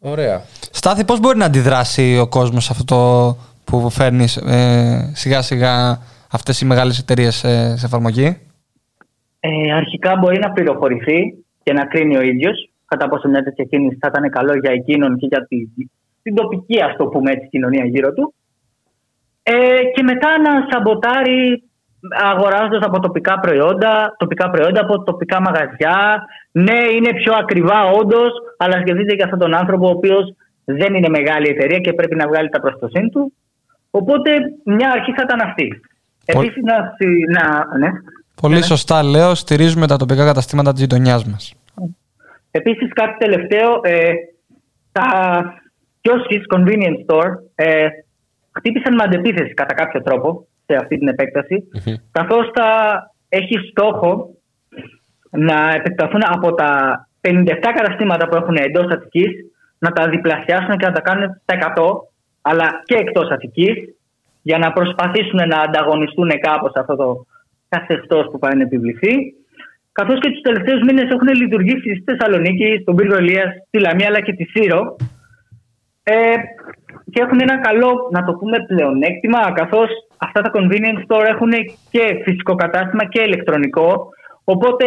ωραία. 0.00 0.44
Στάθη, 0.70 1.04
πώς 1.04 1.20
μπορεί 1.20 1.38
να 1.38 1.44
αντιδράσει 1.44 2.18
ο 2.18 2.26
κόσμος 2.26 2.64
σε 2.64 2.72
αυτό 2.72 2.84
το 2.84 3.36
που 3.64 3.90
φέρνεις 3.90 4.36
ε, 4.36 5.10
σιγά 5.14 5.42
σιγά 5.42 6.02
αυτές 6.30 6.60
οι 6.60 6.64
μεγάλες 6.64 6.98
εταιρείες 6.98 7.44
ε, 7.44 7.74
σε 7.76 7.86
εφαρμογή; 7.86 8.38
Ε, 9.40 9.72
αρχικά 9.72 10.16
μπορεί 10.20 10.38
να 10.38 10.50
πληροφορηθεί 10.52 11.34
και 11.62 11.72
να 11.72 11.84
κρίνει 11.86 12.16
ο 12.16 12.22
ίδιος 12.22 12.70
κατά 12.92 13.08
πόσο 13.08 13.28
μια 13.28 13.42
τέτοια 13.42 13.64
κίνηση 13.64 13.96
θα 14.00 14.08
ήταν 14.12 14.30
καλό 14.30 14.52
για 14.62 14.72
εκείνον 14.78 15.16
και 15.20 15.26
για 15.26 15.46
τη, 15.48 15.56
την 16.22 16.34
τοπική, 16.34 16.82
ας 16.88 16.94
το 16.96 17.04
πούμε 17.06 17.30
έτσι, 17.34 17.48
κοινωνία 17.48 17.84
γύρω 17.84 18.12
του. 18.12 18.34
Ε, 19.42 19.82
και 19.94 20.02
μετά 20.02 20.30
να 20.46 20.52
σαμποτάρει 20.70 21.62
αγοράζοντας 22.32 22.82
από 22.88 22.98
τοπικά 23.00 23.40
προϊόντα, 23.40 23.92
τοπικά 24.18 24.50
προϊόντα 24.50 24.80
από 24.80 25.02
τοπικά 25.02 25.40
μαγαζιά. 25.40 26.24
Ναι, 26.52 26.78
είναι 26.96 27.12
πιο 27.20 27.32
ακριβά 27.42 27.78
όντως, 28.00 28.30
αλλά 28.56 28.76
σκεφτείτε 28.80 29.14
και 29.14 29.22
αυτόν 29.22 29.38
τον 29.38 29.54
άνθρωπο 29.54 29.86
ο 29.86 29.90
οποίος 29.90 30.24
δεν 30.64 30.94
είναι 30.94 31.08
μεγάλη 31.08 31.48
εταιρεία 31.48 31.78
και 31.78 31.92
πρέπει 31.92 32.16
να 32.16 32.26
βγάλει 32.28 32.48
τα 32.48 32.60
προστοσύνη 32.60 33.08
του. 33.08 33.32
Οπότε 33.90 34.30
μια 34.64 34.90
αρχή 34.90 35.12
θα 35.12 35.22
ήταν 35.22 35.40
αυτή. 35.48 35.80
Πολύ- 36.32 36.46
Επίσης 36.46 36.62
να, 36.62 36.76
να, 37.36 37.78
ναι. 37.78 37.90
Πολύ 38.40 38.62
σωστά 38.62 39.02
λέω, 39.02 39.34
στηρίζουμε 39.34 39.86
τα 39.86 39.96
τοπικά 39.96 40.24
καταστήματα 40.24 40.72
της 40.72 40.80
γειτονιάς 40.80 41.24
μας. 41.24 41.54
Επίσης 42.54 42.92
κάτι 42.92 43.16
τελευταίο, 43.18 43.80
ε, 43.82 44.12
τα 44.92 45.08
kiosks, 46.02 46.56
convenience 46.56 47.00
store, 47.06 47.30
ε, 47.54 47.88
χτύπησαν 48.56 48.94
με 48.94 49.02
αντεπίθεση 49.02 49.54
κατά 49.54 49.74
κάποιο 49.74 50.02
τρόπο 50.02 50.46
σε 50.66 50.76
αυτή 50.76 50.98
την 50.98 51.08
επέκταση, 51.08 51.68
καθώς 52.10 52.50
τα 52.52 52.70
έχει 53.28 53.56
στόχο 53.70 54.34
να 55.30 55.70
επεκταθούν 55.74 56.22
από 56.24 56.54
τα 56.54 56.70
57 57.20 57.72
καταστήματα 57.74 58.28
που 58.28 58.36
έχουν 58.36 58.56
εντός 58.56 58.92
Αττικής 58.92 59.30
να 59.78 59.90
τα 59.90 60.08
διπλασιάσουν 60.08 60.76
και 60.76 60.86
να 60.86 60.92
τα 60.92 61.00
κάνουν 61.00 61.40
στα 61.42 61.54
100, 61.54 61.82
αλλά 62.42 62.82
και 62.84 62.94
εκτός 62.94 63.30
Αττικής, 63.30 63.74
για 64.42 64.58
να 64.58 64.72
προσπαθήσουν 64.72 65.48
να 65.48 65.60
ανταγωνιστούν 65.60 66.30
κάπως 66.40 66.72
αυτό 66.74 66.96
το 66.96 67.26
καθεστώς 67.68 68.26
που 68.30 68.38
πάει 68.38 68.54
να 68.54 68.62
επιβληθεί. 68.62 69.14
Καθώς 69.92 70.18
και 70.20 70.30
τους 70.30 70.40
τελευταίους 70.40 70.82
μήνες 70.82 71.10
έχουν 71.10 71.28
λειτουργήσει 71.28 71.94
στη 71.94 72.04
Θεσσαλονίκη, 72.04 72.78
στον 72.80 72.96
Πύργο 72.96 73.16
Ελία, 73.16 73.44
στη 73.66 73.78
Λαμία 73.78 74.06
αλλά 74.06 74.20
και 74.20 74.32
τη 74.32 74.44
Σύρο. 74.44 74.96
Ε, 76.02 76.34
και 77.10 77.22
έχουν 77.22 77.40
ένα 77.40 77.60
καλό, 77.60 78.08
να 78.10 78.24
το 78.24 78.32
πούμε, 78.32 78.56
πλεονέκτημα, 78.66 79.52
καθώς 79.52 79.88
αυτά 80.16 80.40
τα 80.40 80.50
convenience 80.54 81.02
store 81.06 81.26
έχουν 81.28 81.50
και 81.90 82.20
φυσικό 82.24 82.54
κατάστημα 82.54 83.04
και 83.08 83.22
ηλεκτρονικό. 83.22 84.08
Οπότε, 84.44 84.84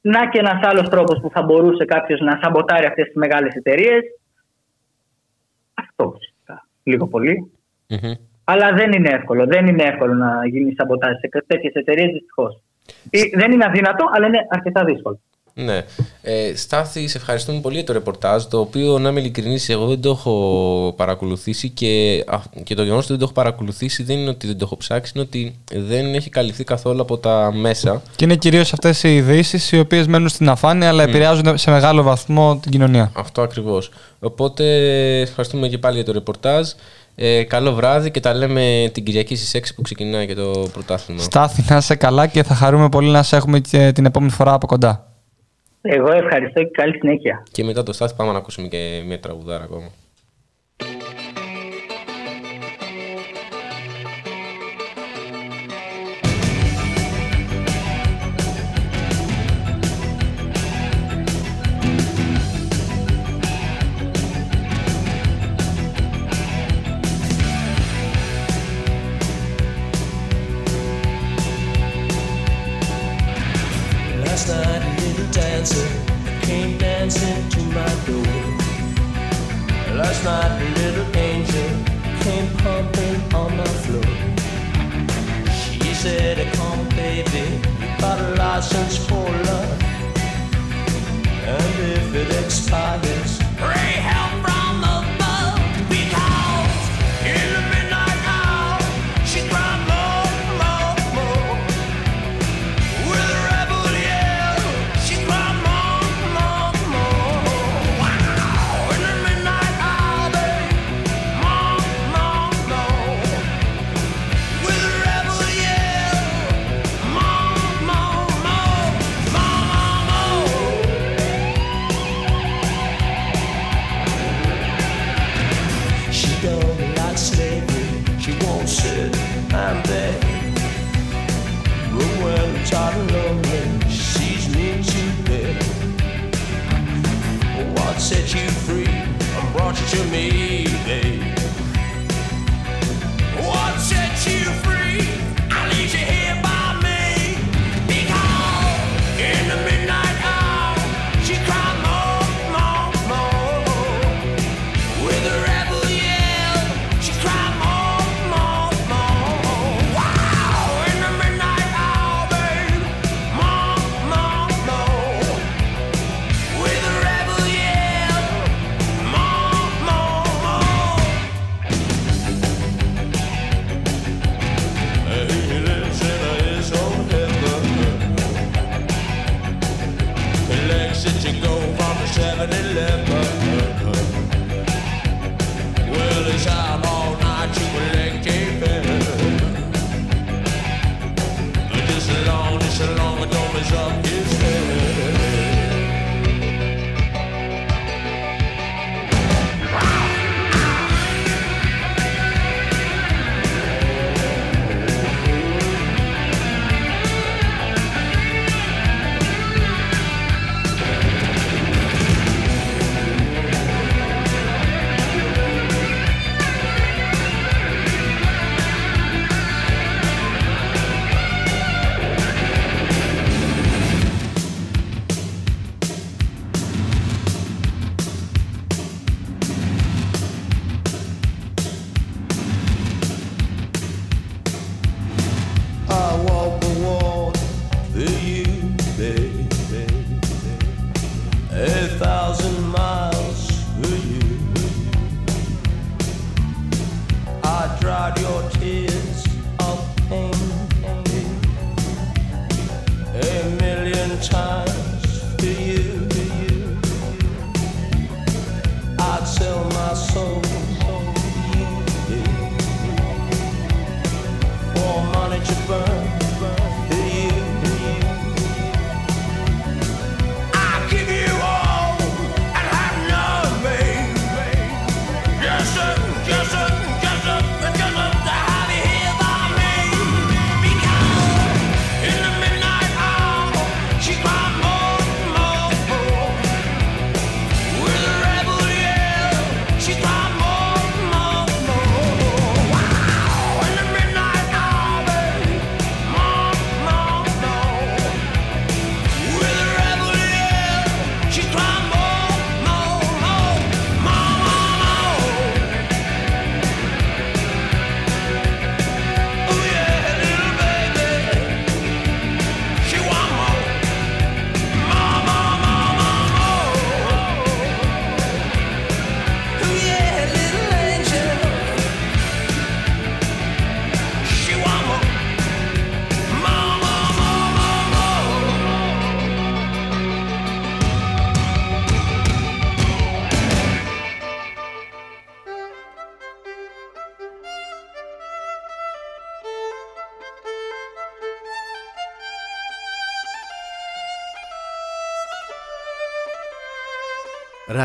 να 0.00 0.28
και 0.28 0.38
ένας 0.38 0.60
άλλος 0.62 0.88
τρόπος 0.88 1.20
που 1.20 1.30
θα 1.30 1.42
μπορούσε 1.42 1.84
κάποιος 1.84 2.20
να 2.20 2.38
σαμποτάρει 2.42 2.86
αυτές 2.86 3.04
τις 3.04 3.14
μεγάλες 3.14 3.54
εταιρείες. 3.54 4.02
Αυτό 5.74 6.16
φυσικά. 6.18 6.66
Λίγο 6.82 7.06
πολύ. 7.06 7.50
Μμμ. 7.88 8.12
Αλλά 8.44 8.72
δεν 8.72 8.92
είναι 8.92 9.08
εύκολο. 9.08 9.46
Δεν 9.46 9.66
είναι 9.66 9.82
εύκολο 9.82 10.14
να 10.14 10.46
γίνει 10.46 10.74
σαμποτάζ 10.76 11.12
σε 11.20 11.44
τέτοιες 11.46 11.72
εταιρείες, 11.72 12.10
δυστυχώς. 12.12 12.62
Δεν 13.36 13.52
είναι 13.52 13.64
αδύνατο, 13.64 14.04
αλλά 14.12 14.26
είναι 14.26 14.46
αρκετά 14.48 14.84
δύσκολο. 14.84 15.20
Ναι. 15.54 15.84
Ε, 16.22 16.56
Στάθη, 16.56 17.08
σε 17.08 17.18
ευχαριστούμε 17.18 17.60
πολύ 17.60 17.74
για 17.74 17.84
το 17.84 17.92
ρεπορτάζ, 17.92 18.44
το 18.44 18.60
οποίο, 18.60 18.98
να 18.98 19.08
είμαι 19.08 19.20
ειλικρινής, 19.20 19.68
εγώ 19.68 19.86
δεν 19.86 20.00
το 20.00 20.10
έχω 20.10 20.94
παρακολουθήσει 20.96 21.68
και, 21.68 22.24
α, 22.26 22.38
και 22.64 22.74
το 22.74 22.82
γεγονός 22.82 23.04
ότι 23.04 23.12
δεν 23.12 23.18
το 23.18 23.24
έχω 23.24 23.34
παρακολουθήσει 23.34 24.02
δεν 24.02 24.18
είναι 24.18 24.30
ότι 24.30 24.46
δεν 24.46 24.58
το 24.58 24.64
έχω 24.64 24.76
ψάξει, 24.76 25.12
είναι 25.14 25.24
ότι 25.24 25.58
δεν 25.72 26.14
έχει 26.14 26.30
καλυφθεί 26.30 26.64
καθόλου 26.64 27.00
από 27.00 27.18
τα 27.18 27.52
μέσα. 27.54 28.02
Και 28.16 28.24
είναι 28.24 28.36
κυρίως 28.36 28.72
αυτές 28.72 29.02
οι 29.02 29.16
ειδήσεις 29.16 29.72
οι 29.72 29.78
οποίες 29.78 30.06
μένουν 30.06 30.28
στην 30.28 30.48
αφάνεια 30.48 30.88
αλλά 30.88 31.02
επηρεάζουν 31.02 31.58
σε 31.58 31.70
μεγάλο 31.70 32.02
βαθμό 32.02 32.58
την 32.62 32.70
κοινωνία. 32.70 33.12
Αυτό 33.14 33.42
ακριβώς. 33.42 33.90
Οπότε, 34.20 34.64
ευχαριστούμε 35.20 35.68
και 35.68 35.78
πάλι 35.78 35.94
για 35.94 36.04
το 36.04 36.12
ρεπορτάζ. 36.12 36.68
Ε, 37.14 37.42
καλό 37.42 37.72
βράδυ 37.72 38.10
και 38.10 38.20
τα 38.20 38.34
λέμε 38.34 38.90
την 38.92 39.04
Κυριακή 39.04 39.36
στις 39.36 39.72
6 39.72 39.74
που 39.74 39.82
ξεκινάει 39.82 40.26
και 40.26 40.34
το 40.34 40.68
πρωτάθλημα. 40.72 41.20
Στάθη, 41.20 41.64
να 41.68 41.76
είσαι 41.76 41.94
καλά 41.94 42.26
και 42.26 42.42
θα 42.42 42.54
χαρούμε 42.54 42.88
πολύ 42.88 43.10
να 43.10 43.22
σε 43.22 43.36
έχουμε 43.36 43.58
και 43.58 43.92
την 43.94 44.04
επόμενη 44.04 44.32
φορά 44.32 44.52
από 44.52 44.66
κοντά. 44.66 45.12
Εγώ 45.82 46.12
ευχαριστώ 46.12 46.62
και 46.62 46.70
καλή 46.72 46.98
συνέχεια. 46.98 47.42
Και 47.52 47.64
μετά 47.64 47.82
το 47.82 47.92
Στάθη 47.92 48.14
πάμε 48.14 48.32
να 48.32 48.38
ακούσουμε 48.38 48.68
και 48.68 49.02
μια 49.06 49.20
τραγουδάρα 49.20 49.64
ακόμα. 49.64 49.90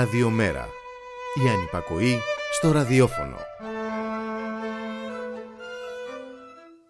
Ραδιομέρα. 0.05 0.67
Η 1.45 1.49
ανυπακοή 1.49 2.19
στο 2.53 2.71
ραδιόφωνο. 2.71 3.37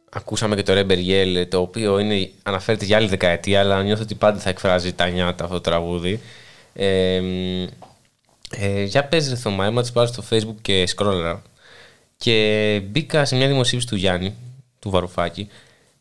Ακούσαμε 0.10 0.56
και 0.56 0.64
το 0.64 0.74
Ρέμπερ 0.74 1.48
το 1.48 1.60
οποίο 1.60 2.00
είναι, 2.00 2.32
αναφέρεται 2.44 2.86
για 2.86 2.98
άλλη 2.98 3.08
δεκαετία, 3.08 3.60
αλλά 3.60 3.84
νιώθω 3.84 4.02
ότι 4.02 4.16
πάντα 4.16 4.40
θα 4.40 4.50
εκφράζει 4.50 4.94
τα 4.94 5.08
νιάτα 5.08 5.44
αυτό 5.44 5.56
το 5.56 5.62
τραγούδι. 5.62 6.20
Ε, 6.74 7.22
ε, 8.50 8.84
για 8.84 9.06
πες 9.06 9.30
ρε 9.30 9.36
Θωμά, 9.36 9.66
έμαθα 9.66 10.06
στο 10.06 10.24
facebook 10.30 10.56
και 10.62 10.88
σκρόλαρα 10.88 11.42
και 12.18 12.82
μπήκα 12.86 13.26
σε 13.26 13.36
μια 13.36 13.48
δημοσίευση 13.48 13.88
του 13.88 13.96
Γιάννη, 13.96 14.36
του 14.80 14.90
Βαρουφάκη, 14.90 15.50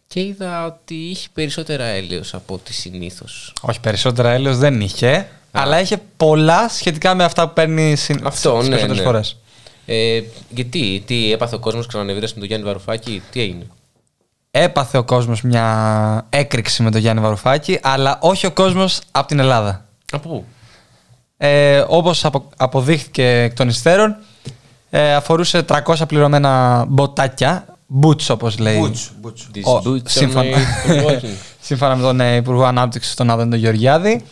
και 0.07 0.21
είδα 0.21 0.67
ότι 0.67 0.95
είχε 0.95 1.29
περισσότερα 1.33 1.85
έλεος 1.85 2.35
από 2.35 2.55
ό,τι 2.55 2.73
συνήθως. 2.73 3.53
Όχι, 3.61 3.81
περισσότερα 3.81 4.31
έλεος 4.31 4.59
δεν 4.59 4.81
είχε 4.81 5.29
αλλά 5.57 5.81
είχε 5.81 5.97
πολλά 6.17 6.69
σχετικά 6.69 7.15
με 7.15 7.25
αυτά 7.25 7.47
που 7.49 7.53
παίρνει 7.55 7.97
συν... 7.97 8.21
Αυτό, 8.27 8.51
στις 8.55 8.63
ναι. 8.63 8.69
περισσότερες 8.69 8.97
ναι. 8.99 9.05
φορές. 9.05 9.37
Ε, 9.87 10.21
γιατί, 10.49 11.03
τι 11.07 11.33
έπαθε 11.33 11.55
ο 11.55 11.59
κόσμος 11.59 11.87
ξανανεβήρασε 11.87 12.33
με 12.35 12.41
τον 12.41 12.49
Γιάννη 12.49 12.67
Βαρουφάκη, 12.67 13.23
τι 13.31 13.41
έγινε; 13.41 13.67
Έπαθε 14.51 14.99
ο 14.99 15.05
κόσμος 15.05 15.43
μια 15.43 16.27
έκρηξη 16.31 16.83
με 16.83 16.91
τον 16.91 17.01
Γιάννη 17.01 17.23
Βαρουφάκη, 17.23 17.79
αλλά 17.83 18.19
όχι 18.21 18.47
ο 18.47 18.51
κόσμος 18.53 19.01
από 19.11 19.27
την 19.27 19.39
Ελλάδα. 19.39 19.87
Από 20.13 20.29
πού; 20.29 20.45
Ε, 21.37 21.85
όπως 21.89 22.25
απο- 22.25 22.49
αποδείχθηκε 22.57 23.29
εκ 23.43 23.55
των 23.55 23.69
υστέρων, 23.69 24.17
ε, 24.91 25.15
αφορούσε 25.15 25.63
300 25.63 26.07
πληρωμένα 26.09 26.85
μποτάκια, 26.89 27.65
boots 28.03 28.27
όπως 28.29 28.59
λέει. 28.59 28.79
Μπούτσου, 28.79 29.13
μπούτσου. 29.21 29.51
These 29.55 29.63
Ο- 29.65 29.83
boots 29.85 29.97
are 29.97 30.01
σύμφωνα, 30.05 30.45
made 30.51 30.91
for 30.91 31.07
walking. 31.07 31.35
σύμφωνα 31.61 31.97
με 31.97 32.03
τον 32.03 32.21
ε, 32.21 32.37
Υπουργό 32.37 32.65
Ανάπτυξης 32.65 33.15
τον 33.15 33.31
Άδεντο 33.31 33.57
Γεωργιάδη, 33.57 34.25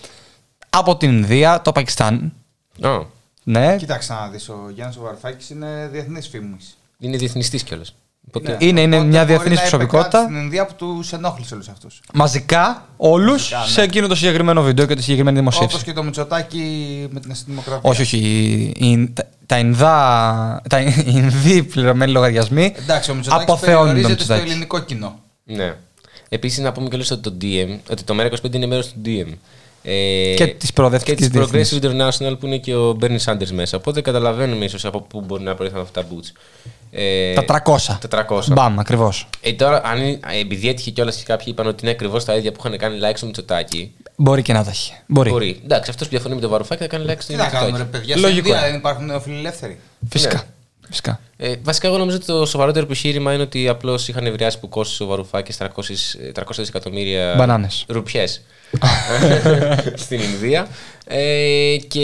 από 0.76 0.96
την 0.96 1.10
Ινδία, 1.10 1.62
το 1.62 1.72
Πακιστάν. 1.72 2.32
Α, 2.80 2.98
Ναι, 3.44 3.76
Κοίταξε 3.76 4.12
να 4.12 4.28
δεις, 4.28 4.48
ο 4.48 4.70
Γιάννης 4.74 4.96
ο 4.96 5.00
Βαρουφάκης 5.02 5.50
είναι 5.50 5.88
διεθνής 5.92 6.28
φήμης. 6.28 6.76
είναι 6.98 7.16
διεθνιστή 7.16 7.62
κιόλας. 7.64 7.94
Οπότε, 8.28 8.56
είναι, 8.60 8.80
είναι 8.80 8.96
Οπότε 8.96 9.08
μια 9.08 9.24
μπορεί 9.24 9.32
διεθνής 9.36 9.58
να 9.58 9.64
είπε 9.66 9.70
κάτι 9.70 9.70
προσωπικότητα. 9.86 10.22
Στην 10.22 10.36
Ινδία 10.36 10.66
που 10.66 10.74
τους 10.74 11.12
ενόχλησε 11.12 11.54
όλους 11.54 11.68
αυτούς. 11.68 12.00
Μαζικά, 12.12 12.86
όλους 12.96 13.30
Μαζικά, 13.32 13.58
ναι. 13.58 13.66
σε 13.66 13.82
εκείνο 13.82 14.06
το 14.06 14.14
συγκεκριμένο 14.14 14.62
βίντεο 14.62 14.86
και 14.86 14.94
τη 14.94 15.02
συγκεκριμένη 15.02 15.38
δημοσίευση. 15.38 15.74
Όπως 15.76 15.86
και 15.86 15.92
το 15.92 16.02
Μητσοτάκι 16.02 17.06
με 17.10 17.20
την 17.20 17.32
Δημοκρατία. 17.46 17.90
Όχι, 17.90 18.02
όχι. 18.02 18.16
οι- 18.18 18.86
οι- 18.90 19.10
τα, 19.14 19.28
τα, 19.46 19.58
Ινδά, 19.58 20.62
τα 20.68 20.80
Ινδοί 21.06 21.62
πληρωμένοι 21.62 22.12
λογαριασμοί 22.12 22.74
Εντάξει, 22.78 23.10
ο 23.10 23.14
Μητσοτάκης 23.14 23.44
αποθεώνουν 23.48 23.84
τον 23.84 23.94
περιορίζεται 23.94 24.22
στο 24.22 24.32
Μητσοτάκης. 24.34 24.52
ελληνικό 24.52 24.78
κοινό. 24.78 25.18
Ναι. 25.44 25.74
Επίσης, 26.28 26.58
να 26.58 26.72
πούμε 26.72 26.88
κιόλα 26.88 27.04
ότι 27.10 27.22
το 27.30 27.34
DM, 27.40 27.78
ότι 27.90 28.02
το 28.02 28.14
ΜΕΡΑ25 28.18 28.54
είναι 28.54 28.66
μέρος 28.66 28.86
του 28.88 29.00
DM. 29.04 29.32
Ε, 29.84 30.34
Και 30.36 30.46
της 30.46 30.72
προοδευτικής 30.72 31.28
Και 31.28 31.30
της 31.38 31.48
διεθνής. 31.50 31.80
Progressive 31.80 31.84
International 31.84 32.38
που 32.38 32.46
είναι 32.46 32.56
και 32.58 32.74
ο 32.74 32.96
Bernie 33.00 33.18
Sanders 33.24 33.50
μέσα. 33.52 33.76
Οπότε 33.76 34.00
καταλαβαίνουμε 34.00 34.64
ίσως 34.64 34.84
από 34.84 35.00
πού 35.00 35.20
μπορεί 35.20 35.42
να 35.42 35.54
προέρχονται 35.54 35.82
αυτά 35.82 36.02
τα 36.02 36.06
boots. 36.10 36.32
Ε, 36.90 37.32
Τα 37.34 37.44
300. 37.44 37.98
Τα 38.08 38.26
300. 38.28 38.40
Μπαμ, 38.52 38.80
ακριβώς. 38.80 39.28
Ε, 39.40 39.52
τώρα, 39.52 39.80
αν, 39.84 39.98
είναι- 40.02 40.18
ε, 40.32 40.38
επειδή 40.40 40.68
έτυχε 40.68 40.90
κιόλας 40.90 41.16
και 41.16 41.22
κάποιοι 41.26 41.46
είπαν 41.48 41.66
ότι 41.66 41.78
είναι 41.82 41.90
ακριβώς 41.90 42.24
τα 42.24 42.34
ίδια 42.36 42.52
που 42.52 42.62
είχαν 42.66 42.78
κάνει 42.78 42.98
like 43.02 43.12
στο 43.16 43.26
Μητσοτάκι. 43.26 43.92
Μπορεί 44.16 44.42
και 44.42 44.52
να 44.52 44.64
τα 44.64 44.70
έχει. 44.70 44.92
Μπορεί. 45.06 45.30
Μπορεί. 45.30 45.60
Εντάξει, 45.64 45.90
αυτός 45.90 46.06
που 46.06 46.12
διαφωνεί 46.12 46.34
με 46.34 46.40
τον 46.40 46.50
Βαρουφάκη 46.50 46.82
θα 46.82 46.88
κάνει 46.88 47.04
like 47.08 47.16
στο 47.20 47.32
Τι 47.32 47.38
να 47.38 47.48
κάνουμε, 47.48 47.78
ρε 47.78 47.84
Μητσοτάκι. 47.84 47.90
παιδιά, 47.98 48.16
στην 48.16 48.28
Λογικό. 48.28 48.48
Ινδία 48.48 48.66
δεν 48.68 48.74
υπάρχουν 48.74 49.06
νεοφιλελεύθεροι. 49.06 49.78
Φυσικά. 50.10 50.34
Ναι. 50.34 50.42
Φυσικά. 50.92 51.20
Ε, 51.36 51.54
βασικά, 51.62 51.86
εγώ 51.88 51.98
νομίζω 51.98 52.16
ότι 52.16 52.26
το 52.26 52.46
σοβαρότερο 52.46 52.84
επιχείρημα 52.84 53.32
είναι 53.32 53.42
ότι 53.42 53.68
απλώς 53.68 54.08
είχαν 54.08 54.26
ευρεάσει 54.26 54.58
που 54.58 54.68
κόστησε 54.68 55.02
ο 55.02 55.06
Βαρουφάκη 55.06 55.52
300, 55.58 55.64
300 56.34 56.42
δισεκατομμύρια 56.56 57.34
Μπανάνες. 57.36 57.84
ρουπιές 57.88 58.42
στην 60.04 60.20
Ινδία. 60.20 60.68
Ε, 61.06 61.76
και... 61.88 62.00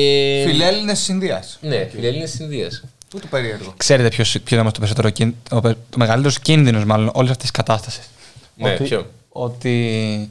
Φιλέλληνες 0.47 0.99
της 0.99 1.09
Ινδίας. 1.09 1.59
Ναι, 1.61 1.89
φιλέλληνες 1.93 2.31
της 2.31 2.41
Ινδίας. 2.41 2.85
Πού 3.11 3.19
το 3.19 3.27
περίεργο. 3.27 3.75
Ξέρετε 3.77 4.09
ποιος, 4.09 4.31
ποιο 4.31 4.41
είναι 4.51 4.61
όμως 4.61 4.73
το, 4.73 4.79
περισσότερο, 4.79 5.11
κίν- 5.11 5.35
ο, 5.51 5.61
πε- 5.61 5.77
το 5.91 5.99
μεγαλύτερος 5.99 6.39
κίνδυνος 6.39 6.85
μάλλον 6.85 7.11
όλης 7.15 7.31
αυτής 7.31 7.51
της 7.51 7.61
κατάστασης; 7.65 8.09
Ναι, 8.57 8.73
ότι, 8.73 8.85
ποιο; 8.85 9.07
Ότι 9.29 10.29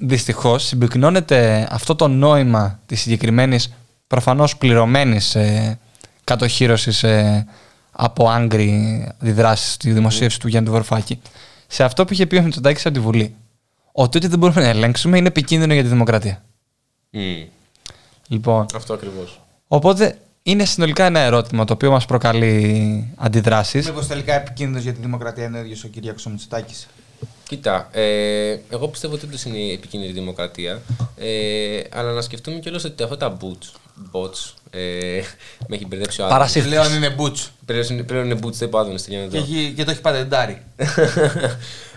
δυστυχώς 0.00 0.64
συμπυκνώνεται 0.64 1.68
αυτό 1.70 1.94
το 1.94 2.08
νόημα 2.08 2.80
της 2.86 3.00
συγκεκριμένης 3.00 3.72
προφανώς 4.06 4.56
πληρωμένης 4.56 5.34
ε, 5.34 5.78
κατοχήρωση 6.28 7.06
ε, 7.08 7.44
από 7.92 8.28
άγκρη 8.28 9.08
αντιδράσεις 9.22 9.72
στη 9.72 9.90
δημοσίευση 9.92 10.40
του 10.40 10.48
Γιάννη 10.48 10.66
του 10.68 10.74
Βαρουφάκη 10.74 11.20
σε 11.66 11.84
αυτό 11.84 12.04
που 12.04 12.12
είχε 12.12 12.26
πει 12.26 12.36
ο 12.36 12.42
Μητσοτάκης 12.42 12.86
από 12.86 12.94
τη 12.94 13.00
Βουλή. 13.00 13.34
Ότι 13.92 14.16
ό,τι 14.18 14.26
δεν 14.26 14.38
μπορούμε 14.38 14.60
να 14.60 14.68
ελέγξουμε 14.68 15.18
είναι 15.18 15.28
επικίνδυνο 15.28 15.72
για 15.74 15.82
τη 15.82 15.88
δημοκρατία. 15.88 16.42
Μμ, 17.10 17.20
Λοιπόν, 18.28 18.66
αυτό 18.74 18.94
ακριβώς. 18.94 19.40
οπότε 19.68 20.18
είναι 20.42 20.64
συνολικά 20.64 21.04
ένα 21.04 21.20
ερώτημα 21.20 21.64
το 21.64 21.72
οποίο 21.72 21.90
μας 21.90 22.06
προκαλεί 22.06 23.12
αντιδράσεις. 23.16 23.86
Μήπως 23.86 24.06
τελικά 24.06 24.34
επικίνδυνος 24.34 24.82
για 24.82 24.92
τη 24.92 25.00
δημοκρατία 25.00 25.44
είναι 25.44 25.58
ο 25.58 25.60
ίδιος 25.60 25.84
ο 25.84 25.88
Κυριάκος 25.88 26.26
ο 26.26 26.30
Μητσοτάκης; 26.30 26.86
Κοίτα, 27.48 27.88
ε, 27.92 28.56
εγώ 28.70 28.88
πιστεύω 28.88 29.14
ότι 29.14 29.24
όντως 29.26 29.44
είναι 29.44 29.72
επικίνδυνη 29.72 30.12
η 30.12 30.14
δημοκρατία. 30.14 30.80
Ε, 31.16 31.80
αλλά 31.92 32.12
να 32.12 32.20
σκεφτούμε 32.20 32.58
κιόλας 32.58 32.84
ότι 32.84 33.02
αυτά 33.02 33.16
τα 33.16 33.36
boots, 33.40 33.66
bots, 34.12 34.52
ε, 34.70 35.20
με 35.68 35.76
έχει 35.76 35.86
μπερδέψει 35.86 36.20
ο 36.20 36.24
Άδωνης. 36.24 36.42
Παρασύρθηκες. 36.42 36.78
Πλέον 36.78 36.96
είναι 36.96 37.10
μπούτσου. 37.10 37.50
Πλέον 37.64 37.84
είναι- 37.90 38.02
Πλέον 38.02 38.30
είναι 38.30 38.38
boots, 38.42 38.52
δεν 38.52 38.68
πάω 38.68 38.80
Άδωνης, 38.80 39.04
τελειώνει 39.04 39.28
Και, 39.28 39.36
εδώ. 39.36 39.44
έχει- 39.46 39.72
και 39.76 39.84
το 39.84 39.90
έχει 39.90 40.00
πατεντάρει. 40.00 40.62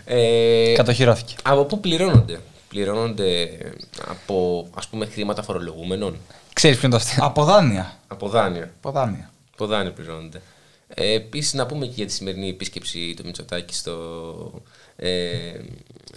ε, 0.05 0.73
Κατοχυρώθηκε. 0.75 1.35
από 1.43 1.65
πού 1.65 1.79
πληρώνονται; 1.79 2.39
Πληρώνονται 2.69 3.49
από 4.07 4.67
ας 4.75 4.87
πούμε 4.87 5.05
χρήματα 5.05 5.43
φορολογούμενων, 5.43 6.17
Ξέρεις 6.53 6.77
ποιο 6.77 6.87
είναι 6.87 6.97
το 6.97 7.03
αστείο. 7.03 7.25
Από 7.25 7.43
δάνεια. 7.43 7.93
από 8.07 8.29
δάνεια. 8.29 8.71
Από 8.77 8.91
δάνεια. 8.91 9.29
Από 9.53 9.65
δάνεια 9.67 9.91
πληρώνονται. 9.91 10.41
Ε, 10.87 11.13
Επίσης, 11.13 11.53
να 11.53 11.65
πούμε 11.65 11.85
και 11.85 11.93
για 11.95 12.05
τη 12.05 12.11
σημερινή 12.11 12.49
επίσκεψη 12.49 13.13
του 13.17 13.23
Μητσοτάκη 13.25 13.73
στο, 13.73 13.93
ε, 14.95 15.09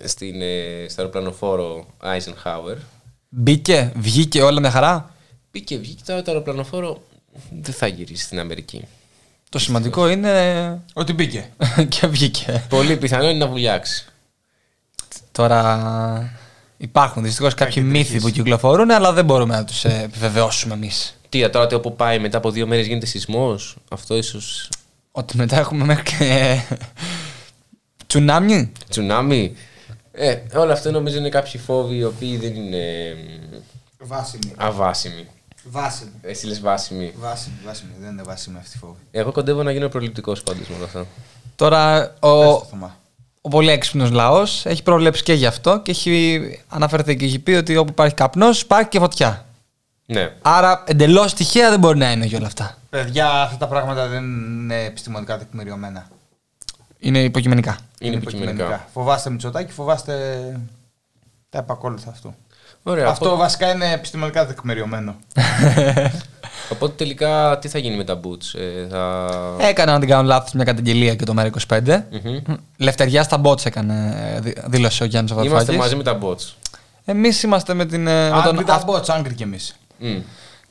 στην, 0.04 0.42
ε, 0.42 0.86
στο 0.88 1.00
αεροπλανοφόρο 1.00 1.86
Eisenhower. 2.02 2.76
Μπήκε, 3.28 3.92
βγήκε 3.96 4.42
όλα 4.42 4.60
μια 4.60 4.70
χαρά; 4.70 5.13
Πήγε, 5.54 5.76
βγήκε 5.78 6.02
τώρα 6.06 6.22
το 6.22 6.30
αεροπλανοφόρο 6.30 7.02
δεν 7.60 7.74
θα 7.74 7.86
γυρίσει 7.86 8.24
στην 8.24 8.38
Αμερική. 8.38 8.84
Το 9.48 9.58
σημαντικό 9.58 10.08
είναι 10.08 10.82
Ότι 10.92 11.12
μπήκε. 11.12 11.50
και 11.88 12.06
βγήκε. 12.06 12.64
Πολύ 12.68 12.96
πιθανό 12.96 13.28
είναι 13.28 13.44
να 13.44 13.46
βουλιάξει. 13.46 14.06
Τώρα 15.32 16.38
υπάρχουν 16.76 17.22
δυστυχώς 17.22 17.54
κάποιοι 17.54 17.82
μύθοι 17.86 18.20
που 18.20 18.30
κυκλοφορούν, 18.30 18.90
αλλά 18.90 19.12
δεν 19.12 19.24
μπορούμε 19.24 19.54
να 19.56 19.64
τους 19.64 19.84
επιβεβαιώσουμε 19.84 20.74
εμείς. 20.74 21.16
Τι 21.28 21.38
είδα 21.38 21.50
τώρα 21.50 21.64
ότι 21.64 21.74
όπου 21.74 21.96
πάει 21.96 22.18
μετά 22.18 22.38
από 22.38 22.50
δύο 22.50 22.66
μέρες 22.66 22.86
γίνεται 22.86 23.06
σεισμός. 23.06 23.76
Αυτό 23.90 24.16
ίσω. 24.16 24.40
Ότι 25.10 25.36
μετά 25.36 25.58
έχουμε 25.58 25.84
μέχρι 25.84 26.02
και. 26.02 26.60
τσουνάμι. 28.06 28.72
Τσουνάμι. 28.88 29.56
Ε, 30.12 30.36
όλα 30.54 30.72
αυτά 30.72 30.90
νομίζω 30.90 31.18
είναι 31.18 31.28
κάποιοι 31.28 31.60
φόβοι 31.60 31.96
οι 31.96 32.04
οποίοι 32.04 32.36
δεν 32.36 32.54
είναι 32.54 33.14
μ, 33.14 34.06
Βάσιμη. 34.06 34.52
αβάσιμοι. 34.56 35.26
Βάσιμη. 35.70 36.10
Εσύ 36.22 36.46
λες 36.46 36.60
βάσιμοι. 36.60 37.12
Βάσιμη, 37.18 37.56
βάσιμη. 37.64 37.90
Δεν 38.00 38.10
είναι 38.10 38.22
βάσιμη 38.22 38.58
αυτή 38.58 38.76
η 38.76 38.78
φόβη. 38.78 38.98
Εγώ 39.10 39.32
κοντεύω 39.32 39.62
να 39.62 39.72
γίνω 39.72 39.88
προληπτικός 39.88 40.42
πάντως 40.42 40.68
με 40.68 40.76
όλα 40.76 40.84
αυτά. 40.84 41.06
Τώρα 41.56 42.00
Πες 42.00 42.30
ο, 42.30 42.42
το, 42.42 42.66
Θωμά. 42.70 42.96
ο 43.40 43.48
πολύ 43.48 43.70
έξυπνος 43.70 44.10
λαός 44.10 44.66
έχει 44.66 44.82
προβλέψει 44.82 45.22
και 45.22 45.32
γι' 45.32 45.46
αυτό 45.46 45.80
και 45.80 45.90
έχει 45.90 46.40
αναφερθεί 46.68 47.16
και 47.16 47.24
έχει 47.24 47.38
πει 47.38 47.52
ότι 47.52 47.76
όπου 47.76 47.90
υπάρχει 47.90 48.14
καπνός 48.14 48.60
υπάρχει 48.60 48.88
και 48.88 48.98
φωτιά. 48.98 49.44
Ναι. 50.06 50.32
Άρα 50.42 50.84
εντελώς 50.86 51.34
τυχαία 51.34 51.70
δεν 51.70 51.78
μπορεί 51.78 51.98
να 51.98 52.12
είναι 52.12 52.24
για 52.26 52.38
όλα 52.38 52.46
αυτά. 52.46 52.78
Παιδιά, 52.90 53.42
αυτά 53.42 53.56
τα 53.56 53.66
πράγματα 53.66 54.06
δεν 54.08 54.24
είναι 54.24 54.84
επιστημονικά 54.84 55.38
τεκμηριωμένα. 55.38 56.08
Είναι 56.98 57.22
υποκειμενικά. 57.22 57.78
Είναι 57.98 58.16
υποκειμενικά. 58.16 58.88
Φοβάστε 58.92 59.30
Μητσοτάκη, 59.30 59.72
φοβάστε 59.72 60.14
τα 61.50 61.58
επακόλουθα 61.58 62.10
αυτού. 62.10 62.34
Ωραία. 62.86 63.06
Αυτό 63.08 63.24
οπότε- 63.26 63.40
βασικά 63.42 63.72
είναι 63.72 63.92
επιστημονικά 63.92 64.46
τεκμηριωμένο. 64.46 65.14
Οπότε 66.72 66.92
τελικά 66.96 67.58
τι 67.60 67.68
θα 67.68 67.78
γίνει 67.78 67.96
με 67.96 68.04
τα 68.04 68.20
boots. 68.24 68.58
Ε, 68.60 68.86
θα... 68.90 69.28
Έκανα, 69.58 69.92
αν 69.94 70.00
δεν 70.00 70.08
κάνω 70.08 70.22
λάθος, 70.22 70.52
μια 70.52 70.64
καταγγελία 70.64 71.14
και 71.14 71.24
το 71.24 71.34
ΜΕΡΑ25. 71.38 71.80
Μμμ. 72.10 72.54
Λευτεριά 72.76 73.22
στα 73.22 73.40
bots 73.44 73.66
έκανε, 73.66 74.14
ε, 74.36 74.40
δη- 74.40 74.56
δήλωσε 74.66 75.02
ο 75.02 75.06
Γιάννης 75.06 75.32
Είμαστε 75.32 75.48
Βαρουφάκης. 75.54 75.80
μαζί 75.80 75.96
με 75.96 76.02
τα 76.02 76.18
bots. 76.22 76.52
Εμείς 77.04 77.42
είμαστε 77.42 77.74
με, 77.74 77.84
την, 77.86 78.06
ε, 78.06 78.28
με 78.30 78.36
Αν 78.36 78.42
τον. 78.42 78.56
πει 78.56 78.64
τα 78.64 78.74
αυ- 78.74 78.88
bots, 78.90 79.08
άγκρι 79.08 79.34
κι 79.34 79.42
εμείς. 79.42 79.76
Μμ. 79.98 80.18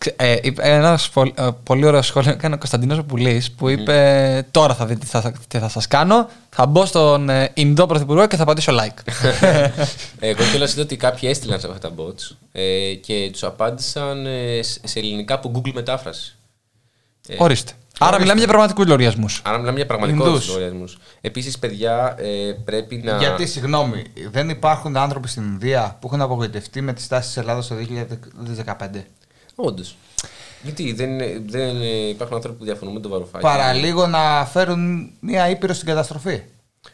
Ξε- 0.03 0.21
ε, 0.21 0.37
είπε- 0.41 0.61
ένα 0.63 0.97
σπο- 0.97 1.31
ε, 1.35 1.47
πολύ 1.63 1.85
ωραίο 1.85 2.01
σχόλιο 2.01 2.31
έκανε 2.31 2.55
ο 2.55 2.57
Κωνσταντίνος 2.57 3.03
Πουλή 3.07 3.43
που 3.57 3.69
είπε: 3.69 4.47
Τώρα 4.51 4.75
θα 4.75 4.85
δείτε 4.85 4.99
τι 4.99 5.05
θα, 5.05 5.33
τι 5.47 5.57
θα 5.57 5.69
σας 5.69 5.87
κάνω. 5.87 6.29
Θα 6.49 6.65
μπω 6.65 6.85
στον 6.85 7.29
ε, 7.29 7.51
Ινδό 7.53 7.85
Πρωθυπουργό 7.85 8.27
και 8.27 8.35
θα 8.35 8.45
πατήσω 8.45 8.71
like. 8.75 9.11
Εγώ 10.19 10.43
κιόλας 10.51 10.73
είδα 10.73 10.81
ότι 10.81 10.95
κάποιοι 10.95 11.29
έστειλαν 11.31 11.59
σε 11.59 11.67
αυτά 11.67 11.89
τα 11.89 11.95
bots 11.97 12.35
ε, 12.51 12.93
και 12.93 13.29
τους 13.31 13.43
απάντησαν 13.43 14.25
ε, 14.25 14.61
σε 14.61 14.79
σε 14.83 14.99
ελληνικά 14.99 15.33
από 15.33 15.51
Google 15.55 15.71
μετάφραση. 15.73 16.35
Ε, 17.27 17.35
Ορίστε. 17.37 17.71
Άρα 17.99 18.19
μιλάμε 18.19 18.39
για 18.39 18.47
πραγματικούς 18.47 18.85
λογαριασμούς. 18.85 19.41
Άρα 19.43 19.57
μιλάμε 19.57 19.77
για 19.77 19.85
πραγματικούς 19.85 20.25
Ινδούς. 20.27 20.47
λογαριασμούς. 20.47 20.97
Επίσης, 21.21 21.59
παιδιά, 21.59 22.15
ε, 22.17 22.51
πρέπει 22.65 23.01
να. 23.03 23.17
Γιατί, 23.17 23.45
συγγνώμη, 23.45 24.03
δεν 24.31 24.49
υπάρχουν 24.49 24.97
άνθρωποι 24.97 25.27
στην 25.27 25.43
Ινδία 25.43 25.97
που 26.01 26.07
έχουν 26.07 26.21
απογοητευτεί 26.21 26.81
με 26.81 26.93
τη 26.93 27.01
στάση 27.01 27.27
της 27.27 27.37
Ελλάδα 27.37 27.61
το 27.67 27.75
2015. 27.75 29.03
Όντως. 29.55 29.95
Γιατί 30.63 30.93
δεν, 30.93 31.09
είναι- 31.09 31.41
δεν 31.47 31.67
είναι- 31.67 31.85
υπάρχουν 31.85 32.35
άνθρωποι 32.35 32.57
που 32.57 32.63
διαφωνούν 32.63 32.93
με 32.93 32.99
τον 32.99 33.11
Βαρουφάκη. 33.11 33.43
Παραλίγο 33.43 34.07
να 34.07 34.45
φέρουν 34.45 35.11
μια 35.19 35.49
ήπειρο 35.49 35.73
στην 35.73 35.87
καταστροφή. 35.87 36.41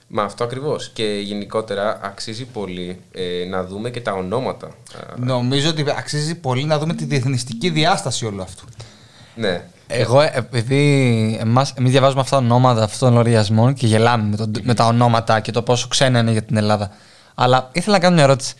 Μα 0.07 0.23
αυτό 0.23 0.43
ακριβώς. 0.43 0.89
Και 0.93 1.03
γενικότερα 1.03 1.99
αξίζει 2.03 2.45
πολύ 2.45 3.01
ε, 3.11 3.45
να 3.49 3.63
δούμε 3.63 3.89
και 3.89 4.01
τα 4.01 4.11
ονόματα. 4.13 4.67
Α, 4.67 4.71
Νομίζω 5.15 5.69
ότι 5.69 5.85
αξίζει 5.97 6.35
πολύ 6.35 6.63
να 6.63 6.79
δούμε 6.79 6.93
τη 6.93 7.05
διεθνιστική 7.05 7.69
διάσταση 7.69 8.25
όλου 8.25 8.41
αυτού. 8.41 8.65
ναι. 9.35 9.63
Εγώ, 9.91 10.21
ε, 10.21 10.31
επειδή 10.33 11.37
εμάς, 11.41 11.73
εμείς 11.77 11.91
διαβάζουμε 11.91 12.21
αυτά 12.21 12.37
τα 12.37 12.43
ονόματα 12.43 12.83
αυτών 12.83 12.99
των 13.07 13.17
λογαριασμών 13.17 13.73
και 13.73 13.87
γελάμε 13.87 14.23
με, 14.29 14.35
το- 14.35 14.61
με 14.63 14.73
τα 14.73 14.85
ονόματα 14.85 15.39
και 15.39 15.51
το 15.51 15.61
πόσο 15.61 15.87
ξένα 15.87 16.19
είναι 16.19 16.31
για 16.31 16.43
την 16.43 16.57
Ελλάδα. 16.57 16.91
Αλλά 17.35 17.69
ήθελα 17.73 17.95
να 17.95 18.01
κάνω 18.01 18.15
μια 18.15 18.23
ερώτηση. 18.23 18.53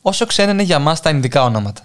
Όσο 0.00 0.26
ξένα 0.26 0.50
είναι 0.50 0.62
για 0.62 0.78
μας 0.78 1.00
τα 1.00 1.10
ειδικά 1.10 1.44
ονόματα, 1.44 1.82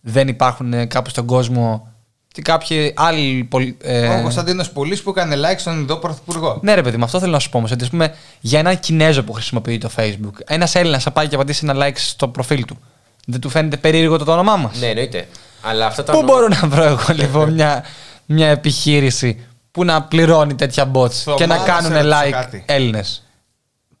δεν 0.00 0.28
υπάρχουν 0.28 0.72
ε, 0.72 0.86
κάπου 0.86 1.10
στον 1.10 1.26
κόσμο 1.26 1.92
και 2.32 2.42
κάποιοι 2.42 2.92
άλλοι. 2.96 3.44
πολι- 3.50 3.76
ε, 3.82 4.08
Ο 4.18 4.22
Κωνσταντίνος 4.22 4.70
Πουλής 4.70 5.02
που 5.02 5.10
έκανε 5.10 5.36
like 5.36 5.58
στον 5.58 5.78
Ινδό 5.78 5.96
Πρωθυπουργό. 5.96 6.58
Ναι, 6.62 6.74
ρε 6.74 6.82
παιδί, 6.82 6.96
με 6.96 7.04
αυτό 7.04 7.18
θέλω 7.20 7.32
να 7.32 7.38
σου 7.38 7.50
πω 7.50 7.58
όμως. 7.58 7.70
Ότι 7.70 7.84
ας 7.84 7.90
πούμε, 7.90 8.14
για 8.40 8.58
έναν 8.58 8.80
Κινέζο 8.80 9.22
που 9.24 9.32
χρησιμοποιεί 9.32 9.78
το 9.78 9.90
Facebook, 9.96 10.32
ένας 10.46 10.74
Έλληνας 10.74 11.02
θα 11.02 11.10
πάει 11.10 11.28
και 11.28 11.34
απαντήσει 11.34 11.66
ένα 11.68 11.86
like 11.86 11.96
στο 11.96 12.28
προφίλ 12.28 12.64
του. 12.64 12.78
Δεν 13.26 13.40
του 13.40 13.48
φαίνεται 13.48 13.76
περίεργο 13.76 14.16
το, 14.18 14.24
το 14.24 14.32
όνομά 14.32 14.56
μας. 14.56 14.78
Ναι, 14.80 14.86
εννοείται. 14.86 15.28
Αλλά 15.62 15.86
αυτά 15.86 16.02
τα 16.04 16.12
Πού 16.12 16.18
ονόματα- 16.18 16.40
μπορώ 16.40 16.48
να 16.60 16.68
βρω 16.68 16.82
εγώ 16.84 17.14
λοιπόν 17.24 17.52
μια, 17.52 17.84
μια 18.26 18.48
επιχείρηση 18.48 19.46
που 19.70 19.84
να 19.84 20.02
πληρώνει 20.02 20.54
τέτοια 20.54 20.90
bots 20.94 21.12
Στο 21.12 21.34
και 21.34 21.46
να 21.46 21.54
μάνα 21.54 21.66
κάνουν 21.66 21.90
σε 21.92 22.00
ρωτήσω 22.02 22.20
like 22.26 22.30
κάτι. 22.30 22.64
Έλληνες; 22.66 23.22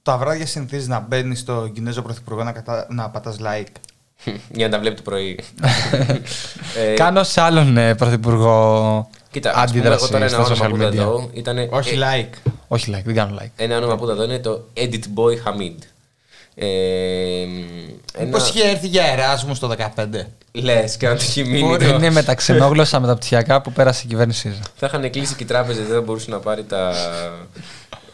Τα 0.02 0.16
βράδια 0.18 0.46
συνηθίζεις 0.46 0.88
να 0.88 1.00
μπαίνεις 1.00 1.38
στο 1.38 1.70
Κινέζο 1.74 2.02
Πρωθυπουργό 2.02 2.42
να, 2.44 2.52
κατα... 2.52 2.86
να 2.90 3.10
πατάς 3.10 3.36
like; 3.40 3.72
Για 4.52 4.66
να 4.68 4.72
τα 4.72 4.78
βλέπει 4.78 4.96
το 4.96 5.02
πρωί. 5.02 5.38
Ε, 6.76 6.94
Κάνω 6.94 7.22
σε 7.24 7.40
άλλον 7.40 7.76
ε, 7.76 7.94
πρωθυπουργό 7.94 9.10
Κοίτα, 9.30 9.48
ας 9.48 9.54
πούμε, 9.54 9.62
αντίδραση 9.80 10.04
εγώ 10.04 10.12
τώρα 10.12 10.18
ένα 10.24 10.28
στα 10.28 10.38
όνομα 10.44 10.66
social 10.66 10.70
που 10.70 10.76
θα 10.76 10.88
media. 10.88 10.94
δω 11.06 11.30
ήταν. 11.32 11.68
Όχι 11.70 11.94
ε, 11.94 11.98
like. 11.98 12.50
Όχι 12.68 12.92
like, 12.96 13.02
δεν 13.04 13.14
κάνω 13.14 13.38
like. 13.42 13.50
Ένα 13.56 13.76
όνομα 13.76 13.96
που 13.96 14.06
θα 14.06 14.14
δω 14.14 14.22
είναι 14.24 14.38
το 14.38 14.64
Edit 14.76 15.02
Boy 15.16 15.32
Hamid. 15.48 15.76
Ε, 16.54 16.66
ένα... 18.16 18.30
Πώς 18.30 18.48
είχε 18.48 18.68
έρθει 18.68 18.86
για 18.86 19.04
Εράσμους 19.04 19.58
το 19.58 19.74
15. 19.96 20.06
Λες, 20.52 20.96
και 20.96 21.06
να 21.08 21.16
του 21.16 21.22
έχει 21.22 21.44
μείνει. 21.44 21.60
Μπορεί 21.68 21.86
το- 21.86 21.94
είναι 21.94 22.10
μεταξενόγλωσσα 22.10 23.00
μεταπτυχιακά 23.00 23.60
που 23.60 23.72
πέρασε 23.72 24.02
η 24.04 24.08
κυβέρνησή 24.08 24.40
ΣΥΡΙΖΑ. 24.40 24.62
Θα 24.76 24.86
είχαν 24.86 25.10
κλείσει 25.10 25.34
και 25.34 25.42
οι 25.42 25.46
τράπεζες, 25.46 25.84
δεν 25.86 25.94
θα 25.94 26.00
μπορούσε 26.00 26.30
να 26.30 26.38
πάρει 26.38 26.64
τα. 26.64 26.92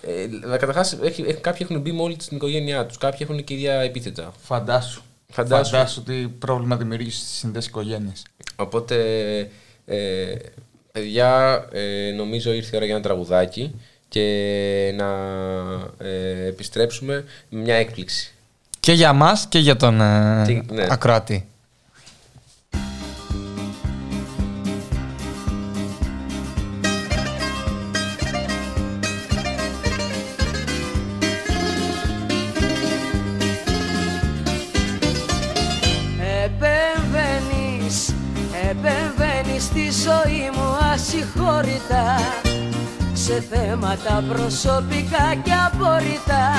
Ε, 0.03 0.57
Καταρχάς, 0.59 0.97
κάποιοι 1.41 1.67
έχουν 1.71 1.81
μπει 1.81 1.93
με 1.93 2.03
όλη 2.03 2.17
την 2.17 2.37
οικογένειά 2.37 2.87
τους. 2.87 2.99
Κάποιοι 2.99 3.19
έχουν 3.23 3.45
και 3.45 3.55
ίδια 3.55 3.73
επίθετα. 3.75 4.33
Φαντάσου. 4.43 5.03
Φαντάσου. 5.33 5.71
Φαντάσου 5.71 6.03
τι 6.03 6.15
πρόβλημα 6.15 6.77
δημιουργήσει 6.77 7.19
στις 7.25 7.39
συνδέσεις 7.39 7.69
οικογένειε. 7.69 8.13
Οπότε, 8.57 8.97
ε, 9.87 10.35
παιδιά, 10.93 11.65
ε, 11.73 12.11
νομίζω 12.17 12.53
ήρθε 12.53 12.71
η 12.73 12.77
ώρα 12.77 12.85
για 12.85 12.95
ένα 12.95 13.03
τραγουδάκι 13.03 13.75
και 14.09 14.95
να 14.97 15.09
ε, 16.09 16.47
επιστρέψουμε 16.47 17.25
με 17.49 17.61
μια 17.61 17.75
έκπληξη. 17.75 18.33
Και 18.81 18.93
για 18.93 19.13
μας 19.13 19.47
και 19.49 19.59
για 19.59 19.77
τον 19.77 20.01
ε, 20.01 20.43
Τι- 20.47 20.63
ναι. 20.73 20.87
ακροατή. 20.91 21.49
Ασυγχώρητα 41.85 42.21
Σε 43.13 43.45
θέματα 43.51 44.25
προσωπικά 44.29 45.35
και 45.43 45.53
απόρριτα 45.67 46.51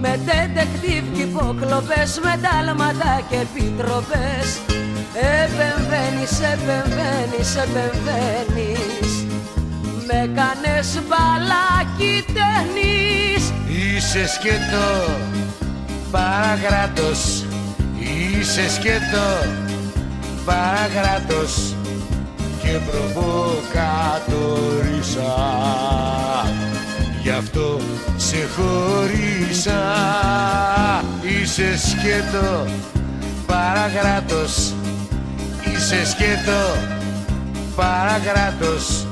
Με 0.00 0.20
detective 0.26 1.04
και 1.14 1.22
υποκλοπές, 1.22 2.20
με 2.22 2.40
τάλματα 2.42 3.20
και 3.30 3.36
επιτροπές. 3.36 4.46
Επεμβαίνεις, 5.14 6.32
επεμβαίνεις, 6.54 7.56
επεμβαίνεις. 7.56 9.26
Με 10.06 10.30
κάνες 10.34 11.00
μπαλάκι 11.08 12.24
ταινίς 12.36 13.52
Είσαι 13.68 14.28
σκέτο, 14.28 15.10
παραγράτος 16.10 17.44
Είσαι 17.98 18.70
σκέτο, 18.70 19.28
παραγράτος 20.44 21.74
Και 22.66 22.78
προβοκατορίσα 22.90 25.34
Γι' 27.22 27.30
αυτό 27.30 27.80
σε 28.16 28.36
χωρίσα. 28.56 29.82
Είσαι 31.22 31.78
σκέτο, 31.78 32.66
παραγράτος. 33.46 34.74
Είσαι 35.74 36.06
σκέτο, 36.06 36.76
παραγράτος. 37.76 39.06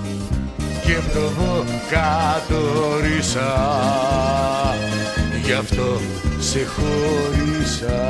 Και 0.59 0.98
προβοκατορίσα 1.12 3.52
Γι' 5.44 5.52
αυτό 5.52 6.01
σε 6.39 6.66
χωρίσα 6.66 8.02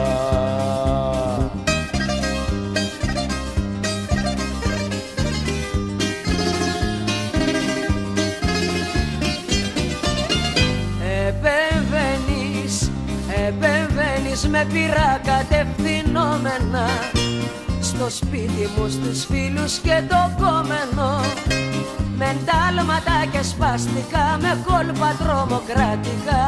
με 14.55 14.67
πειρά 14.73 15.21
κατευθυνόμενα. 15.31 16.87
Στο 17.81 18.07
σπίτι 18.11 18.65
μου, 18.77 18.89
στους 18.89 19.25
φίλους 19.31 19.73
και 19.87 20.03
το 20.09 20.21
κόμενο. 20.41 21.11
Με 22.19 22.27
εντάλματα 22.35 23.17
και 23.33 23.43
σπαστικά, 23.43 24.27
με 24.43 24.53
κόλπα 24.67 25.11
τρομοκρατικά 25.21 26.45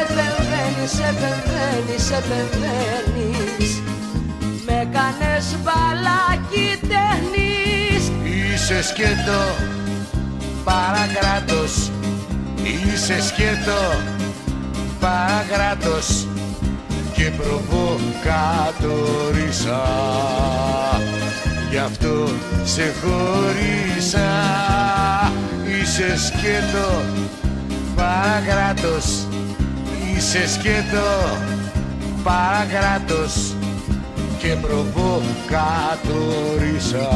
Επεμβαίνεις, 0.00 0.94
επεμβαίνεις, 1.10 2.04
επεμβαίνεις. 2.20 3.70
Με 4.66 4.88
κάνες 4.94 5.46
μπαλάκι 5.62 6.66
ταινίς 6.90 8.04
Είσαι 8.24 8.82
σκέτο, 8.82 9.42
παραγράτος 10.64 11.90
Είσαι 12.62 13.22
σκέτο, 13.22 13.80
παραγράτος 15.00 16.26
και 17.20 17.30
προβοκατορίσα 17.30 19.82
Γι' 21.70 21.78
αυτό 21.78 22.28
σε 22.64 22.94
χωρίσα. 23.02 24.30
Είσαι 25.80 26.16
σκέτο, 26.26 27.02
παραγράτος 27.96 29.26
Είσαι 30.16 30.48
σκέτο, 30.48 31.38
παραγράτος 32.22 33.54
και 34.38 34.56
προβοκατορίσα 34.60 37.08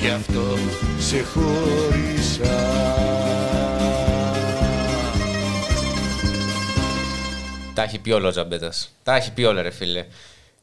Γι' 0.00 0.10
αυτό 0.10 0.58
σε 0.98 1.24
χωρίσα 1.34 2.54
Τα 7.74 7.82
έχει 7.82 7.98
πει 7.98 8.10
όλα 8.10 8.28
ο 8.28 8.30
Τζαμπέτας. 8.30 8.90
Τα 9.02 9.16
έχει 9.16 9.32
πει 9.32 9.44
όλα, 9.44 9.62
ρε 9.62 9.70
φίλε. 9.70 10.04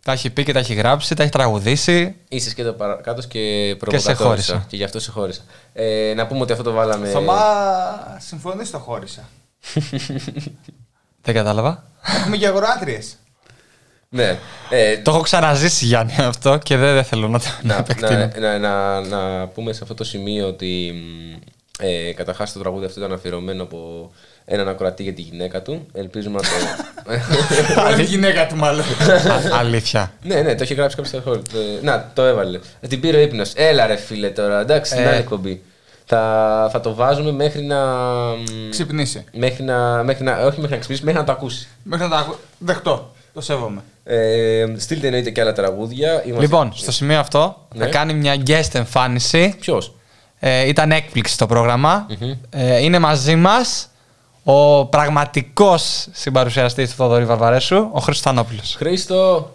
Τα 0.04 0.12
έχει 0.12 0.30
πει 0.30 0.44
και 0.44 0.54
τα 0.54 0.60
έχει 0.60 0.74
γράψει, 0.74 1.16
τα 1.16 1.24
έχει 1.24 1.32
τραγουδήσει. 1.32 2.16
Είσαι 2.28 2.50
σκέτο 2.50 2.74
παρακάτω 2.74 3.22
και 3.28 3.68
σε 3.70 3.76
προβοκατόρισα. 3.76 4.16
χώρισα. 4.26 4.66
Και 4.68 4.76
γι' 4.76 4.84
αυτό 4.84 5.00
σε 5.00 5.12
χώρισα. 5.12 5.42
Ε, 5.74 6.14
να 6.16 6.28
πούμε 6.28 6.42
ότι 6.42 6.52
αυτό 6.52 6.64
το 6.64 6.72
βάλαμε. 6.72 7.08
Θωμά, 7.08 8.18
συμφωνείς 8.20 8.72
το 8.72 8.78
χώρισα. 8.78 9.30
Δεν 11.24 11.34
κατάλαβα. 11.36 11.84
Έχουμε 12.20 12.38
και 12.38 12.48
αγοράτριε. 12.48 13.00
Ναι. 14.10 14.40
Ε, 14.70 14.98
Το 14.98 15.12
έχω 15.12 15.22
ξαναζήσει 15.22 15.86
Γιάννη 15.86 16.16
αυτό 16.20 16.58
και 16.58 16.78
δεν, 16.78 16.94
δεν 16.94 17.04
θέλω 17.04 17.28
να 17.28 17.40
το 17.40 17.46
να 17.62 17.74
να, 17.74 17.80
επεκτείνω. 17.80 18.30
να, 18.40 18.58
να, 18.58 19.00
να, 19.00 19.02
να 19.02 19.48
πούμε 19.48 19.74
σε 19.74 19.80
αυτό 19.82 19.94
το 19.94 20.04
σημείο 20.04 20.48
ότι 20.48 20.92
μ, 20.94 21.40
ε, 21.80 22.14
καταρχάς 22.14 22.54
το 22.54 22.60
τραγούδι 22.60 22.86
αυτό 22.86 23.00
ήταν 23.00 23.14
αφιερωμένο 23.14 23.64
από 23.64 24.12
έναν 24.54 24.68
ακροατή 24.68 25.04
για 25.04 25.14
τη 25.14 25.22
γυναίκα 25.22 25.62
του. 25.62 25.86
Ελπίζουμε 25.94 26.40
να 26.40 26.42
το. 26.42 27.82
Άλλη 27.88 28.04
γυναίκα 28.04 28.48
του 28.48 28.56
μάλλον. 28.56 28.82
Α- 28.84 29.58
Αλήθεια. 29.60 30.12
ναι, 30.24 30.42
ναι, 30.42 30.56
το 30.56 30.64
έχει 30.64 30.74
γράψει 30.74 30.96
κάποιος 30.96 31.22
στο 31.24 31.32
ε, 31.32 31.40
Να, 31.82 32.12
το 32.14 32.22
έβαλε. 32.24 32.60
Ε, 32.80 32.88
Την 32.88 33.00
πήρε 33.00 33.18
ο 33.18 33.22
ύπνος. 33.22 33.52
Έλα, 33.56 33.88
ρε 33.88 33.96
φίλε 33.96 34.30
τώρα. 34.30 34.60
Εντάξει, 34.60 34.96
την 34.96 35.04
Ε. 35.04 35.08
άλλη 35.08 35.18
εκπομπή. 35.18 35.62
Θα, 36.06 36.70
θα 36.72 36.80
το 36.80 36.94
βάζουμε 36.94 37.32
μέχρι 37.32 37.62
να. 37.62 37.86
μ, 37.86 38.70
Ξυπνήσει. 38.70 39.26
Μέχρι 39.34 39.64
να, 39.64 40.04
μέχρι 40.04 40.24
να, 40.24 40.38
όχι 40.38 40.60
μέχρι 40.60 40.70
να 40.72 40.78
ξυπνήσει, 40.78 41.04
μέχρι 41.04 41.20
να 41.20 41.26
το 41.26 41.32
ακούσει. 41.32 41.68
Μέχρι 41.84 42.04
να 42.06 42.12
τα 42.12 42.18
ακού. 42.18 42.36
Δεχτώ. 42.58 43.12
Το 43.34 43.42
σέβομαι. 43.42 43.82
Ε, 44.04 44.66
στείλτε 44.78 45.06
εννοείται 45.08 45.30
και 45.30 45.42
άλλα 45.42 45.54
τραγούδια. 45.54 46.12
Είμαστε- 46.26 46.42
Λοιπόν, 46.42 46.72
στο 46.76 46.92
σημείο 46.92 47.20
αυτό 47.20 47.68
Ναι. 47.76 47.84
θα 47.84 47.90
κάνει 47.90 48.14
μια 48.14 48.36
guest 48.48 48.70
εμφάνιση. 48.74 49.56
Ποιος; 49.60 49.96
Ε, 50.40 50.68
ήταν 50.68 50.92
έκπληξη 50.92 51.38
το 51.38 51.46
πρόγραμμα. 51.46 52.08
Ε, 52.50 52.78
είναι 52.78 53.00
μαζί 53.00 53.36
μας 53.36 53.88
ο 54.44 54.86
πραγματικός 54.86 56.08
συμπαρουσιαστής 56.12 56.90
του 56.90 56.96
Θοδωρή 56.96 57.26
Βαρβαρέσου, 57.26 57.76
ο 57.92 58.00
Χρήστος 58.00 58.20
Θανόπουλος. 58.20 58.76
Χρήστο. 58.76 59.50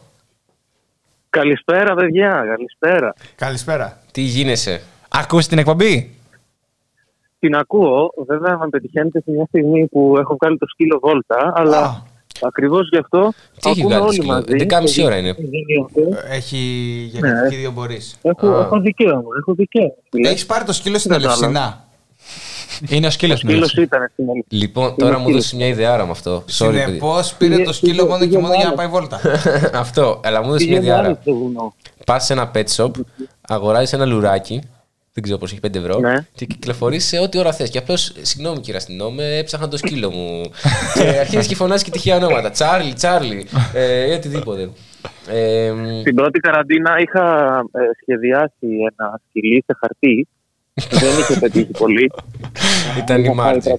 Καλησπέρα, 1.31 1.95
παιδιά. 1.95 2.45
Καλησπέρα. 2.49 3.15
Καλησπέρα. 3.35 4.01
Τι 4.13 4.21
γίνεσαι; 4.21 4.83
Ακούς 5.09 5.47
την 5.47 5.59
εκπομπή; 5.59 6.15
Την 7.39 7.55
ακούω. 7.57 8.13
Βέβαια, 8.27 8.59
με 8.59 8.69
πετυχαίνετε 8.69 9.21
σε 9.21 9.31
μια 9.31 9.45
στιγμή 9.45 9.87
που 9.87 10.15
έχω 10.19 10.37
βγάλει 10.41 10.59
το 10.59 10.67
σκύλο 10.67 10.99
βόλτα, 11.03 11.53
αλλά 11.57 12.03
ακριβώς 12.41 12.89
γι' 12.89 12.99
αυτό 12.99 13.33
Τι 13.61 13.71
έχει 13.71 13.81
ακούμε 13.81 13.95
βγάλει 13.99 14.17
το 14.19 14.33
όλοι 14.33 14.43
σκύλο; 14.47 14.79
μαζί. 14.79 15.01
11.30 15.01 15.05
ώρα 15.07 15.17
είναι. 15.17 15.35
Έχει 16.31 16.57
Ναι. 17.13 17.19
γενετική 17.29 17.57
δύο 17.57 17.71
μπορείς. 17.71 18.17
Έχω, 18.23 18.47
έχω 18.59 18.81
δικαίωμα. 18.81 19.29
Έχω 19.39 19.55
δικαίωμα. 19.55 19.93
Έχεις 20.11 20.47
πάρει 20.47 20.65
το 20.65 20.73
σκύλο 20.73 20.99
στην 20.99 21.11
Δεν 21.11 21.21
το 21.21 21.27
Ελευσινά. 21.27 21.85
Είναι 22.89 23.07
ο 23.07 23.11
σκύλος 23.11 23.35
Ο 23.45 23.49
σκύλος 23.49 23.73
ήταν 23.73 24.11
στην 24.13 24.25
Ελευσινά. 24.29 24.61
Λοιπόν, 24.63 24.95
τώρα 24.97 25.19
μου 25.19 25.29
έδωσε 25.29 25.57
μια 25.57 25.67
ιδέα 25.67 26.05
με 26.05 26.11
αυτό. 26.11 26.45
Sorry, 26.59 26.69
παιδί. 26.71 26.79
Συνεπώ 26.81 27.15
πήρε 27.39 27.59
το 27.63 27.73
σκύλο 27.73 28.07
μόνο 28.07 28.27
και 28.27 28.39
μόνο 28.39 28.55
για 28.55 28.65
να 28.65 28.73
πάει 28.75 28.87
βόλτα. 28.87 29.21
αυτό, 29.75 30.21
αλλά 30.25 30.43
μου 30.43 30.49
έδωσε 30.49 30.67
μια 30.67 30.79
Πήγαινε 30.79 30.97
ιδέα. 30.99 31.07
άλλο 31.07 31.19
στο 31.23 31.35
βουνό. 31.35 31.75
Πας 32.07 32.25
σε 32.25 32.33
ένα 32.33 32.51
pet 32.55 32.65
shop, 32.77 32.91
αγοράζεις 33.49 33.93
ένα 33.93 34.05
λουράκι, 34.05 34.61
δεν 35.13 35.23
ξέρω 35.25 35.39
πώς 35.39 35.51
έχει 35.51 35.61
5 35.67 35.75
ευρώ, 35.75 35.99
Ναι. 35.99 36.27
και 36.35 36.45
κυκλοφορείς 36.45 37.05
σε 37.05 37.19
ό,τι 37.19 37.39
ώρα 37.39 37.53
θες. 37.53 37.71
Και 37.71 37.79
απλώς, 37.79 38.13
συγγνώμη 38.23 38.61
κύριε 38.61 38.77
αστυνόμε, 38.77 39.37
έψαχνα 39.37 39.69
το 39.69 39.77
σκύλο 39.77 40.11
μου. 40.11 40.41
και 40.95 41.03
αρχίζεις 41.19 41.47
και 41.47 41.55
φωνάζει 41.55 41.85
και 41.85 41.91
τυχαία 41.91 42.17
ονόματα. 42.17 42.51
Τσάρλι, 42.51 42.93
Τσάρλι, 42.93 43.47
ε, 43.75 44.11
ή 44.11 44.13
οτιδήποτε. 44.13 44.71
Ε, 45.29 45.71
μ, 45.71 46.01
Στην 46.01 46.15
πρώτη 46.15 46.39
καραντίνα 46.41 46.95
είχα 46.99 47.55
ε, 47.73 47.81
σχεδιάσει 48.01 48.67
ένα 48.97 49.21
σκυλί 49.29 49.65
σε 49.67 49.77
χαρτί. 49.81 50.29
Δεν 50.91 51.19
είχε 51.19 51.39
πετύχει 51.41 51.71
πολύ. 51.79 52.11
Ήταν 52.99 53.19
η 53.19 53.23
Είχα 53.23 53.35
πάρει 53.35 53.51
Μάρτζη. 53.53 53.71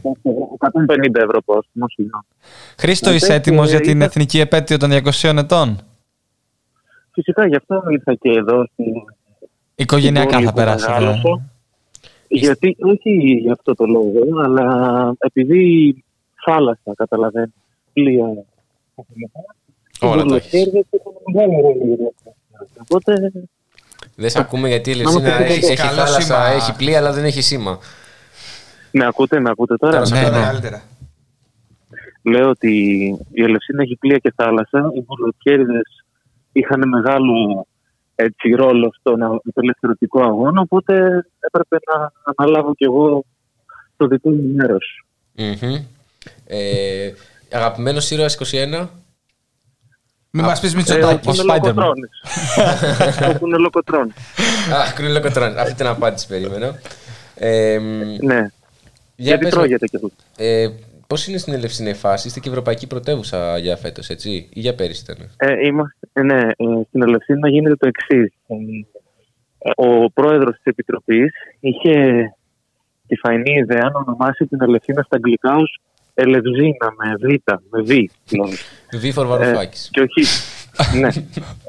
150 0.57 1.21
ευρώ 1.23 1.41
πρόστιμο, 1.41 1.85
συγγνώμη. 1.89 2.23
Χρήστο, 2.77 3.09
Ε, 3.09 3.13
είσαι 3.15 3.27
και 3.27 3.33
έτοιμος 3.33 3.69
για 3.69 3.79
την 3.79 3.89
ήρθα- 3.89 4.05
εθνική 4.05 4.39
επέτειο 4.39 4.77
των 4.77 4.89
200 4.89 5.37
ετών; 5.37 5.79
Φυσικά 7.11 7.47
γι' 7.47 7.55
αυτό 7.55 7.83
ήρθα 7.89 8.13
και 8.13 8.29
εδώ 8.29 8.65
στην 8.73 8.85
Οικογενειακά 9.75 10.31
πόλη 10.33 10.43
θα 10.45 10.49
που 10.51 10.55
περάσετε. 10.57 10.91
μεγάλωσα. 10.91 11.49
Γιατί, 12.27 12.75
όχι 12.79 13.11
για 13.41 13.51
αυτό 13.51 13.75
το 13.75 13.85
λόγο, 13.85 14.39
αλλά 14.43 15.13
επειδή 15.19 15.95
θάλασσα, 16.45 16.93
καταλαβαίνω, 16.95 17.51
πλοία. 17.93 18.25
Όλα 20.01 20.23
τα 20.25 20.35
έχεις. 20.35 20.53
έχουν 20.53 21.13
μεγάλο 21.33 21.61
ρόλο 21.61 21.93
για 21.95 22.11
αυτό. 22.15 22.35
Οπότε, 22.81 23.31
δεν 24.19 24.30
σε 24.30 24.39
ακούμε 24.39 24.68
γιατί 24.68 24.91
η 24.91 24.94
Να 24.94 24.99
Ελευσίνα 24.99 25.30
μου 25.30 25.38
πείτε 25.38 25.52
έχει, 25.53 25.61
το 25.61 25.68
έχει 25.68 25.76
καλό 25.76 25.91
θάλασσα, 25.91 26.22
σήμα. 26.22 26.45
έχει 26.45 26.76
πλοία, 26.76 26.98
αλλά 26.98 27.11
δεν 27.14 27.23
έχει 27.23 27.41
σήμα. 27.41 27.80
με 28.91 29.06
ακούτε, 29.06 29.39
με 29.39 29.49
ακούτε 29.49 29.76
τώρα; 29.77 29.94
Τώρα 29.94 30.06
σε 30.06 30.14
Ναι, 30.14 30.26
ακούω. 30.26 30.39
ναι. 30.39 30.45
Καλύτερα. 30.45 30.81
Λέω 32.22 32.49
ότι 32.49 32.72
η 33.31 33.44
Ελευσίνα 33.44 33.81
έχει 33.84 33.95
πλοία 33.95 34.18
και 34.18 34.34
θάλασσα. 34.35 34.91
Οι 34.95 35.02
βουλοκαίριδες 35.07 36.06
είχαν 36.52 36.88
μεγάλο 36.89 37.68
έτσι, 38.15 38.49
ρόλο 38.49 38.91
στον 38.99 39.22
α- 39.23 39.39
απελευθερωτικό 39.48 40.23
αγώνα, 40.23 40.61
οπότε 40.61 40.94
έπρεπε 41.39 41.77
να 41.91 42.11
αναλάβω 42.35 42.76
κι 42.76 42.84
εγώ 42.84 43.23
το 43.98 44.07
δικό 44.07 44.30
μου 44.30 44.53
μέρος. 44.56 45.06
Μμμ. 45.35 45.76
Ε, 46.45 47.11
Αγαπημένος 47.52 48.11
ήρωας 48.11 48.34
21. 48.34 48.89
Μην 50.31 50.45
μας 50.45 50.59
πεις 50.59 50.73
Ε, 50.73 50.75
Μητσοτάκη. 50.75 51.29
ο 51.29 51.31
Κουνελοκοτρώνης. 51.31 52.09
Ο 53.35 53.37
Κουνελοκοτρώνης. 53.39 54.15
Α, 54.73 54.93
κρύλο 54.95 55.21
κοτρόν. 55.21 55.57
Αυτή 55.57 55.73
την 55.73 55.85
απάντηση 55.87 56.27
περίμενα. 56.27 56.79
Ε, 57.35 57.79
μ, 57.79 58.25
Ναι. 58.25 58.35
για 58.35 58.49
Γιατί 59.15 59.43
πες 59.43 59.53
μου, 59.53 59.59
τρώγεται 59.59 59.85
κι 59.87 59.95
αυτό. 59.95 60.09
Ε, 60.37 60.67
Πώς 61.07 61.27
είναι 61.27 61.37
στην 61.37 61.53
Ελευσίνα 61.53 61.89
η 61.89 61.93
φάση, 61.93 62.27
είστε 62.27 62.39
και 62.39 62.49
ευρωπαϊκή 62.49 62.87
πρωτεύουσα 62.87 63.57
για 63.57 63.75
φέτος, 63.77 64.09
έτσι, 64.09 64.29
ή 64.31 64.59
για 64.59 64.75
πέρυσι 64.75 65.03
ήταν; 65.03 65.29
Ε, 65.37 65.65
είμαστε, 65.67 65.97
ε, 66.13 66.21
ναι, 66.21 66.41
ε, 66.41 66.65
στην 66.87 67.01
Ελευσίνα 67.01 67.49
γίνεται 67.49 67.75
το 67.75 67.87
εξής. 67.87 68.33
Ο 69.75 70.11
πρόεδρος 70.11 70.55
της 70.55 70.63
Επιτροπής 70.63 71.31
είχε 71.59 71.93
τη 73.07 73.15
φαϊνή 73.15 73.53
ιδέα 73.57 73.89
να 73.93 73.99
ονομάσει 73.99 74.45
την 74.45 74.61
Ελευσίνα 74.61 75.01
στα 75.01 75.15
αγγλικά 75.15 75.55
ως 75.55 75.79
Ελευζίνα 76.19 76.88
με 76.98 77.15
Β, 77.19 77.23
με 77.69 77.81
Β. 77.81 77.89
δηλαδή. 78.27 78.56
Β 78.91 79.19
for 79.19 79.27
Varoufakis. 79.31 79.88
και 79.91 80.02
όχι. 80.02 80.23
ναι. 80.99 81.10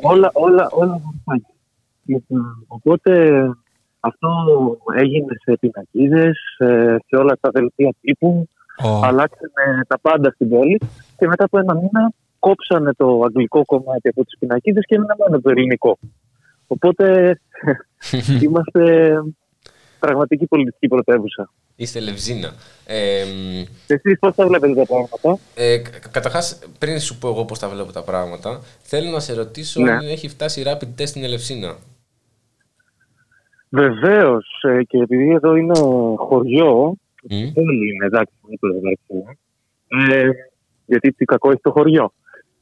όλα, 0.03 0.31
όλα, 0.33 0.69
όλα 0.71 1.01
Varoufakis. 1.01 1.55
Λοιπόν, 2.05 2.65
Οπότε 2.67 3.43
αυτό 4.01 4.29
έγινε 4.97 5.35
σε 5.43 5.57
πινακίδες, 5.61 6.39
ε, 6.59 6.97
σε 7.07 7.17
όλα 7.17 7.37
τα 7.41 7.51
δελτία 7.53 7.95
τύπου. 8.01 8.49
Ω. 8.85 8.89
Αλλάξανε 8.89 9.83
τα 9.87 9.99
πάντα 10.01 10.31
στην 10.31 10.49
πόλη 10.49 10.81
και 11.17 11.27
μετά 11.27 11.45
από 11.45 11.59
ένα 11.59 11.75
μήνα 11.75 12.13
κόψανε 12.39 12.93
το 12.93 13.23
αγγλικό 13.25 13.65
κομμάτι 13.65 14.09
από 14.09 14.25
τις 14.25 14.39
πινακίδες 14.39 14.85
και 14.87 14.95
έμεινε 14.95 15.15
μόνο 15.19 15.41
το 15.41 15.51
ελληνικό. 15.51 15.99
Οπότε 16.67 17.39
είμαστε 18.43 19.13
πραγματική 19.99 20.47
πολιτική 20.47 20.89
πρωτεύουσα. 20.89 21.51
Είστε 21.77 22.01
Λευζίνα. 22.01 22.53
Ε, 22.87 23.25
μ, 23.25 23.65
Εσείς 23.87 24.19
πώς 24.19 24.35
τα 24.35 24.47
βλέπετε 24.47 24.75
τα 24.75 24.85
πράγματα; 24.87 25.39
Ε, 25.55 25.79
Καταρχάς, 26.11 26.59
πριν 26.79 27.01
σου 27.01 27.19
πω 27.19 27.29
εγώ 27.29 27.45
πώς 27.45 27.59
τα 27.59 27.69
βλέπω 27.69 27.93
τα 27.93 28.03
πράγματα, 28.03 28.61
θέλω 28.83 29.11
να 29.11 29.21
σε 29.21 29.35
ρωτήσω 29.35 29.81
Ναι. 29.81 29.91
αν 29.91 30.09
έχει 30.09 30.29
φτάσει 30.29 30.63
rapid 30.67 31.01
test 31.01 31.07
στην 31.07 31.25
Ελευσίνα. 31.25 31.77
Βεβαίως 33.71 34.47
και 34.87 34.99
επειδή 34.99 35.31
εδώ 35.31 35.57
είναι 35.57 35.79
χωριό, 36.17 36.95
Μμ. 37.31 37.37
όλοι 37.55 37.91
είναι 37.95 38.05
εντάξει, 38.07 38.33
δεν 38.49 38.59
το 38.61 38.67
εντάξει, 38.67 39.37
ε, 40.13 40.31
γιατί 40.87 41.13
τι 41.13 41.25
κακό 41.25 41.51
έχει 41.51 41.61
το 41.61 41.71
χωριό. 41.71 42.13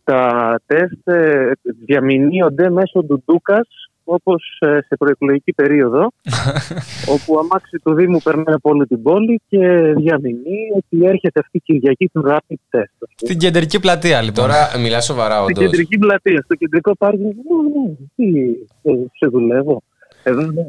Τα 0.04 0.60
τεστ 0.66 1.08
ε, 1.08 1.50
διαμηνύονται 1.84 2.70
μέσω 2.70 3.02
του 3.04 3.22
Ντούκας 3.26 3.68
όπως 4.08 4.58
ε, 4.60 4.78
σε 4.86 4.96
προεκλογική 4.98 5.52
περίοδο 5.52 6.12
όπου 7.14 7.38
αμάξι 7.38 7.78
του 7.84 7.94
Δήμου 7.94 8.18
περνάει 8.22 8.54
από 8.54 8.70
όλη 8.70 8.86
την 8.86 9.02
πόλη 9.02 9.40
και 9.48 9.58
διαμηνύει 9.96 10.68
ότι 10.76 11.06
έρχεται 11.06 11.40
αυτή 11.40 11.56
η 11.56 11.60
Κυριακή 11.60 12.08
του 12.08 12.22
rapid 12.26 12.78
test. 12.78 13.06
Στην 13.16 13.38
κεντρική 13.38 13.80
πλατεία, 13.80 14.20
λοιπόν. 14.22 14.44
Τώρα 14.44 14.78
μιλάς 14.78 15.04
σοβαρά, 15.04 15.34
Στην 15.42 15.56
όντως. 15.56 15.70
κεντρική 15.70 15.98
πλατεία, 15.98 16.40
στο 16.44 16.54
κεντρικό 16.54 16.96
πάρκινγκ, 16.96 17.22
ναι, 17.32 17.32
ναι, 17.32 17.94
τι, 18.16 18.38
ε, 18.82 18.92
σε 19.18 19.26
δουλεύω. 19.30 19.82
Εδώ, 20.22 20.40
ναι, 20.40 20.66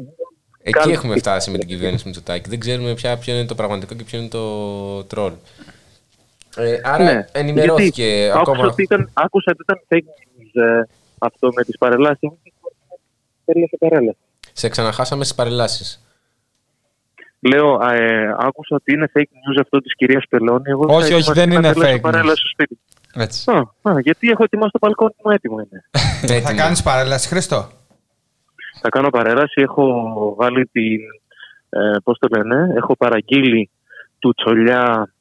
Εκεί 0.62 0.78
Κάνε- 0.78 0.94
έχουμε 0.94 1.16
φτάσει 1.16 1.50
με 1.50 1.58
την 1.58 1.68
κυβέρνηση 1.68 2.02
Μητσοτάκη. 2.06 2.48
Δεν 2.50 2.58
ξέρουμε 2.60 2.94
πια 2.94 3.16
ποιο 3.16 3.34
είναι 3.34 3.46
το 3.46 3.54
πραγματικό 3.54 3.94
και 3.94 4.04
ποιο 4.04 4.18
είναι 4.18 4.28
το 4.28 5.04
τρόλ. 5.04 5.32
Ε, 6.56 6.80
άρα 6.82 7.04
Ναι. 7.04 7.24
ενημερώθηκε 7.32 8.02
Γιατί 8.04 8.30
ακόμα. 8.38 8.56
Άκουσα 8.56 8.72
ότι 8.72 8.82
ήταν, 8.82 9.10
άκουσα 9.12 9.52
ότι 9.52 9.62
ήταν 9.62 9.78
fake 9.88 10.10
news 10.10 10.62
ε, 10.62 10.82
αυτό 11.18 11.50
με 11.54 11.62
τις 11.64 11.78
παρελάσεις. 11.78 12.28
Περίλασε 13.48 13.76
παρέλαση. 13.78 14.18
Σε 14.52 14.68
ξαναχάσαμε 14.68 15.24
στις 15.24 15.36
παρελάσεις. 15.36 16.02
Λέω, 17.40 17.80
ε, 17.90 18.34
άκουσα 18.38 18.74
ότι 18.76 18.92
είναι 18.92 19.10
fake 19.14 19.20
news 19.42 19.60
αυτό 19.60 19.78
της 19.80 19.94
κυρίας 19.94 20.24
Πελώνη. 20.28 20.70
Εγώ 20.70 20.88
θα 20.88 20.94
Όχι, 20.94 21.02
όχι, 21.04 21.12
ετοιμαστεί 21.14 21.40
δεν 21.40 21.48
να 21.48 21.54
είναι 21.54 21.72
τελέσω 21.72 21.96
fake 21.96 22.00
παρέλαση 22.00 22.30
news. 22.30 22.36
στο 22.38 22.48
σπίτι. 22.48 22.78
Έτσι. 23.14 23.50
Α, 23.50 23.90
α, 23.90 24.00
γιατί 24.00 24.28
έχω 24.28 24.44
ετοιμάσει 24.44 24.70
το 24.72 24.78
μπαλκόνι 24.82 25.14
μου 25.24 25.30
έτοιμο 25.30 25.56
είναι. 25.60 25.84
Θα 26.46 26.54
κάνεις 26.54 26.82
παρέλαση, 26.82 27.28
Χριστό. 27.28 27.68
Θα 28.80 28.88
κάνω 28.88 29.10
παρέλαση, 29.10 29.60
έχω 29.60 29.84
βάλει 30.38 30.66
την, 30.66 31.00
ε, 31.70 31.98
πώς 32.04 32.18
το 32.18 32.28
λένε, 32.36 32.72
έχω 32.76 32.96
παραγγείλει 32.96 33.70
του 34.18 34.32
τσολιά, 34.36 35.12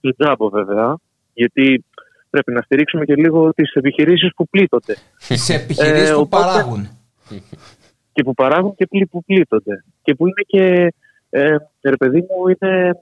του 0.00 0.14
τζάμπο 0.18 0.48
βέβαια, 0.48 0.96
γιατί 1.34 1.84
πρέπει 2.30 2.52
να 2.52 2.60
στηρίξουμε 2.62 3.04
και 3.04 3.14
λίγο 3.14 3.52
τις 3.54 3.72
επιχειρήσεις 3.72 4.30
που 4.36 4.48
πλήττονται. 4.48 4.96
Σε 5.18 5.54
επιχειρήσεις 5.54 6.08
Ε, 6.10 6.12
που 6.12 6.20
οπότε- 6.20 6.44
παράγουν. 6.44 6.88
και 8.12 8.22
που 8.22 8.34
παράγουν 8.34 8.74
και 8.74 8.86
πλή- 8.86 9.08
που 9.10 9.24
πλήττονται. 9.24 9.84
Και 10.02 10.14
που 10.14 10.26
είναι 10.26 10.42
και, 10.46 10.94
ε, 11.30 11.56
ρε 11.82 11.96
παιδί 11.96 12.20
μου, 12.20 12.48
είναι 12.48 13.00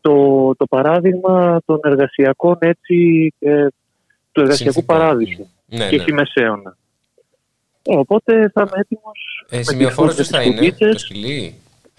το, 0.00 0.54
το 0.56 0.66
παράδειγμα 0.66 1.60
των 1.64 1.80
εργασιακών 1.82 2.56
έτσι, 2.60 3.32
ε, 3.38 3.66
του 4.32 4.40
εργασιακού 4.40 4.72
Συνθήκων. 4.72 4.96
παράδεισου 4.96 5.46
Ναι, 5.66 5.88
και 5.88 5.96
ναι. 5.96 6.02
στη 6.02 6.12
μεσαίωνα. 6.12 6.76
Ε, 7.82 7.96
οπότε 7.96 8.50
θα 8.54 8.60
είμαι 8.60 8.80
έτοιμος. 8.80 9.44
Ε, 9.50 9.62
Σημειοφόρος 9.62 10.14
ποιος 10.14 10.28
θα 10.28 10.42
είναι, 10.42 10.72
το 10.72 10.98
σκυλί; 10.98 11.54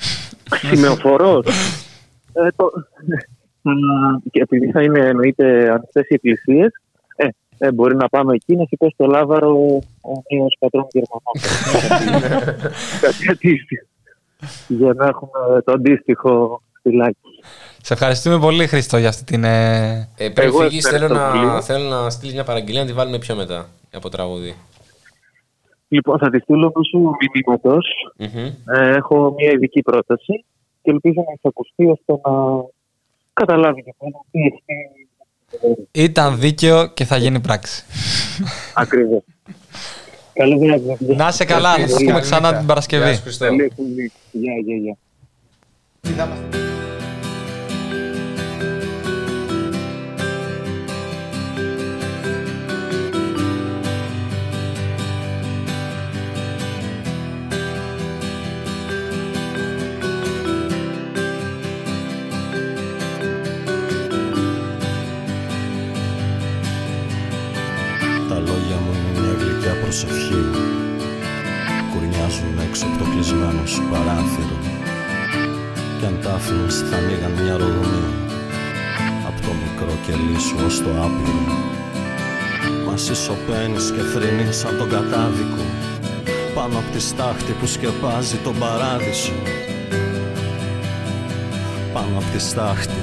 Σημειοφορός. 0.69 1.45
ε, 2.34 2.48
το, 2.56 2.72
ε, 3.64 3.72
και 4.32 4.41
επειδή 4.41 4.72
θα 4.72 4.82
είναι 4.82 4.99
εννοείται 4.99 5.69
ανοιχτές 5.72 6.07
οι 6.10 6.14
εκκλησίες, 6.14 6.72
ε, 7.57 7.68
ε, 7.68 7.72
μπορεί 7.72 7.95
να 7.95 8.10
πάμε 8.10 8.34
εκεί 8.34 8.56
να 8.56 8.65
σηκώσει 8.65 8.94
το 8.98 9.06
λάβαρο 9.06 9.49
ο 10.02 10.36
νέος 10.36 10.56
πατρόν 10.60 10.88
Γερμανών. 10.91 11.36
Κάτι 13.02 13.30
αντίστοιχο. 13.32 13.86
Για 14.68 14.94
να 14.94 15.06
έχουμε 15.06 15.61
το 15.65 15.72
αντίστοιχο 15.72 16.61
φυλάκι. 16.82 17.18
Σε 17.82 17.94
ευχαριστούμε 17.94 18.40
πολύ, 18.40 18.68
Χρήστο, 18.68 18.98
για 18.98 19.10
αυτή 19.10 19.23
την. 19.23 19.44
ε, 19.44 20.10
Ε, 20.18 20.30
πριν 20.30 20.48
Εγώ 20.48 20.60
φύγεις, 20.60 20.88
θέλω, 20.88 21.06
ευχαριστώ 21.06 21.38
να, 21.38 21.49
πολύ. 21.49 21.61
θέλω 21.61 21.90
να 21.90 22.10
στείλεις 22.10 22.34
μια 22.34 22.44
παραγγελία 22.44 22.82
να 22.82 22.88
τη 22.88 22.94
βάλουμε 22.94 23.18
πιο 23.18 23.36
μετά 23.36 23.69
από 23.94 24.10
τραγούδι. 24.10 24.56
Λοιπόν, 25.88 26.18
θα 26.18 26.30
τη 26.30 26.40
στείλω 26.40 26.72
μέσω 26.76 26.98
μηνύματος. 27.34 27.88
Μμμ. 28.18 28.45
Ε, 28.76 28.95
έχω 28.95 29.34
μια 29.38 29.52
ειδική 29.52 29.82
πρόταση 29.82 30.45
και 30.82 30.91
ελπίζω 30.91 31.23
να 31.27 31.34
εισακουστεί 31.38 31.86
ώστε 31.86 32.14
να 32.30 32.32
καταλάβει 33.34 33.84
και 33.84 33.94
πέρα 33.98 34.19
τι 34.32 34.40
έχει 34.40 34.64
Ήταν 35.91 36.40
δίκαιο 36.40 36.88
και 36.88 37.06
θα 37.06 37.18
γίνει 37.18 37.40
πράξη. 37.40 37.84
ακριβώς. 38.73 39.22
Καλό 40.34 40.57
βράδυ. 40.57 41.15
Να 41.15 41.27
είσαι 41.27 41.45
καλά, 41.45 41.77
να 41.77 41.88
σας 41.88 42.03
πούμε 42.03 42.19
ξανά 42.19 42.56
την 42.57 42.65
Παρασκευή. 42.65 43.03
Γεια 43.03 43.15
σου, 43.15 43.22
Χριστό. 43.22 43.45
Καλή 43.45 43.64
εκπομπή. 43.64 44.11
Γεια, 44.32 44.53
γεια, 44.65 44.98
προσευχή. 69.95 70.43
Κουρνιάζουν 71.91 72.59
έξω 72.67 72.85
από 72.85 72.97
το 72.97 73.05
κλεισμένο 73.11 73.65
σου 73.65 73.84
παράθυρο. 73.91 74.57
Κι 75.99 76.05
αν 76.05 76.19
τα 76.22 76.34
άφηνες 76.34 76.76
θα 76.89 76.95
ανοίγαν 76.97 77.31
μια 77.41 77.57
ρογμή 77.57 78.03
Απ' 79.27 79.39
το 79.45 79.51
μικρό 79.61 79.93
κελί 80.05 80.39
σου 80.39 80.55
ως 80.65 80.77
το 80.84 80.89
άπειρο. 81.05 81.43
Μα 82.85 82.93
εσύ 82.93 83.15
σωπαίνεις 83.15 83.91
και 83.95 84.01
θρυνείς 84.11 84.57
σαν 84.57 84.77
τον 84.77 84.89
κατάδικο. 84.89 85.63
Πάνω 86.55 86.77
απ' 86.77 86.91
τη 86.93 86.99
στάχτη 86.99 87.51
που 87.59 87.65
σκεπάζει 87.65 88.38
τον 88.43 88.55
παράδεισο. 88.59 89.38
Πάνω 91.93 92.17
απ' 92.17 92.31
τη 92.34 92.39
στάχτη 92.39 93.01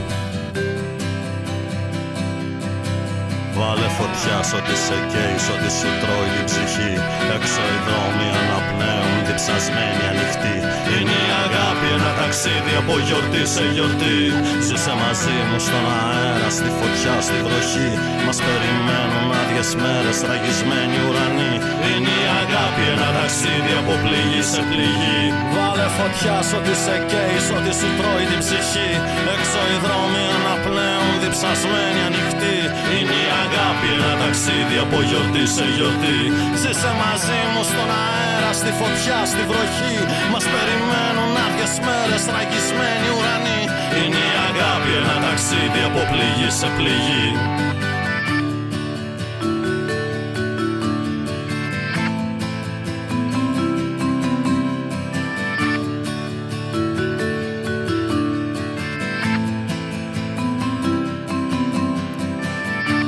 Βάλε 3.56 3.88
φωτιά 3.98 4.38
σ' 4.48 4.54
ό,τι 4.58 4.74
σε 4.86 4.96
καίει, 5.12 5.36
σ' 5.44 5.50
ό,τι 5.54 5.70
σου 5.78 5.90
τρώει 6.02 6.30
την 6.36 6.44
ψυχή. 6.48 6.92
Έξω 7.36 7.62
οι 7.72 7.78
δρόμοι 7.86 8.28
αναπνέουν, 8.40 9.16
διψασμένοι 9.26 10.04
ανοιχτοί. 10.12 10.56
Είναι 10.94 11.16
η 11.28 11.30
αγάπη 11.44 11.71
ένα 11.96 12.10
ταξίδι 12.20 12.74
από 12.82 12.94
γιορτή 13.06 13.42
σε 13.54 13.64
γιορτή. 13.74 14.20
Ζήσε 14.66 14.94
μαζί 15.02 15.36
μου 15.48 15.58
στον 15.66 15.84
αέρα, 15.98 16.48
στη 16.58 16.70
φωτιά, 16.78 17.14
στη 17.26 17.36
βροχή. 17.46 17.90
Μας 18.26 18.38
περιμένουν 18.46 19.26
άδειες 19.40 19.70
μέρες, 19.82 20.18
ραγισμένοι 20.28 20.98
ουρανοί. 21.06 21.54
Είναι 21.88 22.14
η 22.24 22.26
αγάπη 22.42 22.82
ένα 22.94 23.08
ταξίδι 23.18 23.72
από 23.80 23.94
πληγή 24.02 24.42
σε 24.52 24.62
πληγή. 24.70 25.22
Βάλε 25.54 25.88
φωτιά 25.98 26.36
σ' 26.48 26.54
ό,τι 26.58 26.74
σε 26.84 26.96
καίει, 27.10 27.38
σ' 27.46 27.52
ό,τι 27.56 27.72
σου 27.78 27.88
τρώει 27.98 28.24
την 28.30 28.40
ψυχή. 28.44 28.90
Έξω 29.34 29.60
οι 29.70 29.76
δρόμοι 29.84 30.22
αναπνέουν, 30.36 31.14
διψασμένοι 31.22 32.00
ανοιχτοί. 32.08 32.58
Είναι 32.94 33.16
η 33.26 33.28
αγάπη 33.44 33.88
ένα 33.98 34.12
ταξίδι 34.22 34.76
από 34.84 34.98
γιορτή 35.08 35.44
σε 35.56 35.66
γιορτή. 35.76 36.20
Ζήσε 36.60 36.90
μαζί 37.02 37.40
μου 37.52 37.62
στον 37.70 37.88
αέρα, 38.02 38.50
στη 38.60 38.70
φωτιά, 38.80 39.18
στη 39.32 39.42
βροχή. 39.50 39.96
Μας 40.32 40.44
περιμένουν 40.54 41.30
άδειες 41.44 41.74
μέρες, 41.86 42.24
ραγισμένοι 42.34 43.08
ουρανοί. 43.16 43.60
Είναι 43.98 44.22
η 44.32 44.36
αγάπη 44.48 44.90
ένα 45.00 45.16
ταξίδι 45.24 45.82
από 45.88 46.00
πληγή 46.10 46.50
σε 46.58 46.68
πληγή. 46.76 47.26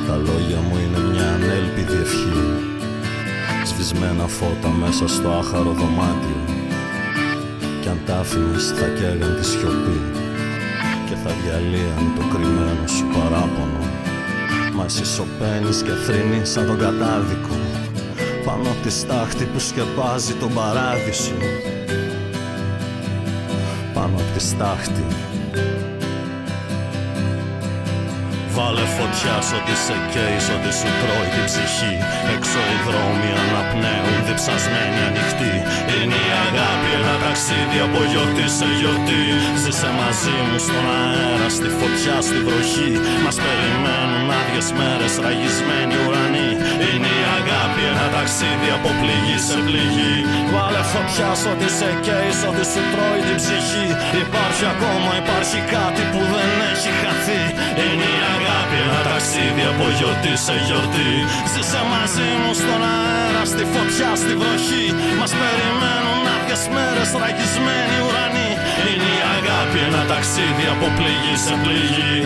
Τα 0.07 0.15
λόγια 0.15 0.59
μου 0.67 0.77
είναι 0.83 0.99
μια 1.11 1.27
ανέλπιδη 1.33 1.97
ευχή. 2.01 2.33
Σβησμένα 3.65 4.27
φώτα 4.27 4.69
μέσα 4.69 5.07
στο 5.07 5.29
άχαρο 5.29 5.71
δωμάτιο 5.71 6.54
Κι 8.05 8.11
αν 8.11 8.17
τα 8.17 8.23
άφηνες 8.23 8.71
θα 8.77 8.87
καίγαν 8.87 9.35
της 9.35 9.47
σιωπή 9.47 9.99
Και 11.07 11.15
θα 11.23 11.31
διαλύαν 11.41 12.05
το 12.15 12.21
κρυμμένο 12.33 12.87
σου 12.87 13.05
παράπονο. 13.13 13.83
Μα 14.73 14.85
εσύ 14.85 15.05
σωπαίνεις 15.05 15.81
και 15.81 15.91
θρυνείς 16.05 16.49
σαν 16.49 16.65
τον 16.65 16.77
κατάδικο 16.77 17.55
Πάνω 18.45 18.69
απ' 18.69 18.81
τη 18.83 18.91
στάχτη 18.91 19.45
που 19.45 19.59
σκεπάζει 19.59 20.33
τον 20.33 20.53
παράδεισο. 20.53 21.37
Πάνω 23.93 24.15
απ' 24.15 24.37
τη 24.37 24.43
στάχτη 24.43 25.05
Βάλε 28.57 28.85
φωτιά 28.97 29.35
σ' 29.47 29.53
ό,τι 29.57 29.75
σε 29.85 29.95
καίει, 30.13 30.37
σ' 30.45 30.51
ό,τι 30.55 30.71
σου 30.79 30.89
τρώει 30.99 31.27
την 31.33 31.45
ψυχή. 31.49 31.93
Έξω 32.35 32.59
οι 32.71 32.77
δρόμοι 32.87 33.29
αναπνέουν, 33.43 34.17
διψασμένοι 34.27 34.99
ανοιχτοί. 35.09 35.53
Είναι 35.95 36.17
η 36.27 36.31
αγάπη 36.45 36.89
ένα 36.99 37.15
ταξίδι 37.23 37.79
από 37.87 37.99
γιορτή 38.11 38.47
σε 38.57 38.67
γιορτή. 38.79 39.23
Ζήσε 39.61 39.89
μαζί 39.99 40.37
μου 40.47 40.57
στον 40.65 40.85
αέρα, 40.99 41.47
στη 41.57 41.69
φωτιά, 41.77 42.15
στη 42.27 42.37
βροχή. 42.45 42.91
Μας 43.23 43.37
περιμένουν 43.43 44.25
άδειες 44.39 44.69
μέρες, 44.77 45.13
ραγισμένοι 45.25 45.95
ουρανοί. 46.03 46.49
Είναι 46.87 47.11
η 47.21 47.23
αγάπη 47.37 47.81
ένα 47.91 48.07
ταξίδι 48.15 48.69
από 48.77 48.89
πληγή 48.99 49.37
σε 49.47 49.57
πληγή. 49.65 50.15
Βάλε 50.53 50.83
φωτιά 50.93 51.29
σ' 51.41 51.47
ό,τι 51.51 51.67
σε 51.77 51.89
καίει, 52.05 52.31
σ' 52.39 52.45
ό,τι 52.49 52.63
σου 52.71 52.81
τρώει 52.91 53.21
την 53.27 53.37
ψυχή. 53.41 53.87
Υπάρχει 54.23 54.63
ακόμα, 54.73 55.11
υπάρχει 55.21 55.59
κάτι 55.75 56.01
που 56.11 56.21
δεν 56.33 56.51
έχει 56.71 56.91
χαθεί. 57.01 57.43
Είναι 57.83 58.09
η 58.17 58.19
αγάπη 58.25 58.44
ένα 58.85 58.99
ταξίδι 59.09 59.63
από 59.71 59.85
γιορτή 59.97 60.33
σε 60.45 60.55
γιορτή. 60.65 61.11
Ζήσε 61.51 61.81
μαζί 61.93 62.29
μου 62.41 62.51
στον 62.61 62.81
αέρα, 62.93 63.43
στη 63.51 63.63
φωτιά, 63.73 64.11
στη 64.21 64.33
βροχή. 64.41 64.87
Μας 65.19 65.31
περιμένουν 65.39 66.23
άδειες 66.35 66.63
μέρες, 66.75 67.09
ραγισμένοι 67.21 67.97
ουρανοί. 68.05 68.49
Είναι 68.89 69.09
η 69.19 69.21
αγάπη 69.35 69.79
ένα 69.87 70.01
ταξίδι 70.11 70.65
από 70.73 70.87
πληγή 70.97 71.35
σε 71.45 71.55
πληγή 71.63 72.17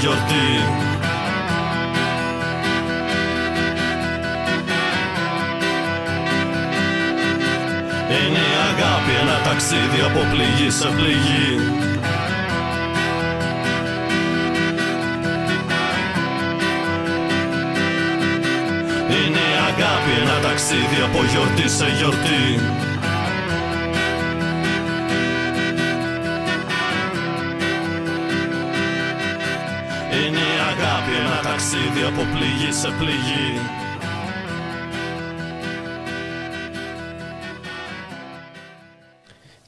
γιορτή. 0.00 0.08
Σε 0.08 0.08
γιορτή 0.08 0.40
Είναι 8.16 8.38
η 8.38 8.56
αγάπη 8.70 9.12
ένα 9.22 9.38
ταξίδι 9.44 10.00
από 10.08 10.20
πληγή 10.30 10.70
σε 10.70 10.88
πληγή. 10.96 11.54
Είναι 19.16 19.42
η 19.52 19.56
αγάπη 19.70 20.12
ένα 20.22 20.48
ταξίδι 20.48 21.00
από 21.04 21.24
γιορτή 21.30 21.68
σε 21.68 21.86
γιορτή 21.98 22.89
ταξίδι 32.00 32.06
από 32.06 32.22
πληγή 32.36 32.72
σε 32.72 32.88
πληγή 32.98 33.60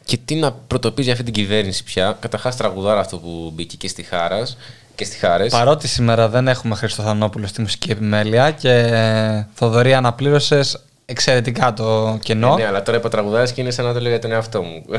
Και 0.05 0.19
τι 0.25 0.35
να 0.35 0.53
πρωτοποιήσει 0.53 1.03
για 1.03 1.13
αυτή 1.13 1.25
την 1.25 1.35
κυβέρνηση 1.35 1.85
πια. 1.85 2.17
Καταρχάς, 2.21 2.57
τραγουδάρα 2.57 3.01
αυτό 3.01 3.19
που 3.19 3.51
μπήκε 3.55 3.77
και 3.77 3.89
στη 3.89 4.03
Χάρας 4.03 4.57
και 4.95 5.05
στη 5.05 5.17
Χάρες. 5.17 5.53
Παρότι 5.53 5.89
σήμερα 5.89 6.29
δεν 6.29 6.49
έχουμε 6.49 6.75
Χρήστο 6.75 7.03
Θανόπουλο 7.03 7.47
στη 7.47 7.61
μουσική 7.61 7.91
επιμέλεια 7.91 8.51
και 8.51 8.71
ε, 8.71 9.47
Θοδωρή 9.55 9.95
αναπλήρωσες 9.95 10.83
εξαιρετικά 11.05 11.73
το 11.73 12.19
κενό. 12.23 12.55
Ε, 12.59 12.63
ναι, 12.63 12.67
αλλά 12.67 12.83
τώρα 12.83 12.99
είπα 12.99 13.09
τραγουδάρα 13.09 13.51
και 13.51 13.61
είναι 13.61 13.71
σαν 13.71 13.85
να 13.85 13.93
το 13.93 14.01
λέω 14.01 14.11
για 14.11 14.19
τον 14.19 14.33
εαυτό 14.33 14.63
μου. 14.63 14.85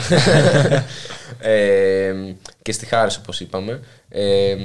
ε, 1.39 2.13
και 2.61 2.71
στη 2.71 2.85
Χάρες, 2.85 3.17
όπως 3.17 3.39
είπαμε. 3.39 3.79
Ε, 4.09 4.55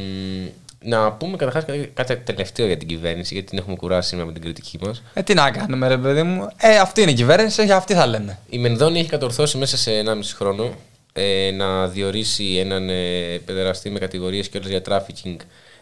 να 0.80 1.12
πούμε 1.12 1.36
καταρχάς 1.36 1.64
κάτι 1.94 2.16
τελευταίο 2.16 2.66
για 2.66 2.76
την 2.76 2.88
κυβέρνηση, 2.88 3.34
γιατί 3.34 3.48
την 3.48 3.58
έχουμε 3.58 3.76
κουράσει 3.76 4.08
σήμερα 4.08 4.26
με 4.26 4.32
την 4.32 4.42
κριτική 4.42 4.78
μας. 4.82 5.02
Ε, 5.14 5.22
τι 5.22 5.34
να 5.34 5.50
κάνουμε, 5.50 5.88
ρε 5.88 5.98
παιδί 5.98 6.22
μου. 6.22 6.48
Ε, 6.56 6.78
αυτή 6.78 7.02
είναι 7.02 7.10
η 7.10 7.14
κυβέρνηση, 7.14 7.64
για 7.64 7.76
αυτή 7.76 7.94
θα 7.94 8.06
λέμε. 8.06 8.38
Η 8.48 8.58
Μενδώνη 8.58 8.98
έχει 8.98 9.08
κατορθώσει 9.08 9.58
μέσα 9.58 9.76
σε 9.76 10.02
1,5 10.06 10.20
χρόνο 10.34 10.74
ε, 11.12 11.50
να 11.50 11.88
διορίσει 11.88 12.56
έναν 12.58 12.88
ε, 12.88 13.40
παιδεραστή 13.44 13.90
με 13.90 13.98
κατηγορίες 13.98 14.48
και 14.48 14.58
όλες 14.58 14.70
για 14.70 14.82
τράφικινγκ 14.82 15.38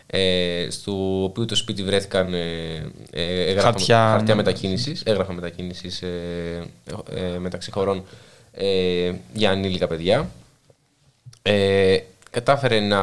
ε, 0.07 0.67
στο 0.71 1.23
οποίο 1.23 1.45
το 1.45 1.55
σπίτι 1.55 1.83
βρέθηκαν 1.83 2.35
ε, 2.35 2.41
ε, 3.11 3.45
έγγραφα, 3.45 3.61
Χαρτιά, 3.61 4.09
χαρτιά 4.11 4.35
ναι. 4.35 4.43
μετακίνησης, 4.43 5.03
έγγραφα 5.05 5.33
μετακίνησης 5.33 6.03
ε, 6.03 6.63
ε, 7.15 7.39
μεταξύ 7.39 7.71
χωρών 7.71 8.05
ε, 8.53 9.13
για 9.33 9.51
ανήλικα 9.51 9.87
παιδιά. 9.87 10.31
Ε, 11.43 11.97
κατάφερε 12.31 12.81
να 12.81 13.01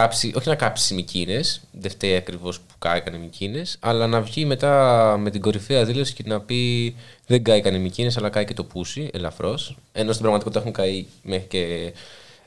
κάψει, 0.00 0.32
όχι 0.36 0.48
να 0.48 0.54
κάψει 0.54 0.94
μηκίνε, 0.94 1.40
δεν 1.70 1.90
φταίει 1.90 2.14
ακριβώς 2.16 2.58
που 2.60 2.74
κάηκαν 2.78 3.14
οι 3.14 3.18
μηκίνε, 3.18 3.62
αλλά 3.80 4.06
να 4.06 4.20
βγει 4.20 4.44
μετά 4.44 5.16
με 5.20 5.30
την 5.30 5.40
κορυφαία 5.40 5.84
δήλωση 5.84 6.12
και 6.14 6.22
να 6.26 6.40
πει 6.40 6.94
δεν 7.26 7.42
κάηκαν 7.42 7.74
οι 7.74 7.78
μηκίνε, 7.78 8.10
αλλά 8.16 8.28
κάει 8.28 8.44
και 8.44 8.54
το 8.54 8.64
πούσι, 8.64 9.10
ελαφρώς. 9.12 9.76
Ενώ 9.92 10.08
στην 10.10 10.20
πραγματικότητα 10.22 10.60
έχουν 10.60 10.72
καεί 10.72 11.06
μέχρι 11.22 11.46
και. 11.48 11.92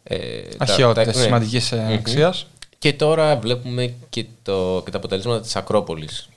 Ε, 0.03 0.17
τα- 0.41 0.55
Αρχαιότητες 0.57 1.13
τα- 1.13 1.19
ναι. 1.19 1.25
σημαντικής, 1.25 1.71
ε, 1.71 1.75
Μμμ. 1.75 1.93
αξίας. 1.93 2.47
Και 2.79 2.93
τώρα 2.93 3.35
βλέπουμε 3.37 3.93
και, 4.09 4.25
το, 4.43 4.81
και 4.85 4.91
τα 4.91 4.97
αποτελέσματα 4.97 5.41
της 5.41 5.55
Ακρόπολης. 5.55 6.29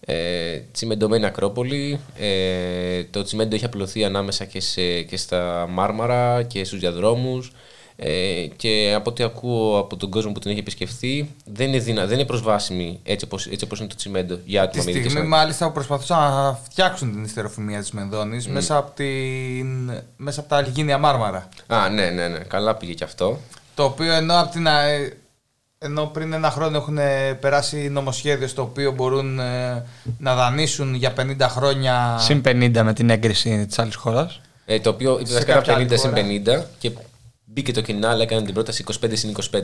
Ε, 0.00 0.60
τσιμεντωμένη 0.72 1.26
Ακρόπολη. 1.26 2.00
Ε, 2.18 3.04
το 3.04 3.22
τσιμέντο 3.22 3.54
έχει 3.54 3.64
απλωθεί 3.64 4.04
ανάμεσα 4.04 4.44
και, 4.44 4.60
σε, 4.60 5.02
και 5.02 5.16
στα 5.16 5.66
μάρμαρα 5.70 6.42
και 6.42 6.64
στους 6.64 6.78
διαδρόμους. 6.78 7.52
Ε, 7.98 8.46
και 8.56 8.92
από 8.96 9.10
ό,τι 9.10 9.22
ακούω 9.22 9.78
από 9.78 9.96
τον 9.96 10.10
κόσμο 10.10 10.32
που 10.32 10.38
την 10.40 10.50
έχει 10.50 10.58
επισκεφθεί, 10.60 11.34
δεν 11.44 11.68
είναι, 11.68 11.78
δυνα, 11.78 12.06
δεν 12.06 12.18
είναι 12.18 12.26
προσβάσιμη 12.26 13.00
έτσι 13.02 13.24
όπως, 13.24 13.46
έτσι 13.46 13.64
όπως 13.64 13.78
είναι 13.78 13.88
το 13.88 13.94
τσιμέντο 13.96 14.38
για 14.44 14.60
Τη 14.62 14.66
άτομα 14.68 14.84
με 14.84 14.90
ειδικές 14.90 15.10
στιγμή 15.10 15.26
ανάγκες. 15.26 15.38
μάλιστα 15.38 15.66
που 15.66 15.72
προσπαθούσαν 15.72 16.18
να 16.18 16.58
φτιάξουν 16.64 17.12
την 17.12 17.24
ιστεροφημία 17.24 17.80
της 17.80 17.90
Μενδώνης 17.90 18.46
Μμ. 18.48 18.52
μέσα, 18.52 18.76
από 18.76 18.90
την... 18.94 19.90
μέσα 20.16 20.40
από 20.40 20.48
τα 20.48 20.56
Αλγίνια 20.56 20.98
Μάρμαρα. 20.98 21.48
Α, 21.66 21.88
ναι, 21.88 22.10
ναι, 22.10 22.28
ναι. 22.28 22.38
Καλά 22.38 22.74
πήγε 22.74 22.92
και 22.92 23.04
αυτό. 23.04 23.38
Το 23.74 23.84
οποίο 23.84 24.12
ενώ, 24.12 24.40
από 24.40 24.52
την, 24.52 24.68
α- 24.68 24.82
ενώ 25.78 26.04
πριν 26.06 26.32
ένα 26.32 26.50
χρόνο 26.50 26.76
έχουν 26.76 26.98
περάσει 27.40 27.88
νομοσχέδιο 27.88 28.48
στο 28.48 28.62
οποίο 28.62 28.92
μπορούν 28.92 29.38
ε, 29.38 29.84
να 30.18 30.34
δανείσουν 30.34 30.94
για 30.94 31.12
50 31.20 31.36
χρόνια. 31.40 32.16
Συν 32.18 32.42
50 32.44 32.80
με 32.84 32.92
την 32.92 33.10
έγκριση 33.10 33.66
της 33.66 33.78
άλλης 33.78 33.94
χώρας. 33.94 34.40
Ε, 34.66 34.80
το 34.80 34.90
οποίο 34.90 35.12
είπε 35.18 35.26
Σε 35.28 35.32
βασικά 35.32 35.52
κάποια 35.52 35.74
50 35.74 35.76
άλλη 35.76 35.98
συν 35.98 36.10
χώρα. 36.10 36.62
50 36.62 36.64
και 36.78 36.90
μπήκε 37.46 37.72
το 37.72 37.80
κοινάλ, 37.80 38.20
έκανε 38.20 38.44
την 38.44 38.54
πρόταση 38.54 38.84
25 39.04 39.10
συν 39.12 39.34
25 39.52 39.62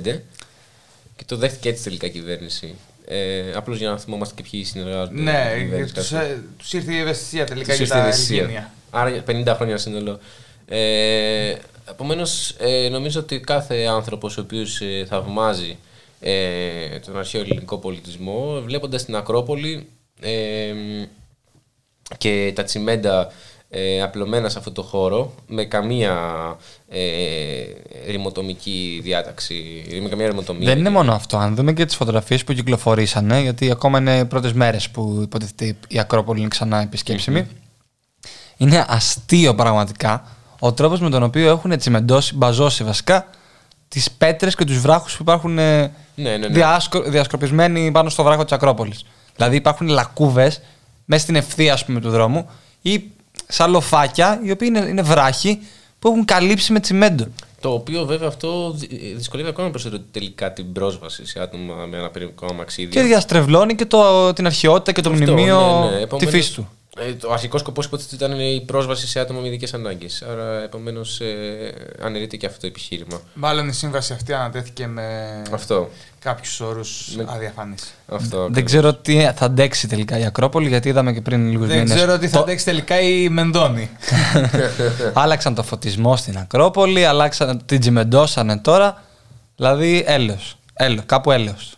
και 1.16 1.24
το 1.26 1.36
δέχτηκε 1.36 1.68
έτσι 1.68 1.82
τελικά 1.84 2.06
η 2.06 2.10
κυβέρνηση. 2.10 2.74
Ε, 3.06 3.52
Απλώς 3.54 3.78
για 3.78 3.88
να 3.90 3.98
θυμόμαστε 3.98 4.34
και 4.42 4.48
ποιοι 4.50 4.64
συνεργάζονται. 4.64 5.20
με 5.20 5.32
Ναι, 5.32 5.52
την 5.54 5.62
κυβέρνηση, 5.64 5.94
τους, 5.94 6.10
κάτι. 6.10 6.30
ε, 6.30 6.38
τους 6.58 6.72
ήρθε 6.72 6.92
η 6.92 6.98
ευαισθησία 6.98 7.46
τελικά 7.46 7.74
Τους 7.76 7.76
για 7.76 7.84
ήρθε 7.86 7.96
η 7.98 8.00
τα 8.00 8.06
ευαισθησία. 8.06 8.40
Αλγίνια. 8.42 8.72
Άρα 8.90 9.22
50 9.26 9.54
χρόνια 9.56 9.76
σύνολο. 9.76 10.18
Ε, 10.66 11.54
Επομένως, 11.90 12.54
ε, 12.58 12.88
νομίζω 12.88 13.20
ότι 13.20 13.40
κάθε 13.40 13.84
άνθρωπος 13.84 14.36
ο 14.36 14.40
οποίος 14.40 14.80
θαυμάζει 15.08 15.78
ε, 16.20 16.98
τον 16.98 17.18
αρχαίο 17.18 17.40
ελληνικό 17.40 17.78
πολιτισμό, 17.78 18.60
βλέποντας 18.64 19.04
την 19.04 19.16
Ακρόπολη 19.16 19.86
ε, 20.20 20.72
και 22.18 22.52
τα 22.54 22.64
τσιμέντα 22.64 23.32
ε, 23.74 24.02
απλωμένα 24.02 24.48
σε 24.48 24.58
αυτό 24.58 24.72
το 24.72 24.82
χώρο, 24.82 25.34
με 25.46 25.64
καμία 25.64 26.16
ε, 26.88 27.00
ρημοτομική 28.06 29.00
διάταξη, 29.02 29.84
με 30.02 30.08
καμία 30.08 30.26
ρημοτομία. 30.28 30.66
Δεν 30.68 30.78
είναι 30.78 30.90
μόνο 30.90 31.12
αυτό. 31.12 31.36
Αν 31.36 31.54
δούμε 31.54 31.72
και 31.72 31.84
τις 31.84 31.96
φωτογραφίες 31.96 32.44
που 32.44 32.52
κυκλοφορήσανε, 32.52 33.40
γιατί 33.40 33.70
ακόμα 33.70 33.98
είναι 33.98 34.18
οι 34.18 34.24
πρώτες 34.24 34.52
μέρες 34.52 34.90
που 34.90 35.18
υποτίθεται 35.22 35.76
η 35.88 35.98
Ακρόπολη 35.98 36.38
είναι 36.40 36.48
ξανά 36.48 36.80
επισκέψιμη. 36.82 37.46
Είναι 38.56 38.84
αστείο 38.88 39.54
πραγματικά 39.54 40.24
ο 40.58 40.72
τρόπος 40.72 41.00
με 41.00 41.10
τον 41.10 41.22
οποίο 41.22 41.50
έχουν 41.50 41.78
τσιμεντώσει, 41.78 42.34
μπαζώσει 42.36 42.84
βασικά 42.84 43.26
τις 43.88 44.10
πέτρες 44.10 44.54
και 44.54 44.64
τους 44.64 44.78
βράχους 44.80 45.16
που 45.16 45.22
υπάρχουν 45.22 45.58
ε, 45.58 45.80
Ναι, 45.80 46.30
ναι, 46.30 46.36
ναι. 46.36 46.48
διάσκο- 46.48 47.02
διασκορπισμένοι 47.02 47.90
πάνω 47.90 48.08
στο 48.08 48.22
βράχο 48.22 48.42
της 48.44 48.52
Ακρόπολης. 48.52 49.04
Δηλαδή 49.36 49.56
υπάρχουν 49.56 49.88
λακκούβες 49.88 50.60
μέσα 51.04 51.22
στην 51.22 51.34
ευθεία 51.36 51.72
ας 51.72 51.84
πούμε, 51.84 52.00
του 52.00 52.10
δρόμου 52.10 52.48
ή 52.82 53.02
σαν 53.52 53.70
λοφάκια 53.70 54.40
οι 54.44 54.50
οποίοι 54.50 54.68
είναι, 54.74 54.86
είναι 54.88 55.02
βράχοι 55.02 55.60
που 55.98 56.08
έχουν 56.08 56.24
καλύψει 56.24 56.72
με 56.72 56.80
τσιμέντο. 56.80 57.26
Το 57.60 57.72
οποίο 57.72 58.04
βέβαια 58.04 58.28
αυτό 58.28 58.70
δυ- 58.70 59.16
δυσκολεύει 59.16 59.48
ακόμα 59.48 59.70
περισσότερο 59.70 60.02
τελικά 60.10 60.52
την 60.52 60.72
πρόσβαση 60.72 61.26
σε 61.26 61.40
άτομα 61.40 61.74
με 61.74 61.96
αναπηρικό 61.98 62.46
αμαξίδιο. 62.50 62.90
Και 62.90 63.02
διαστρεβλώνει 63.06 63.74
και 63.74 63.86
το, 63.86 64.32
την 64.32 64.46
αρχαιότητα 64.46 64.92
και 64.92 65.00
το 65.00 65.10
Αυτό, 65.10 65.22
μνημείο 65.32 65.80
ναι, 65.84 65.90
ναι. 65.90 65.96
τη 65.96 66.02
Επομένως, 66.02 66.34
φύση 66.34 66.54
του. 66.54 66.68
Ε, 66.98 67.12
το 67.14 67.32
αρχικό 67.32 67.58
σκοπός 67.58 67.84
υποτίθεται 67.86 68.24
ήταν 68.24 68.40
η 68.40 68.62
πρόσβαση 68.66 69.06
σε 69.08 69.20
άτομα 69.20 69.40
με 69.40 69.46
ειδικές 69.46 69.74
ανάγκες. 69.74 70.22
Άρα, 70.22 70.62
επομένως, 70.62 71.20
ε, 71.20 71.74
αναιρείται 72.02 72.36
και 72.36 72.46
αυτό 72.46 72.60
το 72.60 72.66
επιχείρημα. 72.66 73.20
Μάλλον 73.34 73.68
η 73.68 73.72
σύμβαση 73.72 74.12
αυτή 74.12 74.32
ανατέθηκε 74.32 74.86
με 74.86 75.42
Αυτό. 75.52 75.90
κάποιους 76.18 76.60
όρους 76.60 77.14
Με- 77.16 77.24
αδιαφανεί. 77.28 77.74
Αυτό. 78.06 78.48
Δεν 78.50 78.64
ξέρω 78.64 78.94
τι 78.94 79.20
θα 79.34 79.44
αντέξει 79.44 79.88
τελικά 79.88 80.18
η 80.18 80.24
Ακρόπολη, 80.24 80.68
γιατί 80.68 80.88
είδαμε 80.88 81.12
και 81.12 81.20
πριν 81.20 81.48
λίγους 81.50 81.66
Δεν 81.66 81.78
μήνες. 81.78 81.94
ξέρω 81.96 82.18
τι 82.18 82.28
θα 82.28 82.40
αντέξει 82.40 82.64
τελικά 82.64 83.00
η 83.00 83.28
Μενδώνη. 83.28 83.90
άλλαξαν 85.12 85.54
το 85.54 85.62
φωτισμό 85.62 86.16
στην 86.16 86.38
Ακρόπολη, 86.38 87.04
άλλαξαν, 87.04 87.62
την 87.66 87.80
τσιμεντώσανε 87.80 88.58
τώρα. 88.58 89.02
Δηλαδή, 89.56 90.04
έλεος. 90.06 90.56
Έλεος, 90.74 91.02
κάπου 91.06 91.30
έλεος. 91.30 91.74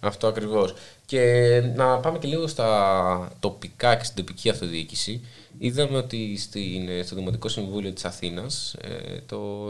Αυτό 0.00 0.26
ακριβώς. 0.26 0.74
Και 1.10 1.62
να 1.74 1.96
πάμε 1.96 2.18
και 2.18 2.26
λίγο 2.28 2.46
στα 2.46 3.28
τοπικά 3.40 3.94
και 3.94 4.04
στην 4.04 4.16
τοπική 4.16 4.50
αυτοδιοίκηση. 4.50 5.20
Είδαμε 5.58 5.96
ότι 5.96 6.38
στην, 6.38 6.88
στο 7.04 7.14
Δημοτικό 7.14 7.48
Συμβούλιο 7.48 7.92
της 7.92 8.04
Αθήνας 8.04 8.76
ε, 8.82 9.18
το, 9.26 9.68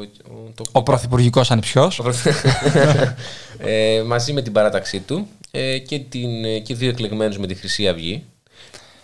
το, 0.54 0.64
Ο 0.72 0.82
πρωθυπουργικός 0.82 1.50
ανιψιό. 1.50 1.92
ε, 3.58 4.02
μαζί 4.06 4.32
με 4.32 4.42
την 4.42 4.52
παράταξή 4.52 5.00
του 5.00 5.26
ε, 5.50 5.78
και, 5.78 5.98
την, 5.98 6.44
ε, 6.44 6.58
και 6.58 6.74
δύο 6.74 6.88
εκλεγμένους 6.88 7.38
με 7.38 7.46
τη 7.46 7.54
Χρυσή 7.54 7.88
Αυγή. 7.88 8.24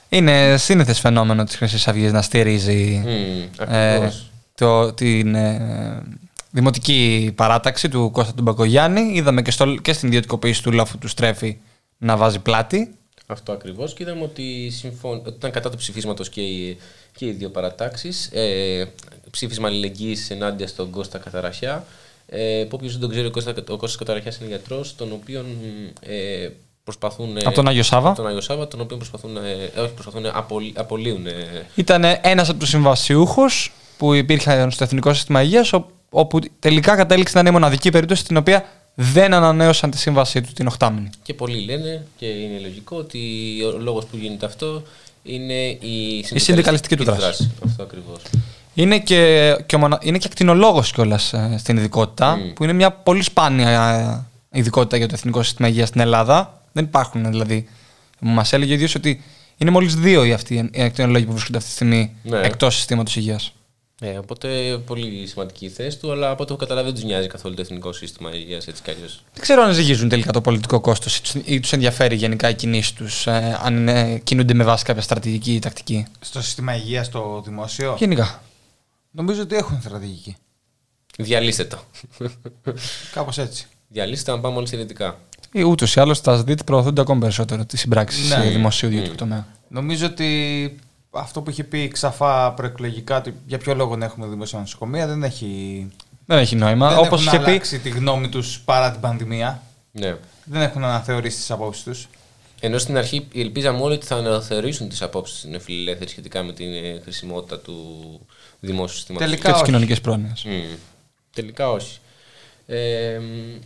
Είναι 0.09 0.57
σύνηθες 0.57 1.01
φαινόμενο 1.01 1.45
της 1.45 1.57
Χρυσής 1.57 1.89
Αυγής 1.89 2.13
να 2.13 2.23
στηρίζει 2.23 3.03
Μμμ, 3.05 3.69
ε, 3.69 3.95
ακριβώς. 3.95 4.31
το, 4.55 4.93
την 4.93 5.35
ε, 5.35 6.03
δημοτική 6.51 7.33
παράταξη 7.35 7.89
του 7.89 8.11
Κώστα 8.11 8.35
του 8.35 8.43
Μπακογιάννη. 8.43 9.13
Είδαμε 9.15 9.43
και, 9.43 9.51
στο, 9.51 9.75
και 9.75 9.93
στην 9.93 10.09
ιδιωτικοποίηση 10.09 10.63
του 10.63 10.73
λόφου 10.73 10.99
του 10.99 11.09
Στρέφη 11.09 11.57
να 11.99 12.17
βάζει 12.17 12.39
πλάτη. 12.39 12.95
Αυτό 13.27 13.53
ακριβώς 13.53 13.95
και 13.95 14.03
είδαμε 14.03 14.23
ότι, 14.23 14.71
συμφων... 14.71 15.19
ότι 15.19 15.35
ήταν 15.37 15.51
κατά 15.51 15.71
του 15.71 15.77
ψηφίσματος 15.77 16.29
και 16.29 16.41
οι, 16.41 16.79
και 17.17 17.27
οι 17.27 17.31
δύο 17.31 17.51
παρατάξεις. 17.51 18.31
Ε, 18.33 18.85
ψήφισμα 19.31 19.69
αλληλεγγύης 19.69 20.31
ενάντια 20.31 20.67
στον 20.67 20.91
Κώστα 20.91 21.19
Καταραχιά. 21.19 21.85
Ε, 22.27 22.65
που 22.69 22.77
όποιος 22.77 22.93
δεν 22.93 23.01
τον 23.01 23.11
ξέρει, 23.11 23.27
ο 23.27 23.31
Κώστας, 23.31 23.55
ο 23.57 23.77
Κώστας 23.77 23.97
Καταραχιάς 23.97 24.37
είναι 24.37 24.49
γιατρός, 24.49 24.95
τον 24.97 25.13
οποίον 25.13 25.47
ε, 26.01 26.49
προσπαθούν... 26.85 27.37
Από 27.45 27.55
τον 27.55 27.69
Άγιο 27.69 27.83
Σάβα. 27.83 28.09
Από 28.09 28.17
τον 28.17 28.27
Άγιο 28.27 28.41
Σάβα, 28.41 28.69
τον 28.69 28.81
οποίον 28.81 28.99
προσπαθούν, 28.99 29.37
ε, 29.37 29.81
όχι 29.81 29.93
προσπαθούν, 29.93 30.27
απολύ, 30.27 30.73
απολύουν. 30.77 31.27
ε, 31.27 31.67
Ήταν 31.75 32.05
ένας 32.21 32.49
από 32.49 32.59
τους 32.59 32.69
συμβασιούχους 32.69 33.73
που 33.99 34.15
υπήρχαν 34.15 34.71
στο 34.71 34.85
Εθνικό 34.85 35.15
Σύστημα 35.15 35.43
Υγείας, 35.43 35.73
όπου 36.11 36.39
τελικά 36.59 36.97
κατέληξε 36.97 37.35
να 37.35 37.41
είναι 37.41 37.49
η 37.49 37.53
μοναδική 37.53 37.91
περίπτωση 37.91 38.21
στην 38.21 38.37
οποία 38.37 38.65
δεν 38.99 39.35
ανανέωσαν 39.35 39.91
τη 39.91 39.99
σύμβασή 39.99 40.41
του 40.41 40.53
την 40.53 40.67
οχτάμινη. 40.67 41.11
Και 41.23 41.35
πολλοί 41.35 41.65
λένε, 41.65 42.07
και 42.17 42.27
είναι 42.27 42.59
λογικό, 42.61 42.97
ότι 42.97 43.19
ο 43.75 43.79
λόγος 43.79 44.05
που 44.05 44.17
γίνεται 44.17 44.47
αυτό 44.47 44.83
είναι 45.23 45.55
η, 45.81 46.25
Η 46.33 46.39
συνδικαλιστική 46.39 46.97
του 46.97 47.05
δράση. 47.05 47.51
Αυτό 47.65 47.83
ακριβώς. 47.83 48.19
Είναι 48.75 48.99
και, 48.99 49.53
και, 49.67 49.77
ο 49.77 49.79
μονα- 49.79 49.99
είναι 50.03 50.19
και 50.19 50.27
ακτινολόγος 50.31 50.93
κιόλας 50.93 51.35
στην 51.59 51.77
ειδικότητα, 51.77 52.37
Μμ. 52.37 52.53
που 52.53 52.65
είναι 52.65 52.73
μια 52.73 52.91
πολύ 52.91 53.23
σπάνια 53.23 54.25
ε, 54.53 54.59
ειδικότητα 54.59 54.97
για 54.97 55.07
το 55.09 55.15
Εθνικό 55.17 55.43
Σύστημα 55.43 55.69
Υγείας 55.69 55.89
στην 55.89 56.01
Ελλάδα. 56.01 56.63
Δεν 56.73 56.85
υπάρχουν 56.85 57.31
δηλαδή. 57.31 57.69
Μας 58.21 58.53
έλεγε 58.53 58.71
ο 58.73 58.75
ίδιος 58.75 58.95
ότι 58.95 59.23
είναι 59.57 59.71
μόλις 59.71 59.95
δύο 59.95 60.25
οι 60.25 60.33
αυτοί 60.33 60.71
οι 60.73 60.83
ακτινολόγοι 60.83 61.25
που 61.25 61.33
βρίσκονται 61.33 61.59
αυτή 61.59 61.69
τη 61.69 61.75
στιγμή 61.75 62.17
Ναι. 62.23 62.41
εκτός 62.41 62.75
συστήματος 62.75 63.17
υγείας. 63.17 63.53
Ε, 64.01 64.19
οπότε 64.19 64.79
πολύ 64.87 65.27
σημαντική 65.27 65.65
η 65.65 65.69
θέση 65.69 65.99
του, 65.99 66.13
αλλά 66.13 66.31
από 66.31 66.43
ό,τι 66.43 66.53
έχω 66.53 66.61
καταλάβει 66.61 66.87
δεν 66.87 66.95
τους 66.95 67.05
νοιάζει 67.05 67.27
καθόλου 67.27 67.55
το 67.55 67.61
εθνικό 67.61 67.93
σύστημα 67.93 68.35
υγεία 68.35 68.57
έτσι 68.57 68.83
κι 68.83 68.91
αλλιώς. 68.91 69.23
Δεν 69.33 69.43
ξέρω 69.43 69.63
αν 69.63 69.73
ζυγίζουν 69.73 70.09
τελικά 70.09 70.33
το 70.33 70.41
πολιτικό 70.41 70.81
κόστος 70.81 71.23
ή 71.45 71.61
τους 71.61 71.73
ενδιαφέρει 71.73 72.17
γενικά 72.17 72.49
η 72.49 72.55
κινήση 72.55 72.95
τους, 72.95 73.27
αν 73.63 73.77
είναι, 73.77 74.21
κινούνται 74.25 74.55
με 74.55 74.65
βάση 74.65 74.85
κάποια 74.85 75.03
στρατηγική 75.03 75.55
ή 75.55 75.59
τακτική. 75.59 76.07
Στο 76.21 76.43
σύστημα 76.43 76.77
υγείας, 76.77 77.07
στο 77.07 77.43
δημόσιο; 77.45 77.95
Γενικά. 77.99 78.43
Νομίζω 79.11 79.43
ότι 79.43 79.57
έχουν 79.57 79.81
στρατηγική. 79.81 80.37
Διαλύστε 81.19 81.65
το. 81.65 81.79
Κάπως 83.13 83.39
έτσι. 83.39 83.67
Διαλύστε 83.89 84.31
να 84.31 84.41
πάμε 84.41 84.57
όλοι 84.57 84.67
στα 84.67 84.77
δυτικά. 84.77 85.19
Ή 85.53 85.63
ούτως 85.63 85.95
ή 85.95 86.01
άλλως 86.01 86.21
τα 86.21 86.37
ΣΔΙΤ 86.37 86.63
προωθούνται 86.65 87.01
ακόμη 87.01 87.21
περισσότερο 87.21 87.65
τις 87.65 87.81
συμπράξεις 87.81 88.29
Ναι. 88.29 88.51
δημοσίου 88.51 88.89
ιδιωτικού 88.89 89.15
τομέα. 89.15 89.47
Νομίζω 89.69 90.07
ότι 90.07 90.77
αυτό 91.19 91.43
που 91.43 91.51
είχε 91.51 91.65
πει 91.65 91.89
ξαφά 91.89 92.53
προεκλογικά, 92.53 93.17
ότι 93.17 93.35
για 93.47 93.59
ποιο 93.59 93.75
λόγο 93.75 93.97
να 93.97 94.05
έχουμε 94.05 94.27
δημόσια 94.27 94.59
νοσοκομεία, 94.59 95.07
δεν 95.07 95.23
έχει. 95.23 95.87
Δεν 96.27 96.39
έχει 96.39 96.57
νόημα. 96.57 96.89
δεν 96.89 96.99
Όπως 96.99 97.13
έχουν 97.27 97.35
είχε 97.35 97.45
πει. 97.45 97.51
αλλάξει 97.51 97.79
τη 97.79 97.89
γνώμη 97.89 98.29
τους 98.29 98.61
παρά 98.61 98.91
την 98.93 99.01
πανδημία. 99.01 99.63
Ναι. 99.93 100.17
Δεν 100.45 100.63
έχουν 100.63 100.85
αναθεωρήσει 100.85 101.37
τις 101.37 101.51
απόψεις 101.51 101.83
τους. 101.83 102.09
Ενώ 102.61 102.79
στην 102.79 102.97
αρχή 102.97 103.29
ελπίζαμε 103.35 103.81
όλοι 103.81 103.95
ότι 103.95 104.07
θα 104.07 104.17
αναθεωρήσουν 104.17 104.89
τις 104.89 105.03
απόψεις 105.03 105.41
των 105.41 105.51
νεοφιλελεύθερων 105.51 106.09
σχετικά 106.09 106.43
με 106.43 106.53
την 106.53 106.73
ε, 106.75 107.01
χρησιμότητα 107.03 107.59
του 107.59 107.77
δημόσιου 108.61 108.97
συστήματος. 108.97 109.29
Τελικά 109.29 109.47
Και 109.47 109.53
τις 109.53 109.61
όχι. 109.61 109.71
κοινωνικές 109.71 110.01
πρόνοιες. 110.01 110.47
τελικά 111.35 111.71
όχι. 111.71 111.99
Ε, 112.67 113.19
μ, 113.19 113.59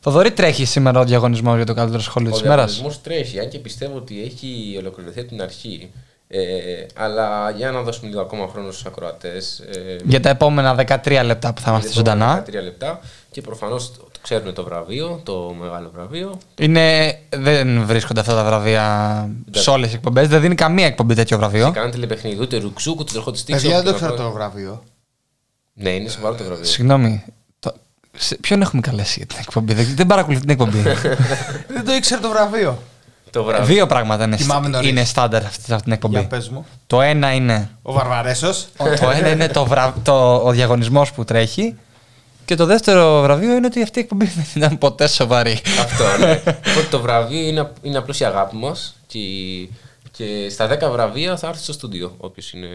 Θοδωρή 0.00 0.32
τρέχει 0.32 0.64
σήμερα 0.64 1.00
ο 1.00 1.04
διαγωνισμός 1.04 1.56
για 1.56 1.66
το 1.66 1.74
καλύτερο 1.74 2.02
σχόλιο 2.02 2.28
ο 2.30 2.32
της 2.32 2.40
ημέρας. 2.40 2.72
διαγωνισμός 2.72 3.02
τρέχει, 3.02 3.40
αν 3.40 3.48
και 3.48 3.58
πιστεύω 3.58 3.96
ότι 3.96 4.22
έχει 4.22 4.74
ολοκληρωθεί 4.78 5.20
από 5.20 5.28
την 5.28 5.42
αρχή. 5.42 5.90
Ε, 6.32 6.86
αλλά 6.94 7.50
για 7.50 7.70
να 7.70 7.82
δώσουμε 7.82 8.08
λίγο 8.08 8.20
ακόμα 8.20 8.48
χρόνο 8.52 8.70
στους 8.70 8.84
ακροατές. 8.86 9.58
Ε, 9.58 9.96
Για 10.04 10.20
τα 10.20 10.28
επόμενα 10.28 10.74
13 11.04 11.20
λεπτά 11.24 11.52
που 11.52 11.60
θα 11.60 11.70
είμαστε 11.70 11.90
για 11.90 12.02
τα 12.02 12.10
επόμενα 12.10 12.42
ζωντανά. 12.44 12.60
13 12.60 12.64
λεπτά 12.64 13.00
και 13.30 13.40
προφανώς 13.40 13.92
το, 13.92 13.98
το 14.02 14.18
ξέρουν 14.22 14.54
το 14.54 14.64
βραβείο, 14.64 15.20
το 15.24 15.56
μεγάλο 15.60 15.90
βραβείο. 15.94 16.38
Είναι, 16.58 17.14
δεν 17.36 17.84
βρίσκονται 17.86 18.20
αυτά 18.20 18.34
τα 18.34 18.44
βραβεία 18.44 19.28
σε 19.50 19.70
όλες 19.70 19.88
τις 19.88 19.94
εκπομπές. 19.94 20.28
Δεν 20.28 20.40
δίνει 20.40 20.54
καμία 20.54 20.86
εκπομπή 20.86 21.14
τέτοιο 21.14 21.38
βραβείο. 21.38 21.64
Σε 21.66 21.70
κανένα 21.72 21.92
τηλεπαιχνίδι, 21.92 22.40
ούτε 22.42 22.58
Ρουκ 22.58 22.77
Ζουκ, 22.77 23.00
ούτε 23.00 23.12
τροχό 23.12 23.30
της 23.30 23.44
τύχης. 23.44 23.62
Παιδιά, 23.62 23.76
δεν 23.82 23.84
το 23.86 23.90
ούτε 23.96 24.04
ξέρω 24.04 24.16
να- 24.18 24.24
το 24.24 24.30
βραβείο. 24.32 24.82
Ναι, 25.72 25.90
είναι 25.90 26.08
σοβαρό 26.08 26.34
το 26.34 26.44
βραβείο. 26.44 26.64
Συγγνώμη. 26.64 27.24
Το... 27.58 27.72
σε- 28.16 28.36
Ποιον 28.36 28.60
έχουμε 28.62 28.80
καλέσει 28.80 29.14
για 29.16 29.26
την 29.26 29.36
εκπομπή; 29.40 29.74
Δεν, 29.74 29.86
δεν 29.96 30.06
παρακολουθεί 30.06 30.40
την 30.40 30.50
εκπομπή. 30.50 30.82
Δεν 31.74 31.84
το 31.84 31.92
ήξερε 31.94 32.20
το 32.20 32.28
βραβείο. 32.28 32.78
Το 33.30 33.44
βραβείο. 33.44 33.66
Δύο 33.74 33.86
πράγματα 33.86 34.24
είναι, 34.24 34.36
Θυμάμαι 34.36 34.68
νωρίς. 34.68 34.88
είναι 34.88 35.04
στάνταρ 35.04 35.44
αυτή, 35.44 35.64
σε 35.64 35.72
αυτή 35.72 35.84
την 35.84 35.92
εκπομπή. 35.92 36.18
Για 36.18 36.26
πες 36.26 36.48
μου. 36.48 36.66
Το 36.86 37.00
ένα 37.00 37.32
είναι. 37.34 37.70
Ο 37.82 37.92
Βαρβαρέσος. 37.92 38.66
το 39.00 39.10
ένα 39.10 39.28
είναι 39.28 39.48
το 39.48 39.66
βρα... 39.66 39.94
το... 40.02 40.34
ο 40.36 40.50
διαγωνισμός 40.50 41.12
που 41.12 41.24
τρέχει. 41.24 41.76
Και 42.44 42.54
το 42.54 42.66
δεύτερο 42.66 43.20
βραβείο 43.20 43.56
είναι 43.56 43.66
ότι 43.66 43.82
αυτή 43.82 43.98
η 43.98 44.02
εκπομπή 44.02 44.24
δεν 44.34 44.44
ήταν 44.54 44.78
ποτέ 44.78 45.08
σοβαρή. 45.08 45.60
Αυτό, 45.80 46.04
ναι. 46.26 46.42
Οπότε 46.46 46.86
το 46.90 47.00
βραβείο 47.00 47.48
είναι, 47.48 47.70
είναι 47.82 47.98
απλώς 47.98 48.20
η 48.20 48.24
αγάπη 48.24 48.56
μα. 48.56 48.76
Και, 49.06 49.18
και 50.10 50.48
στα 50.50 50.88
10 50.88 50.90
βραβεία 50.92 51.36
θα 51.36 51.48
έρθει 51.48 51.62
στο 51.62 51.72
στούντιο. 51.72 52.14
Όποιος 52.18 52.52
είναι. 52.52 52.66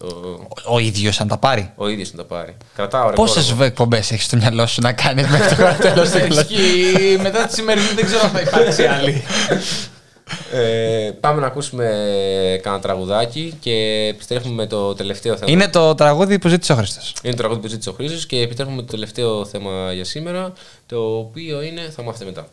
Ο, 0.00 0.06
ο, 0.06 0.74
Ο 0.74 0.78
ίδιος 0.78 1.20
αν 1.20 1.28
τα 1.28 1.36
πάρει. 1.38 1.72
ο 1.76 1.88
ίδιος 1.88 2.12
να 2.12 2.16
τα 2.16 2.24
πάρει. 2.24 2.56
Κρατάω 2.74 3.10
ρεκόρ. 3.10 3.14
Πόσες 3.26 3.54
εκπομπές 3.60 4.10
έχεις 4.10 4.24
στο 4.24 4.36
μυαλό 4.36 4.66
σου 4.66 4.80
να 4.80 4.92
κάνεις 4.92 5.28
μέχρι 5.32 5.56
το 5.56 5.76
τέλος 5.76 6.08
Ισχύει. 6.12 7.18
Μετά 7.22 7.46
τη 7.46 7.54
σημερινή 7.54 7.86
δεν 7.94 8.04
ξέρω 8.04 8.20
αν 8.22 8.30
θα 8.30 8.40
υπάρξει 8.40 8.84
άλλη. 8.84 9.22
Ε, 10.52 11.10
πάμε 11.20 11.40
να 11.40 11.46
ακούσουμε 11.46 12.60
κάνα 12.62 12.80
τραγουδάκι 12.80 13.54
και 13.60 14.06
επιστρέφουμε 14.10 14.54
με 14.54 14.66
το 14.66 14.94
τελευταίο 14.94 15.36
θέμα. 15.36 15.50
Είναι 15.50 15.68
το 15.68 15.94
τραγούδι 15.94 16.38
που 16.38 16.48
ζήτησε 16.48 16.72
ο 16.72 16.76
Χρήστος. 16.76 17.14
Είναι 17.22 17.32
το 17.32 17.38
τραγούδι 17.38 17.60
που 17.60 17.68
ζήτησε 17.68 17.90
ο 17.90 17.92
Χρήστος 17.92 18.26
και 18.26 18.40
επιστρέφουμε 18.40 18.76
με 18.76 18.82
το 18.82 18.90
τελευταίο 18.90 19.44
θέμα 19.44 19.92
για 19.92 20.04
σήμερα, 20.04 20.52
το 20.86 21.16
οποίο 21.16 21.62
είναι, 21.62 21.80
θα 21.96 22.02
μάθετε 22.02 22.24
μετά. 22.24 22.48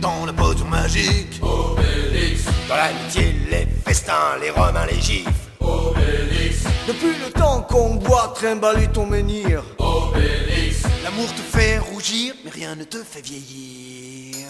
Dans 0.00 0.26
Dans 2.72 2.78
l'amitié, 2.78 3.34
les 3.50 3.68
festins, 3.84 4.38
les 4.40 4.48
romains, 4.48 4.86
les 4.90 4.98
gifs. 4.98 5.28
Obélix. 5.60 6.64
Depuis 6.88 7.14
le 7.22 7.30
temps 7.30 7.60
qu'on 7.68 7.96
doit 7.96 8.32
trimballer 8.34 8.86
ton 8.86 9.04
menhir. 9.04 9.62
Obélix. 9.76 10.84
L'amour 11.04 11.28
te 11.34 11.42
fait 11.54 11.76
rougir, 11.76 12.32
mais 12.42 12.50
rien 12.50 12.74
ne 12.74 12.84
te 12.84 12.96
fait 13.04 13.20
vieillir. 13.20 14.46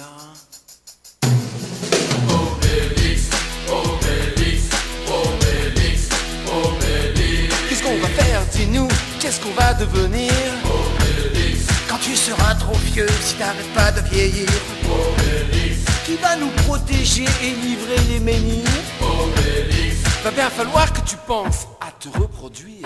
Obélix, 2.30 3.22
Obélix, 3.68 4.62
Obélix, 5.08 6.08
Obélix. 6.46 7.54
Qu'est-ce 7.68 7.82
qu'on 7.82 7.98
va 7.98 8.08
faire, 8.08 8.42
dis-nous? 8.52 8.88
Qu'est-ce 9.18 9.40
qu'on 9.40 9.54
va 9.60 9.74
devenir? 9.74 10.32
Obélix. 10.64 11.66
Quand 11.88 11.98
tu 12.00 12.14
seras 12.14 12.54
trop 12.54 12.78
vieux, 12.92 13.08
si 13.20 13.34
t'arrêtes 13.34 13.74
pas 13.74 13.90
de 13.90 14.08
vieillir. 14.08 14.48
Obélix. 14.84 15.91
Qui 16.12 16.18
va 16.18 16.36
nous 16.36 16.50
protéger 16.66 17.24
et 17.42 17.50
livrer 17.52 17.96
les 18.10 18.20
menhirs 18.20 18.68
Obélix. 19.00 19.96
Va 20.22 20.30
bien 20.30 20.50
falloir 20.50 20.92
que 20.92 21.00
tu 21.08 21.16
penses 21.26 21.66
à 21.80 21.90
te 21.90 22.10
reproduire. 22.18 22.84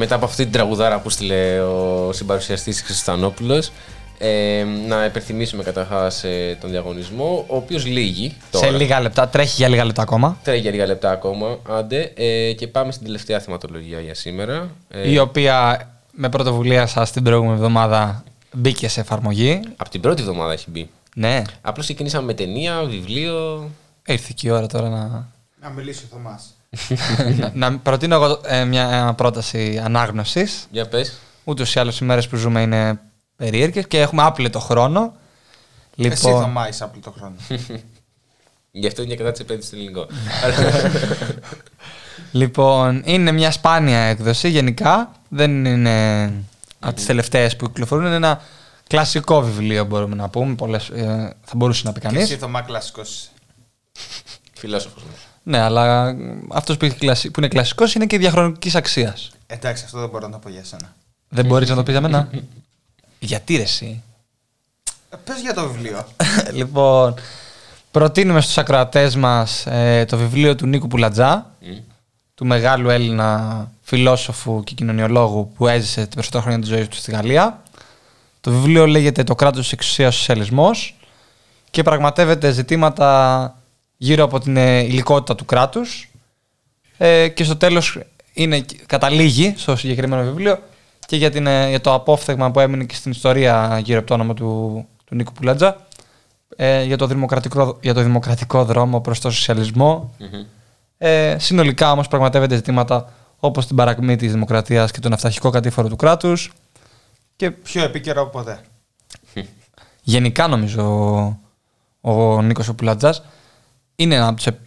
Μετά 0.00 0.14
από 0.14 0.24
αυτή 0.24 0.42
την 0.42 0.52
τραγουδάρα 0.52 1.00
που 1.00 1.10
στείλε 1.10 1.60
ο 1.60 2.12
συμπαρουσιαστής 2.12 2.82
Χρυστανόπουλος, 2.82 3.70
Ε, 4.22 4.64
να 4.88 5.04
υπενθυμίσουμε 5.04 5.62
καταρχάς 5.62 6.24
τον 6.60 6.70
διαγωνισμό, 6.70 7.44
ο 7.48 7.56
οποίος 7.56 7.86
λύγει 7.86 8.36
τώρα. 8.50 8.66
Σε 8.66 8.72
λίγα 8.72 9.00
λεπτά, 9.00 9.28
τρέχει 9.28 9.54
για 9.56 9.68
λίγα 9.68 9.84
λεπτά 9.84 10.02
ακόμα. 10.02 10.38
Τρέχει 10.42 10.60
για 10.60 10.70
λίγα 10.70 10.86
λεπτά 10.86 11.10
ακόμα. 11.10 11.58
Άντε. 11.68 12.12
Ε, 12.16 12.52
και 12.52 12.66
πάμε 12.66 12.92
στην 12.92 13.06
τελευταία 13.06 13.40
θεματολογία 13.40 14.00
για 14.00 14.14
σήμερα. 14.14 14.70
Ε, 14.88 15.10
Η 15.10 15.18
οποία 15.18 15.88
με 16.12 16.28
πρωτοβουλία 16.28 16.86
σας 16.86 17.10
την 17.10 17.22
προηγούμενη 17.22 17.54
εβδομάδα 17.54 18.24
μπήκε 18.52 18.88
σε 18.88 19.00
εφαρμογή. 19.00 19.60
Από 19.76 19.90
την 19.90 20.00
πρώτη 20.00 20.20
εβδομάδα 20.22 20.52
έχει 20.52 20.70
μπει. 20.70 20.90
Ναι. 21.14 21.42
Απλώς 21.60 21.84
ξεκινήσαμε 21.84 22.24
με 22.26 22.34
ταινία, 22.34 22.82
βιβλίο. 22.84 23.70
Ήρθε 24.06 24.32
και 24.34 24.48
η 24.48 24.50
ώρα 24.50 24.66
τώρα 24.66 24.88
να. 24.88 25.28
Να 25.62 25.68
μιλήσει 25.76 26.04
ο 26.04 26.16
Θωμάς. 26.16 26.54
Να, 27.36 27.52
να 27.54 27.78
προτείνω 27.78 28.14
εγώ 28.14 28.40
ε, 28.44 28.64
μια 28.64 29.14
πρόταση 29.16 29.80
ανάγνωσης. 29.84 30.66
Για 30.70 30.88
πες. 30.88 31.18
Ούτως 31.44 31.74
ή 31.74 31.78
άλλως 31.78 32.00
οι 32.00 32.04
μέρες 32.04 32.28
που 32.28 32.36
ζούμε 32.36 32.62
είναι 32.62 33.00
περίεργες 33.36 33.86
και 33.86 34.00
έχουμε 34.00 34.22
άπλετο 34.22 34.58
χρόνο. 34.60 35.14
Εσύ 35.96 36.30
Θωμά 36.30 36.68
είσαι 36.68 36.84
άπλετο 36.84 37.10
χρόνο. 37.10 37.34
Γι' 38.72 38.86
αυτό 38.86 39.02
είναι 39.02 39.14
και 39.14 39.22
κατά 39.22 39.32
τη 39.32 39.42
επένδυση 39.42 39.68
στο 39.68 39.76
ελληνικό. 39.76 40.06
λοιπόν, 42.40 43.02
είναι 43.04 43.32
μια 43.32 43.50
σπάνια 43.50 43.98
έκδοση 43.98 44.48
γενικά. 44.48 45.12
Δεν 45.28 45.64
είναι 45.64 46.32
από 46.78 46.94
τις 46.94 47.06
τελευταίες 47.06 47.56
που 47.56 47.66
κυκλοφορούν. 47.66 48.04
Είναι 48.06 48.14
ένα 48.14 48.42
κλασικό 48.86 49.42
βιβλίο, 49.42 49.84
μπορούμε 49.84 50.14
να 50.14 50.28
πούμε. 50.28 50.54
Πολλές, 50.54 50.88
ε, 50.88 51.36
θα 51.44 51.52
μπορούσε 51.56 51.82
να 51.86 51.92
πει 51.92 52.00
Και 52.00 52.06
κανείς. 52.06 52.22
εσύ 52.22 52.36
Θωμά 52.36 52.62
κλασικός. 52.62 53.30
Φιλόσοφος. 54.54 55.02
Ναι, 55.42 55.58
αλλά 55.58 56.16
αυτός 56.50 56.76
που, 56.76 56.84
έχει 56.84 56.96
κλασι- 56.96 57.30
που 57.30 57.40
είναι 57.40 57.48
κλασικός 57.48 57.94
είναι 57.94 58.06
και 58.06 58.18
διαχρονικής 58.18 58.74
αξίας. 58.74 59.30
Εντάξει, 59.46 59.84
αυτό 59.84 59.98
δεν 60.00 60.08
μπορώ 60.08 60.26
να 60.26 60.32
το 60.32 60.38
πω 60.38 60.48
για 60.48 60.64
σένα. 60.64 60.94
Δεν 61.28 61.46
μπορείς 61.46 61.68
να 61.68 61.74
το 61.74 61.82
πεις 61.82 61.92
για 61.92 62.00
μένα; 62.00 62.28
Γιατί 63.18 63.56
ρε 63.56 63.62
εσύ; 63.62 64.02
Ε, 65.10 65.16
Πες 65.24 65.40
για 65.40 65.54
το 65.54 65.68
βιβλίο. 65.68 66.06
λοιπόν, 66.58 67.14
προτείνουμε 67.90 68.40
στους 68.40 68.58
ακροατές 68.58 69.16
μας 69.16 69.66
ε, 69.66 70.04
το 70.08 70.16
βιβλίο 70.16 70.54
του 70.54 70.66
Νίκου 70.66 70.86
Πουλατζά, 70.86 71.50
του 72.34 72.46
μεγάλου 72.46 72.88
Έλληνα 72.88 73.70
φιλόσοφου 73.82 74.64
και 74.64 74.74
κοινωνιολόγου 74.74 75.52
που 75.56 75.66
έζησε 75.68 76.00
την 76.00 76.10
περισσότερα 76.10 76.42
χρόνια 76.42 76.60
της 76.60 76.68
ζωής 76.68 76.88
του 76.88 76.96
στη 76.96 77.10
Γαλλία. 77.10 77.62
Το 78.40 78.50
βιβλίο 78.50 78.86
λέγεται 78.86 79.24
«Το 79.24 79.34
κράτος 79.34 79.72
εξουσίας 79.72 80.14
σοσιαλισμός» 80.14 80.94
και 81.70 81.82
πραγματεύεται 81.82 82.50
ζητήματα 82.50 83.54
γύρω 84.02 84.24
από 84.24 84.40
την 84.40 84.56
ε, 84.56 84.78
υλικότητα 84.78 85.34
του 85.34 85.44
κράτους 85.44 86.10
ε, 86.96 87.28
και 87.28 87.44
στο 87.44 87.56
τέλος 87.56 87.98
είναι, 88.32 88.64
καταλήγει 88.86 89.54
στο 89.56 89.76
συγκεκριμένο 89.76 90.22
βιβλίο 90.22 90.58
και 91.06 91.16
για, 91.16 91.30
την, 91.30 91.46
ε, 91.46 91.68
για 91.68 91.80
το 91.80 91.94
απόφθεγμα 91.94 92.50
που 92.50 92.60
έμεινε 92.60 92.84
και 92.84 92.94
στην 92.94 93.10
ιστορία 93.10 93.80
γύρω 93.84 93.98
από 93.98 94.08
το 94.08 94.14
όνομα 94.14 94.34
του, 94.34 94.86
του 95.04 95.14
Νίκου 95.14 95.32
Πουλάτζα 95.32 95.86
ε, 96.56 96.82
για, 96.82 96.96
το 96.96 97.06
δημοκρατικό, 97.06 97.78
για 97.80 97.94
το 97.94 98.02
δημοκρατικό 98.02 98.64
δρόμο 98.64 99.00
προς 99.00 99.20
το 99.20 99.30
σοσιαλισμό. 99.30 100.14
Ε, 100.98 101.36
συνολικά 101.38 101.92
όμως 101.92 102.08
πραγματεύεται 102.08 102.54
ζητήματα 102.54 103.12
όπως 103.38 103.66
την 103.66 103.76
παρακμή 103.76 104.16
της 104.16 104.32
δημοκρατίας 104.32 104.90
και 104.90 105.00
τον 105.00 105.12
αυταρχικό 105.12 105.50
κατήφορο 105.50 105.88
του 105.88 105.96
κράτους 105.96 106.52
και 107.36 107.50
Πιο 107.50 107.82
επίκαιρο 107.82 108.22
από 108.22 108.30
ποτέ. 108.30 108.60
γενικά 110.02 110.48
νομίζω 110.48 110.82
ο, 112.00 112.10
ο 112.10 112.42
Νίκος 112.42 112.68
ο 112.68 112.74
Πουλατζάς 112.74 113.22
είναι 114.02 114.18
από 114.20 114.36
τους 114.36 114.46
ε, 114.46 114.58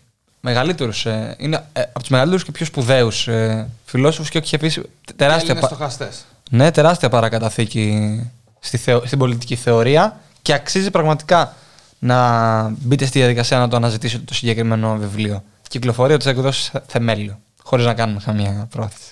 μεγαλύτερους, 0.42 1.06
ε, 1.06 1.36
είναι 1.40 1.64
ε, 1.74 1.82
από 1.82 2.00
τους 2.00 2.10
μεγαλύτερους 2.10 2.44
και 2.44 2.52
πιο 2.52 2.66
σπουδαίους 2.66 3.28
ε, 3.28 3.70
φιλόσοφους 3.86 4.30
και 4.30 4.38
έχει 4.38 4.56
αφήσει 4.56 4.82
τεράστια, 5.16 5.50
Έλληνες 5.50 5.62
πα- 5.70 5.76
στοχαστές. 5.76 6.26
ναι, 6.52 6.72
τεράστια 6.72 7.10
παρακαταθήκη 7.10 8.32
στη 8.60 8.78
θεω- 8.78 9.06
στην 9.06 9.18
πολιτική 9.20 9.56
θεωρία 9.56 10.20
και 10.42 10.54
αξίζει 10.54 10.92
πραγματικά 10.92 11.56
να 12.00 12.70
μπείτε 12.70 13.06
στη 13.06 13.20
διαδικασία 13.20 13.58
να 13.58 13.68
το 13.68 13.76
αναζητήσετε 13.76 14.24
το 14.26 14.34
συγκεκριμένο 14.34 14.98
βιβλίο. 14.98 15.44
Κυκλοφορεί 15.70 16.14
από 16.14 16.24
τι 16.24 16.30
εκδόσει 16.30 16.72
Θεμέλιο, 16.88 17.40
χωρίς 17.64 17.86
να 17.86 17.94
κάνουμε 17.94 18.22
καμία 18.26 18.68
πρόθεση. 18.70 19.12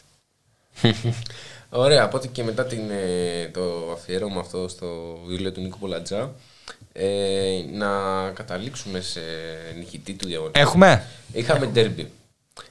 Ωραία, 1.70 2.06
οπότε 2.06 2.28
και 2.28 2.44
μετά 2.44 2.66
την, 2.66 2.80
ε, 2.90 3.48
το 3.54 3.62
αφιέρωμα 3.94 4.40
αυτό 4.40 4.68
στο 4.68 4.86
βιβλίο 5.28 5.52
του 5.52 5.62
Νίκου 5.62 5.78
Πολατζά, 5.80 6.32
ε, 6.94 7.64
να 7.74 7.88
καταλήξουμε 8.34 9.00
σε 9.02 9.20
νικητή 9.78 10.14
του 10.14 10.28
διαγωνισμού. 10.28 10.62
Έχουμε; 10.62 11.06
Είχαμε 11.34 11.66
ντέρμπι. 11.66 12.12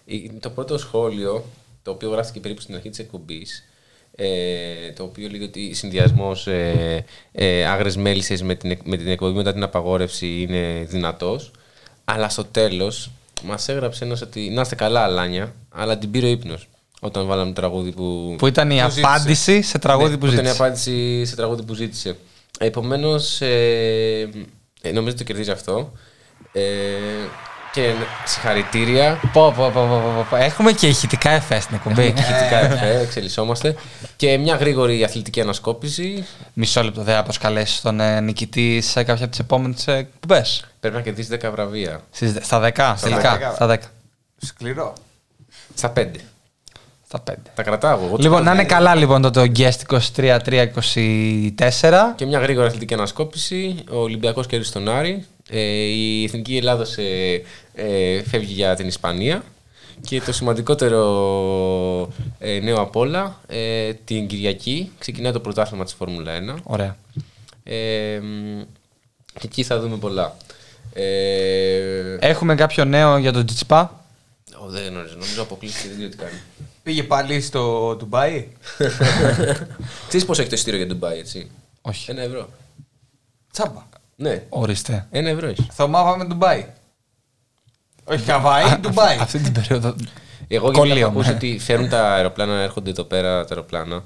Η- 0.05 0.31
Το 0.41 0.51
πρώτο 0.51 0.79
σχόλιο, 0.79 1.45
το 1.83 1.91
οποίο 1.91 2.11
γράφτηκε 2.11 2.41
περίπου 2.41 2.61
στην 2.61 2.75
αρχή 2.75 2.89
της 2.91 2.99
εκπομπής, 2.99 3.65
ε, 4.15 4.93
το 4.97 5.03
οποίο 5.03 5.29
λέει 5.29 5.43
ότι 5.43 5.75
συνδυασμός 5.75 6.47
ε, 6.47 7.05
ε, 7.33 7.65
άγρες 7.67 7.97
μέλισσες 7.97 8.43
με 8.43 8.55
την, 8.55 8.71
εκ- 8.71 8.85
με 8.87 8.97
την 8.97 9.09
εκπομπή 9.09 9.37
μετά 9.37 9.53
την 9.53 9.63
απαγόρευση 9.63 10.41
είναι 10.41 10.85
δυνατός, 10.89 11.51
αλλά 12.05 12.29
στο 12.29 12.45
τέλος 12.45 13.11
μας 13.45 13.69
έγραψε 13.69 14.05
ένας 14.05 14.21
ότι 14.23 14.51
να 14.51 14.61
είστε 14.61 14.75
καλά 14.75 15.01
Αλάνια, 15.05 15.55
αλλά 15.71 15.99
την 15.99 16.11
πήρε 16.11 16.27
ο 16.27 16.31
ύπνος 16.31 16.69
όταν 17.01 17.27
βάλαμε 17.27 17.53
το 17.53 17.61
τραγούδι 17.61 17.93
που... 17.93 18.35
Που 18.39 18.47
ήταν 18.47 18.71
η 18.71 18.75
που 18.83 18.89
ζήτησε. 18.89 19.01
απάντηση 19.07 19.63
σε 19.63 19.79
τραγούδι 19.79 20.11
Ναι, 20.11 20.19
που 20.19 20.27
Ήταν 20.27 20.39
η 20.39 20.43
ζήτησε. 20.47 20.63
απάντηση 20.63 21.25
σε 21.25 21.37
τραγούδι 21.37 21.63
που 21.63 21.75
ζήτησε. 21.75 22.17
Επομένως, 22.59 23.41
ε, 23.41 24.29
ε, 24.83 24.93
νομίζω 24.93 25.09
ότι 25.09 25.19
το 25.19 25.25
κερδίζει 25.25 25.51
αυτό. 25.51 25.93
Ε, 26.53 26.63
και 27.73 27.95
συγχαρητήρια. 28.25 29.21
Πω, 29.33 29.53
πω, 29.57 29.71
πω, 29.75 29.87
πω, 29.87 30.13
πω, 30.17 30.27
πω. 30.31 30.37
Έχουμε 30.37 30.73
και 30.73 30.87
ηχητικά 30.87 31.31
εφές 31.31 31.63
στην 31.63 31.77
εκπομπή. 31.77 32.01
Έχουμε 32.01 32.21
και 32.21 32.33
ηχητικά 32.33 32.59
εφέ, 32.59 33.01
εξελισσόμαστε. 33.01 33.77
Και 34.17 34.39
μια 34.39 34.57
γρήγορη 34.57 35.05
αθλητική 35.05 35.41
ανασκόπηση. 35.41 36.27
Μισό 36.53 36.83
λεπτό, 36.83 37.03
δεν 37.03 37.15
θα 37.15 37.23
προσκαλέσεις 37.23 37.81
τον 37.81 38.01
ε, 38.01 38.21
νικητή 38.21 38.81
σε 38.81 39.03
κάποια 39.03 39.23
από 39.23 39.31
τις 39.31 39.41
επόμενες 39.41 39.87
εκπομπές. 39.87 40.65
Πρέπει 40.81 40.97
να 40.97 41.03
κερδίσεις 41.03 41.37
10 41.43 41.51
βραβεία. 41.53 42.01
Στα 42.41 42.61
10, 42.61 42.97
τελικά. 43.01 43.39
10. 43.39 43.55
Στα 43.55 43.67
10. 43.67 43.77
Σκληρό. 44.37 44.93
Στα 45.75 45.93
5. 45.97 46.07
Στα 47.13 47.23
5. 47.31 47.35
Τα 47.55 47.63
κρατάω 47.63 48.05
εγώ. 48.05 48.15
τους 48.17 48.25
Λοιπόν, 48.25 48.39
να 48.39 48.45
βάζω. 48.45 48.61
είναι 48.61 48.69
καλά 48.69 48.95
λοιπόν 48.95 49.23
το, 49.23 49.31
το 49.31 49.43
Guest 49.57 49.99
23-3-24. 50.17 50.69
Και 52.17 52.27
μια 52.27 52.39
γρήγορη 52.39 52.67
αθλητική 52.67 52.95
ανασκόπηση. 52.95 53.85
Ο 53.91 53.97
Ολυμπιακός 53.97 54.47
κέρδισε 54.47 54.73
τον 54.73 54.89
Άρη. 54.89 55.25
Ε, 55.49 55.61
η 55.61 56.25
Εθνική 56.25 56.57
Ελλάδος 56.57 56.97
ε, 56.97 57.43
ε, 57.75 58.23
φεύγει 58.23 58.53
για 58.53 58.75
την 58.75 58.87
Ισπανία. 58.87 59.43
Και 60.01 60.21
το 60.21 60.33
σημαντικότερο 60.33 61.03
ε, 62.39 62.59
νέο 62.59 62.77
απ' 62.81 62.97
όλα, 62.97 63.41
ε, 63.47 63.93
την 63.93 64.27
Κυριακή 64.27 64.91
ξεκινάει 64.99 65.33
το 65.33 65.41
πρωτάθλημα 65.41 65.85
της 65.85 65.93
Φόρμουλα 65.93 66.33
1. 66.57 66.61
Ωραία. 66.63 66.97
Ε, 67.65 68.19
μ, 68.23 68.61
και 69.33 69.47
εκεί 69.47 69.63
θα 69.63 69.81
δούμε 69.81 69.97
πολλά. 69.97 70.37
Ε, 70.93 72.17
Έχουμε 72.21 72.55
κάποιο 72.55 72.85
νέο 72.85 73.17
για 73.17 73.33
τον 73.33 73.47
Τζιτσπά; 73.47 74.05
Ω, 74.65 74.69
δεν 74.69 74.83
γνωρίζω, 74.87 75.15
νομίζω 75.19 75.43
αποκλείστηκε, 75.43 75.89
δεν 75.89 75.97
ξέρω 75.97 76.11
τι 76.11 76.17
κάνει. 76.17 76.41
Πήγε 76.83 77.03
πάλι 77.03 77.41
στο 77.41 77.95
Ντουμπάι; 77.99 78.49
Ξέρεις 80.09 80.27
πόσο 80.27 80.41
έχει 80.41 80.51
το 80.51 80.57
ειστήριο 80.57 80.79
για 80.79 80.89
Ντουμπάι, 80.89 81.19
έτσι; 81.19 81.51
Όχι. 81.81 82.11
Ένα 82.11 82.23
ευρώ. 82.23 82.49
Τσάμπα. 83.53 83.83
Ναι. 84.17 84.43
Ορίστε. 84.49 85.07
Ένα 85.11 85.29
ευρώ 85.29 85.47
έχεις. 85.47 85.67
Θωμά 85.71 86.03
πάμε 86.03 86.25
Ντουμπάι. 86.25 86.67
Όχι 88.05 88.25
Χαβάη, 88.25 88.77
Ντουμπάι. 88.81 89.17
Αυτή 89.21 89.39
την 89.39 89.53
περίοδο. 89.53 89.95
Εγώ 90.49 90.65
γιατί 90.65 90.79
Κολλείο, 90.79 90.97
έχω 90.99 91.09
ακούσει 91.09 91.29
ναι. 91.29 91.35
ότι 91.35 91.59
φέρουν 91.59 91.89
τα 91.89 92.15
αεροπλάνα, 92.15 92.61
έρχονται 92.61 92.91
εδώ 92.91 93.05
πέρα 93.05 93.45
τα 93.45 93.55
αεροπλάνα, 93.55 94.05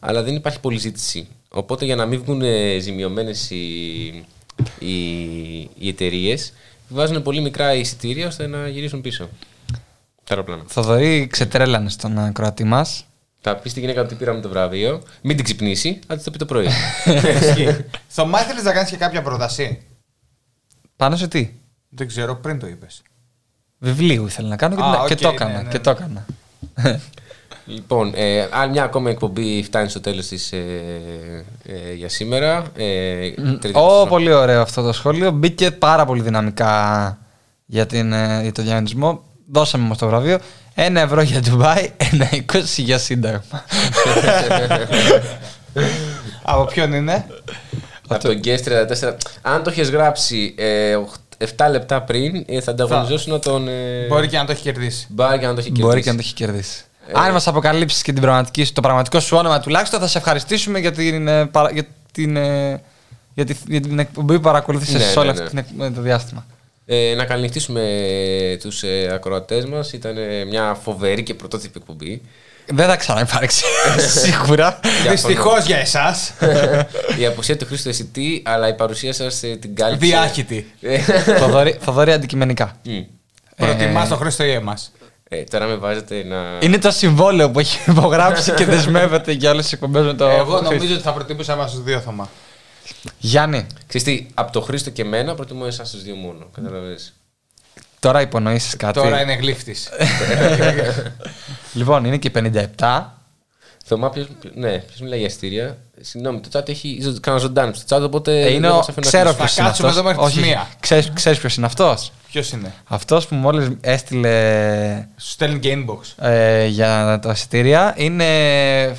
αλλά 0.00 0.22
δεν 0.22 0.34
υπάρχει 0.34 0.60
πολλή 0.60 0.78
ζήτηση. 0.78 1.28
Οπότε 1.48 1.84
για 1.84 1.96
να 1.96 2.06
μην 2.06 2.22
βγουν 2.22 2.42
ζημιωμένες 2.80 3.50
οι, 3.50 4.06
οι, 4.78 5.00
οι 5.60 5.88
εταιρείες, 5.88 6.52
βάζουν 6.88 7.22
πολύ 7.22 7.40
μικρά 7.40 7.74
εισιτήρια 7.74 8.26
ώστε 8.26 8.46
να 8.46 8.68
γυρίσουν 8.68 9.00
πίσω. 9.00 9.28
Τα 10.28 10.34
αεροπλάνα. 10.34 10.62
Θοδωρή, 10.66 11.26
ξετρέλανε 11.26 11.88
στον 11.90 12.18
ε, 12.18 12.30
Κροατή 12.34 12.64
μας. 12.64 13.04
Θα 13.40 13.56
πεις 13.56 13.70
στη 13.70 13.80
γυναίκα 13.80 14.00
ότι 14.00 14.14
πήραμε 14.14 14.40
το 14.40 14.48
βραβείο, 14.48 15.02
μην 15.22 15.36
την 15.36 15.44
ξυπνήσει, 15.44 15.98
θα 16.06 16.14
της 16.14 16.24
το 16.24 16.30
πει 16.30 16.38
το 16.38 16.44
πρωί. 16.44 16.66
Ισχύει. 17.40 17.84
Θωμά 18.08 18.40
ήθελε 18.40 18.62
να 18.62 18.72
κάνεις 18.72 18.90
και 18.90 18.96
κάποια 18.96 19.22
πρόταση; 19.22 19.82
Πάνω 20.96 21.16
σε 21.16 21.28
τι; 21.28 21.50
Δεν 21.88 22.06
ξέρω, 22.06 22.34
πριν 22.36 22.58
το 22.58 22.66
είπες. 22.66 23.02
Βιβλίου 23.78 24.26
ήθελα 24.26 24.48
να 24.48 24.56
κάνω 24.56 24.74
και, 24.76 24.82
Α, 24.82 24.90
την- 24.90 25.00
οκ, 25.00 25.06
και 25.06 25.14
το 25.14 25.28
ναι, 25.28 25.34
έκανα. 25.34 25.62
ναι, 25.62 25.68
και 25.68 25.76
ναι. 25.76 25.82
το 25.82 25.90
έκανα. 25.90 26.26
λοιπόν, 27.66 28.12
ε, 28.14 28.48
άλλη 28.52 28.70
μια 28.70 28.84
ακόμα 28.84 29.10
εκπομπή 29.10 29.62
φτάνει 29.62 29.88
στο 29.88 30.00
τέλος 30.00 30.26
της 30.26 30.52
ε, 30.52 31.44
ε, 31.64 31.92
για 31.92 32.08
σήμερα. 32.08 32.64
Ε, 32.76 33.30
τρίτη 33.30 33.72
Ω, 33.78 34.06
πολύ 34.08 34.32
ωραίο 34.32 34.60
αυτό 34.62 34.82
το 34.82 34.92
σχόλιο. 34.92 35.30
Μπήκε 35.30 35.70
πάρα 35.70 36.04
πολύ 36.04 36.22
δυναμικά 36.22 37.18
για, 37.66 37.86
την, 37.86 38.12
ε, 38.12 38.42
για 38.42 38.52
το 38.52 38.62
διαγωνισμό. 38.62 39.22
Δώσαμε 39.52 39.84
όμω 39.84 39.96
το 39.96 40.06
βραβείο. 40.06 40.38
Ένα 40.74 41.00
ευρώ 41.00 41.22
για 41.22 41.40
Ντουμπάι, 41.40 41.90
ένα 42.12 42.28
είκοσι 42.32 42.82
για 42.82 42.98
Σύνταγμα. 42.98 43.64
Από 46.42 46.64
ποιον 46.64 46.92
είναι; 46.92 47.26
Από 48.08 48.22
τον 48.28 48.40
Guest 48.44 48.58
34. 49.02 49.14
Αν 49.42 49.62
το 49.62 49.70
έχεις 49.70 49.90
γράψει 49.90 50.54
ε, 50.58 50.96
7 51.56 51.66
λεπτά 51.70 52.02
πριν, 52.02 52.44
ε, 52.48 52.60
θα 52.60 52.70
ανταγωνιζόσουν 52.70 53.32
να 53.32 53.38
τον. 53.38 53.68
Ε... 53.68 54.06
Μπορεί 54.08 54.28
και 54.28 54.36
να 54.36 54.44
το 54.44 54.52
έχει 54.52 54.62
κερδίσει. 54.62 55.06
Μπορεί 55.10 55.38
και 55.38 55.46
να 55.46 55.54
το 55.54 55.58
έχει 55.60 55.68
κερδίσει. 55.70 55.86
Μπορεί 55.86 56.02
και 56.02 56.10
να 56.10 56.14
το 56.16 56.22
έχει 56.24 56.34
κερδίσει. 56.34 56.84
Ε, 57.08 57.12
Αν 57.14 57.32
μας 57.32 57.46
αποκαλύψεις 57.46 58.02
και 58.02 58.12
την 58.12 58.22
πραγματική, 58.22 58.64
σου- 58.64 58.72
το 58.72 58.80
πραγματικό 58.80 59.20
σου 59.20 59.36
όνομα 59.36 59.60
τουλάχιστον, 59.60 60.00
θα 60.00 60.06
σε 60.06 60.18
ευχαριστήσουμε 60.18 60.78
για 60.78 60.92
την, 60.92 61.28
ε, 61.28 61.46
παρα- 61.46 61.70
για 61.70 61.84
την 62.12 62.36
ε, 62.36 62.80
για, 63.34 63.44
τη, 63.44 63.54
για 63.68 63.80
την 63.80 63.98
εκπομπή 63.98 64.34
που 64.34 64.40
παρακολούθησες 64.40 64.94
Ναι, 65.00 65.06
σε 65.06 65.18
όλο 65.18 65.32
ναι, 65.32 65.40
αυτό 65.40 65.54
ναι. 65.54 65.62
την 65.62 65.80
εκ- 65.80 65.94
το 65.94 66.00
διάστημα. 66.00 66.46
Ε, 66.88 67.14
να 67.16 67.24
καληνυχτήσουμε 67.24 67.82
τους 68.60 68.82
ε, 68.82 69.10
ακροατές 69.12 69.64
μας. 69.64 69.92
Ήταν 69.92 70.16
ε, 70.16 70.44
μια 70.44 70.74
φοβερή 70.82 71.22
και 71.22 71.34
πρωτότυπη 71.34 71.78
εκπομπή. 71.78 72.22
Δεν 72.66 72.86
θα 72.86 72.96
ξαναυπάρξει. 72.96 73.64
Σίγουρα. 74.22 74.80
Δυστυχώς 75.10 75.64
για 75.64 75.76
εσάς. 75.76 76.32
η 77.20 77.26
απουσία 77.26 77.56
του 77.56 77.66
Χρήστο 77.66 77.88
Εσιτή, 77.88 78.42
αλλά 78.44 78.68
η 78.68 78.74
παρουσία 78.74 79.12
σας 79.12 79.42
ε, 79.42 79.56
την 79.56 79.74
κάλυψε. 79.74 80.06
Διάχυτη. 80.06 80.72
Ε, 80.80 80.98
Θοδωρή, 81.38 81.76
Θοδωρή 81.80 82.12
αντικειμενικά. 82.12 82.76
μμ. 82.84 83.00
Προτιμάς 83.56 84.08
το 84.08 84.16
Χρήστο 84.16 84.44
ή 84.44 84.50
εμάς; 84.50 84.92
Ε, 85.28 85.42
τώρα 85.42 85.66
με 85.66 85.76
βάζετε 85.76 86.24
να... 86.24 86.36
Είναι 86.60 86.78
το 86.78 86.90
συμβόλαιο 86.90 87.50
που 87.50 87.58
έχει 87.58 87.90
υπογράψει 87.90 88.52
και 88.52 88.64
δεσμεύεται 88.64 89.32
για 89.32 89.50
όλες 89.50 89.62
τις 89.64 89.72
εκπομπές 89.72 90.04
με 90.04 90.14
το. 90.14 90.24
Εγώ 90.24 90.56
Χρήστο. 90.56 90.74
νομίζω 90.74 90.94
ότι 90.94 91.02
θα 91.02 91.12
προτιμούσα 91.12 91.52
εμάς 91.52 91.70
τους 91.70 91.82
δύο 91.82 92.00
Θωμά. 92.00 92.28
Γιάννη, 93.18 93.66
Ξέρεις 93.86 94.06
τι, 94.06 94.26
από 94.34 94.52
το 94.52 94.60
Χρήστο 94.60 94.90
και 94.90 95.02
εμένα 95.02 95.34
προτιμώ 95.34 95.64
εσάς 95.66 95.90
τους 95.90 96.02
δύο 96.02 96.14
μόνο. 96.14 96.46
Καταλαβαίνεις. 96.54 97.14
τώρα 98.00 98.20
υπονοήσεις 98.20 98.76
κάτι. 98.76 98.92
Τώρα 99.00 99.20
είναι 99.20 99.34
γλύφτης. 99.34 99.88
Λοιπόν, 101.72 102.04
είναι 102.04 102.16
και 102.16 102.30
57. 102.78 103.02
Θωμά, 103.88 104.10
ποιος, 104.10 104.26
ναι, 104.54 104.78
ποιος 104.78 105.00
μιλάει 105.00 105.18
για 105.18 105.28
αστήρια; 105.28 105.76
Συγγνώμη, 106.00 106.40
το 106.40 106.48
chat 106.58 106.68
έχει 106.68 106.98
ζω- 107.02 107.20
κανένα 107.20 107.42
ζωντάνι 107.44 107.74
στο 107.74 107.96
chat, 107.96 108.02
οπότε. 108.02 108.40
Ε, 108.40 108.50
είναι 108.52 108.60
δεν 108.60 108.70
ο... 108.70 108.74
μας 108.76 108.88
αφήνω 108.88 109.04
να 109.04 109.10
Ξέρω 109.10 109.34
κλείσουμε. 109.34 109.44
ποιος 109.44 109.56
είναι 109.56 109.66
κάτσουμε 109.66 109.88
αυτός. 109.88 110.04
εδώ 110.04 110.08
μέχρι 110.22 110.40
τις 110.40 110.46
μία. 110.50 110.68
Ξέρεις, 110.80 111.10
ξέρεις 111.14 111.38
ποιος 111.38 111.56
είναι 111.56 111.66
αυτός; 111.66 112.12
Ποιος 112.30 112.50
είναι; 112.50 112.72
Αυτός 112.84 113.26
που 113.26 113.34
μόλις 113.34 113.68
έστειλε 113.80 115.06
Σου 115.16 115.30
στέλνει 115.30 115.58
και 115.58 115.78
inbox. 115.78 116.24
ε, 116.26 116.66
για 116.66 117.18
τα 117.22 117.30
εισιτήρια 117.30 117.94
είναι 117.96 118.26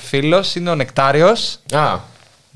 φίλος, 0.03 0.55
είναι 0.55 0.69
ο 0.69 0.75
Νεκτάριος. 0.75 1.59
Α, 1.71 1.97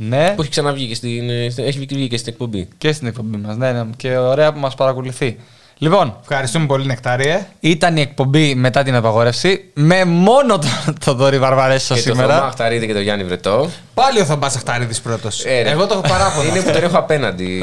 Ναι, 0.03 0.33
που 0.35 0.41
έχει 0.41 0.49
ξαναβγεί 0.51 0.87
και 0.87 0.95
στην, 0.95 1.29
ε, 1.29 1.49
στην- 1.49 1.63
έχει 1.65 1.79
βγει 1.79 2.07
και 2.07 2.17
στην 2.17 2.31
εκπομπή. 2.33 2.67
και 2.77 2.91
στην 2.93 3.07
εκπομπή 3.07 3.37
μας. 3.37 3.55
Ναι, 3.57 3.71
ναι, 3.71 3.83
και 3.97 4.17
ωραία 4.17 4.53
που 4.53 4.59
μας 4.59 4.75
παρακολουθεί. 4.75 5.37
Λοιπόν, 5.77 6.17
Ευχαριστούμε 6.21 6.65
πολύ, 6.65 6.85
Νεκτάριε. 6.85 7.45
ήταν 7.59 7.97
η 7.97 8.01
εκπομπή 8.01 8.55
μετά 8.55 8.83
την 8.83 8.95
απαγόρευση 8.95 9.65
με 9.73 10.05
μόνο 10.05 10.59
τον 10.59 10.95
Θοδωρή 11.01 11.39
Βαρβαρέσο 11.39 11.93
Και 11.95 12.01
το 12.01 12.07
Θωμά 12.09 12.21
σήμερα. 12.23 12.45
Αχταρίδη 12.45 12.87
και 12.87 12.93
το 12.93 12.99
Γιάννη 12.99 13.23
Βρετό. 13.23 13.69
Πάλι 13.93 14.19
ο 14.19 14.25
Θωμάς 14.25 14.55
Αχταρίδης 14.55 15.01
πρώτος. 15.01 15.45
Ε, 15.45 15.61
ρε. 15.61 15.69
Εγώ 15.69 15.87
το 15.87 15.93
έχω 15.93 16.01
παράπονο. 16.01 16.49
Είναι 16.49 16.61
που 16.61 16.71
τον 16.71 16.83
έχω 16.83 16.97
απέναντι. 16.97 17.59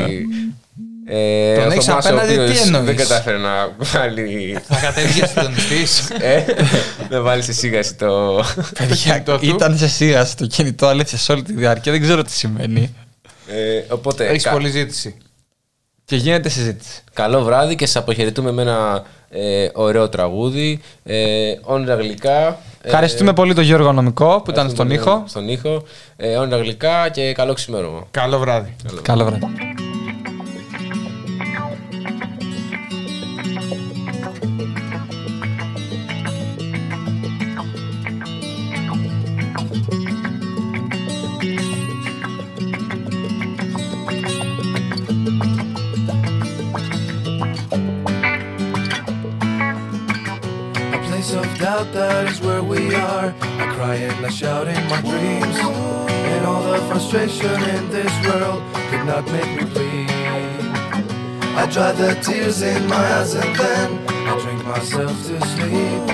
Ε, 1.10 1.54
Τον 1.54 1.68
ο 1.68 1.70
έχεις 1.72 1.84
Θωμάς, 1.84 2.04
ο 2.04 2.08
απέναντι, 2.08 2.34
τι 2.34 2.40
οποίος 2.40 2.64
εννοείς; 2.66 2.84
Δεν 2.84 2.96
κατάφερε 2.96 3.36
να 3.36 3.50
βάλει. 3.78 4.58
Θα 4.68 4.76
κατέβει 4.80 5.08
συντονιστή. 5.26 5.86
ε, 6.20 6.42
να 7.10 7.20
βάλει 7.20 7.42
σε 7.42 7.52
σίγαση 7.52 7.94
το. 7.94 8.42
Παιδιά, 8.78 8.94
κινητό 9.12 9.38
του. 9.38 9.44
ήταν 9.46 9.78
σε 9.78 9.88
σίγαση 9.88 10.36
το 10.36 10.46
κινητό 10.46 10.86
αλήθεια 10.86 11.18
σε 11.18 11.32
όλη 11.32 11.42
τη 11.42 11.52
διάρκεια. 11.52 11.92
Δεν 11.92 12.00
ξέρω 12.00 12.22
τι 12.22 12.30
σημαίνει. 12.32 12.94
Ε, 13.48 13.82
οπότε. 13.94 14.26
Έχεις 14.26 14.42
κα- 14.42 14.50
πολλή 14.50 14.68
ζήτηση. 14.70 15.16
Και 16.04 16.16
γίνεται 16.16 16.48
συζήτηση. 16.48 17.02
Καλό 17.12 17.42
βράδυ 17.42 17.74
και 17.74 17.86
σας 17.86 17.96
αποχαιρετούμε 17.96 18.52
με 18.52 18.62
ένα 18.62 19.02
ε, 19.30 19.68
ωραίο 19.74 20.08
τραγούδι. 20.08 20.80
Ε, 21.04 21.52
όνειρα 21.62 21.94
γλυκά. 21.94 22.46
Ε, 22.46 22.88
Ευχαριστούμε 22.88 23.32
πολύ 23.32 23.54
τον 23.54 23.64
Γιώργο 23.64 23.92
Νομικό 23.92 24.40
που 24.44 24.50
ήταν 24.50 24.70
στον 24.70 24.90
ευχαριστούμε 24.90 25.14
ήχο. 25.16 25.28
Στον 25.28 25.48
ήχο. 25.48 25.82
Ε, 26.16 26.36
όνειρα 26.36 26.56
γλυκά 26.58 27.08
και 27.08 27.32
καλό 27.32 27.52
ξημέρωμα. 27.52 28.06
Καλό 28.10 28.38
βράδυ. 28.38 28.76
Καλό 29.02 29.24
βράδυ. 29.24 29.40
A 29.42 29.87
that 51.84 52.26
is 52.28 52.40
where 52.40 52.62
we 52.62 52.94
are. 52.94 53.34
I 53.40 53.74
cry 53.74 53.94
and 53.96 54.26
I 54.26 54.28
shout 54.30 54.66
in 54.68 54.88
my 54.88 55.00
dreams. 55.00 55.58
And 56.32 56.46
all 56.46 56.62
the 56.62 56.78
frustration 56.88 57.62
in 57.76 57.88
this 57.90 58.12
world 58.26 58.62
could 58.90 59.04
not 59.06 59.24
make 59.26 59.50
me 59.56 59.64
bleed. 59.72 60.10
I 61.60 61.68
dry 61.70 61.92
the 61.92 62.14
tears 62.22 62.62
in 62.62 62.86
my 62.88 62.96
eyes 62.96 63.34
and 63.34 63.54
then 63.56 64.08
I 64.08 64.38
drink 64.40 64.64
myself 64.64 65.12
to 65.26 65.40
sleep. 65.52 66.04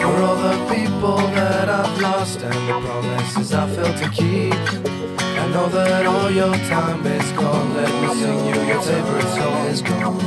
For 0.00 0.14
all 0.22 0.36
the 0.36 0.74
people 0.74 1.18
that 1.36 1.68
I've 1.68 2.00
lost 2.00 2.40
and 2.42 2.54
the 2.68 2.86
promises 2.86 3.52
I 3.52 3.68
failed 3.74 3.96
to 3.98 4.08
keep. 4.10 5.27
Know 5.52 5.68
that 5.70 6.06
all 6.06 6.30
your 6.30 6.54
time 6.68 7.06
is 7.06 7.32
gone. 7.32 7.74
Let 7.74 7.90
me 8.02 8.14
sing 8.20 8.46
you 8.46 8.60
your 8.66 8.82
favorite 8.82 9.28
song. 9.36 9.66
Is 9.66 9.82
gone. 9.82 10.20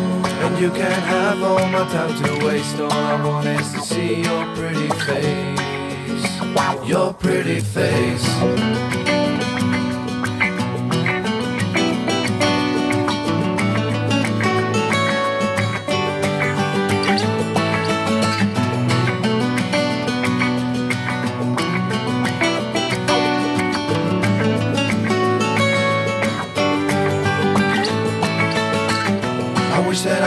And 0.43 0.59
you 0.59 0.71
can't 0.71 1.03
have 1.03 1.41
all 1.43 1.65
my 1.67 1.87
time 1.89 2.23
to 2.23 2.45
waste. 2.45 2.79
All 2.79 2.91
I 2.91 3.23
want 3.23 3.47
is 3.47 3.71
to 3.73 3.81
see 3.81 4.21
your 4.23 4.45
pretty 4.55 4.89
face. 5.05 6.87
Your 6.87 7.13
pretty 7.13 7.59
face. 7.59 9.10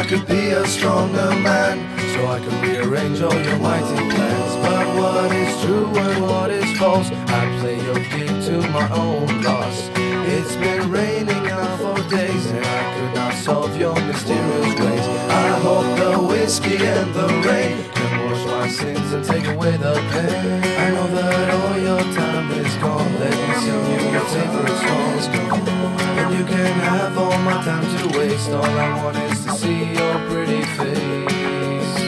Could 0.09 0.27
be 0.27 0.51
a 0.51 0.67
stronger 0.67 1.31
man. 1.41 1.79
So 2.13 2.27
I 2.27 2.39
could 2.41 2.53
rearrange 2.63 3.23
all 3.23 3.33
your 3.33 3.59
mighty 3.59 3.97
plans. 4.15 4.57
But 4.57 4.87
what 4.97 5.33
is 5.33 5.63
true 5.63 5.87
and 5.87 6.23
what 6.23 6.51
is 6.51 6.79
false 6.79 7.11
I 7.11 7.43
play 7.61 7.77
your 7.83 8.01
game 8.13 8.41
to 8.49 8.69
my 8.71 8.89
own 8.93 9.43
loss. 9.43 9.91
It's 10.27 10.57
been 10.57 10.91
raining 10.91 11.45
now 11.45 11.77
for 11.77 11.97
days 12.09 12.47
And 12.47 12.65
I 12.65 12.83
could 12.95 13.15
not 13.15 13.35
solve 13.35 13.77
your 13.77 13.95
mysterious 14.07 14.79
ways. 14.81 15.07
I 15.45 15.49
hope 15.65 15.89
the 15.99 16.19
whiskey 16.19 16.77
and 16.77 17.15
the 17.15 17.29
rain 17.47 17.77
Can 17.93 18.31
wash 18.31 18.45
my 18.47 18.69
sins 18.69 19.13
and 19.13 19.25
take 19.25 19.47
away 19.47 19.77
the 19.77 19.95
pain. 20.13 20.63
I 20.85 20.91
know 20.91 21.09
that 21.17 21.51
all 21.59 21.79
your 21.79 22.05
time 22.15 22.51
is 22.53 22.75
gone. 22.77 23.13
Let 23.21 23.33
me 23.33 23.55
sing 23.63 23.85
you 23.93 24.13
your 24.13 24.27
favorite 24.35 24.79
songs 24.87 25.27
and 25.29 26.04
you 26.45 26.57
can 26.57 26.79
have 26.81 27.17
all 27.17 27.39
my 27.39 27.63
time 27.65 27.85
to 27.97 28.19
waste. 28.19 28.51
All 28.51 28.65
I 28.65 29.05
want 29.05 29.17
is 29.17 29.45
to 29.45 29.53
see 29.53 29.85
your 29.95 30.19
pretty 30.29 30.63
face. 30.63 32.01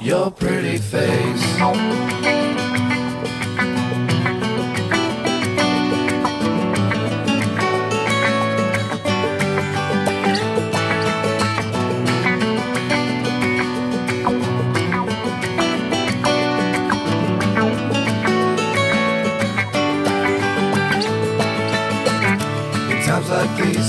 Your 0.00 0.30
pretty 0.30 0.78
face. 0.78 2.67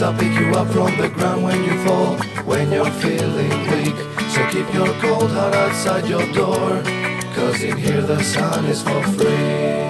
Like 0.01 0.17
these, 0.17 0.29
I'll 0.29 0.33
pick 0.33 0.39
you 0.39 0.53
up 0.55 0.67
from 0.67 0.97
the 0.97 1.09
ground 1.09 1.43
when 1.43 1.63
you 1.63 1.75
fall, 1.85 2.17
when 2.45 2.71
you're 2.71 2.91
feeling 2.91 3.49
weak. 3.71 3.95
So 4.29 4.47
keep 4.49 4.73
your 4.73 4.91
cold 5.01 5.31
heart 5.31 5.53
outside 5.55 6.07
your 6.07 6.25
door, 6.33 6.81
cause 7.35 7.63
in 7.63 7.77
here 7.77 8.01
the 8.01 8.21
sun 8.23 8.65
is 8.65 8.81
for 8.81 9.03
free. 9.03 9.87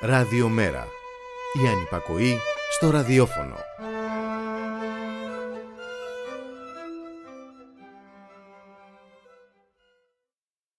Ραδιομέρα. 0.00 0.88
Η 1.64 1.68
ανυπακοή 1.68 2.38
στο 2.70 2.90
ραδιόφωνο. 2.90 3.65